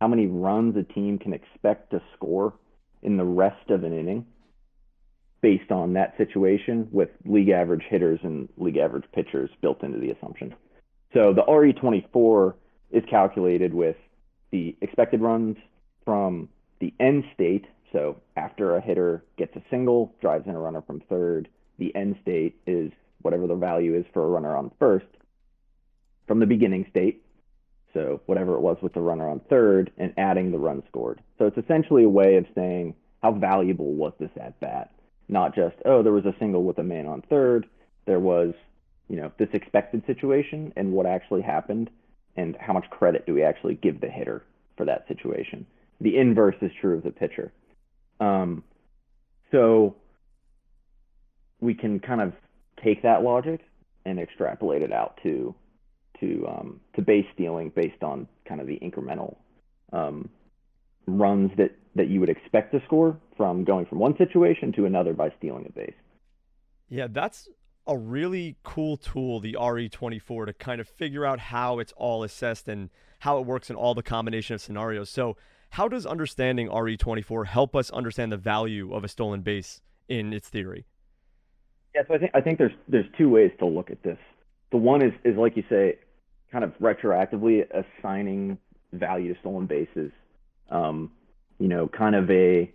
how 0.00 0.06
many 0.06 0.28
runs 0.28 0.76
a 0.76 0.84
team 0.84 1.18
can 1.18 1.32
expect 1.32 1.90
to 1.90 2.00
score 2.14 2.54
in 3.02 3.16
the 3.16 3.24
rest 3.24 3.70
of 3.70 3.82
an 3.82 3.92
inning 3.92 4.24
based 5.42 5.70
on 5.70 5.92
that 5.94 6.16
situation 6.16 6.88
with 6.92 7.10
league 7.24 7.50
average 7.50 7.82
hitters 7.90 8.20
and 8.22 8.48
league 8.56 8.76
average 8.76 9.04
pitchers 9.12 9.50
built 9.60 9.82
into 9.82 9.98
the 9.98 10.10
assumption. 10.10 10.54
So 11.12 11.34
the 11.34 11.42
RE24 11.42 12.54
is 12.92 13.02
calculated 13.10 13.74
with 13.74 13.96
the 14.52 14.76
expected 14.80 15.20
runs 15.20 15.56
from 16.04 16.48
the 16.80 16.94
end 17.00 17.24
state. 17.34 17.66
So 17.92 18.20
after 18.36 18.76
a 18.76 18.80
hitter 18.80 19.24
gets 19.36 19.54
a 19.56 19.62
single, 19.68 20.14
drives 20.20 20.46
in 20.46 20.54
a 20.54 20.60
runner 20.60 20.82
from 20.82 21.00
third, 21.08 21.48
the 21.78 21.94
end 21.94 22.16
state 22.22 22.56
is 22.66 22.92
whatever 23.20 23.46
the 23.46 23.54
value 23.54 23.96
is 23.96 24.04
for 24.12 24.24
a 24.24 24.28
runner 24.28 24.56
on 24.56 24.70
first 24.78 25.06
from 26.26 26.38
the 26.38 26.46
beginning 26.46 26.86
state. 26.88 27.24
So 27.94 28.20
whatever 28.26 28.54
it 28.54 28.60
was 28.60 28.78
with 28.80 28.94
the 28.94 29.00
runner 29.00 29.28
on 29.28 29.40
third 29.50 29.90
and 29.98 30.14
adding 30.16 30.50
the 30.50 30.58
run 30.58 30.82
scored. 30.88 31.20
So 31.38 31.46
it's 31.46 31.58
essentially 31.58 32.04
a 32.04 32.08
way 32.08 32.36
of 32.36 32.46
saying 32.54 32.94
how 33.22 33.32
valuable 33.32 33.92
was 33.92 34.12
this 34.18 34.30
at 34.40 34.58
bat? 34.60 34.90
Not 35.32 35.54
just, 35.54 35.76
oh, 35.86 36.02
there 36.02 36.12
was 36.12 36.26
a 36.26 36.34
single 36.38 36.62
with 36.62 36.76
a 36.76 36.82
man 36.82 37.06
on 37.06 37.22
third. 37.22 37.66
There 38.04 38.20
was, 38.20 38.52
you 39.08 39.16
know, 39.16 39.32
this 39.38 39.48
expected 39.54 40.04
situation 40.06 40.74
and 40.76 40.92
what 40.92 41.06
actually 41.06 41.40
happened 41.40 41.88
and 42.36 42.54
how 42.60 42.74
much 42.74 42.84
credit 42.90 43.24
do 43.24 43.32
we 43.32 43.42
actually 43.42 43.76
give 43.76 44.02
the 44.02 44.10
hitter 44.10 44.44
for 44.76 44.84
that 44.84 45.08
situation. 45.08 45.66
The 46.02 46.18
inverse 46.18 46.56
is 46.60 46.70
true 46.78 46.98
of 46.98 47.02
the 47.02 47.10
pitcher. 47.10 47.50
Um, 48.20 48.62
so 49.50 49.96
we 51.60 51.72
can 51.72 51.98
kind 51.98 52.20
of 52.20 52.34
take 52.84 53.02
that 53.02 53.22
logic 53.22 53.62
and 54.04 54.20
extrapolate 54.20 54.82
it 54.82 54.92
out 54.92 55.18
to 55.22 55.54
to 56.20 56.46
um, 56.46 56.80
to 56.94 57.00
base 57.00 57.24
stealing 57.32 57.72
based 57.74 58.02
on 58.02 58.28
kind 58.46 58.60
of 58.60 58.66
the 58.66 58.78
incremental 58.80 59.36
um, 59.94 60.28
runs 61.06 61.50
that 61.56 61.70
that 61.94 62.08
you 62.08 62.20
would 62.20 62.28
expect 62.28 62.72
to 62.72 62.82
score 62.86 63.18
from 63.36 63.64
going 63.64 63.86
from 63.86 63.98
one 63.98 64.16
situation 64.16 64.72
to 64.72 64.86
another 64.86 65.12
by 65.12 65.30
stealing 65.38 65.66
a 65.66 65.72
base. 65.72 65.94
Yeah, 66.88 67.06
that's 67.10 67.48
a 67.86 67.96
really 67.96 68.56
cool 68.62 68.96
tool, 68.96 69.40
the 69.40 69.56
RE24, 69.58 70.46
to 70.46 70.52
kind 70.52 70.80
of 70.80 70.88
figure 70.88 71.26
out 71.26 71.38
how 71.38 71.78
it's 71.78 71.92
all 71.96 72.22
assessed 72.22 72.68
and 72.68 72.90
how 73.20 73.38
it 73.38 73.46
works 73.46 73.70
in 73.70 73.76
all 73.76 73.94
the 73.94 74.02
combination 74.02 74.54
of 74.54 74.60
scenarios. 74.60 75.10
So, 75.10 75.36
how 75.70 75.88
does 75.88 76.04
understanding 76.04 76.68
RE24 76.68 77.46
help 77.46 77.74
us 77.74 77.90
understand 77.90 78.30
the 78.30 78.36
value 78.36 78.92
of 78.92 79.04
a 79.04 79.08
stolen 79.08 79.40
base 79.40 79.80
in 80.06 80.32
its 80.32 80.48
theory? 80.48 80.84
Yeah, 81.94 82.02
so 82.06 82.14
I 82.14 82.18
think 82.18 82.30
I 82.34 82.40
think 82.40 82.58
there's 82.58 82.72
there's 82.88 83.06
two 83.16 83.28
ways 83.28 83.50
to 83.58 83.66
look 83.66 83.90
at 83.90 84.02
this. 84.02 84.18
The 84.70 84.76
one 84.76 85.02
is 85.02 85.12
is 85.24 85.36
like 85.36 85.56
you 85.56 85.64
say, 85.68 85.98
kind 86.50 86.64
of 86.64 86.72
retroactively 86.78 87.64
assigning 87.70 88.58
value 88.92 89.32
to 89.32 89.40
stolen 89.40 89.66
bases. 89.66 90.12
Um, 90.70 91.10
you 91.62 91.68
know, 91.68 91.86
kind 91.86 92.16
of 92.16 92.28
a 92.28 92.68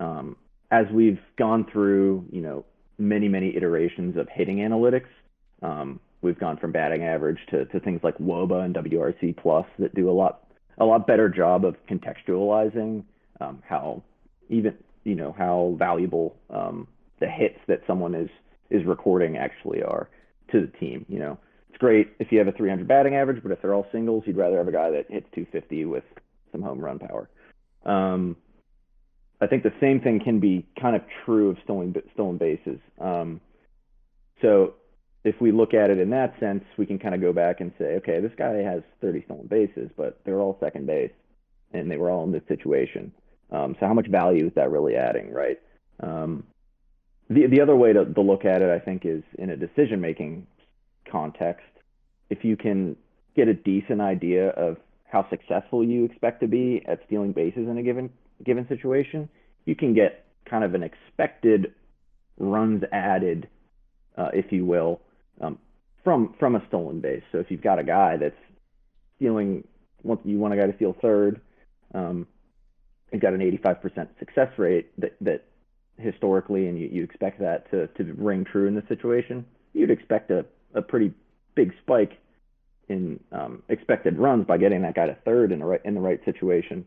um, 0.00 0.34
as 0.72 0.86
we've 0.92 1.20
gone 1.38 1.64
through, 1.70 2.26
you 2.32 2.40
know, 2.40 2.64
many 2.98 3.28
many 3.28 3.56
iterations 3.56 4.16
of 4.16 4.28
hitting 4.28 4.56
analytics. 4.56 5.06
Um, 5.62 6.00
we've 6.20 6.38
gone 6.38 6.56
from 6.56 6.72
batting 6.72 7.04
average 7.04 7.38
to, 7.50 7.66
to 7.66 7.78
things 7.78 8.00
like 8.02 8.18
WOBA 8.18 8.64
and 8.64 8.74
WRC 8.74 9.36
plus 9.36 9.66
that 9.78 9.94
do 9.94 10.10
a 10.10 10.12
lot 10.12 10.40
a 10.78 10.84
lot 10.84 11.06
better 11.06 11.28
job 11.28 11.64
of 11.64 11.76
contextualizing 11.88 13.04
um, 13.40 13.62
how 13.64 14.02
even 14.48 14.76
you 15.04 15.14
know 15.14 15.32
how 15.38 15.76
valuable 15.78 16.34
um, 16.50 16.88
the 17.20 17.28
hits 17.28 17.60
that 17.68 17.82
someone 17.86 18.16
is 18.16 18.28
is 18.70 18.84
recording 18.84 19.36
actually 19.36 19.84
are 19.84 20.08
to 20.50 20.62
the 20.62 20.78
team. 20.78 21.06
You 21.08 21.20
know, 21.20 21.38
it's 21.68 21.78
great 21.78 22.08
if 22.18 22.32
you 22.32 22.38
have 22.40 22.48
a 22.48 22.52
300 22.52 22.88
batting 22.88 23.14
average, 23.14 23.40
but 23.40 23.52
if 23.52 23.62
they're 23.62 23.72
all 23.72 23.86
singles, 23.92 24.24
you'd 24.26 24.36
rather 24.36 24.58
have 24.58 24.66
a 24.66 24.72
guy 24.72 24.90
that 24.90 25.06
hits 25.08 25.28
250 25.32 25.84
with 25.84 26.02
some 26.50 26.60
home 26.60 26.80
run 26.80 26.98
power. 26.98 27.28
Um, 27.84 28.36
I 29.40 29.46
think 29.46 29.62
the 29.62 29.72
same 29.80 30.00
thing 30.00 30.20
can 30.22 30.40
be 30.40 30.66
kind 30.80 30.96
of 30.96 31.02
true 31.24 31.50
of 31.50 31.58
stolen 31.64 31.94
stolen 32.14 32.38
bases. 32.38 32.78
Um, 33.00 33.40
so 34.40 34.74
if 35.24 35.40
we 35.40 35.52
look 35.52 35.74
at 35.74 35.90
it 35.90 35.98
in 35.98 36.10
that 36.10 36.38
sense, 36.38 36.64
we 36.76 36.86
can 36.86 36.98
kind 36.98 37.14
of 37.14 37.20
go 37.20 37.32
back 37.32 37.60
and 37.60 37.72
say, 37.78 37.96
okay, 37.96 38.20
this 38.20 38.32
guy 38.36 38.54
has 38.62 38.82
30 39.00 39.24
stolen 39.24 39.46
bases, 39.46 39.90
but 39.96 40.20
they're 40.24 40.40
all 40.40 40.58
second 40.60 40.86
base, 40.86 41.12
and 41.72 41.90
they 41.90 41.96
were 41.96 42.10
all 42.10 42.24
in 42.24 42.32
this 42.32 42.42
situation. 42.46 43.12
Um, 43.50 43.76
so 43.80 43.86
how 43.86 43.94
much 43.94 44.06
value 44.08 44.46
is 44.46 44.52
that 44.54 44.70
really 44.70 44.96
adding, 44.96 45.32
right? 45.32 45.60
Um, 46.00 46.44
the 47.28 47.46
the 47.46 47.60
other 47.60 47.76
way 47.76 47.92
to, 47.92 48.04
to 48.04 48.20
look 48.20 48.44
at 48.44 48.62
it, 48.62 48.70
I 48.70 48.78
think, 48.78 49.04
is 49.04 49.22
in 49.38 49.50
a 49.50 49.56
decision 49.56 50.00
making 50.00 50.46
context. 51.10 51.66
If 52.30 52.44
you 52.44 52.56
can 52.56 52.96
get 53.36 53.48
a 53.48 53.54
decent 53.54 54.00
idea 54.00 54.48
of 54.50 54.76
how 55.14 55.24
successful 55.30 55.84
you 55.84 56.04
expect 56.04 56.40
to 56.40 56.48
be 56.48 56.82
at 56.88 56.98
stealing 57.06 57.32
bases 57.32 57.68
in 57.68 57.78
a 57.78 57.82
given 57.84 58.10
given 58.44 58.66
situation, 58.66 59.28
you 59.64 59.76
can 59.76 59.94
get 59.94 60.24
kind 60.44 60.64
of 60.64 60.74
an 60.74 60.82
expected 60.82 61.72
runs 62.36 62.82
added, 62.92 63.48
uh, 64.18 64.30
if 64.34 64.50
you 64.50 64.66
will, 64.66 65.00
um, 65.40 65.56
from 66.02 66.34
from 66.40 66.56
a 66.56 66.66
stolen 66.66 67.00
base. 67.00 67.22
So 67.30 67.38
if 67.38 67.48
you've 67.48 67.62
got 67.62 67.78
a 67.78 67.84
guy 67.84 68.16
that's 68.16 68.34
stealing, 69.16 69.62
you 70.24 70.38
want 70.38 70.52
a 70.52 70.56
guy 70.56 70.66
to 70.66 70.74
steal 70.74 70.96
third, 71.00 71.40
um, 71.94 72.26
you've 73.12 73.22
got 73.22 73.34
an 73.34 73.40
85% 73.40 74.08
success 74.18 74.48
rate 74.58 74.90
that 75.00 75.14
that 75.20 75.44
historically, 75.96 76.66
and 76.66 76.76
you, 76.76 76.88
you 76.90 77.04
expect 77.04 77.38
that 77.38 77.70
to, 77.70 77.86
to 77.86 78.12
ring 78.14 78.44
true 78.44 78.66
in 78.66 78.74
this 78.74 78.88
situation, 78.88 79.46
you'd 79.74 79.92
expect 79.92 80.32
a, 80.32 80.44
a 80.74 80.82
pretty 80.82 81.14
big 81.54 81.72
spike 81.82 82.18
in 82.88 83.20
um, 83.32 83.62
expected 83.68 84.18
runs 84.18 84.46
by 84.46 84.58
getting 84.58 84.82
that 84.82 84.94
guy 84.94 85.06
to 85.06 85.16
third 85.24 85.52
in 85.52 85.60
the 85.60 85.64
right 85.64 85.80
in 85.84 85.94
the 85.94 86.00
right 86.00 86.20
situation. 86.24 86.84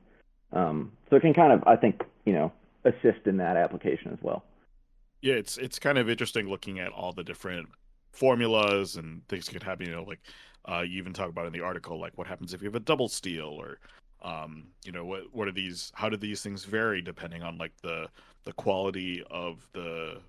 Um, 0.54 0.92
so 1.10 1.16
it 1.16 1.22
can 1.22 1.34
kind 1.34 1.52
of, 1.52 1.64
I 1.68 1.76
think, 1.76 2.04
you 2.26 2.34
know, 2.34 2.52
assist 2.86 3.26
in 3.26 3.38
that 3.38 3.58
application 3.58 4.12
as 4.14 4.20
well. 4.22 4.44
Yeah, 5.22 5.36
it's 5.36 5.58
it's 5.58 5.80
kind 5.80 5.98
of 5.98 6.10
interesting 6.10 6.48
looking 6.48 6.80
at 6.80 6.92
all 6.92 7.12
the 7.12 7.24
different 7.24 7.68
formulas 8.12 8.96
and 8.96 9.28
things 9.28 9.50
could 9.50 9.64
happen. 9.64 9.88
You 9.88 9.96
know, 9.96 10.04
like 10.04 10.22
uh, 10.66 10.82
you 10.82 10.98
even 10.98 11.14
talk 11.14 11.30
about 11.30 11.48
in 11.48 11.54
the 11.54 11.62
article, 11.62 12.00
like 12.00 12.18
what 12.18 12.28
happens 12.28 12.54
if 12.54 12.62
you 12.62 12.68
have 12.68 12.76
a 12.76 12.80
double 12.80 13.10
steal, 13.10 13.48
or 13.48 13.80
um, 14.22 14.68
you 14.86 14.92
know, 14.92 15.06
what 15.06 15.24
what 15.34 15.48
are 15.48 15.54
these? 15.54 15.92
How 15.96 16.10
do 16.10 16.18
these 16.18 16.42
things 16.42 16.66
vary 16.66 17.02
depending 17.02 17.44
on 17.44 17.58
like 17.58 17.74
the 17.82 18.08
the 18.46 18.54
quality 18.54 19.24
of 19.30 19.68
the 19.74 20.20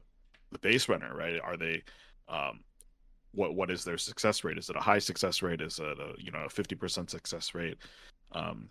the 0.50 0.58
base 0.58 0.88
runner, 0.88 1.14
right? 1.14 1.40
Are 1.40 1.56
they 1.56 1.82
um, 2.28 2.60
what 3.32 3.54
what 3.54 3.70
is 3.70 3.84
their 3.84 3.98
success 3.98 4.44
rate? 4.44 4.58
Is 4.58 4.70
it 4.70 4.76
a 4.76 4.80
high 4.80 4.98
success 4.98 5.42
rate? 5.42 5.60
Is 5.60 5.78
it 5.78 5.98
a 5.98 6.14
you 6.18 6.30
know 6.30 6.44
a 6.44 6.48
fifty 6.48 6.74
percent 6.74 7.10
success 7.10 7.54
rate? 7.54 7.78
Um, 8.32 8.68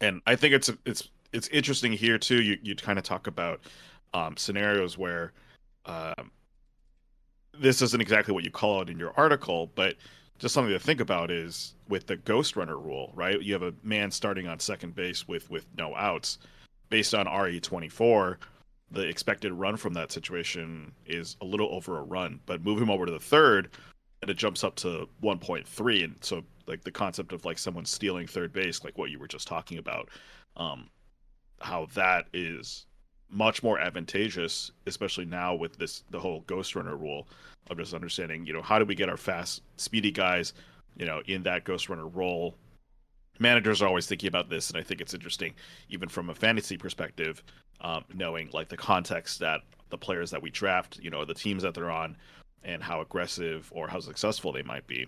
and 0.00 0.20
I 0.26 0.36
think 0.36 0.54
it's 0.54 0.70
it's 0.84 1.08
it's 1.32 1.48
interesting 1.48 1.92
here 1.92 2.18
too. 2.18 2.42
You 2.42 2.58
you 2.62 2.74
kind 2.74 2.98
of 2.98 3.04
talk 3.04 3.26
about 3.26 3.60
um, 4.14 4.36
scenarios 4.36 4.98
where 4.98 5.32
um, 5.86 6.30
this 7.58 7.82
isn't 7.82 8.00
exactly 8.00 8.34
what 8.34 8.44
you 8.44 8.50
call 8.50 8.82
it 8.82 8.88
in 8.88 8.98
your 8.98 9.12
article, 9.16 9.70
but 9.74 9.96
just 10.38 10.54
something 10.54 10.72
to 10.72 10.78
think 10.78 11.00
about 11.00 11.30
is 11.30 11.74
with 11.88 12.06
the 12.06 12.16
ghost 12.16 12.56
runner 12.56 12.78
rule, 12.78 13.12
right? 13.14 13.40
You 13.40 13.52
have 13.52 13.62
a 13.62 13.74
man 13.82 14.10
starting 14.10 14.48
on 14.48 14.58
second 14.58 14.94
base 14.94 15.28
with 15.28 15.50
with 15.50 15.66
no 15.76 15.94
outs 15.94 16.38
based 16.88 17.14
on 17.14 17.26
RE24, 17.26 18.36
the 18.90 19.02
expected 19.02 19.52
run 19.52 19.76
from 19.76 19.94
that 19.94 20.12
situation 20.12 20.92
is 21.06 21.36
a 21.40 21.44
little 21.44 21.68
over 21.72 21.98
a 21.98 22.02
run. 22.02 22.40
But 22.46 22.64
move 22.64 22.80
him 22.80 22.90
over 22.90 23.06
to 23.06 23.12
the 23.12 23.20
third, 23.20 23.70
and 24.22 24.30
it 24.30 24.36
jumps 24.36 24.64
up 24.64 24.76
to 24.76 25.08
1.3. 25.22 26.04
And 26.04 26.16
so, 26.20 26.42
like 26.66 26.84
the 26.84 26.90
concept 26.90 27.32
of 27.32 27.44
like 27.44 27.58
someone 27.58 27.84
stealing 27.84 28.26
third 28.26 28.52
base, 28.52 28.84
like 28.84 28.98
what 28.98 29.10
you 29.10 29.18
were 29.18 29.28
just 29.28 29.48
talking 29.48 29.78
about, 29.78 30.08
um, 30.56 30.88
how 31.60 31.86
that 31.94 32.26
is 32.32 32.86
much 33.28 33.62
more 33.62 33.78
advantageous, 33.78 34.72
especially 34.86 35.24
now 35.24 35.54
with 35.54 35.76
this 35.76 36.02
the 36.10 36.18
whole 36.18 36.40
ghost 36.42 36.74
runner 36.74 36.96
rule 36.96 37.28
of 37.70 37.78
just 37.78 37.94
understanding, 37.94 38.44
you 38.44 38.52
know, 38.52 38.62
how 38.62 38.78
do 38.78 38.84
we 38.84 38.94
get 38.94 39.08
our 39.08 39.16
fast, 39.16 39.62
speedy 39.76 40.10
guys, 40.10 40.52
you 40.96 41.06
know, 41.06 41.22
in 41.26 41.44
that 41.44 41.64
ghost 41.64 41.88
runner 41.88 42.08
role 42.08 42.56
managers 43.40 43.82
are 43.82 43.88
always 43.88 44.06
thinking 44.06 44.28
about 44.28 44.50
this, 44.50 44.70
and 44.70 44.78
I 44.78 44.82
think 44.82 45.00
it's 45.00 45.14
interesting, 45.14 45.54
even 45.88 46.08
from 46.08 46.30
a 46.30 46.34
fantasy 46.34 46.76
perspective, 46.76 47.42
um, 47.80 48.04
knowing 48.14 48.50
like 48.52 48.68
the 48.68 48.76
context 48.76 49.40
that 49.40 49.62
the 49.90 49.98
players 49.98 50.30
that 50.30 50.42
we 50.42 50.50
draft, 50.50 50.98
you 51.02 51.10
know, 51.10 51.24
the 51.24 51.34
teams 51.34 51.62
that 51.62 51.74
they're 51.74 51.90
on, 51.90 52.16
and 52.62 52.82
how 52.82 53.00
aggressive 53.00 53.70
or 53.74 53.88
how 53.88 54.00
successful 54.00 54.52
they 54.52 54.62
might 54.62 54.86
be. 54.86 55.06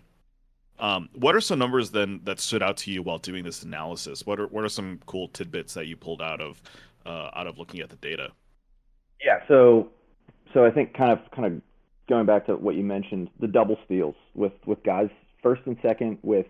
Um, 0.79 1.09
what 1.15 1.37
are 1.37 1.41
some 1.41 1.59
numbers 1.59 1.91
then 1.91 2.21
that 2.25 2.41
stood 2.41 2.63
out 2.63 2.77
to 2.79 2.91
you 2.91 3.03
while 3.03 3.19
doing 3.19 3.45
this 3.45 3.63
analysis? 3.63 4.27
What 4.27 4.41
are 4.41 4.47
what 4.49 4.65
are 4.65 4.69
some 4.69 5.01
cool 5.07 5.29
tidbits 5.29 5.75
that 5.75 5.87
you 5.87 5.97
pulled 5.97 6.23
out 6.23 6.41
of 6.41 6.61
uh, 7.07 7.31
out 7.35 7.47
of 7.47 7.59
looking 7.59 7.81
at 7.81 7.91
the 7.91 7.97
data? 7.97 8.33
Yeah, 9.25 9.41
so 9.47 9.91
so 10.53 10.65
I 10.65 10.71
think 10.71 10.95
kind 10.95 11.13
of 11.13 11.19
kind 11.31 11.47
of 11.47 11.63
going 12.09 12.27
back 12.27 12.47
to 12.47 12.57
what 12.57 12.75
you 12.75 12.83
mentioned, 12.83 13.31
the 13.39 13.47
double 13.47 13.79
steals 13.85 14.17
with 14.35 14.53
with 14.67 14.83
guys 14.83 15.09
first 15.43 15.63
and 15.67 15.77
second 15.83 16.19
with 16.23 16.47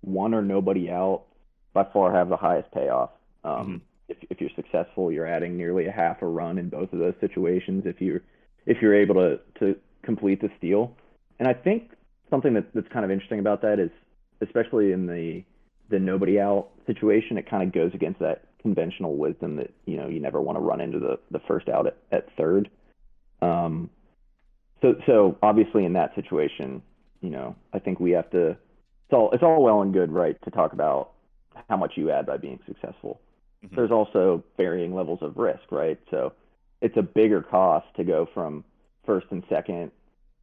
one 0.00 0.34
or 0.34 0.42
nobody 0.42 0.90
out 0.90 1.24
by 1.72 1.84
far 1.92 2.12
have 2.12 2.28
the 2.28 2.36
highest 2.36 2.70
payoff. 2.72 3.10
Um, 3.44 3.52
mm-hmm. 3.52 3.76
If, 4.08 4.16
if 4.30 4.40
you're 4.40 4.50
successful, 4.54 5.10
you're 5.10 5.26
adding 5.26 5.56
nearly 5.56 5.86
a 5.86 5.92
half 5.92 6.22
a 6.22 6.26
run 6.26 6.58
in 6.58 6.68
both 6.68 6.92
of 6.92 6.98
those 6.98 7.14
situations. 7.20 7.84
If 7.86 8.00
you're 8.00 8.22
if 8.66 8.78
you're 8.80 8.94
able 8.94 9.14
to 9.14 9.38
to 9.60 9.76
complete 10.02 10.40
the 10.40 10.48
steal, 10.58 10.92
and 11.38 11.48
I 11.48 11.54
think 11.54 11.90
something 12.30 12.54
that, 12.54 12.72
that's 12.74 12.88
kind 12.92 13.04
of 13.04 13.10
interesting 13.10 13.38
about 13.38 13.62
that 13.62 13.78
is, 13.78 13.90
especially 14.40 14.92
in 14.92 15.06
the 15.06 15.42
the 15.88 15.98
nobody 15.98 16.40
out 16.40 16.68
situation, 16.86 17.38
it 17.38 17.48
kind 17.48 17.62
of 17.62 17.72
goes 17.72 17.92
against 17.94 18.20
that 18.20 18.44
conventional 18.60 19.16
wisdom 19.16 19.56
that 19.56 19.72
you 19.86 19.96
know 19.96 20.08
you 20.08 20.20
never 20.20 20.40
want 20.40 20.56
to 20.56 20.60
run 20.60 20.80
into 20.80 20.98
the 20.98 21.18
the 21.30 21.40
first 21.46 21.68
out 21.68 21.86
at, 21.86 21.96
at 22.12 22.26
third. 22.36 22.70
Um, 23.42 23.90
so 24.82 24.94
so 25.06 25.38
obviously 25.42 25.84
in 25.84 25.94
that 25.94 26.14
situation, 26.14 26.82
you 27.20 27.30
know, 27.30 27.56
I 27.72 27.78
think 27.78 28.00
we 28.00 28.12
have 28.12 28.30
to 28.30 28.50
it's 28.50 29.12
all 29.12 29.30
it's 29.32 29.42
all 29.42 29.62
well 29.62 29.82
and 29.82 29.92
good, 29.92 30.10
right, 30.10 30.36
to 30.44 30.50
talk 30.50 30.72
about 30.72 31.12
how 31.68 31.76
much 31.76 31.92
you 31.96 32.10
add 32.10 32.26
by 32.26 32.36
being 32.36 32.58
successful. 32.66 33.20
Mm-hmm. 33.66 33.76
There's 33.76 33.90
also 33.90 34.44
varying 34.56 34.94
levels 34.94 35.18
of 35.22 35.36
risk, 35.36 35.70
right? 35.70 35.98
So 36.10 36.32
it's 36.80 36.96
a 36.96 37.02
bigger 37.02 37.42
cost 37.42 37.86
to 37.96 38.04
go 38.04 38.28
from 38.32 38.64
first 39.04 39.26
and 39.30 39.42
second 39.48 39.90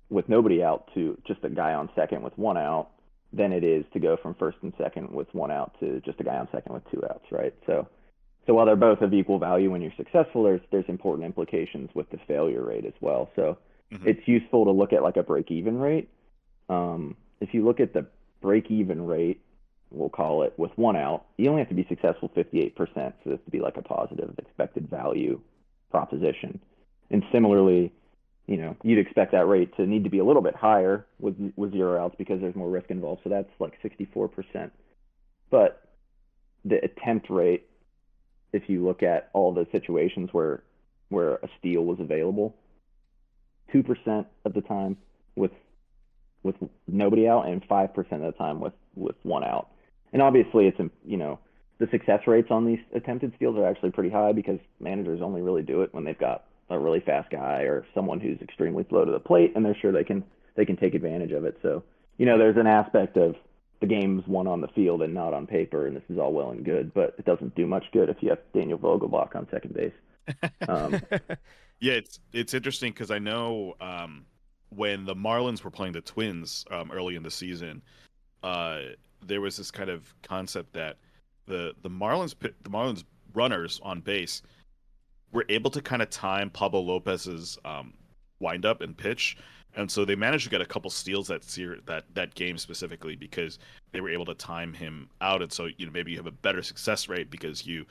with 0.10 0.30
nobody 0.30 0.64
out 0.64 0.90
to 0.94 1.18
just 1.26 1.44
a 1.44 1.50
guy 1.50 1.74
on 1.74 1.90
second 1.96 2.22
with 2.22 2.38
one 2.38 2.58
out 2.58 2.90
than 3.32 3.52
it 3.52 3.64
is 3.64 3.84
to 3.94 4.00
go 4.00 4.16
from 4.22 4.36
first 4.36 4.58
and 4.62 4.74
second 4.78 5.12
with 5.12 5.28
one 5.34 5.52
out 5.52 5.76
to 5.80 6.00
just 6.02 6.20
a 6.20 6.24
guy 6.24 6.38
on 6.38 6.48
second 6.52 6.74
with 6.74 6.84
two 6.92 7.02
outs, 7.10 7.26
right? 7.32 7.54
So, 7.66 7.88
so 8.46 8.54
while 8.54 8.66
they're 8.66 8.76
both 8.76 9.02
of 9.02 9.14
equal 9.14 9.40
value 9.40 9.72
when 9.72 9.82
you're 9.82 9.94
successful, 9.98 10.44
there's 10.44 10.62
there's 10.72 10.86
important 10.88 11.26
implications 11.26 11.90
with 11.96 12.10
the 12.12 12.20
failure 12.28 12.64
rate 12.64 12.86
as 12.86 12.94
well. 13.02 13.32
So, 13.36 13.58
mm-hmm. 13.92 14.08
it's 14.08 14.28
useful 14.28 14.66
to 14.66 14.72
look 14.72 14.94
at 14.94 15.02
like 15.02 15.18
a 15.18 15.24
break 15.24 15.50
even 15.50 15.80
rate. 15.80 16.10
Um, 16.70 17.16
if 17.42 17.54
you 17.54 17.66
look 17.66 17.80
at 17.80 17.94
the 17.94 18.06
break 18.42 18.70
even 18.70 19.06
rate, 19.06 19.42
we'll 19.94 20.10
call 20.10 20.44
it 20.44 20.54
with 20.58 20.72
one 20.76 20.96
out, 20.96 21.26
you 21.38 21.50
only 21.50 21.62
have 21.62 21.70
to 21.70 21.76
be 21.76 21.86
successful 21.88 22.30
58% 22.36 22.76
for 22.76 23.14
this 23.30 23.40
to 23.46 23.52
be 23.52 23.60
like 23.60 23.78
a 23.78 23.82
positive 23.82 24.34
expected 24.38 24.90
value 24.90 25.40
proposition. 25.92 26.60
And 27.12 27.24
similarly, 27.32 27.94
you 28.48 28.58
know, 28.58 28.76
you'd 28.84 29.00
expect 29.00 29.32
that 29.32 29.48
rate 29.48 29.76
to 29.78 29.86
need 29.86 30.04
to 30.04 30.10
be 30.10 30.20
a 30.20 30.26
little 30.26 30.42
bit 30.42 30.56
higher 30.56 31.06
with 31.20 31.36
with 31.56 31.72
zero 31.72 32.04
outs 32.04 32.16
because 32.18 32.42
there's 32.42 32.56
more 32.56 32.70
risk 32.70 32.90
involved. 32.90 33.22
So 33.24 33.30
that's 33.30 33.50
like 33.60 33.74
64%. 33.82 34.72
But 35.50 35.82
the 36.66 36.84
attempt 36.84 37.30
rate, 37.30 37.68
if 38.52 38.64
you 38.68 38.86
look 38.86 39.04
at 39.04 39.30
all 39.34 39.54
the 39.54 39.68
situations 39.72 40.30
where 40.34 40.64
where 41.10 41.36
a 41.36 41.48
steal 41.60 41.86
was 41.86 42.00
available, 42.00 42.56
two 43.72 43.84
percent 43.84 44.28
of 44.44 44.54
the 44.54 44.62
time 44.62 44.98
with 45.36 45.52
with 46.42 46.56
nobody 46.88 47.28
out, 47.28 47.48
and 47.48 47.64
five 47.70 47.94
percent 47.94 48.24
of 48.24 48.34
the 48.34 48.38
time 48.38 48.60
with 48.60 48.74
with 48.96 49.16
one 49.24 49.44
out. 49.44 49.70
And 50.14 50.22
obviously, 50.22 50.68
it's 50.68 50.80
you 51.06 51.18
know 51.18 51.40
the 51.80 51.88
success 51.92 52.22
rates 52.28 52.50
on 52.52 52.66
these 52.66 52.80
attempted 52.96 53.34
steals 53.36 53.58
are 53.58 53.68
actually 53.68 53.92
pretty 53.92 54.10
high 54.10 54.32
because 54.32 54.60
managers 54.80 55.22
only 55.22 55.42
really 55.42 55.64
do 55.64 55.82
it 55.82 55.94
when 55.94 56.04
they've 56.04 56.18
got 56.18 56.46
a 56.70 56.80
really 56.80 57.02
fast 57.02 57.30
guy 57.30 57.64
or 57.64 57.86
someone 57.94 58.20
who's 58.20 58.40
extremely 58.42 58.86
slow 58.90 59.04
to 59.04 59.12
the 59.12 59.20
plate, 59.20 59.52
and 59.56 59.66
they're 59.66 59.76
sure 59.82 59.92
they 59.92 60.04
can 60.04 60.24
they 60.56 60.66
can 60.66 60.78
take 60.78 60.94
advantage 60.94 61.32
of 61.32 61.44
it. 61.44 61.58
So 61.62 61.84
you 62.18 62.26
know, 62.26 62.38
there's 62.38 62.58
an 62.58 62.68
aspect 62.68 63.18
of 63.18 63.36
the 63.82 63.88
game's 63.88 64.26
won 64.28 64.48
on 64.48 64.62
the 64.62 64.68
field 64.70 65.02
and 65.02 65.14
not 65.14 65.34
on 65.34 65.46
paper, 65.46 65.88
and 65.88 65.96
this 65.96 66.04
is 66.10 66.18
all 66.18 66.32
well 66.32 66.52
and 66.52 66.64
good, 66.64 66.94
but 66.94 67.16
it 67.18 67.26
doesn't 67.26 67.56
do 67.56 67.68
much 67.68 67.84
good 67.92 68.08
if 68.08 68.18
you 68.22 68.30
have 68.30 68.40
Daniel 68.54 68.78
Vogelbach 68.78 69.36
on 69.36 69.48
second 69.52 69.74
base. 69.74 69.92
Um, 70.70 71.02
yeah, 71.82 71.94
it's 71.94 72.20
it's 72.32 72.54
interesting 72.54 72.94
because 72.94 73.12
I 73.12 73.20
know 73.20 73.74
um, 73.82 74.26
when 74.70 75.06
the 75.06 75.16
Marlins 75.16 75.64
were 75.64 75.72
playing 75.72 75.94
the 75.94 76.02
Twins 76.02 76.66
um, 76.72 76.92
early 76.92 77.16
in 77.16 77.24
the 77.24 77.32
season, 77.32 77.82
uh, 78.42 78.80
there 79.28 79.42
was 79.42 79.58
this 79.58 79.72
kind 79.72 79.90
of 79.90 80.14
concept 80.24 80.74
that 80.74 80.98
the 81.46 81.74
the 81.82 81.90
Marlins 81.90 82.36
the 82.40 82.70
Marlins 82.70 83.04
runners 83.34 83.80
on 83.84 84.02
base 84.02 84.42
were 85.32 85.46
able 85.50 85.72
to 85.72 85.82
kind 85.82 86.02
of 86.02 86.10
time 86.10 86.50
Pablo 86.50 86.82
Lopez's 86.82 87.58
um, 87.66 87.94
windup 88.40 88.82
and 88.82 88.96
pitch, 88.96 89.38
and 89.76 89.90
so 89.90 90.06
they 90.06 90.16
managed 90.16 90.44
to 90.46 90.50
get 90.50 90.62
a 90.62 90.66
couple 90.66 90.90
steals 90.90 91.28
that 91.28 91.42
that 91.86 92.06
that 92.14 92.36
game 92.36 92.58
specifically 92.58 93.16
because 93.16 93.60
they 93.92 94.02
were 94.02 94.10
able 94.10 94.26
to 94.26 94.36
time 94.36 94.74
him 94.74 95.10
out, 95.22 95.42
and 95.42 95.52
so 95.52 95.68
you 95.78 95.86
know 95.86 95.92
maybe 95.92 96.12
you 96.12 96.18
have 96.18 96.28
a 96.28 96.32
better 96.32 96.62
success 96.62 97.10
rate 97.10 97.30
because 97.30 97.66
you 97.66 97.86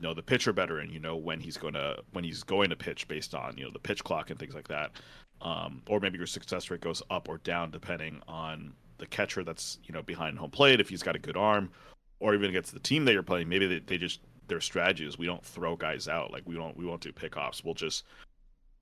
know 0.00 0.14
the 0.14 0.22
pitcher 0.22 0.52
better 0.52 0.78
and 0.78 0.92
you 0.92 0.98
know 0.98 1.16
when 1.16 1.40
he's 1.40 1.56
to 1.56 1.96
when 2.12 2.24
he's 2.24 2.42
going 2.42 2.70
to 2.70 2.76
pitch 2.76 3.08
based 3.08 3.34
on 3.34 3.56
you 3.56 3.64
know 3.64 3.70
the 3.70 3.78
pitch 3.78 4.02
clock 4.04 4.30
and 4.30 4.38
things 4.38 4.54
like 4.54 4.68
that. 4.68 4.92
Um, 5.42 5.82
or 5.88 6.00
maybe 6.00 6.16
your 6.16 6.26
success 6.26 6.70
rate 6.70 6.80
goes 6.80 7.02
up 7.10 7.28
or 7.28 7.36
down 7.38 7.70
depending 7.70 8.22
on 8.26 8.72
the 8.98 9.06
catcher 9.06 9.44
that's 9.44 9.78
you 9.84 9.92
know 9.92 10.02
behind 10.02 10.38
home 10.38 10.50
plate 10.50 10.80
if 10.80 10.88
he's 10.88 11.02
got 11.02 11.16
a 11.16 11.20
good 11.20 11.36
arm, 11.36 11.70
or 12.20 12.34
even 12.34 12.50
against 12.50 12.72
the 12.72 12.80
team 12.80 13.04
that 13.04 13.12
you're 13.12 13.22
playing. 13.22 13.48
Maybe 13.48 13.66
they, 13.66 13.78
they 13.80 13.98
just 13.98 14.20
their 14.48 14.60
strategy 14.60 15.06
is 15.06 15.18
we 15.18 15.26
don't 15.26 15.44
throw 15.44 15.76
guys 15.76 16.08
out 16.08 16.32
like 16.32 16.42
we 16.46 16.54
don't 16.54 16.76
we 16.76 16.86
won't 16.86 17.02
do 17.02 17.12
pickoffs. 17.12 17.64
We'll 17.64 17.74
just 17.74 18.04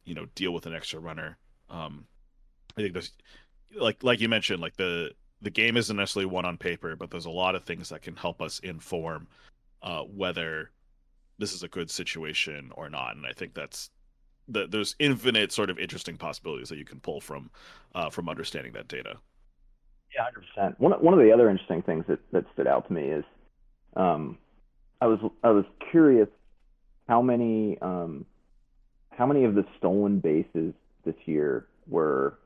you 0.05 0.15
know 0.15 0.27
deal 0.35 0.53
with 0.53 0.67
an 0.67 0.75
extra 0.75 1.01
runner. 1.01 1.39
Um, 1.71 2.07
I 2.77 2.83
think 2.83 2.93
there's 2.93 3.13
like 3.75 4.03
like 4.03 4.21
you 4.21 4.29
mentioned 4.29 4.61
like 4.61 4.77
the 4.77 5.13
the 5.43 5.51
game 5.51 5.77
isn't 5.77 5.97
necessarily 5.97 6.31
one 6.31 6.45
on 6.45 6.57
paper, 6.57 6.97
but 6.97 7.11
there's 7.11 7.27
a 7.27 7.31
lot 7.31 7.55
of 7.55 7.65
things 7.65 7.89
that 7.91 8.03
can 8.03 8.17
help 8.17 8.41
us 8.41 8.59
inform 8.61 9.27
uh, 9.83 10.01
whether 10.03 10.71
this 11.39 11.53
is 11.53 11.63
a 11.63 11.69
good 11.69 11.91
situation 11.91 12.71
or 12.75 12.89
not. 12.89 13.17
And 13.17 13.27
I 13.27 13.33
think 13.33 13.55
that's 13.55 13.91
the, 14.49 14.67
there's 14.67 14.97
infinite 14.99 15.53
sort 15.53 15.71
of 15.71 15.79
interesting 15.79 16.17
possibilities 16.17 16.69
that 16.69 16.79
you 16.79 16.85
can 16.85 17.01
pull 17.01 17.21
from 17.21 17.51
uh, 17.95 18.11
from 18.11 18.29
understanding 18.29 18.73
that 18.73 18.89
data. 18.89 19.17
Yeah, 20.15 20.25
hundred 20.25 20.45
percent. 20.49 20.81
One 20.81 20.93
one 20.93 21.15
of 21.15 21.21
the 21.21 21.33
other 21.33 21.51
interesting 21.51 21.83
things 21.83 22.05
that, 22.09 22.21
that 22.33 22.45
stood 22.53 22.67
out 22.67 22.87
to 22.89 22.93
me 22.93 23.03
is, 23.03 23.25
um, 23.97 24.39
I 25.01 25.07
was 25.07 25.19
I 25.43 25.51
was 25.51 25.65
curious 25.91 26.29
how 27.09 27.23
many 27.23 27.79
um, 27.81 28.27
how 29.11 29.27
many 29.27 29.45
of 29.45 29.55
the 29.55 29.65
stolen 29.79 30.21
bases 30.21 30.75
this 31.05 31.15
year 31.27 31.67
were 31.87 32.39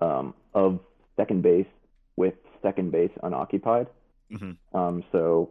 um, 0.00 0.34
of 0.54 0.80
second 1.16 1.42
base 1.42 1.66
with 2.16 2.34
second 2.62 2.92
base 2.92 3.10
unoccupied. 3.22 3.86
Mm-hmm. 4.32 4.76
Um, 4.76 5.04
so 5.12 5.50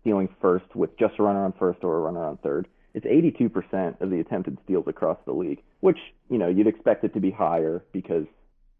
stealing 0.00 0.28
first 0.40 0.64
with 0.74 0.96
just 0.98 1.14
a 1.18 1.22
runner 1.22 1.44
on 1.44 1.52
first 1.58 1.80
or 1.82 1.96
a 1.96 2.00
runner 2.00 2.24
on 2.24 2.38
third. 2.38 2.68
It's 2.94 3.04
82% 3.04 4.00
of 4.00 4.08
the 4.08 4.20
attempted 4.20 4.56
steals 4.64 4.86
across 4.88 5.18
the 5.26 5.32
league, 5.32 5.62
which 5.80 5.98
you 6.30 6.38
know 6.38 6.48
you'd 6.48 6.66
expect 6.66 7.04
it 7.04 7.12
to 7.14 7.20
be 7.20 7.30
higher 7.30 7.84
because 7.92 8.24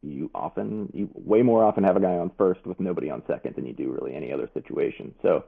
you 0.08 0.30
often 0.34 0.90
you 0.92 1.08
way 1.14 1.42
more 1.42 1.64
often 1.64 1.84
have 1.84 1.96
a 1.96 2.00
guy 2.00 2.16
on 2.16 2.30
first 2.38 2.64
with 2.66 2.80
nobody 2.80 3.10
on 3.10 3.22
second 3.26 3.54
than 3.56 3.66
you 3.66 3.72
do 3.72 3.90
really 3.90 4.14
any 4.14 4.32
other 4.32 4.48
situation. 4.54 5.14
So 5.22 5.44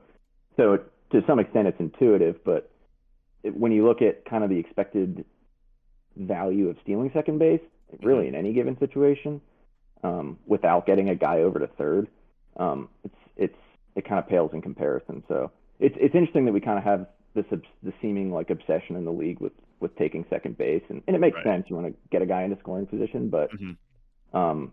so 0.56 0.78
to 1.12 1.22
some 1.26 1.38
extent 1.38 1.68
it's 1.68 1.80
intuitive, 1.80 2.44
but 2.44 2.70
it, 3.42 3.56
when 3.56 3.72
you 3.72 3.86
look 3.86 4.02
at 4.02 4.24
kind 4.24 4.44
of 4.44 4.50
the 4.50 4.58
expected 4.58 5.24
value 6.16 6.68
of 6.68 6.76
stealing 6.82 7.10
second 7.14 7.38
base, 7.38 7.60
really 8.02 8.28
in 8.28 8.34
any 8.34 8.52
given 8.52 8.78
situation, 8.78 9.40
um, 10.02 10.38
without 10.46 10.86
getting 10.86 11.08
a 11.08 11.14
guy 11.14 11.38
over 11.38 11.58
to 11.58 11.66
third, 11.66 12.08
um, 12.56 12.88
it's 13.04 13.14
it's 13.36 13.58
it 13.94 14.04
kind 14.08 14.18
of 14.18 14.28
pales 14.28 14.50
in 14.52 14.62
comparison. 14.62 15.22
So 15.28 15.50
it's 15.80 15.96
it's 15.98 16.14
interesting 16.14 16.44
that 16.46 16.52
we 16.52 16.60
kind 16.60 16.78
of 16.78 16.84
have 16.84 17.06
this 17.34 17.44
the 17.82 17.92
seeming 18.02 18.32
like 18.32 18.50
obsession 18.50 18.96
in 18.96 19.04
the 19.04 19.12
league 19.12 19.40
with 19.40 19.52
with 19.80 19.96
taking 19.96 20.24
second 20.28 20.58
base, 20.58 20.82
and, 20.88 21.02
and 21.06 21.14
it 21.14 21.20
makes 21.20 21.36
right. 21.36 21.44
sense. 21.44 21.66
You 21.68 21.76
want 21.76 21.88
to 21.88 21.94
get 22.10 22.20
a 22.20 22.26
guy 22.26 22.42
in 22.42 22.52
a 22.52 22.58
scoring 22.58 22.86
position, 22.86 23.28
but 23.28 23.52
mm-hmm 23.52 23.72
um, 24.32 24.72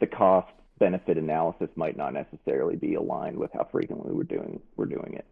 the 0.00 0.06
cost 0.06 0.52
benefit 0.78 1.18
analysis 1.18 1.68
might 1.76 1.96
not 1.96 2.14
necessarily 2.14 2.74
be 2.74 2.94
aligned 2.94 3.36
with 3.36 3.52
how 3.52 3.68
frequently 3.70 4.12
we're 4.12 4.24
doing 4.24 4.60
we're 4.76 4.86
doing 4.86 5.14
it. 5.14 5.26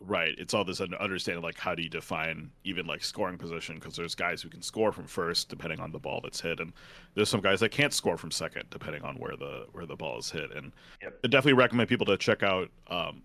Right. 0.00 0.34
It's 0.38 0.54
all 0.54 0.64
this 0.64 0.80
understanding 0.80 1.42
like 1.42 1.58
how 1.58 1.74
do 1.74 1.82
you 1.82 1.88
define 1.88 2.50
even 2.64 2.86
like 2.86 3.02
scoring 3.02 3.38
position 3.38 3.76
because 3.76 3.96
there's 3.96 4.14
guys 4.14 4.42
who 4.42 4.48
can 4.48 4.60
score 4.60 4.92
from 4.92 5.06
first 5.06 5.48
depending 5.48 5.80
on 5.80 5.92
the 5.92 5.98
ball 5.98 6.20
that's 6.22 6.40
hit 6.40 6.60
and 6.60 6.72
there's 7.14 7.28
some 7.28 7.40
guys 7.40 7.60
that 7.60 7.70
can't 7.70 7.92
score 7.92 8.16
from 8.16 8.30
second 8.30 8.64
depending 8.70 9.02
on 9.02 9.16
where 9.16 9.36
the 9.36 9.66
where 9.72 9.86
the 9.86 9.96
ball 9.96 10.18
is 10.18 10.30
hit 10.30 10.52
and 10.54 10.72
yep. 11.02 11.18
I 11.24 11.28
definitely 11.28 11.54
recommend 11.54 11.88
people 11.88 12.06
to 12.06 12.16
check 12.16 12.42
out 12.42 12.70
um, 12.88 13.22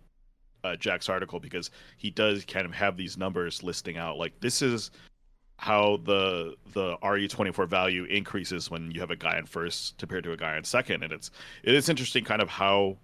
uh, 0.64 0.76
Jack's 0.76 1.10
article 1.10 1.40
because 1.40 1.70
he 1.98 2.10
does 2.10 2.46
kind 2.46 2.66
of 2.66 2.74
have 2.74 2.98
these 2.98 3.18
numbers 3.18 3.64
listing 3.64 3.98
out 3.98 4.18
like 4.18 4.40
this 4.40 4.62
is 4.62 4.92
how 5.60 6.00
the 6.06 6.56
the 6.72 6.96
RE24 7.04 7.68
value 7.68 8.06
increases 8.06 8.72
when 8.72 8.92
you 8.92 9.02
have 9.02 9.12
a 9.12 9.16
guy 9.18 9.38
in 9.38 9.46
first 9.46 9.98
compared 9.98 10.24
to 10.24 10.32
a 10.32 10.38
guy 10.38 10.58
in 10.58 10.64
second, 10.64 11.04
and 11.04 11.12
it's 11.12 11.32
it 11.64 11.76
is 11.76 11.90
interesting 11.90 12.24
kind 12.24 12.42
of 12.42 12.48
how 12.48 12.98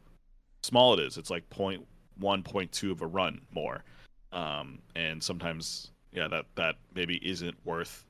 small 0.64 0.94
it 0.94 1.02
is. 1.02 1.18
It's 1.18 1.30
like 1.30 1.50
point 1.50 1.86
one, 2.18 2.44
point 2.44 2.72
two 2.72 2.94
of 2.94 3.02
a 3.02 3.08
run 3.08 3.42
more, 3.52 3.84
um, 4.32 4.80
and 4.96 5.22
sometimes 5.22 5.92
yeah, 6.14 6.30
that 6.30 6.46
that 6.56 6.76
maybe 6.94 7.18
isn't 7.28 7.58
worth 7.66 8.06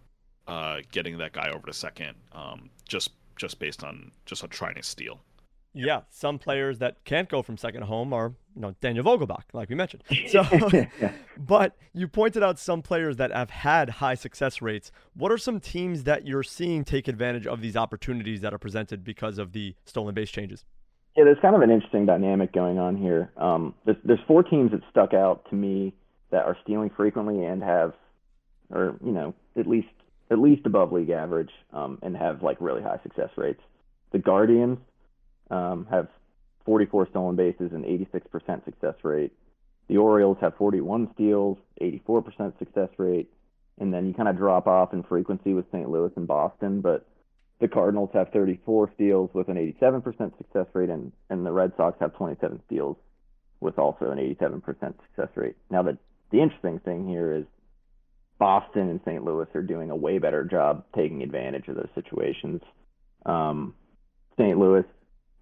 uh, 0.47 0.77
getting 0.91 1.17
that 1.17 1.33
guy 1.33 1.49
over 1.49 1.65
to 1.65 1.73
second, 1.73 2.13
um, 2.31 2.69
just 2.87 3.13
just 3.37 3.57
based 3.57 3.83
on 3.83 4.11
just 4.27 4.43
on 4.43 4.49
trying 4.49 4.75
to 4.75 4.83
steal. 4.83 5.21
Yeah, 5.77 6.01
some 6.09 6.39
players 6.39 6.79
that 6.79 7.03
can't 7.03 7.27
go 7.27 7.41
from 7.41 7.57
second 7.57 7.83
home 7.83 8.13
are, 8.13 8.33
you 8.55 8.61
know, 8.61 8.75
Daniel 8.79 9.03
Vogelbach, 9.03 9.43
like 9.51 9.69
we 9.69 9.75
mentioned. 9.75 10.03
So, 10.27 10.43
but 11.37 11.75
you 11.93 12.07
pointed 12.07 12.43
out 12.43 12.57
some 12.57 12.81
players 12.81 13.17
that 13.17 13.31
have 13.31 13.49
had 13.49 13.89
high 13.89 14.15
success 14.15 14.61
rates. 14.61 14.91
What 15.13 15.31
are 15.31 15.37
some 15.37 15.59
teams 15.59 16.03
that 16.05 16.25
you're 16.25 16.43
seeing 16.43 16.85
take 16.85 17.07
advantage 17.07 17.45
of 17.45 17.61
these 17.61 17.75
opportunities 17.75 18.41
that 18.41 18.53
are 18.53 18.57
presented 18.57 19.03
because 19.03 19.37
of 19.37 19.51
the 19.51 19.75
stolen 19.83 20.15
base 20.15 20.29
changes? 20.29 20.63
Yeah, 21.17 21.25
there's 21.25 21.37
kind 21.41 21.55
of 21.55 21.61
an 21.61 21.71
interesting 21.71 22.05
dynamic 22.05 22.53
going 22.53 22.79
on 22.79 22.95
here. 22.95 23.31
Um, 23.37 23.75
there's, 23.85 23.97
there's 24.03 24.19
four 24.27 24.43
teams 24.43 24.71
that 24.71 24.81
stuck 24.89 25.13
out 25.13 25.49
to 25.49 25.55
me 25.55 25.93
that 26.31 26.45
are 26.45 26.57
stealing 26.63 26.89
frequently 26.89 27.43
and 27.43 27.61
have, 27.61 27.93
or 28.69 28.97
you 29.03 29.11
know, 29.11 29.33
at 29.57 29.67
least 29.67 29.87
at 30.31 30.39
least 30.39 30.65
above 30.65 30.91
league 30.91 31.11
average, 31.11 31.51
um, 31.71 31.99
and 32.01 32.17
have 32.17 32.41
like 32.41 32.57
really 32.59 32.81
high 32.81 32.99
success 33.03 33.29
rates. 33.37 33.61
The 34.11 34.19
Guardians, 34.19 34.79
um, 35.51 35.87
have 35.89 36.07
44 36.65 37.09
stolen 37.09 37.35
bases 37.35 37.71
and 37.71 37.85
86% 37.85 38.65
success 38.65 38.95
rate. 39.03 39.31
The 39.87 39.97
Orioles 39.97 40.37
have 40.41 40.55
41 40.57 41.11
steals, 41.13 41.57
84% 41.81 42.57
success 42.57 42.89
rate, 42.97 43.31
and 43.79 43.93
then 43.93 44.07
you 44.07 44.13
kind 44.13 44.29
of 44.29 44.37
drop 44.37 44.67
off 44.67 44.93
in 44.93 45.03
frequency 45.03 45.53
with 45.53 45.65
St. 45.71 45.89
Louis 45.89 46.11
and 46.15 46.27
Boston. 46.27 46.81
But 46.81 47.07
the 47.59 47.67
Cardinals 47.67 48.09
have 48.13 48.29
34 48.31 48.91
steals 48.95 49.29
with 49.33 49.47
an 49.47 49.57
87% 49.79 50.37
success 50.37 50.65
rate, 50.73 50.89
and, 50.89 51.11
and 51.29 51.45
the 51.45 51.51
Red 51.51 51.73
Sox 51.77 51.97
have 51.99 52.15
27 52.15 52.61
steals 52.65 52.97
with 53.59 53.77
also 53.77 54.11
an 54.11 54.17
87% 54.17 54.63
success 54.63 55.29
rate. 55.35 55.55
Now, 55.69 55.83
the, 55.83 55.97
the 56.31 56.41
interesting 56.41 56.79
thing 56.79 57.07
here 57.07 57.33
is 57.33 57.45
Boston 58.37 58.89
and 58.89 58.99
St. 59.05 59.23
Louis 59.23 59.47
are 59.55 59.61
doing 59.61 59.91
a 59.91 59.95
way 59.95 60.17
better 60.17 60.43
job 60.43 60.83
taking 60.95 61.21
advantage 61.21 61.67
of 61.67 61.75
those 61.75 61.89
situations. 61.95 62.61
Um, 63.25 63.73
St. 64.37 64.57
Louis 64.57 64.83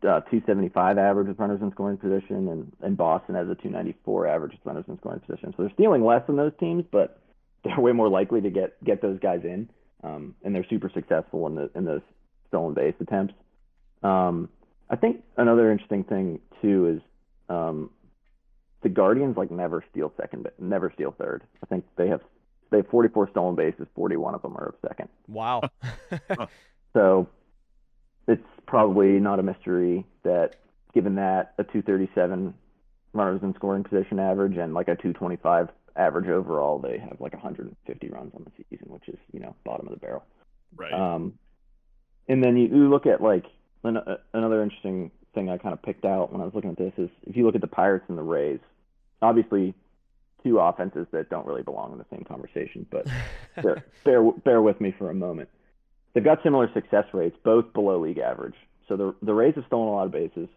uh, 0.04 0.22
275 0.22 0.98
average 0.98 1.28
with 1.28 1.40
runners 1.40 1.62
in 1.62 1.72
scoring 1.72 1.98
position, 1.98 2.48
and, 2.50 2.72
and 2.82 2.98
Boston 2.98 3.36
has 3.36 3.48
a 3.48 3.56
294 3.56 4.28
average 4.28 4.52
with 4.52 4.66
runners 4.66 4.86
in 4.88 4.98
scoring 4.98 5.20
position. 5.20 5.54
So 5.56 5.64
they're 5.64 5.74
stealing 5.74 6.04
less 6.04 6.26
than 6.28 6.36
those 6.36 6.52
teams, 6.60 6.86
but 6.92 7.20
they're 7.64 7.80
way 7.80 7.92
more 7.92 8.10
likely 8.10 8.42
to 8.42 8.50
get 8.50 8.84
get 8.84 9.02
those 9.02 9.20
guys 9.20 9.42
in, 9.44 9.70
um, 10.04 10.36
and 10.44 10.54
they're 10.54 10.68
super 10.70 10.90
successful 10.94 11.48
in 11.48 11.56
the 11.56 11.70
in 11.76 11.86
those 11.86 12.02
stolen 12.50 12.74
base 12.74 12.96
attempts. 13.00 13.34
Um, 14.04 14.50
I 14.90 14.96
think 14.98 15.24
another 15.38 15.72
interesting 15.72 16.04
thing 16.04 16.40
too 16.62 16.98
is 16.98 17.02
um, 17.50 17.90
the 18.82 18.90
Guardians 18.90 19.38
like 19.38 19.50
never 19.50 19.84
steal 19.92 20.12
second, 20.18 20.48
never 20.60 20.92
steal 20.94 21.16
third. 21.18 21.44
I 21.64 21.66
think 21.68 21.86
they 21.96 22.10
have 22.10 22.22
they 22.70 22.78
have 22.78 22.88
44 22.88 23.30
stolen 23.30 23.56
bases, 23.56 23.88
41 23.96 24.36
of 24.36 24.42
them 24.42 24.58
are 24.58 24.70
of 24.70 24.76
second. 24.88 25.08
Wow. 25.28 25.62
so 26.94 27.30
it's 28.28 28.46
probably 28.66 29.20
not 29.20 29.40
a 29.40 29.44
mystery 29.44 30.06
that 30.24 30.56
given 30.94 31.16
that 31.16 31.54
a 31.58 31.64
237 31.64 32.54
runners 33.14 33.42
in 33.44 33.54
scoring 33.56 33.84
position 33.84 34.20
average 34.20 34.58
and 34.58 34.74
like 34.74 34.88
a 34.88 34.96
225 34.96 35.70
average 35.96 36.28
overall, 36.28 36.80
they 36.80 36.98
have 36.98 37.18
like 37.20 37.34
150 37.34 38.10
runs 38.10 38.34
on 38.36 38.44
the 38.44 38.64
season, 38.70 38.92
which 38.92 39.08
is 39.08 39.20
you 39.32 39.40
know 39.40 39.56
bottom 39.64 39.88
of 39.88 39.94
the 39.94 40.00
barrel. 40.00 40.24
Right. 40.76 40.94
Um, 40.94 41.34
and 42.28 42.44
then 42.44 42.58
you, 42.58 42.68
you 42.68 42.90
look 42.90 43.06
at 43.06 43.22
like 43.22 43.46
an, 43.84 43.98
uh, 43.98 44.18
another 44.34 44.64
interesting 44.64 45.12
thing 45.34 45.50
I 45.50 45.58
kind 45.58 45.74
of 45.74 45.82
picked 45.82 46.06
out 46.06 46.32
when 46.32 46.42
I 46.42 46.46
was 46.46 46.54
looking 46.54 46.72
at 46.72 46.78
this 46.78 46.94
is 46.98 47.10
if 47.24 47.36
you 47.36 47.46
look 47.46 47.56
at 47.56 47.62
the 47.62 47.68
Pirates 47.68 48.06
and 48.08 48.18
the 48.18 48.24
Rays, 48.24 48.60
obviously 49.22 49.74
two 50.44 50.60
offenses 50.60 51.08
that 51.12 51.30
don't 51.30 51.46
really 51.46 51.64
belong 51.64 51.94
in 51.94 51.98
the 51.98 52.06
same 52.12 52.24
conversation, 52.24 52.86
but 52.90 53.08
bear, 53.62 53.84
bear 54.04 54.32
bear 54.32 54.62
with 54.62 54.80
me 54.82 54.94
for 54.98 55.10
a 55.10 55.14
moment. 55.14 55.50
They've 56.14 56.24
got 56.24 56.40
similar 56.44 56.70
success 56.74 57.06
rates, 57.14 57.36
both 57.44 57.74
below 57.74 58.00
league 58.00 58.20
average. 58.20 58.56
So 58.88 58.98
the 58.98 59.16
the 59.22 59.34
Rays 59.34 59.56
have 59.56 59.66
stolen 59.68 59.88
a 59.88 59.92
lot 59.92 60.06
of 60.06 60.12
bases, 60.12 60.50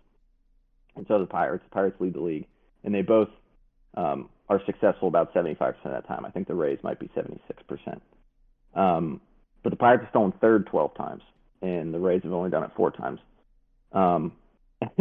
and 0.97 1.07
so 1.09 1.19
the 1.19 1.27
Pirates. 1.27 1.65
The 1.65 1.75
Pirates 1.75 1.97
lead 2.01 2.15
the 2.15 2.21
league, 2.21 2.47
and 2.85 2.95
they 2.95 3.03
both 3.03 3.29
um, 3.97 4.29
are 4.49 4.61
successful 4.67 5.09
about 5.09 5.33
75% 5.33 5.61
of 5.85 6.03
the 6.03 6.09
time. 6.09 6.25
I 6.25 6.31
think 6.31 6.49
the 6.49 6.55
Rays 6.55 6.79
might 6.83 7.01
be 7.01 7.09
76%. 7.17 8.01
Um, 8.75 9.21
but 9.63 9.71
the 9.71 9.77
Pirates 9.77 10.03
have 10.03 10.11
stolen 10.11 10.33
third 10.41 10.67
12 10.67 10.95
times, 10.97 11.23
and 11.63 11.93
the 11.93 11.99
Rays 11.99 12.23
have 12.23 12.33
only 12.33 12.51
done 12.51 12.65
it 12.65 12.71
four 12.77 12.91
times. 12.91 13.21
Um, 13.93 14.33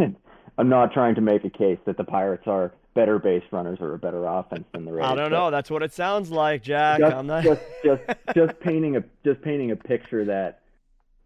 I'm 0.58 0.68
not 0.68 0.92
trying 0.92 1.16
to 1.16 1.20
make 1.20 1.44
a 1.44 1.50
case 1.50 1.78
that 1.86 1.96
the 1.96 2.04
Pirates 2.04 2.44
are 2.46 2.72
better 2.96 3.20
base 3.20 3.44
runners 3.52 3.78
or 3.80 3.94
a 3.94 3.98
better 3.98 4.24
offense 4.26 4.64
than 4.72 4.84
the 4.84 4.92
Rays. 4.92 5.06
I 5.06 5.14
don't 5.14 5.30
know. 5.30 5.52
That's 5.52 5.70
what 5.70 5.84
it 5.84 5.92
sounds 5.92 6.30
like, 6.30 6.62
Jack. 6.64 6.98
Just, 6.98 7.14
I'm 7.14 7.26
not... 7.28 7.44
just, 7.44 7.60
just, 7.84 8.02
just 8.34 8.58
painting 8.60 8.96
a 8.96 9.04
just 9.24 9.40
painting 9.42 9.70
a 9.70 9.76
picture 9.76 10.24
that 10.24 10.62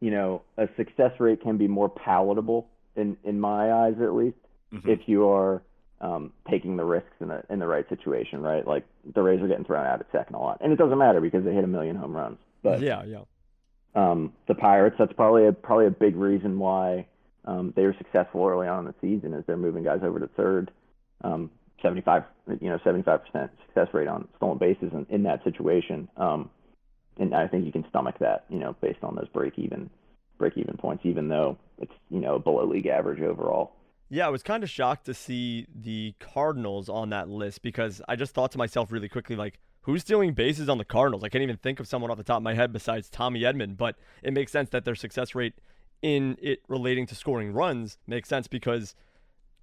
you 0.00 0.10
know 0.10 0.42
a 0.58 0.68
success 0.76 1.12
rate 1.18 1.40
can 1.40 1.56
be 1.56 1.68
more 1.68 1.88
palatable 1.88 2.68
in 2.96 3.16
in 3.24 3.40
my 3.40 3.72
eyes 3.72 3.94
at 4.02 4.12
least 4.12 4.36
Mhm. 4.72 4.88
if 4.88 5.08
you 5.08 5.28
are 5.28 5.62
um, 6.00 6.32
taking 6.48 6.76
the 6.76 6.84
risks 6.84 7.12
in 7.20 7.28
the 7.28 7.42
in 7.50 7.58
the 7.58 7.66
right 7.66 7.88
situation, 7.88 8.40
right? 8.40 8.66
Like 8.66 8.84
the 9.14 9.20
Rays 9.22 9.40
are 9.42 9.48
getting 9.48 9.64
thrown 9.64 9.84
out 9.84 10.00
at 10.00 10.06
second 10.12 10.34
a 10.34 10.38
lot, 10.38 10.58
and 10.60 10.72
it 10.72 10.76
doesn't 10.76 10.96
matter 10.96 11.20
because 11.20 11.44
they 11.44 11.52
hit 11.52 11.64
a 11.64 11.66
million 11.66 11.96
home 11.96 12.16
runs. 12.16 12.38
But 12.62 12.80
yeah, 12.80 13.02
yeah. 13.04 13.22
um, 13.94 14.32
the 14.46 14.54
Pirates, 14.54 14.96
that's 14.98 15.12
probably 15.12 15.46
a, 15.46 15.52
probably 15.52 15.86
a 15.86 15.90
big 15.90 16.16
reason 16.16 16.58
why 16.58 17.06
um, 17.44 17.72
they 17.74 17.82
were 17.84 17.94
successful 17.98 18.46
early 18.46 18.68
on 18.68 18.80
in 18.80 18.84
the 18.86 18.94
season, 19.00 19.34
is 19.34 19.44
they're 19.46 19.56
moving 19.56 19.82
guys 19.82 20.00
over 20.02 20.20
to 20.20 20.28
third. 20.28 20.70
Um, 21.22 21.50
75, 21.82 22.24
you 22.60 22.68
know, 22.68 22.78
75% 22.78 23.22
success 23.66 23.88
rate 23.92 24.08
on 24.08 24.28
stolen 24.36 24.58
bases 24.58 24.90
in, 24.92 25.06
in 25.08 25.22
that 25.24 25.42
situation. 25.44 26.08
Um, 26.16 26.50
and 27.18 27.34
I 27.34 27.48
think 27.48 27.66
you 27.66 27.72
can 27.72 27.84
stomach 27.88 28.16
that, 28.20 28.44
you 28.48 28.58
know, 28.58 28.74
based 28.80 29.02
on 29.02 29.14
those 29.14 29.28
break 29.28 29.58
even 29.58 29.90
break 30.38 30.56
even 30.56 30.76
points, 30.76 31.04
even 31.04 31.28
though 31.28 31.56
it's 31.78 31.92
you 32.10 32.18
know 32.18 32.38
below 32.38 32.64
league 32.64 32.86
average 32.86 33.20
overall. 33.20 33.72
Yeah, 34.08 34.26
I 34.26 34.30
was 34.30 34.42
kind 34.42 34.64
of 34.64 34.70
shocked 34.70 35.06
to 35.06 35.14
see 35.14 35.66
the 35.72 36.14
Cardinals 36.18 36.88
on 36.88 37.10
that 37.10 37.28
list 37.28 37.62
because 37.62 38.02
I 38.08 38.16
just 38.16 38.34
thought 38.34 38.50
to 38.52 38.58
myself 38.58 38.90
really 38.90 39.08
quickly, 39.08 39.36
like, 39.36 39.60
who's 39.82 40.00
stealing 40.00 40.32
bases 40.32 40.68
on 40.68 40.78
the 40.78 40.84
Cardinals? 40.84 41.22
I 41.22 41.28
can't 41.28 41.42
even 41.42 41.58
think 41.58 41.78
of 41.78 41.86
someone 41.86 42.10
off 42.10 42.16
the 42.16 42.24
top 42.24 42.38
of 42.38 42.42
my 42.42 42.54
head 42.54 42.72
besides 42.72 43.08
Tommy 43.08 43.42
Edman, 43.42 43.76
but 43.76 43.94
it 44.24 44.32
makes 44.32 44.50
sense 44.50 44.70
that 44.70 44.84
their 44.84 44.96
success 44.96 45.36
rate 45.36 45.54
in 46.02 46.36
it 46.42 46.62
relating 46.66 47.06
to 47.06 47.14
scoring 47.14 47.52
runs 47.52 47.98
makes 48.06 48.28
sense 48.28 48.48
because 48.48 48.96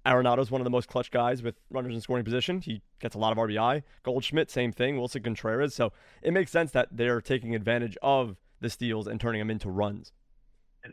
Arenado's 0.08 0.50
one 0.50 0.60
of 0.60 0.64
the 0.64 0.70
most 0.70 0.88
clutch 0.88 1.10
guys 1.10 1.42
with 1.42 1.56
runners 1.70 1.94
in 1.94 2.00
scoring 2.00 2.24
position. 2.24 2.60
He 2.60 2.80
gets 3.00 3.14
a 3.14 3.18
lot 3.18 3.32
of 3.32 3.38
RBI. 3.38 3.82
Goldschmidt, 4.02 4.50
same 4.50 4.72
thing. 4.72 4.96
Willson 4.96 5.22
Contreras. 5.22 5.74
So 5.74 5.92
it 6.22 6.32
makes 6.32 6.50
sense 6.50 6.70
that 6.72 6.88
they're 6.90 7.20
taking 7.20 7.54
advantage 7.54 7.96
of 8.02 8.36
the 8.60 8.70
steals 8.70 9.06
and 9.06 9.20
turning 9.20 9.40
them 9.40 9.50
into 9.50 9.68
runs. 9.68 10.12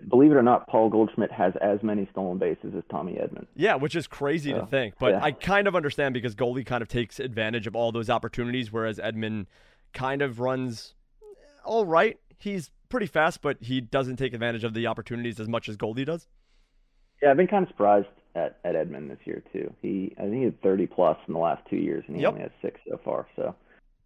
Believe 0.10 0.32
it 0.32 0.36
or 0.36 0.44
not, 0.44 0.68
Paul 0.68 0.90
Goldschmidt 0.90 1.32
has 1.32 1.54
as 1.62 1.82
many 1.82 2.08
stolen 2.12 2.38
bases 2.38 2.74
as 2.76 2.84
Tommy 2.90 3.14
Edman. 3.14 3.46
Yeah, 3.56 3.76
which 3.76 3.96
is 3.96 4.08
crazy 4.08 4.52
to 4.52 4.66
think. 4.66 4.96
But 5.00 5.12
Yeah. 5.14 5.24
I 5.24 5.32
kind 5.32 5.68
of 5.68 5.76
understand 5.76 6.14
because 6.14 6.36
Goldie 6.36 6.64
kind 6.64 6.82
of 6.82 6.88
takes 6.88 7.20
advantage 7.20 7.68
of 7.68 7.76
all 7.76 7.92
those 7.92 8.10
opportunities, 8.10 8.72
whereas 8.72 8.98
Edman 9.00 9.46
kind 9.94 10.22
of 10.22 10.40
runs 10.40 10.96
all 11.64 11.86
right. 11.86 12.20
He's 12.38 12.72
pretty 12.90 13.06
fast, 13.08 13.42
but 13.42 13.58
he 13.62 13.80
doesn't 13.80 14.18
take 14.18 14.34
advantage 14.34 14.64
of 14.64 14.74
the 14.74 14.88
opportunities 14.88 15.40
as 15.40 15.48
much 15.48 15.70
as 15.70 15.78
Goldie 15.78 16.06
does. 16.06 16.28
Yeah, 17.22 17.32
I've 17.32 17.38
been 17.38 17.48
kind 17.48 17.64
of 17.64 17.70
surprised 17.70 18.08
at, 18.36 18.58
at 18.64 18.76
Edman 18.76 19.08
this 19.10 19.18
year 19.26 19.42
too. 19.54 19.74
He 19.82 20.14
I 20.18 20.24
think 20.24 20.36
he 20.36 20.44
had 20.44 20.62
30 20.62 20.88
plus 20.88 21.18
in 21.28 21.34
the 21.34 21.40
last 21.40 21.64
two 21.70 21.78
years, 21.78 22.04
and 22.08 22.16
he 22.16 22.22
Yep. 22.24 22.32
only 22.34 22.42
has 22.44 22.52
six 22.62 22.80
so 22.88 23.00
far. 23.04 23.28
So 23.36 23.56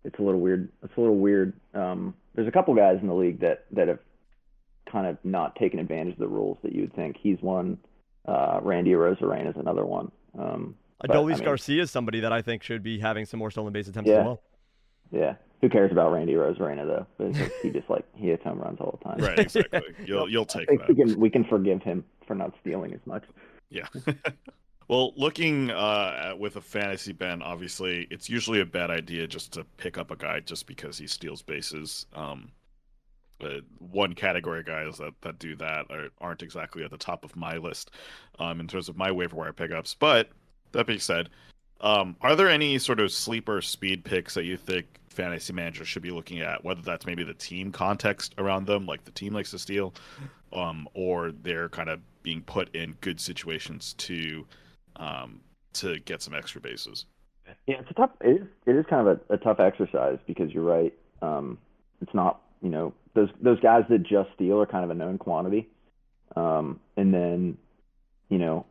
it's 0.04 0.18
a 0.20 0.22
little 0.22 0.40
weird. 0.40 0.70
It's 0.84 0.94
a 0.96 1.00
little 1.02 1.18
weird. 1.18 1.54
Um, 1.74 2.14
there's 2.36 2.48
a 2.48 2.52
couple 2.52 2.74
guys 2.76 3.00
in 3.02 3.08
the 3.08 3.14
league 3.14 3.40
that 3.42 3.66
that 3.72 3.88
have 3.88 4.00
kind 4.92 5.08
of 5.08 5.18
not 5.24 5.56
taken 5.56 5.80
advantage 5.80 6.14
of 6.14 6.20
the 6.20 6.28
rules 6.28 6.58
that 6.64 6.74
you 6.74 6.82
would 6.82 6.96
think. 6.96 7.18
He's 7.22 7.42
one. 7.42 7.78
Uh, 8.26 8.60
Randy 8.62 8.92
Arozarena 8.92 9.50
is 9.50 9.56
another 9.58 9.86
one. 9.86 10.12
Um, 10.38 10.76
but, 11.02 11.16
I 11.16 11.24
mean- 11.24 11.38
Garcia 11.44 11.82
is 11.84 11.92
somebody 11.92 12.20
that 12.22 12.32
I 12.34 12.42
think 12.42 12.62
should 12.64 12.84
be 12.84 13.00
having 13.00 13.26
some 13.26 13.40
more 13.40 13.50
stolen 13.52 13.74
base 13.74 13.88
attempts 13.88 14.10
Yeah. 14.10 14.20
as 14.20 14.26
well. 14.26 14.42
yeah. 15.12 15.36
Who 15.62 15.68
cares 15.70 15.92
about 15.92 16.14
Randy 16.14 16.34
Arozarena 16.34 16.86
though? 16.88 17.06
Because 17.18 17.52
he 17.62 17.70
just 17.70 17.90
like 17.90 18.06
he 18.16 18.28
hits 18.30 18.44
home 18.44 18.60
runs 18.60 18.80
all 18.80 18.98
the 18.98 19.04
time. 19.10 19.18
Right, 19.20 19.40
exactly. 19.40 19.82
You'll 20.06 20.30
you'll 20.30 20.46
take 20.58 20.70
think 20.70 20.88
we 20.88 20.96
can 20.96 21.20
we 21.20 21.30
can 21.30 21.44
forgive 21.44 21.82
him 21.82 22.06
for 22.28 22.34
not 22.36 22.54
stealing 22.62 22.94
as 22.94 23.00
much. 23.06 23.24
Yeah. 23.70 23.88
well, 24.88 25.14
looking 25.16 25.72
uh, 25.72 26.30
at, 26.30 26.40
with 26.40 26.56
a 26.56 26.62
fantasy 26.62 27.14
Ben, 27.14 27.42
obviously, 27.42 28.08
it's 28.10 28.30
usually 28.30 28.62
a 28.62 28.66
bad 28.66 28.90
idea 28.90 29.28
just 29.28 29.54
to 29.54 29.64
pick 29.78 29.98
up 29.98 30.12
a 30.12 30.16
guy 30.16 30.40
just 30.40 30.68
because 30.68 30.98
he 30.98 31.08
steals 31.08 31.42
bases. 31.42 32.06
Um, 32.14 32.52
uh, 33.42 33.62
one 33.78 34.14
category 34.14 34.60
of 34.60 34.66
guys 34.66 34.98
that, 34.98 35.14
that 35.22 35.40
do 35.40 35.56
that 35.56 35.86
are, 35.90 36.10
aren't 36.20 36.44
exactly 36.44 36.84
at 36.84 36.92
the 36.92 36.98
top 36.98 37.24
of 37.24 37.36
my 37.36 37.58
list 37.58 37.92
um, 38.38 38.60
in 38.60 38.68
terms 38.68 38.90
of 38.90 38.98
my 38.98 39.12
waiver 39.12 39.36
wire 39.36 39.54
pickups. 39.54 39.96
But 39.98 40.30
that 40.74 40.88
being 40.88 41.00
said, 41.00 41.30
um, 41.82 42.16
are 42.22 42.36
there 42.36 42.50
any 42.50 42.78
sort 42.78 43.00
of 43.00 43.12
sleeper 43.12 43.62
speed 43.62 44.04
picks 44.04 44.34
that 44.34 44.44
you 44.44 44.58
think 44.58 44.88
fantasy 45.10 45.54
managers 45.54 45.88
should 45.88 46.02
be 46.02 46.12
looking 46.12 46.42
at? 46.42 46.64
Whether 46.64 46.82
that's 46.82 47.06
maybe 47.06 47.24
the 47.24 47.34
team 47.34 47.72
context 47.72 48.36
around 48.38 48.68
them, 48.68 48.86
like 48.86 49.06
the 49.06 49.12
team 49.12 49.34
likes 49.34 49.52
to 49.52 49.60
steal, 49.60 49.94
um, 50.52 50.88
or 50.94 51.32
they're 51.32 51.70
kind 51.70 51.90
of 51.90 52.02
being 52.30 52.42
put 52.44 52.74
in 52.76 52.96
good 53.02 53.20
situations 53.20 53.94
to 53.94 54.46
um, 54.98 55.42
to 55.74 55.98
get 56.02 56.22
some 56.22 56.36
extra 56.36 56.62
bases. 56.62 57.06
Yeah, 57.66 57.78
it's 57.80 57.90
a 57.90 57.94
tough. 57.96 58.12
It 58.22 58.42
is. 58.42 58.48
It 58.68 58.76
is 58.76 58.86
kind 58.88 59.08
of 59.08 59.20
a, 59.30 59.34
a 59.34 59.38
tough 59.38 59.60
exercise 59.60 60.20
because 60.28 60.52
you're 60.52 60.64
right. 60.64 60.94
Um, 61.24 61.58
it's 62.02 62.14
not. 62.14 62.42
You 62.62 62.70
know, 62.70 62.94
those 63.16 63.30
those 63.42 63.60
guys 63.62 63.84
that 63.90 64.04
just 64.04 64.30
steal 64.36 64.62
are 64.62 64.68
kind 64.68 64.84
of 64.84 64.92
a 64.92 64.94
known 64.94 65.18
quantity, 65.18 65.70
um, 66.36 66.80
and 66.98 67.12
then, 67.14 67.58
you 68.30 68.38
know, 68.38 68.66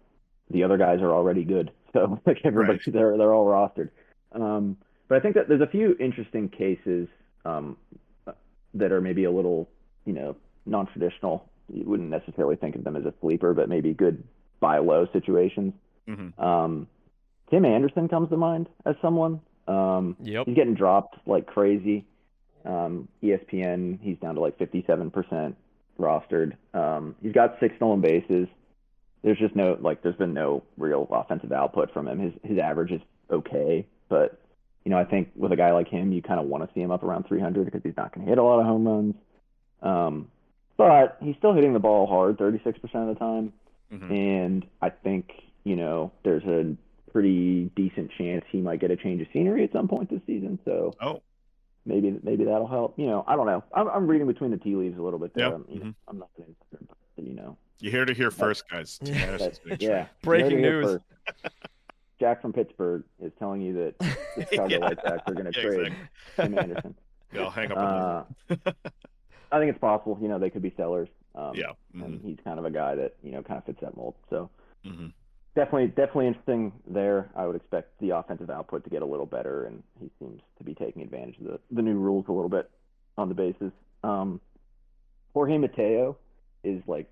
the 0.51 0.63
other 0.63 0.77
guys 0.77 1.01
are 1.01 1.11
already 1.13 1.45
good. 1.45 1.71
So 1.95 2.21
like 2.27 2.43
everybody, 2.45 2.79
Right. 2.87 2.93
they're 2.93 3.17
they're 3.17 3.33
all 3.33 3.47
rostered. 3.47 3.89
Um, 4.33 4.77
but 5.09 5.17
I 5.17 5.21
think 5.21 5.35
that 5.37 5.49
there's 5.49 5.63
a 5.63 5.67
few 5.67 5.97
interesting 5.99 6.51
cases 6.51 7.09
um, 7.47 7.79
that 8.75 8.93
are 8.93 9.01
maybe 9.01 9.25
a 9.25 9.31
little, 9.31 9.71
you 10.05 10.13
know, 10.13 10.37
non-traditional. 10.67 11.48
You 11.73 11.85
wouldn't 11.85 12.11
necessarily 12.11 12.57
think 12.57 12.77
of 12.77 12.85
them 12.85 12.97
as 12.97 13.05
a 13.05 13.15
sleeper, 13.21 13.55
but 13.55 13.69
maybe 13.69 13.93
good 13.95 14.23
buy 14.61 14.79
low 14.79 15.07
situations. 15.13 15.73
Mhm. 16.09 16.39
Um, 16.43 16.87
Tim 17.51 17.65
Anderson 17.65 18.09
comes 18.09 18.29
to 18.31 18.37
mind 18.37 18.69
as 18.85 18.97
someone. 19.01 19.41
Um, 19.67 20.17
Yep. 20.23 20.47
he's 20.47 20.55
getting 20.57 20.75
dropped 20.75 21.17
like 21.27 21.47
crazy. 21.47 22.05
Um, 22.65 23.09
ESPN, 23.23 23.99
he's 24.01 24.19
down 24.19 24.35
to 24.35 24.41
like 24.41 24.59
57% 24.59 25.55
rostered. 25.99 26.55
Um, 26.75 27.15
he's 27.23 27.33
got 27.33 27.59
six 27.61 27.77
stolen 27.77 28.01
bases. 28.01 28.49
There's 29.23 29.39
just 29.39 29.57
no 29.57 29.77
like, 29.81 30.03
there's 30.03 30.17
been 30.17 30.33
no 30.35 30.63
real 30.77 31.07
offensive 31.11 31.53
output 31.53 31.93
from 31.93 32.07
him. 32.09 32.19
His 32.19 32.33
his 32.45 32.59
average 32.59 32.93
is 32.93 33.01
okay, 33.31 33.85
but 34.09 34.39
you 34.85 34.91
know, 34.91 34.99
I 34.99 35.05
think 35.05 35.31
with 35.37 35.53
a 35.53 35.57
guy 35.57 35.73
like 35.73 35.89
him, 35.89 36.13
you 36.13 36.23
kind 36.23 36.41
of 36.41 36.47
want 36.47 36.67
to 36.67 36.73
see 36.75 36.81
him 36.81 36.91
up 36.91 37.03
around 37.03 37.27
300 37.27 37.65
because 37.67 37.83
he's 37.83 37.97
not 37.97 38.15
going 38.15 38.25
to 38.25 38.31
hit 38.31 38.39
a 38.39 38.43
lot 38.43 38.61
of 38.61 38.65
home 38.67 38.87
runs. 38.89 39.15
Um, 39.83 40.29
but 40.79 41.19
he's 41.21 41.37
still 41.37 41.53
hitting 41.53 41.75
the 41.75 41.79
ball 41.79 42.07
hard 42.07 42.39
36% 42.39 42.77
of 42.95 43.09
the 43.09 43.15
time 43.17 43.53
Mhm. 43.93 44.11
and 44.11 44.67
I 44.83 44.89
think 44.91 45.31
you 45.65 45.77
know 45.77 46.13
there's 46.23 46.45
a 46.45 46.75
pretty 47.13 47.65
decent 47.75 48.11
chance 48.19 48.45
he 48.51 48.61
might 48.61 48.81
get 48.81 48.91
a 48.91 48.97
change 48.97 49.21
of 49.23 49.27
scenery 49.33 49.65
at 49.65 49.73
some 49.73 49.89
point 49.89 50.09
this 50.11 50.21
season. 50.27 50.59
So 50.65 50.95
Oh, 51.01 51.23
maybe 51.87 52.19
maybe 52.23 52.45
that'll 52.45 52.67
help. 52.67 52.99
You 52.99 53.07
know, 53.07 53.25
I 53.27 53.35
don't 53.35 53.47
know. 53.47 53.65
I'm, 53.75 53.89
I'm 53.89 54.07
reading 54.07 54.27
between 54.27 54.51
the 54.51 54.59
tea 54.59 54.77
leaves 54.77 54.99
a 54.99 55.03
little 55.03 55.19
bit 55.19 55.33
there. 55.35 55.49
Yeah, 55.49 55.55
I'm, 55.55 55.65
you 55.71 55.79
know, 55.81 55.87
mhm. 55.87 55.95
I'm 56.07 56.19
not 56.19 56.29
an 56.37 56.45
expert, 56.51 56.87
but, 57.17 57.25
you 57.25 57.33
know. 57.35 57.57
You 57.81 57.91
hear 57.91 58.05
to 58.05 58.13
hear 58.13 58.31
first, 58.31 58.69
guys. 58.69 58.99
Yeah, 59.81 60.07
breaking 60.23 60.61
news. 60.61 61.01
Jack 62.21 62.43
from 62.43 62.53
Pittsburgh 62.53 63.05
is 63.23 63.33
telling 63.39 63.63
you 63.63 63.73
that 63.75 63.99
the 64.37 64.47
Chicago 64.51 64.69
yeah. 64.69 64.79
White 64.81 64.99
Sox 65.03 65.23
are 65.27 65.35
going 65.35 65.51
to 65.51 65.59
yeah, 65.61 65.67
trade 65.67 65.81
exactly. 66.37 66.45
Tim 66.45 66.59
Anderson. 66.59 66.95
Yeah, 67.33 67.43
I'll 67.43 67.51
hang 67.51 67.73
up. 67.73 68.27
Uh, 68.57 68.57
I 69.51 69.59
think 69.59 69.71
it's 69.71 69.81
possible. 69.81 70.19
You 70.21 70.29
know, 70.29 70.39
they 70.39 70.51
could 70.51 70.63
be 70.63 70.73
sellers. 70.77 71.09
Um, 71.35 71.53
yeah, 71.55 71.73
mm-hmm. 71.95 72.03
and 72.03 72.21
he's 72.23 72.39
kind 72.45 72.59
of 72.59 72.65
a 72.65 72.71
guy 72.71 72.95
that 72.95 73.15
you 73.23 73.33
know 73.33 73.43
kind 73.43 73.59
of 73.59 73.65
fits 73.65 73.81
that 73.83 73.97
mold. 73.97 74.15
So 74.31 74.51
mm-hmm. 74.85 75.09
definitely, 75.55 75.89
definitely 75.89 76.29
interesting 76.29 76.73
there. 76.87 77.31
I 77.37 77.47
would 77.47 77.57
expect 77.57 77.99
the 78.01 78.11
offensive 78.11 78.51
output 78.51 78.85
to 78.85 78.91
get 78.91 79.03
a 79.03 79.07
little 79.07 79.27
better, 79.27 79.65
and 79.65 79.83
he 80.01 80.11
seems 80.19 80.41
to 80.59 80.65
be 80.65 80.75
taking 80.75 81.03
advantage 81.03 81.39
of 81.39 81.45
the 81.45 81.61
the 81.71 81.83
new 81.83 81.99
rules 81.99 82.27
a 82.29 82.33
little 82.33 82.49
bit 82.49 82.71
on 83.17 83.29
the 83.29 83.35
bases. 83.35 83.73
Um, 84.03 84.41
Jorge 85.35 85.59
Mateo 85.59 86.17
is 86.65 86.83
like 86.87 87.09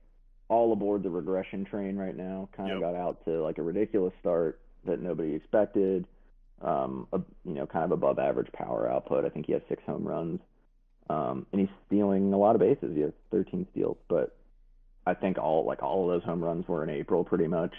all 0.48 0.72
aboard 0.72 1.02
the 1.02 1.10
regression 1.10 1.64
train 1.64 1.96
right 1.96 2.16
now. 2.16 2.48
Kind 2.56 2.70
of 2.70 2.80
yep. 2.80 2.92
got 2.92 2.98
out 2.98 3.24
to 3.24 3.42
like 3.42 3.58
a 3.58 3.62
ridiculous 3.62 4.12
start 4.20 4.60
that 4.84 5.00
nobody 5.00 5.34
expected. 5.34 6.06
Um, 6.62 7.06
a, 7.12 7.20
you 7.44 7.52
know, 7.52 7.66
kind 7.66 7.84
of 7.84 7.92
above 7.92 8.18
average 8.18 8.50
power 8.52 8.90
output. 8.90 9.24
I 9.24 9.28
think 9.28 9.46
he 9.46 9.52
has 9.52 9.62
six 9.68 9.82
home 9.84 10.04
runs, 10.04 10.40
um, 11.08 11.46
and 11.52 11.60
he's 11.60 11.70
stealing 11.86 12.32
a 12.32 12.38
lot 12.38 12.54
of 12.54 12.60
bases. 12.60 12.94
He 12.94 13.00
has 13.00 13.12
13 13.30 13.66
steals, 13.72 13.96
but 14.08 14.36
I 15.06 15.14
think 15.14 15.38
all 15.38 15.64
like 15.64 15.82
all 15.82 16.04
of 16.04 16.14
those 16.14 16.24
home 16.24 16.42
runs 16.42 16.66
were 16.66 16.82
in 16.82 16.90
April, 16.90 17.24
pretty 17.24 17.46
much. 17.46 17.74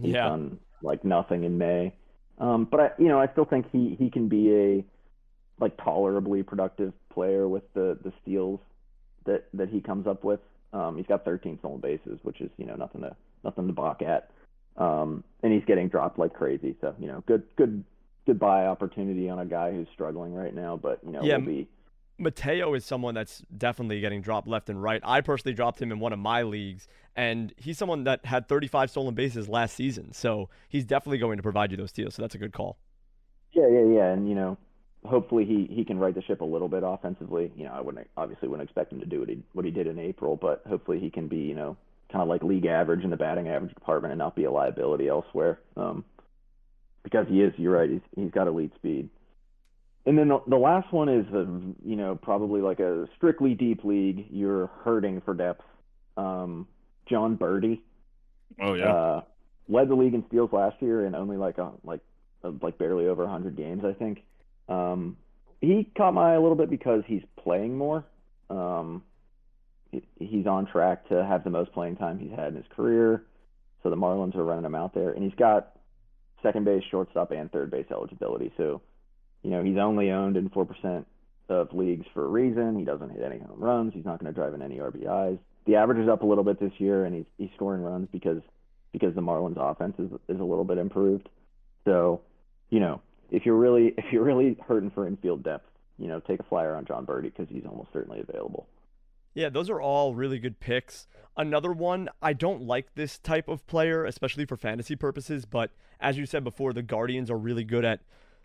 He's 0.00 0.14
yeah. 0.14 0.28
done 0.28 0.58
like 0.82 1.04
nothing 1.04 1.44
in 1.44 1.58
May. 1.58 1.94
Um, 2.38 2.64
but 2.64 2.80
I, 2.80 2.90
you 2.98 3.08
know, 3.08 3.20
I 3.20 3.28
still 3.28 3.44
think 3.44 3.66
he 3.70 3.96
he 3.98 4.10
can 4.10 4.28
be 4.28 4.54
a 4.54 4.84
like 5.60 5.76
tolerably 5.82 6.42
productive 6.42 6.92
player 7.12 7.46
with 7.46 7.64
the 7.74 7.98
the 8.02 8.12
steals 8.22 8.60
that 9.26 9.46
that 9.54 9.68
he 9.68 9.80
comes 9.80 10.06
up 10.06 10.24
with. 10.24 10.40
Um, 10.72 10.96
he's 10.96 11.06
got 11.06 11.24
13 11.24 11.58
stolen 11.58 11.80
bases, 11.80 12.18
which 12.22 12.40
is 12.40 12.50
you 12.56 12.64
know 12.64 12.76
nothing 12.76 13.02
to 13.02 13.14
nothing 13.44 13.66
to 13.66 13.72
balk 13.74 14.00
at. 14.02 14.30
Um, 14.76 15.24
and 15.42 15.52
he's 15.52 15.64
getting 15.66 15.88
dropped 15.88 16.18
like 16.18 16.32
crazy. 16.32 16.76
So 16.80 16.94
you 16.98 17.08
know, 17.08 17.22
good 17.26 17.42
good 17.56 17.84
good 18.24 18.38
buy 18.38 18.66
opportunity 18.66 19.28
on 19.28 19.38
a 19.38 19.44
guy 19.44 19.72
who's 19.72 19.88
struggling 19.92 20.32
right 20.32 20.54
now. 20.54 20.78
But 20.82 21.00
you 21.04 21.12
know, 21.12 21.22
yeah. 21.22 21.36
will 21.36 21.44
be 21.44 21.68
Mateo 22.20 22.74
is 22.74 22.84
someone 22.84 23.14
that's 23.14 23.42
definitely 23.56 24.00
getting 24.00 24.20
dropped 24.20 24.46
left 24.46 24.68
and 24.68 24.80
right. 24.82 25.00
I 25.04 25.22
personally 25.22 25.54
dropped 25.54 25.80
him 25.80 25.90
in 25.90 25.98
one 25.98 26.12
of 26.12 26.18
my 26.18 26.42
leagues, 26.42 26.86
and 27.16 27.52
he's 27.56 27.78
someone 27.78 28.04
that 28.04 28.26
had 28.26 28.48
35 28.48 28.90
stolen 28.90 29.14
bases 29.14 29.48
last 29.48 29.74
season. 29.74 30.12
So 30.12 30.50
he's 30.68 30.84
definitely 30.84 31.18
going 31.18 31.38
to 31.38 31.42
provide 31.42 31.70
you 31.70 31.76
those 31.76 31.90
steals. 31.90 32.14
So 32.14 32.22
that's 32.22 32.34
a 32.34 32.38
good 32.38 32.52
call. 32.52 32.76
Yeah, 33.52 33.68
yeah, 33.68 33.84
yeah. 33.84 34.12
And, 34.12 34.28
you 34.28 34.34
know, 34.34 34.58
hopefully 35.04 35.44
he, 35.46 35.66
he 35.74 35.84
can 35.84 35.98
right 35.98 36.14
the 36.14 36.22
ship 36.22 36.42
a 36.42 36.44
little 36.44 36.68
bit 36.68 36.82
offensively. 36.84 37.50
You 37.56 37.64
know, 37.64 37.72
I 37.72 37.80
wouldn't 37.80 38.06
obviously 38.16 38.48
wouldn't 38.48 38.68
expect 38.68 38.92
him 38.92 39.00
to 39.00 39.06
do 39.06 39.20
what 39.20 39.28
he, 39.28 39.42
what 39.52 39.64
he 39.64 39.70
did 39.70 39.86
in 39.86 39.98
April, 39.98 40.36
but 40.36 40.62
hopefully 40.68 41.00
he 41.00 41.10
can 41.10 41.26
be, 41.26 41.38
you 41.38 41.54
know, 41.54 41.76
kind 42.12 42.22
of 42.22 42.28
like 42.28 42.42
league 42.42 42.66
average 42.66 43.02
in 43.02 43.10
the 43.10 43.16
batting 43.16 43.48
average 43.48 43.72
department 43.74 44.12
and 44.12 44.18
not 44.18 44.36
be 44.36 44.44
a 44.44 44.50
liability 44.50 45.08
elsewhere. 45.08 45.58
Um, 45.76 46.04
because 47.02 47.26
he 47.28 47.40
is, 47.40 47.52
you're 47.56 47.72
right. 47.72 47.88
He's 47.88 48.00
he's 48.14 48.30
got 48.30 48.46
elite 48.46 48.74
speed. 48.74 49.08
And 50.06 50.18
then 50.18 50.28
the, 50.28 50.42
the 50.46 50.56
last 50.56 50.92
one 50.92 51.08
is 51.08 51.26
a, 51.32 51.46
you 51.86 51.96
know 51.96 52.16
probably 52.16 52.60
like 52.60 52.80
a 52.80 53.06
strictly 53.16 53.54
deep 53.54 53.84
league. 53.84 54.26
You're 54.30 54.68
hurting 54.84 55.20
for 55.22 55.34
depth. 55.34 55.64
Um, 56.16 56.66
Jon 57.08 57.36
Berti. 57.36 57.80
Oh 58.60 58.74
yeah. 58.74 58.92
Uh, 58.92 59.20
led 59.68 59.88
the 59.88 59.94
league 59.94 60.14
in 60.14 60.24
steals 60.28 60.52
last 60.52 60.80
year 60.80 61.04
and 61.04 61.14
only 61.14 61.36
like 61.36 61.58
a 61.58 61.72
like 61.84 62.00
like 62.62 62.78
barely 62.78 63.06
over 63.06 63.22
100 63.24 63.56
games 63.56 63.84
I 63.84 63.92
think. 63.92 64.22
Um, 64.68 65.16
he 65.60 65.90
caught 65.96 66.14
my 66.14 66.32
eye 66.32 66.34
a 66.34 66.40
little 66.40 66.56
bit 66.56 66.70
because 66.70 67.02
he's 67.06 67.22
playing 67.36 67.76
more. 67.76 68.04
Um, 68.48 69.02
he's 70.18 70.46
on 70.46 70.66
track 70.66 71.08
to 71.08 71.24
have 71.24 71.44
the 71.44 71.50
most 71.50 71.72
playing 71.72 71.96
time 71.96 72.18
he's 72.18 72.30
had 72.30 72.48
in 72.48 72.56
his 72.56 72.64
career. 72.74 73.24
So 73.82 73.90
the 73.90 73.96
Marlins 73.96 74.36
are 74.36 74.44
running 74.44 74.64
him 74.64 74.74
out 74.74 74.94
there, 74.94 75.10
and 75.10 75.22
he's 75.22 75.34
got 75.34 75.76
second 76.42 76.64
base, 76.64 76.82
shortstop, 76.90 77.30
and 77.30 77.50
third 77.50 77.70
base 77.70 77.86
eligibility. 77.90 78.52
So, 78.56 78.82
you 79.42 79.50
know, 79.50 79.62
he's 79.62 79.78
only 79.78 80.10
owned 80.10 80.36
in 80.36 80.48
four 80.50 80.64
percent 80.64 81.06
of 81.48 81.72
leagues 81.72 82.06
for 82.14 82.24
a 82.24 82.28
reason. 82.28 82.78
He 82.78 82.84
doesn't 82.84 83.10
hit 83.10 83.22
any 83.22 83.38
home 83.38 83.58
runs. 83.58 83.92
He's 83.94 84.04
not 84.04 84.20
going 84.20 84.32
to 84.32 84.38
drive 84.38 84.54
in 84.54 84.62
any 84.62 84.76
RBIs. 84.76 85.38
The 85.66 85.76
average 85.76 85.98
is 85.98 86.08
up 86.08 86.22
a 86.22 86.26
little 86.26 86.44
bit 86.44 86.60
this 86.60 86.72
year, 86.78 87.04
and 87.04 87.14
he's 87.14 87.26
he's 87.38 87.50
scoring 87.56 87.82
runs 87.82 88.08
because 88.12 88.40
because 88.92 89.14
the 89.14 89.20
Marlins 89.20 89.58
offense 89.58 89.94
is 89.98 90.10
is 90.28 90.40
a 90.40 90.44
little 90.44 90.64
bit 90.64 90.78
improved. 90.78 91.28
So, 91.84 92.20
you 92.70 92.80
know, 92.80 93.00
if 93.30 93.46
you're 93.46 93.56
really 93.56 93.94
if 93.98 94.06
you're 94.12 94.24
really 94.24 94.56
hurting 94.66 94.90
for 94.90 95.06
infield 95.06 95.42
depth, 95.42 95.66
you 95.98 96.08
know, 96.08 96.20
take 96.20 96.40
a 96.40 96.44
flyer 96.44 96.74
on 96.74 96.84
Jon 96.86 97.06
Berti 97.06 97.24
because 97.24 97.48
he's 97.48 97.64
almost 97.66 97.92
certainly 97.92 98.20
available. 98.20 98.66
Yeah, 99.34 99.48
those 99.48 99.70
are 99.70 99.80
all 99.80 100.14
really 100.14 100.40
good 100.40 100.58
picks. 100.58 101.06
Another 101.36 101.72
one, 101.72 102.08
I 102.20 102.32
don't 102.32 102.62
like 102.62 102.94
this 102.96 103.16
type 103.18 103.48
of 103.48 103.64
player, 103.68 104.04
especially 104.04 104.44
for 104.44 104.56
fantasy 104.56 104.96
purposes, 104.96 105.44
but 105.44 105.70
as 106.00 106.18
you 106.18 106.26
said 106.26 106.42
before, 106.42 106.72
the 106.72 106.82
Guardians 106.82 107.30
are 107.30 107.38
really 107.38 107.62
good 107.62 107.84
at 107.84 108.00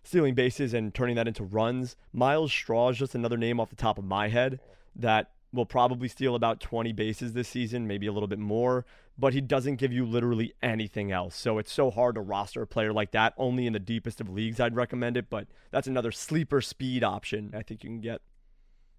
stealing 0.06 0.34
bases 0.34 0.72
and 0.72 0.94
turning 0.94 1.16
that 1.16 1.28
into 1.28 1.44
runs. 1.44 1.96
Myles 2.12 2.52
Straw 2.52 2.90
is 2.90 2.98
just 2.98 3.14
another 3.14 3.36
name 3.36 3.60
off 3.60 3.70
the 3.70 3.76
top 3.76 3.98
of 3.98 4.04
my 4.04 4.28
head 4.28 4.60
that 4.94 5.30
will 5.52 5.66
probably 5.66 6.08
steal 6.08 6.34
about 6.34 6.60
20 6.60 6.92
bases 6.92 7.32
this 7.32 7.48
season, 7.48 7.86
maybe 7.86 8.06
a 8.06 8.12
little 8.12 8.28
bit 8.28 8.38
more, 8.38 8.84
but 9.18 9.32
he 9.32 9.40
doesn't 9.40 9.76
give 9.76 9.92
you 9.92 10.04
literally 10.04 10.52
anything 10.62 11.10
else. 11.10 11.34
So 11.34 11.58
it's 11.58 11.72
so 11.72 11.90
hard 11.90 12.14
to 12.16 12.20
roster 12.20 12.62
a 12.62 12.66
player 12.66 12.92
like 12.92 13.12
that. 13.12 13.34
Only 13.36 13.66
in 13.66 13.72
the 13.72 13.78
deepest 13.78 14.20
of 14.20 14.28
leagues 14.28 14.60
I'd 14.60 14.76
recommend 14.76 15.16
it, 15.16 15.30
but 15.30 15.46
that's 15.70 15.86
another 15.86 16.12
sleeper 16.12 16.60
speed 16.60 17.02
option 17.02 17.52
I 17.56 17.62
think 17.62 17.82
you 17.82 17.90
can 17.90 18.00
get. 18.00 18.20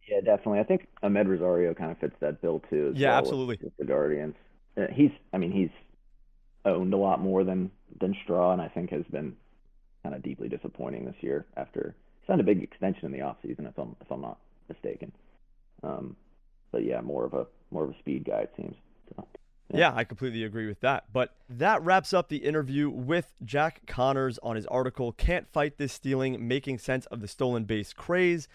Yeah, 0.07 0.21
definitely. 0.21 0.59
I 0.59 0.63
think 0.63 0.87
Amed 1.03 1.27
Rosario 1.27 1.73
kind 1.73 1.91
of 1.91 1.97
fits 1.99 2.15
that 2.21 2.41
bill 2.41 2.61
too. 2.69 2.93
yeah, 2.95 3.09
well 3.09 3.17
absolutely. 3.17 3.57
With, 3.61 3.63
with 3.63 3.77
the 3.77 3.85
Guardians, 3.85 4.35
uh, 4.77 4.87
he's. 4.91 5.11
I 5.33 5.37
mean, 5.37 5.51
he's 5.51 5.69
owned 6.63 6.93
a 6.93 6.97
lot 6.97 7.19
more 7.19 7.43
than 7.43 7.71
than 7.99 8.15
Straw, 8.23 8.53
and 8.53 8.61
I 8.61 8.69
think 8.69 8.89
has 8.91 9.03
been 9.11 9.35
kind 10.03 10.15
of 10.15 10.23
deeply 10.23 10.49
disappointing 10.49 11.05
this 11.05 11.15
year 11.21 11.45
after 11.55 11.95
signed 12.27 12.41
a 12.41 12.43
big 12.43 12.61
extension 12.61 13.05
in 13.05 13.11
the 13.11 13.19
offseason, 13.19 13.67
if 13.67 13.77
I'm 13.77 13.95
if 14.01 14.11
I'm 14.11 14.21
not 14.21 14.37
mistaken. 14.69 15.11
Um, 15.83 16.15
but 16.71 16.83
yeah, 16.83 17.01
more 17.01 17.25
of 17.25 17.33
a 17.33 17.47
more 17.71 17.85
of 17.85 17.91
a 17.91 17.99
speed 17.99 18.25
guy 18.25 18.41
it 18.41 18.53
seems. 18.57 18.75
So, 19.09 19.25
yeah. 19.71 19.79
yeah, 19.79 19.93
I 19.95 20.03
completely 20.03 20.43
agree 20.43 20.67
with 20.67 20.81
that. 20.81 21.05
But 21.11 21.33
that 21.49 21.81
wraps 21.83 22.13
up 22.13 22.29
the 22.29 22.37
interview 22.37 22.89
with 22.89 23.33
Jack 23.43 23.81
Connors 23.87 24.39
on 24.43 24.55
his 24.55 24.65
article 24.67 25.11
"Can't 25.13 25.47
Fight 25.47 25.77
This 25.77 25.93
Stealing: 25.93 26.47
Making 26.47 26.79
Sense 26.79 27.05
of 27.07 27.21
the 27.21 27.27
Stolen 27.27 27.63
Base 27.63 27.93
Craze." 27.93 28.47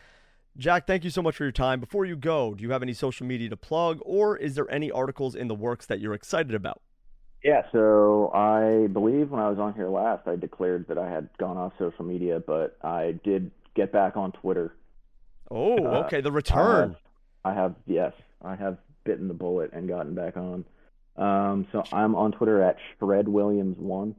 Jack, 0.59 0.87
thank 0.87 1.03
you 1.03 1.09
so 1.09 1.23
much 1.23 1.37
for 1.37 1.45
your 1.45 1.53
time. 1.53 1.81
Before 1.81 2.05
you 2.05 2.15
go, 2.15 2.53
do 2.53 2.63
you 2.63 2.73
have 2.73 2.83
any 2.83 2.93
social 2.93 3.25
media 3.25 3.49
to 3.49 3.57
plug, 3.57 4.01
or 4.03 4.37
is 4.37 4.55
there 4.55 4.71
any 4.71 4.91
articles 4.91 5.35
in 5.35 5.49
the 5.49 5.55
works 5.55 5.87
that 5.87 5.99
you're 5.99 6.13
excited 6.13 6.55
about? 6.55 6.83
Yeah, 7.45 7.63
so 7.73 8.31
I 8.33 8.87
believe 8.87 9.31
when 9.31 9.41
I 9.41 9.49
was 9.49 9.59
on 9.59 9.75
here 9.75 9.89
last, 9.89 10.29
I 10.29 10.37
declared 10.37 10.87
that 10.89 10.99
I 10.99 11.11
had 11.11 11.29
gone 11.39 11.57
off 11.57 11.73
social 11.79 12.05
media, 12.05 12.41
but 12.45 12.79
I 12.83 13.19
did 13.25 13.51
get 13.75 13.93
back 13.93 14.17
on 14.17 14.33
Twitter. 14.33 14.75
Oh, 15.51 15.85
uh, 15.85 16.05
okay, 16.05 16.21
the 16.21 16.31
return. 16.31 16.97
I 17.45 17.49
have, 17.51 17.57
I 17.57 17.63
have, 17.63 17.75
yes, 17.87 18.13
I 18.43 18.55
have 18.55 18.79
bitten 19.05 19.29
the 19.29 19.35
bullet 19.35 19.73
and 19.73 19.89
gotten 19.89 20.15
back 20.15 20.37
on. 20.37 20.65
Um, 21.17 21.67
so 21.73 21.83
I'm 21.93 22.15
on 22.15 22.33
Twitter 22.33 22.63
at 22.63 22.77
Shred 22.99 23.29
Williams 23.29 23.77
one, 23.79 24.15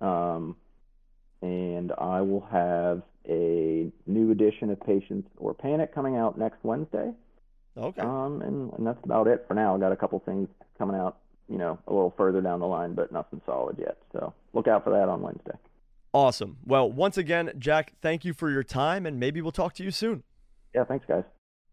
um, 0.00 0.56
and 1.42 1.92
I 1.96 2.22
will 2.22 2.46
have 2.50 3.02
a 3.28 3.92
new 4.06 4.30
edition 4.30 4.70
of 4.70 4.80
Patience 4.80 5.26
or 5.36 5.54
Panic 5.54 5.94
coming 5.94 6.16
out 6.16 6.38
next 6.38 6.58
Wednesday. 6.64 7.12
Okay. 7.76 8.02
Um, 8.02 8.42
and, 8.42 8.72
and 8.72 8.86
that's 8.86 8.98
about 9.04 9.28
it 9.28 9.44
for 9.46 9.54
now. 9.54 9.76
I 9.76 9.78
got 9.78 9.92
a 9.92 9.96
couple 9.96 10.18
things 10.20 10.48
coming 10.78 10.96
out, 10.96 11.18
you 11.50 11.58
know, 11.58 11.78
a 11.86 11.92
little 11.92 12.14
further 12.16 12.40
down 12.40 12.60
the 12.60 12.66
line, 12.66 12.94
but 12.94 13.12
nothing 13.12 13.40
solid 13.44 13.76
yet. 13.78 13.98
So 14.12 14.32
look 14.52 14.68
out 14.68 14.84
for 14.84 14.90
that 14.90 15.08
on 15.08 15.20
Wednesday. 15.20 15.58
Awesome. 16.12 16.58
Well, 16.64 16.90
once 16.90 17.18
again, 17.18 17.52
Jack, 17.58 17.94
thank 18.00 18.24
you 18.24 18.32
for 18.32 18.50
your 18.50 18.62
time, 18.62 19.06
and 19.06 19.18
maybe 19.20 19.42
we'll 19.42 19.52
talk 19.52 19.74
to 19.74 19.84
you 19.84 19.90
soon. 19.90 20.22
Yeah, 20.74 20.84
thanks, 20.84 21.04
guys. 21.06 21.24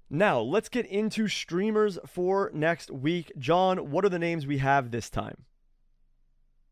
Now, 0.09 0.39
let's 0.39 0.69
get 0.69 0.85
into 0.85 1.27
streamers 1.27 1.99
for 2.05 2.51
next 2.53 2.91
week. 2.91 3.31
John, 3.37 3.91
what 3.91 4.05
are 4.05 4.09
the 4.09 4.19
names 4.19 4.47
we 4.47 4.59
have 4.59 4.91
this 4.91 5.09
time? 5.09 5.45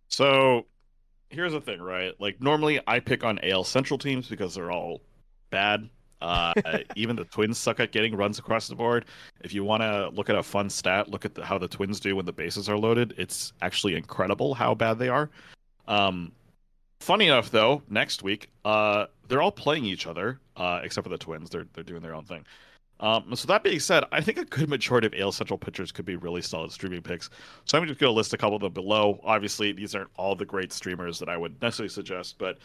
So, 0.07 0.65
here's 1.30 1.52
the 1.52 1.61
thing, 1.61 1.82
right? 1.82 2.14
Like 2.19 2.41
normally 2.41 2.80
I 2.88 2.99
pick 2.99 3.23
on 3.23 3.40
AL 3.44 3.65
Central 3.65 3.98
teams 3.98 4.27
because 4.27 4.56
they're 4.56 4.72
all 4.72 5.02
bad. 5.49 5.90
Uh, 6.26 6.53
even 6.95 7.15
the 7.15 7.26
Twins 7.26 7.57
suck 7.57 7.80
at 7.80 7.91
getting 7.91 8.15
runs 8.15 8.39
across 8.39 8.68
the 8.68 8.76
board. 8.76 9.06
If 9.41 9.53
you 9.53 9.64
want 9.64 9.84
to 9.84 10.10
look 10.10 10.30
at 10.30 10.35
a 10.35 10.43
fun 10.43 10.69
stat, 10.69 11.10
look 11.10 11.23
at 11.23 11.35
the, 11.35 11.45
how 11.45 11.57
the 11.57 11.68
Twins 11.68 11.99
do 11.99 12.15
when 12.15 12.26
the 12.26 12.34
bases 12.34 12.68
are 12.68 12.77
loaded. 12.77 13.14
It's 13.18 13.53
actually 13.61 13.95
incredible 13.95 14.53
how 14.53 14.73
bad 14.73 14.97
they 14.97 15.10
are. 15.10 15.30
Um, 15.88 16.31
funny 16.99 17.27
enough, 17.27 17.52
though, 17.52 17.84
next 17.89 18.23
week 18.23 18.49
uh, 18.65 19.06
they're 19.27 19.41
all 19.41 19.52
playing 19.52 19.85
each 19.85 20.07
other 20.07 20.39
uh, 20.57 20.81
except 20.84 21.06
for 21.06 21.10
the 21.10 21.18
Twins. 21.18 21.49
They're 21.49 21.68
they're 21.73 21.84
doing 21.84 22.02
their 22.02 22.15
own 22.15 22.26
thing. 22.26 22.43
Um, 23.02 23.35
so 23.35 23.45
that 23.47 23.61
being 23.61 23.80
said, 23.80 24.06
I 24.14 24.22
think 24.22 24.38
a 24.38 24.45
good 24.45 24.69
majority 24.69 25.07
of 25.07 25.14
AL 25.14 25.34
Central 25.34 25.57
pitchers 25.57 25.91
could 25.91 26.06
be 26.06 26.15
really 26.15 26.41
solid 26.41 26.72
streaming 26.72 27.02
picks. 27.02 27.30
So 27.65 27.77
I'm 27.77 27.85
just 27.85 27.99
going 27.99 28.10
to 28.10 28.15
list 28.15 28.34
a 28.34 28.38
couple 28.38 28.56
of 28.56 28.61
them 28.61 28.72
below. 28.72 29.19
Obviously, 29.23 29.73
these 29.73 29.93
aren't 29.95 30.10
all 30.15 30.34
the 30.34 30.45
great 30.45 30.72
streamers 30.72 31.19
that 31.19 31.27
I 31.27 31.35
would 31.35 31.61
necessarily 31.61 31.89
suggest, 31.89 32.38
but 32.38 32.57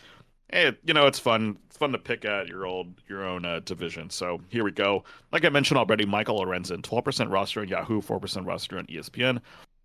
hey, 0.53 0.77
you 0.85 0.95
know, 0.95 1.07
it's 1.07 1.19
fun. 1.19 1.59
It's 1.67 1.77
fun 1.77 1.93
to 1.93 1.99
pick 1.99 2.25
at 2.25 2.49
your 2.49 2.67
old 2.67 3.01
your 3.09 3.25
own 3.25 3.45
uh, 3.45 3.61
division. 3.61 4.11
So 4.11 4.41
here 4.49 4.65
we 4.65 4.73
go. 4.73 5.05
Like 5.33 5.45
I 5.45 5.49
mentioned 5.49 5.79
already, 5.79 6.05
Michael 6.05 6.41
Lorenzen, 6.41 6.83
12% 6.83 7.31
roster 7.31 7.61
on 7.61 7.69
Yahoo, 7.69 8.01
4% 8.01 8.47
roster 8.47 8.79
on 8.79 8.87
ESPN. 8.87 9.41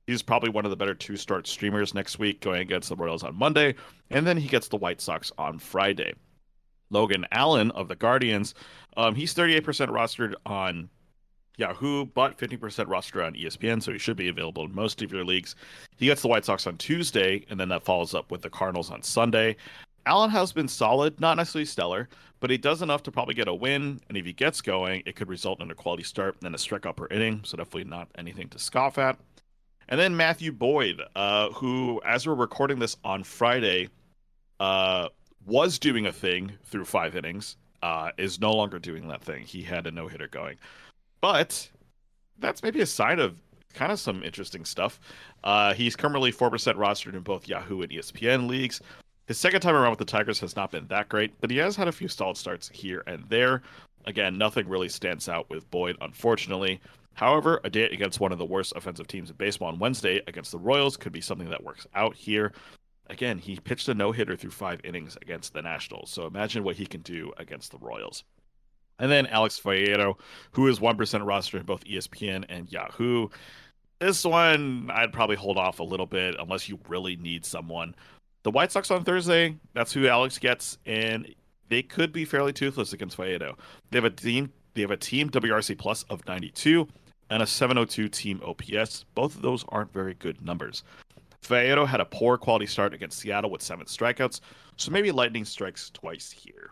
He's 0.07 0.21
probably 0.21 0.49
one 0.49 0.65
of 0.65 0.71
the 0.71 0.77
better 0.77 0.93
two 0.93 1.17
start 1.17 1.47
streamers 1.47 1.93
next 1.93 2.19
week, 2.19 2.41
going 2.41 2.61
against 2.61 2.89
the 2.89 2.95
Royals 2.95 3.23
on 3.23 3.35
Monday, 3.35 3.75
and 4.11 4.25
then 4.25 4.37
he 4.37 4.47
gets 4.47 4.67
the 4.67 4.77
White 4.77 5.01
Sox 5.01 5.31
on 5.37 5.57
Friday. 5.57 6.13
Logan 6.91 7.25
Allen 7.31 7.71
of 7.71 7.87
the 7.87 7.95
Guardians, 7.95 8.53
um, 8.95 9.15
he's 9.15 9.33
38% 9.33 9.63
rostered 9.89 10.35
on 10.45 10.89
Yahoo, 11.57 12.05
but 12.05 12.37
50% 12.37 12.59
rostered 12.59 13.25
on 13.25 13.33
ESPN, 13.33 13.81
so 13.81 13.91
he 13.91 13.97
should 13.97 14.17
be 14.17 14.27
available 14.27 14.65
in 14.65 14.75
most 14.75 15.01
of 15.01 15.11
your 15.11 15.25
leagues. 15.25 15.55
He 15.97 16.05
gets 16.05 16.21
the 16.21 16.27
White 16.27 16.45
Sox 16.45 16.67
on 16.67 16.77
Tuesday, 16.77 17.43
and 17.49 17.59
then 17.59 17.69
that 17.69 17.83
follows 17.83 18.13
up 18.13 18.29
with 18.29 18.43
the 18.43 18.49
Cardinals 18.49 18.91
on 18.91 19.01
Sunday. 19.01 19.55
Allen 20.05 20.29
has 20.29 20.51
been 20.51 20.67
solid, 20.67 21.19
not 21.19 21.37
necessarily 21.37 21.65
stellar, 21.65 22.09
but 22.39 22.49
he 22.49 22.57
does 22.57 22.81
enough 22.81 23.03
to 23.03 23.11
probably 23.11 23.33
get 23.33 23.47
a 23.47 23.53
win. 23.53 23.99
And 24.07 24.17
if 24.17 24.25
he 24.25 24.33
gets 24.33 24.61
going, 24.61 25.01
it 25.05 25.15
could 25.15 25.29
result 25.29 25.61
in 25.61 25.71
a 25.71 25.75
quality 25.75 26.03
start 26.03 26.35
and 26.43 26.53
a 26.53 26.57
strikeout 26.57 26.95
per 26.95 27.07
inning. 27.07 27.41
So 27.43 27.57
definitely 27.57 27.85
not 27.85 28.09
anything 28.17 28.49
to 28.49 28.59
scoff 28.59 28.97
at. 28.97 29.17
And 29.87 29.99
then 29.99 30.15
Matthew 30.15 30.51
Boyd, 30.51 31.01
uh, 31.15 31.49
who, 31.49 32.01
as 32.05 32.27
we're 32.27 32.35
recording 32.35 32.79
this 32.79 32.97
on 33.03 33.23
Friday, 33.23 33.89
uh, 34.59 35.09
was 35.45 35.79
doing 35.79 36.07
a 36.07 36.11
thing 36.11 36.51
through 36.65 36.85
five 36.85 37.15
innings, 37.15 37.57
uh, 37.83 38.11
is 38.17 38.39
no 38.39 38.51
longer 38.51 38.79
doing 38.79 39.07
that 39.07 39.21
thing. 39.21 39.43
He 39.43 39.61
had 39.61 39.85
a 39.85 39.91
no 39.91 40.07
hitter 40.07 40.27
going. 40.27 40.57
But 41.21 41.69
that's 42.39 42.63
maybe 42.63 42.81
a 42.81 42.85
sign 42.85 43.19
of 43.19 43.35
kind 43.73 43.91
of 43.91 43.99
some 43.99 44.23
interesting 44.23 44.65
stuff. 44.65 44.99
Uh, 45.43 45.73
he's 45.73 45.95
currently 45.95 46.31
4% 46.31 46.49
rostered 46.75 47.13
in 47.13 47.21
both 47.21 47.47
Yahoo 47.47 47.81
and 47.81 47.91
ESPN 47.91 48.47
leagues. 48.47 48.81
His 49.25 49.37
second 49.39 49.61
time 49.61 49.75
around 49.75 49.89
with 49.89 49.99
the 49.99 50.05
Tigers 50.05 50.39
has 50.41 50.55
not 50.55 50.71
been 50.71 50.87
that 50.87 51.09
great, 51.09 51.33
but 51.41 51.49
he 51.49 51.57
has 51.57 51.75
had 51.75 51.87
a 51.87 51.91
few 51.91 52.07
solid 52.07 52.37
starts 52.37 52.69
here 52.69 53.03
and 53.07 53.23
there. 53.27 53.63
Again, 54.05 54.37
nothing 54.37 54.67
really 54.67 54.89
stands 54.89 55.27
out 55.27 55.49
with 55.49 55.69
Boyd, 55.71 55.97
unfortunately. 55.99 56.79
However, 57.15 57.59
a 57.63 57.69
day 57.69 57.85
against 57.85 58.19
one 58.19 58.31
of 58.31 58.37
the 58.37 58.45
worst 58.45 58.73
offensive 58.75 59.07
teams 59.07 59.29
in 59.29 59.35
baseball 59.37 59.69
on 59.69 59.79
Wednesday 59.79 60.21
against 60.27 60.51
the 60.51 60.59
Royals 60.59 60.97
could 60.97 61.11
be 61.11 61.21
something 61.21 61.49
that 61.49 61.63
works 61.63 61.87
out 61.95 62.15
here. 62.15 62.53
Again, 63.07 63.37
he 63.39 63.55
pitched 63.55 63.87
a 63.87 63.93
no 63.93 64.11
hitter 64.11 64.35
through 64.35 64.51
five 64.51 64.81
innings 64.83 65.17
against 65.21 65.53
the 65.53 65.61
Nationals, 65.61 66.11
so 66.11 66.27
imagine 66.27 66.63
what 66.63 66.75
he 66.75 66.85
can 66.85 67.01
do 67.01 67.31
against 67.37 67.71
the 67.71 67.77
Royals. 67.77 68.23
And 68.99 69.11
then 69.11 69.27
Alex 69.27 69.59
Faedo, 69.59 70.15
who 70.51 70.67
is 70.67 70.79
1% 70.79 71.25
roster 71.25 71.57
in 71.57 71.65
both 71.65 71.83
ESPN 71.85 72.45
and 72.49 72.71
Yahoo. 72.71 73.29
This 73.99 74.25
one, 74.25 74.89
I'd 74.93 75.13
probably 75.13 75.35
hold 75.35 75.57
off 75.57 75.79
a 75.79 75.83
little 75.83 76.05
bit 76.05 76.35
unless 76.39 76.69
you 76.69 76.79
really 76.87 77.15
need 77.15 77.45
someone. 77.45 77.95
The 78.45 78.51
White 78.51 78.71
Sox 78.71 78.91
on 78.91 79.03
Thursday, 79.03 79.55
that's 79.73 79.91
who 79.91 80.07
Alex 80.07 80.37
gets, 80.37 80.77
and 80.85 81.33
they 81.69 81.81
could 81.81 82.13
be 82.13 82.25
fairly 82.25 82.53
toothless 82.53 82.93
against 82.93 83.17
Faedo. 83.17 83.57
They 83.89 83.97
have 83.97 84.05
a 84.05 84.11
team, 84.11 84.53
they 84.75 84.81
have 84.81 84.91
a 84.91 84.97
team 84.97 85.31
WRC 85.31 85.75
plus 85.79 86.03
of 86.11 86.27
92 86.27 86.87
and 87.31 87.41
a 87.41 87.47
702 87.47 88.07
team 88.07 88.39
OPS. 88.45 89.05
Both 89.15 89.35
of 89.35 89.41
those 89.41 89.65
aren't 89.69 89.91
very 89.91 90.13
good 90.13 90.45
numbers. 90.45 90.83
Faedo 91.41 91.87
had 91.87 92.01
a 92.01 92.05
poor 92.05 92.37
quality 92.37 92.67
start 92.67 92.93
against 92.93 93.17
Seattle 93.17 93.49
with 93.49 93.63
seven 93.63 93.87
strikeouts, 93.87 94.41
so 94.77 94.91
maybe 94.91 95.11
lightning 95.11 95.43
strikes 95.43 95.89
twice 95.89 96.29
here. 96.29 96.69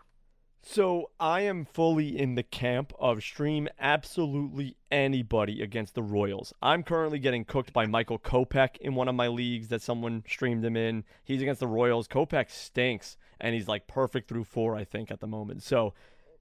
So 0.66 1.10
I 1.20 1.42
am 1.42 1.66
fully 1.66 2.18
in 2.18 2.36
the 2.36 2.42
camp 2.42 2.94
of 2.98 3.22
stream 3.22 3.68
absolutely 3.78 4.78
anybody 4.90 5.60
against 5.60 5.94
the 5.94 6.02
Royals. 6.02 6.54
I'm 6.62 6.82
currently 6.82 7.18
getting 7.18 7.44
cooked 7.44 7.74
by 7.74 7.84
Michael 7.84 8.18
Kopech 8.18 8.78
in 8.78 8.94
one 8.94 9.06
of 9.06 9.14
my 9.14 9.28
leagues 9.28 9.68
that 9.68 9.82
someone 9.82 10.24
streamed 10.26 10.64
him 10.64 10.74
in. 10.74 11.04
He's 11.22 11.42
against 11.42 11.60
the 11.60 11.66
Royals. 11.66 12.08
Kopech 12.08 12.50
stinks, 12.50 13.18
and 13.38 13.54
he's 13.54 13.68
like 13.68 13.86
perfect 13.86 14.26
through 14.26 14.44
four, 14.44 14.74
I 14.74 14.84
think, 14.84 15.10
at 15.10 15.20
the 15.20 15.26
moment. 15.26 15.62
So 15.62 15.92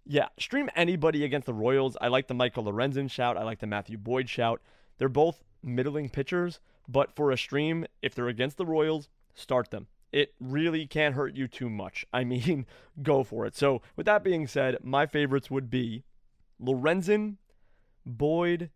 yeah, 0.05 0.29
stream 0.39 0.69
anybody 0.73 1.25
against 1.25 1.45
the 1.45 1.53
Royals. 1.53 1.97
I 1.99 2.07
like 2.07 2.27
the 2.27 2.33
Michael 2.33 2.63
Lorenzen 2.63 3.11
shout. 3.11 3.35
I 3.35 3.43
like 3.43 3.59
the 3.59 3.67
Matthew 3.67 3.97
Boyd 3.97 4.29
shout. 4.29 4.61
They're 4.99 5.09
both 5.09 5.43
middling 5.61 6.07
pitchers, 6.07 6.61
but 6.87 7.13
for 7.13 7.29
a 7.29 7.37
stream, 7.37 7.85
if 8.01 8.15
they're 8.15 8.29
against 8.29 8.55
the 8.55 8.65
Royals, 8.65 9.09
start 9.35 9.69
them. 9.69 9.87
It 10.13 10.33
really 10.39 10.85
can't 10.85 11.15
hurt 11.15 11.35
you 11.35 11.47
too 11.47 11.69
much. 11.69 12.05
I 12.13 12.23
mean, 12.23 12.65
go 13.01 13.23
for 13.23 13.45
it. 13.45 13.55
So, 13.55 13.81
with 13.95 14.05
that 14.05 14.23
being 14.23 14.47
said, 14.47 14.77
my 14.83 15.05
favorites 15.05 15.49
would 15.51 15.69
be 15.69 16.03
Lorenzen, 16.61 17.37
Boyd, 18.05 18.69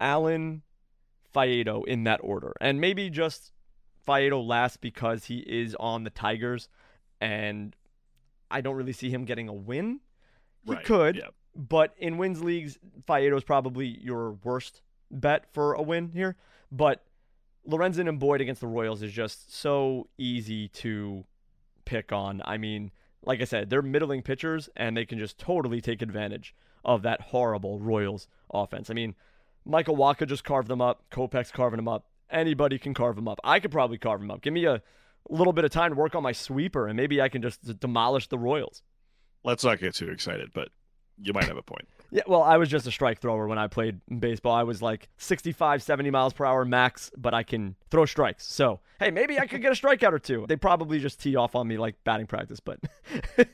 Allen, 0.00 0.62
Faedo 1.34 1.86
in 1.86 2.04
that 2.04 2.20
order. 2.22 2.52
And 2.60 2.80
maybe 2.80 3.10
just 3.10 3.52
Faedo 4.06 4.44
last 4.44 4.80
because 4.80 5.26
he 5.26 5.38
is 5.38 5.76
on 5.78 6.04
the 6.04 6.10
Tigers 6.10 6.68
and 7.20 7.76
I 8.50 8.60
don't 8.60 8.74
really 8.74 8.92
see 8.92 9.10
him 9.10 9.24
getting 9.24 9.48
a 9.48 9.52
win. 9.54 10.00
He 10.64 10.72
Right, 10.72 10.84
could, 10.84 11.16
yeah. 11.16 11.28
but 11.54 11.94
in 11.98 12.18
wins 12.18 12.42
leagues, 12.42 12.78
Faedo 13.08 13.36
is 13.36 13.44
probably 13.44 13.86
your 14.02 14.32
worst 14.32 14.82
bet 15.10 15.52
for 15.52 15.74
a 15.74 15.82
win 15.82 16.10
here. 16.12 16.36
But 16.72 17.04
Lorenzen 17.68 18.08
and 18.08 18.18
Boyd 18.18 18.40
against 18.40 18.60
the 18.60 18.66
Royals 18.66 19.02
is 19.02 19.12
just 19.12 19.54
so 19.54 20.08
easy 20.18 20.68
to 20.68 21.24
pick 21.84 22.12
on. 22.12 22.42
I 22.44 22.56
mean, 22.56 22.90
like 23.22 23.40
I 23.40 23.44
said, 23.44 23.70
they're 23.70 23.82
middling 23.82 24.22
pitchers 24.22 24.68
and 24.76 24.96
they 24.96 25.04
can 25.04 25.18
just 25.18 25.38
totally 25.38 25.80
take 25.80 26.02
advantage 26.02 26.54
of 26.84 27.02
that 27.02 27.20
horrible 27.20 27.78
Royals 27.78 28.26
offense. 28.52 28.90
I 28.90 28.94
mean, 28.94 29.14
Michael 29.64 29.96
Wacha 29.96 30.26
just 30.26 30.44
carved 30.44 30.68
them 30.68 30.80
up. 30.80 31.04
Kopech's 31.10 31.50
carving 31.50 31.76
them 31.76 31.88
up. 31.88 32.06
Anybody 32.30 32.78
can 32.78 32.94
carve 32.94 33.16
them 33.16 33.28
up. 33.28 33.38
I 33.44 33.60
could 33.60 33.70
probably 33.72 33.98
carve 33.98 34.20
them 34.20 34.30
up. 34.30 34.40
Give 34.40 34.54
me 34.54 34.64
a 34.64 34.82
little 35.28 35.52
bit 35.52 35.64
of 35.64 35.70
time 35.70 35.90
to 35.90 35.96
work 35.96 36.14
on 36.14 36.22
my 36.22 36.32
sweeper 36.32 36.86
and 36.86 36.96
maybe 36.96 37.20
I 37.20 37.28
can 37.28 37.42
just 37.42 37.78
demolish 37.78 38.28
the 38.28 38.38
Royals. 38.38 38.82
Let's 39.44 39.64
not 39.64 39.80
get 39.80 39.94
too 39.94 40.08
excited, 40.08 40.50
but 40.54 40.68
you 41.20 41.32
might 41.32 41.44
have 41.44 41.56
a 41.56 41.62
point. 41.62 41.88
Yeah, 42.10 42.22
well, 42.26 42.42
I 42.42 42.56
was 42.56 42.68
just 42.68 42.86
a 42.86 42.90
strike 42.90 43.20
thrower 43.20 43.46
when 43.46 43.58
I 43.58 43.68
played 43.68 44.00
baseball. 44.18 44.52
I 44.52 44.64
was 44.64 44.82
like 44.82 45.08
65, 45.18 45.82
70 45.82 46.10
miles 46.10 46.32
per 46.32 46.44
hour 46.44 46.64
max, 46.64 47.10
but 47.16 47.34
I 47.34 47.42
can 47.42 47.76
throw 47.90 48.04
strikes. 48.04 48.46
So, 48.46 48.80
hey, 48.98 49.10
maybe 49.10 49.38
I 49.38 49.46
could 49.46 49.62
get 49.62 49.70
a 49.70 49.74
strikeout 49.74 50.12
or 50.12 50.18
two. 50.18 50.44
They 50.48 50.56
probably 50.56 50.98
just 50.98 51.20
tee 51.20 51.36
off 51.36 51.54
on 51.54 51.68
me 51.68 51.78
like 51.78 52.02
batting 52.04 52.26
practice, 52.26 52.58
but 52.58 52.80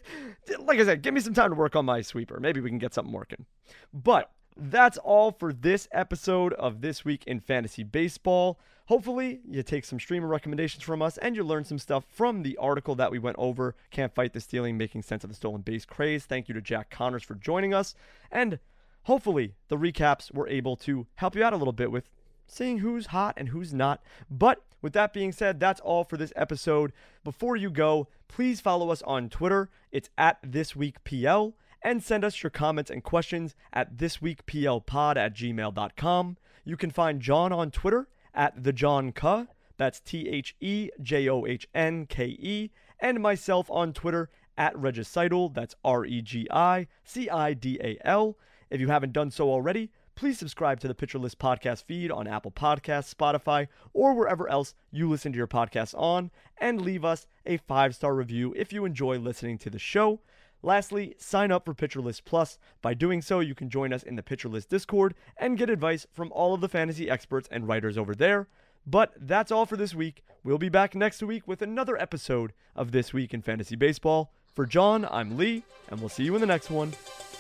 like 0.61 0.79
I 0.79 0.85
said, 0.85 1.03
give 1.03 1.13
me 1.13 1.21
some 1.21 1.35
time 1.35 1.51
to 1.51 1.57
work 1.57 1.77
on 1.77 1.85
my 1.85 2.01
sweeper. 2.01 2.41
Maybe 2.41 2.61
we 2.61 2.71
can 2.71 2.79
get 2.79 2.95
something 2.95 3.13
working. 3.13 3.45
But 3.93 4.31
that's 4.57 4.97
all 4.99 5.33
for 5.33 5.53
this 5.53 5.87
episode 5.93 6.55
of 6.55 6.81
This 6.81 7.05
Week 7.05 7.25
in 7.27 7.41
Fantasy 7.41 7.83
Baseball. 7.83 8.59
Hopefully, 8.87 9.41
you 9.49 9.65
take 9.65 9.85
some 9.85 9.99
streamer 9.99 10.29
recommendations 10.29 10.85
from 10.85 11.03
us 11.03 11.19
and 11.19 11.35
you 11.35 11.43
learn 11.43 11.65
some 11.65 11.79
stuff 11.79 12.05
from 12.09 12.43
the 12.43 12.57
article 12.57 12.95
that 12.95 13.11
we 13.11 13.19
went 13.19 13.37
over 13.37 13.75
Can't 13.91 14.15
Fight 14.15 14.33
the 14.33 14.41
Stealing, 14.41 14.79
Making 14.79 15.03
Sense 15.03 15.25
of 15.25 15.31
the 15.31 15.35
Stolen 15.35 15.63
Base 15.63 15.85
Craze. 15.85 16.25
Thank 16.25 16.49
you 16.49 16.55
to 16.55 16.61
Jack 16.61 16.89
Connors 16.89 17.25
for 17.25 17.35
joining 17.35 17.75
us. 17.75 17.97
And 18.31 18.61
hopefully, 19.03 19.55
the 19.69 19.77
recaps 19.77 20.33
were 20.33 20.49
able 20.49 20.77
to 20.77 21.07
help 21.17 21.35
you 21.35 21.43
out 21.43 21.53
a 21.53 21.57
little 21.57 21.73
bit 21.73 21.91
with 21.91 22.11
seeing 22.47 22.79
who's 22.79 23.07
hot 23.07 23.35
and 23.37 23.49
who's 23.49 23.75
not. 23.75 24.03
But 24.31 24.63
with 24.81 24.93
that 24.93 25.13
being 25.13 25.33
said, 25.33 25.59
that's 25.59 25.81
all 25.81 26.05
for 26.05 26.17
this 26.17 26.33
episode. 26.37 26.93
Before 27.25 27.57
you 27.57 27.71
go, 27.71 28.07
please 28.29 28.61
follow 28.61 28.91
us 28.91 29.03
on 29.03 29.29
Twitter. 29.29 29.69
It's 29.91 30.11
at 30.17 30.41
ThisWeekPL. 30.43 31.55
And 31.83 32.03
send 32.03 32.25
us 32.25 32.43
your 32.43 32.51
comments 32.51 32.91
and 32.91 33.03
questions 33.03 33.55
at 33.73 33.97
thisweekplpod 33.97 35.17
at 35.17 35.35
gmail.com. 35.35 36.37
You 36.65 36.77
can 36.77 36.91
find 36.91 37.21
John 37.21 37.53
on 37.53 37.71
Twitter 37.71 38.09
at 38.37 38.63
the 38.63 38.73
John 38.73 39.11
Ke. 39.11 39.49
That's 39.79 40.01
T 40.01 40.29
H 40.29 40.55
E 40.61 40.91
J 41.03 41.29
O 41.29 41.45
H 41.47 41.67
N 41.75 42.07
K 42.07 42.27
E. 42.27 42.71
And 43.01 43.21
myself 43.21 43.71
on 43.71 43.93
Twitter 43.93 44.31
at 44.57 44.75
Regicidal. 44.75 45.53
That's 45.53 45.75
R 45.85 46.05
E 46.05 46.23
G 46.23 46.47
I 46.51 46.87
C 47.05 47.29
I 47.29 47.55
D 47.55 47.81
A 47.83 47.99
L. 48.07 48.39
If 48.71 48.81
you 48.81 48.89
haven't 48.89 49.13
done 49.13 49.31
so 49.31 49.51
already, 49.51 49.91
please 50.15 50.39
subscribe 50.39 50.81
to 50.81 50.89
the 50.89 51.19
List 51.19 51.39
podcast 51.39 51.85
feed 51.85 52.11
on 52.11 52.27
Apple 52.27 52.51
Podcasts, 52.51 53.15
Spotify, 53.15 53.69
or 53.93 54.15
wherever 54.15 54.49
else 54.49 54.75
you 54.91 55.09
listen 55.09 55.33
to 55.33 55.37
your 55.37 55.47
podcasts 55.47 55.95
on, 55.95 56.31
and 56.59 56.81
leave 56.81 57.05
us 57.05 57.27
a 57.45 57.59
five 57.59 57.95
star 57.95 58.15
review 58.15 58.55
if 58.57 58.73
you 58.73 58.85
enjoy 58.85 59.19
listening 59.19 59.59
to 59.59 59.71
the 59.71 59.79
show. 59.79 60.21
Lastly, 60.67 61.15
sign 61.17 61.53
up 61.53 61.65
for 61.65 61.75
Pitcher 61.75 62.01
List 62.01 62.25
Plus. 62.25 62.59
By 62.83 62.93
doing 62.93 63.23
so, 63.23 63.39
you 63.39 63.55
can 63.55 63.71
join 63.71 63.93
us 63.93 64.03
in 64.03 64.17
the 64.17 64.23
Pitcher 64.23 64.49
List 64.49 64.69
Discord 64.69 65.15
and 65.37 65.57
get 65.57 65.71
advice 65.71 66.09
from 66.13 66.33
all 66.33 66.55
of 66.55 66.61
the 66.61 66.69
fantasy 66.69 67.09
experts 67.09 67.49
and 67.53 67.69
writers 67.69 67.97
over 67.97 68.17
there. 68.17 68.49
But 68.85 69.13
that's 69.17 69.53
all 69.53 69.65
for 69.65 69.77
this 69.77 69.95
week. 69.95 70.25
We'll 70.43 70.59
be 70.59 70.69
back 70.69 70.97
next 70.97 71.23
week 71.23 71.47
with 71.47 71.63
another 71.63 71.97
episode 71.97 72.53
of 72.75 72.91
This 72.91 73.13
Week 73.13 73.33
in 73.33 73.43
Fantasy 73.43 73.77
Baseball. 73.77 74.33
For 74.55 74.67
John, 74.67 75.07
I'm 75.09 75.37
Lee, 75.37 75.63
and 75.89 76.01
we'll 76.01 76.09
see 76.09 76.25
you 76.25 76.35
in 76.35 76.41
the 76.41 76.49
next 76.49 76.69
one. 76.69 76.93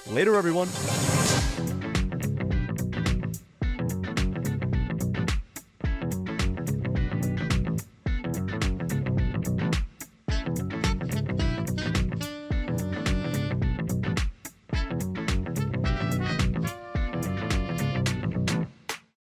Later, 0.06 0.36
everyone. 0.36 0.68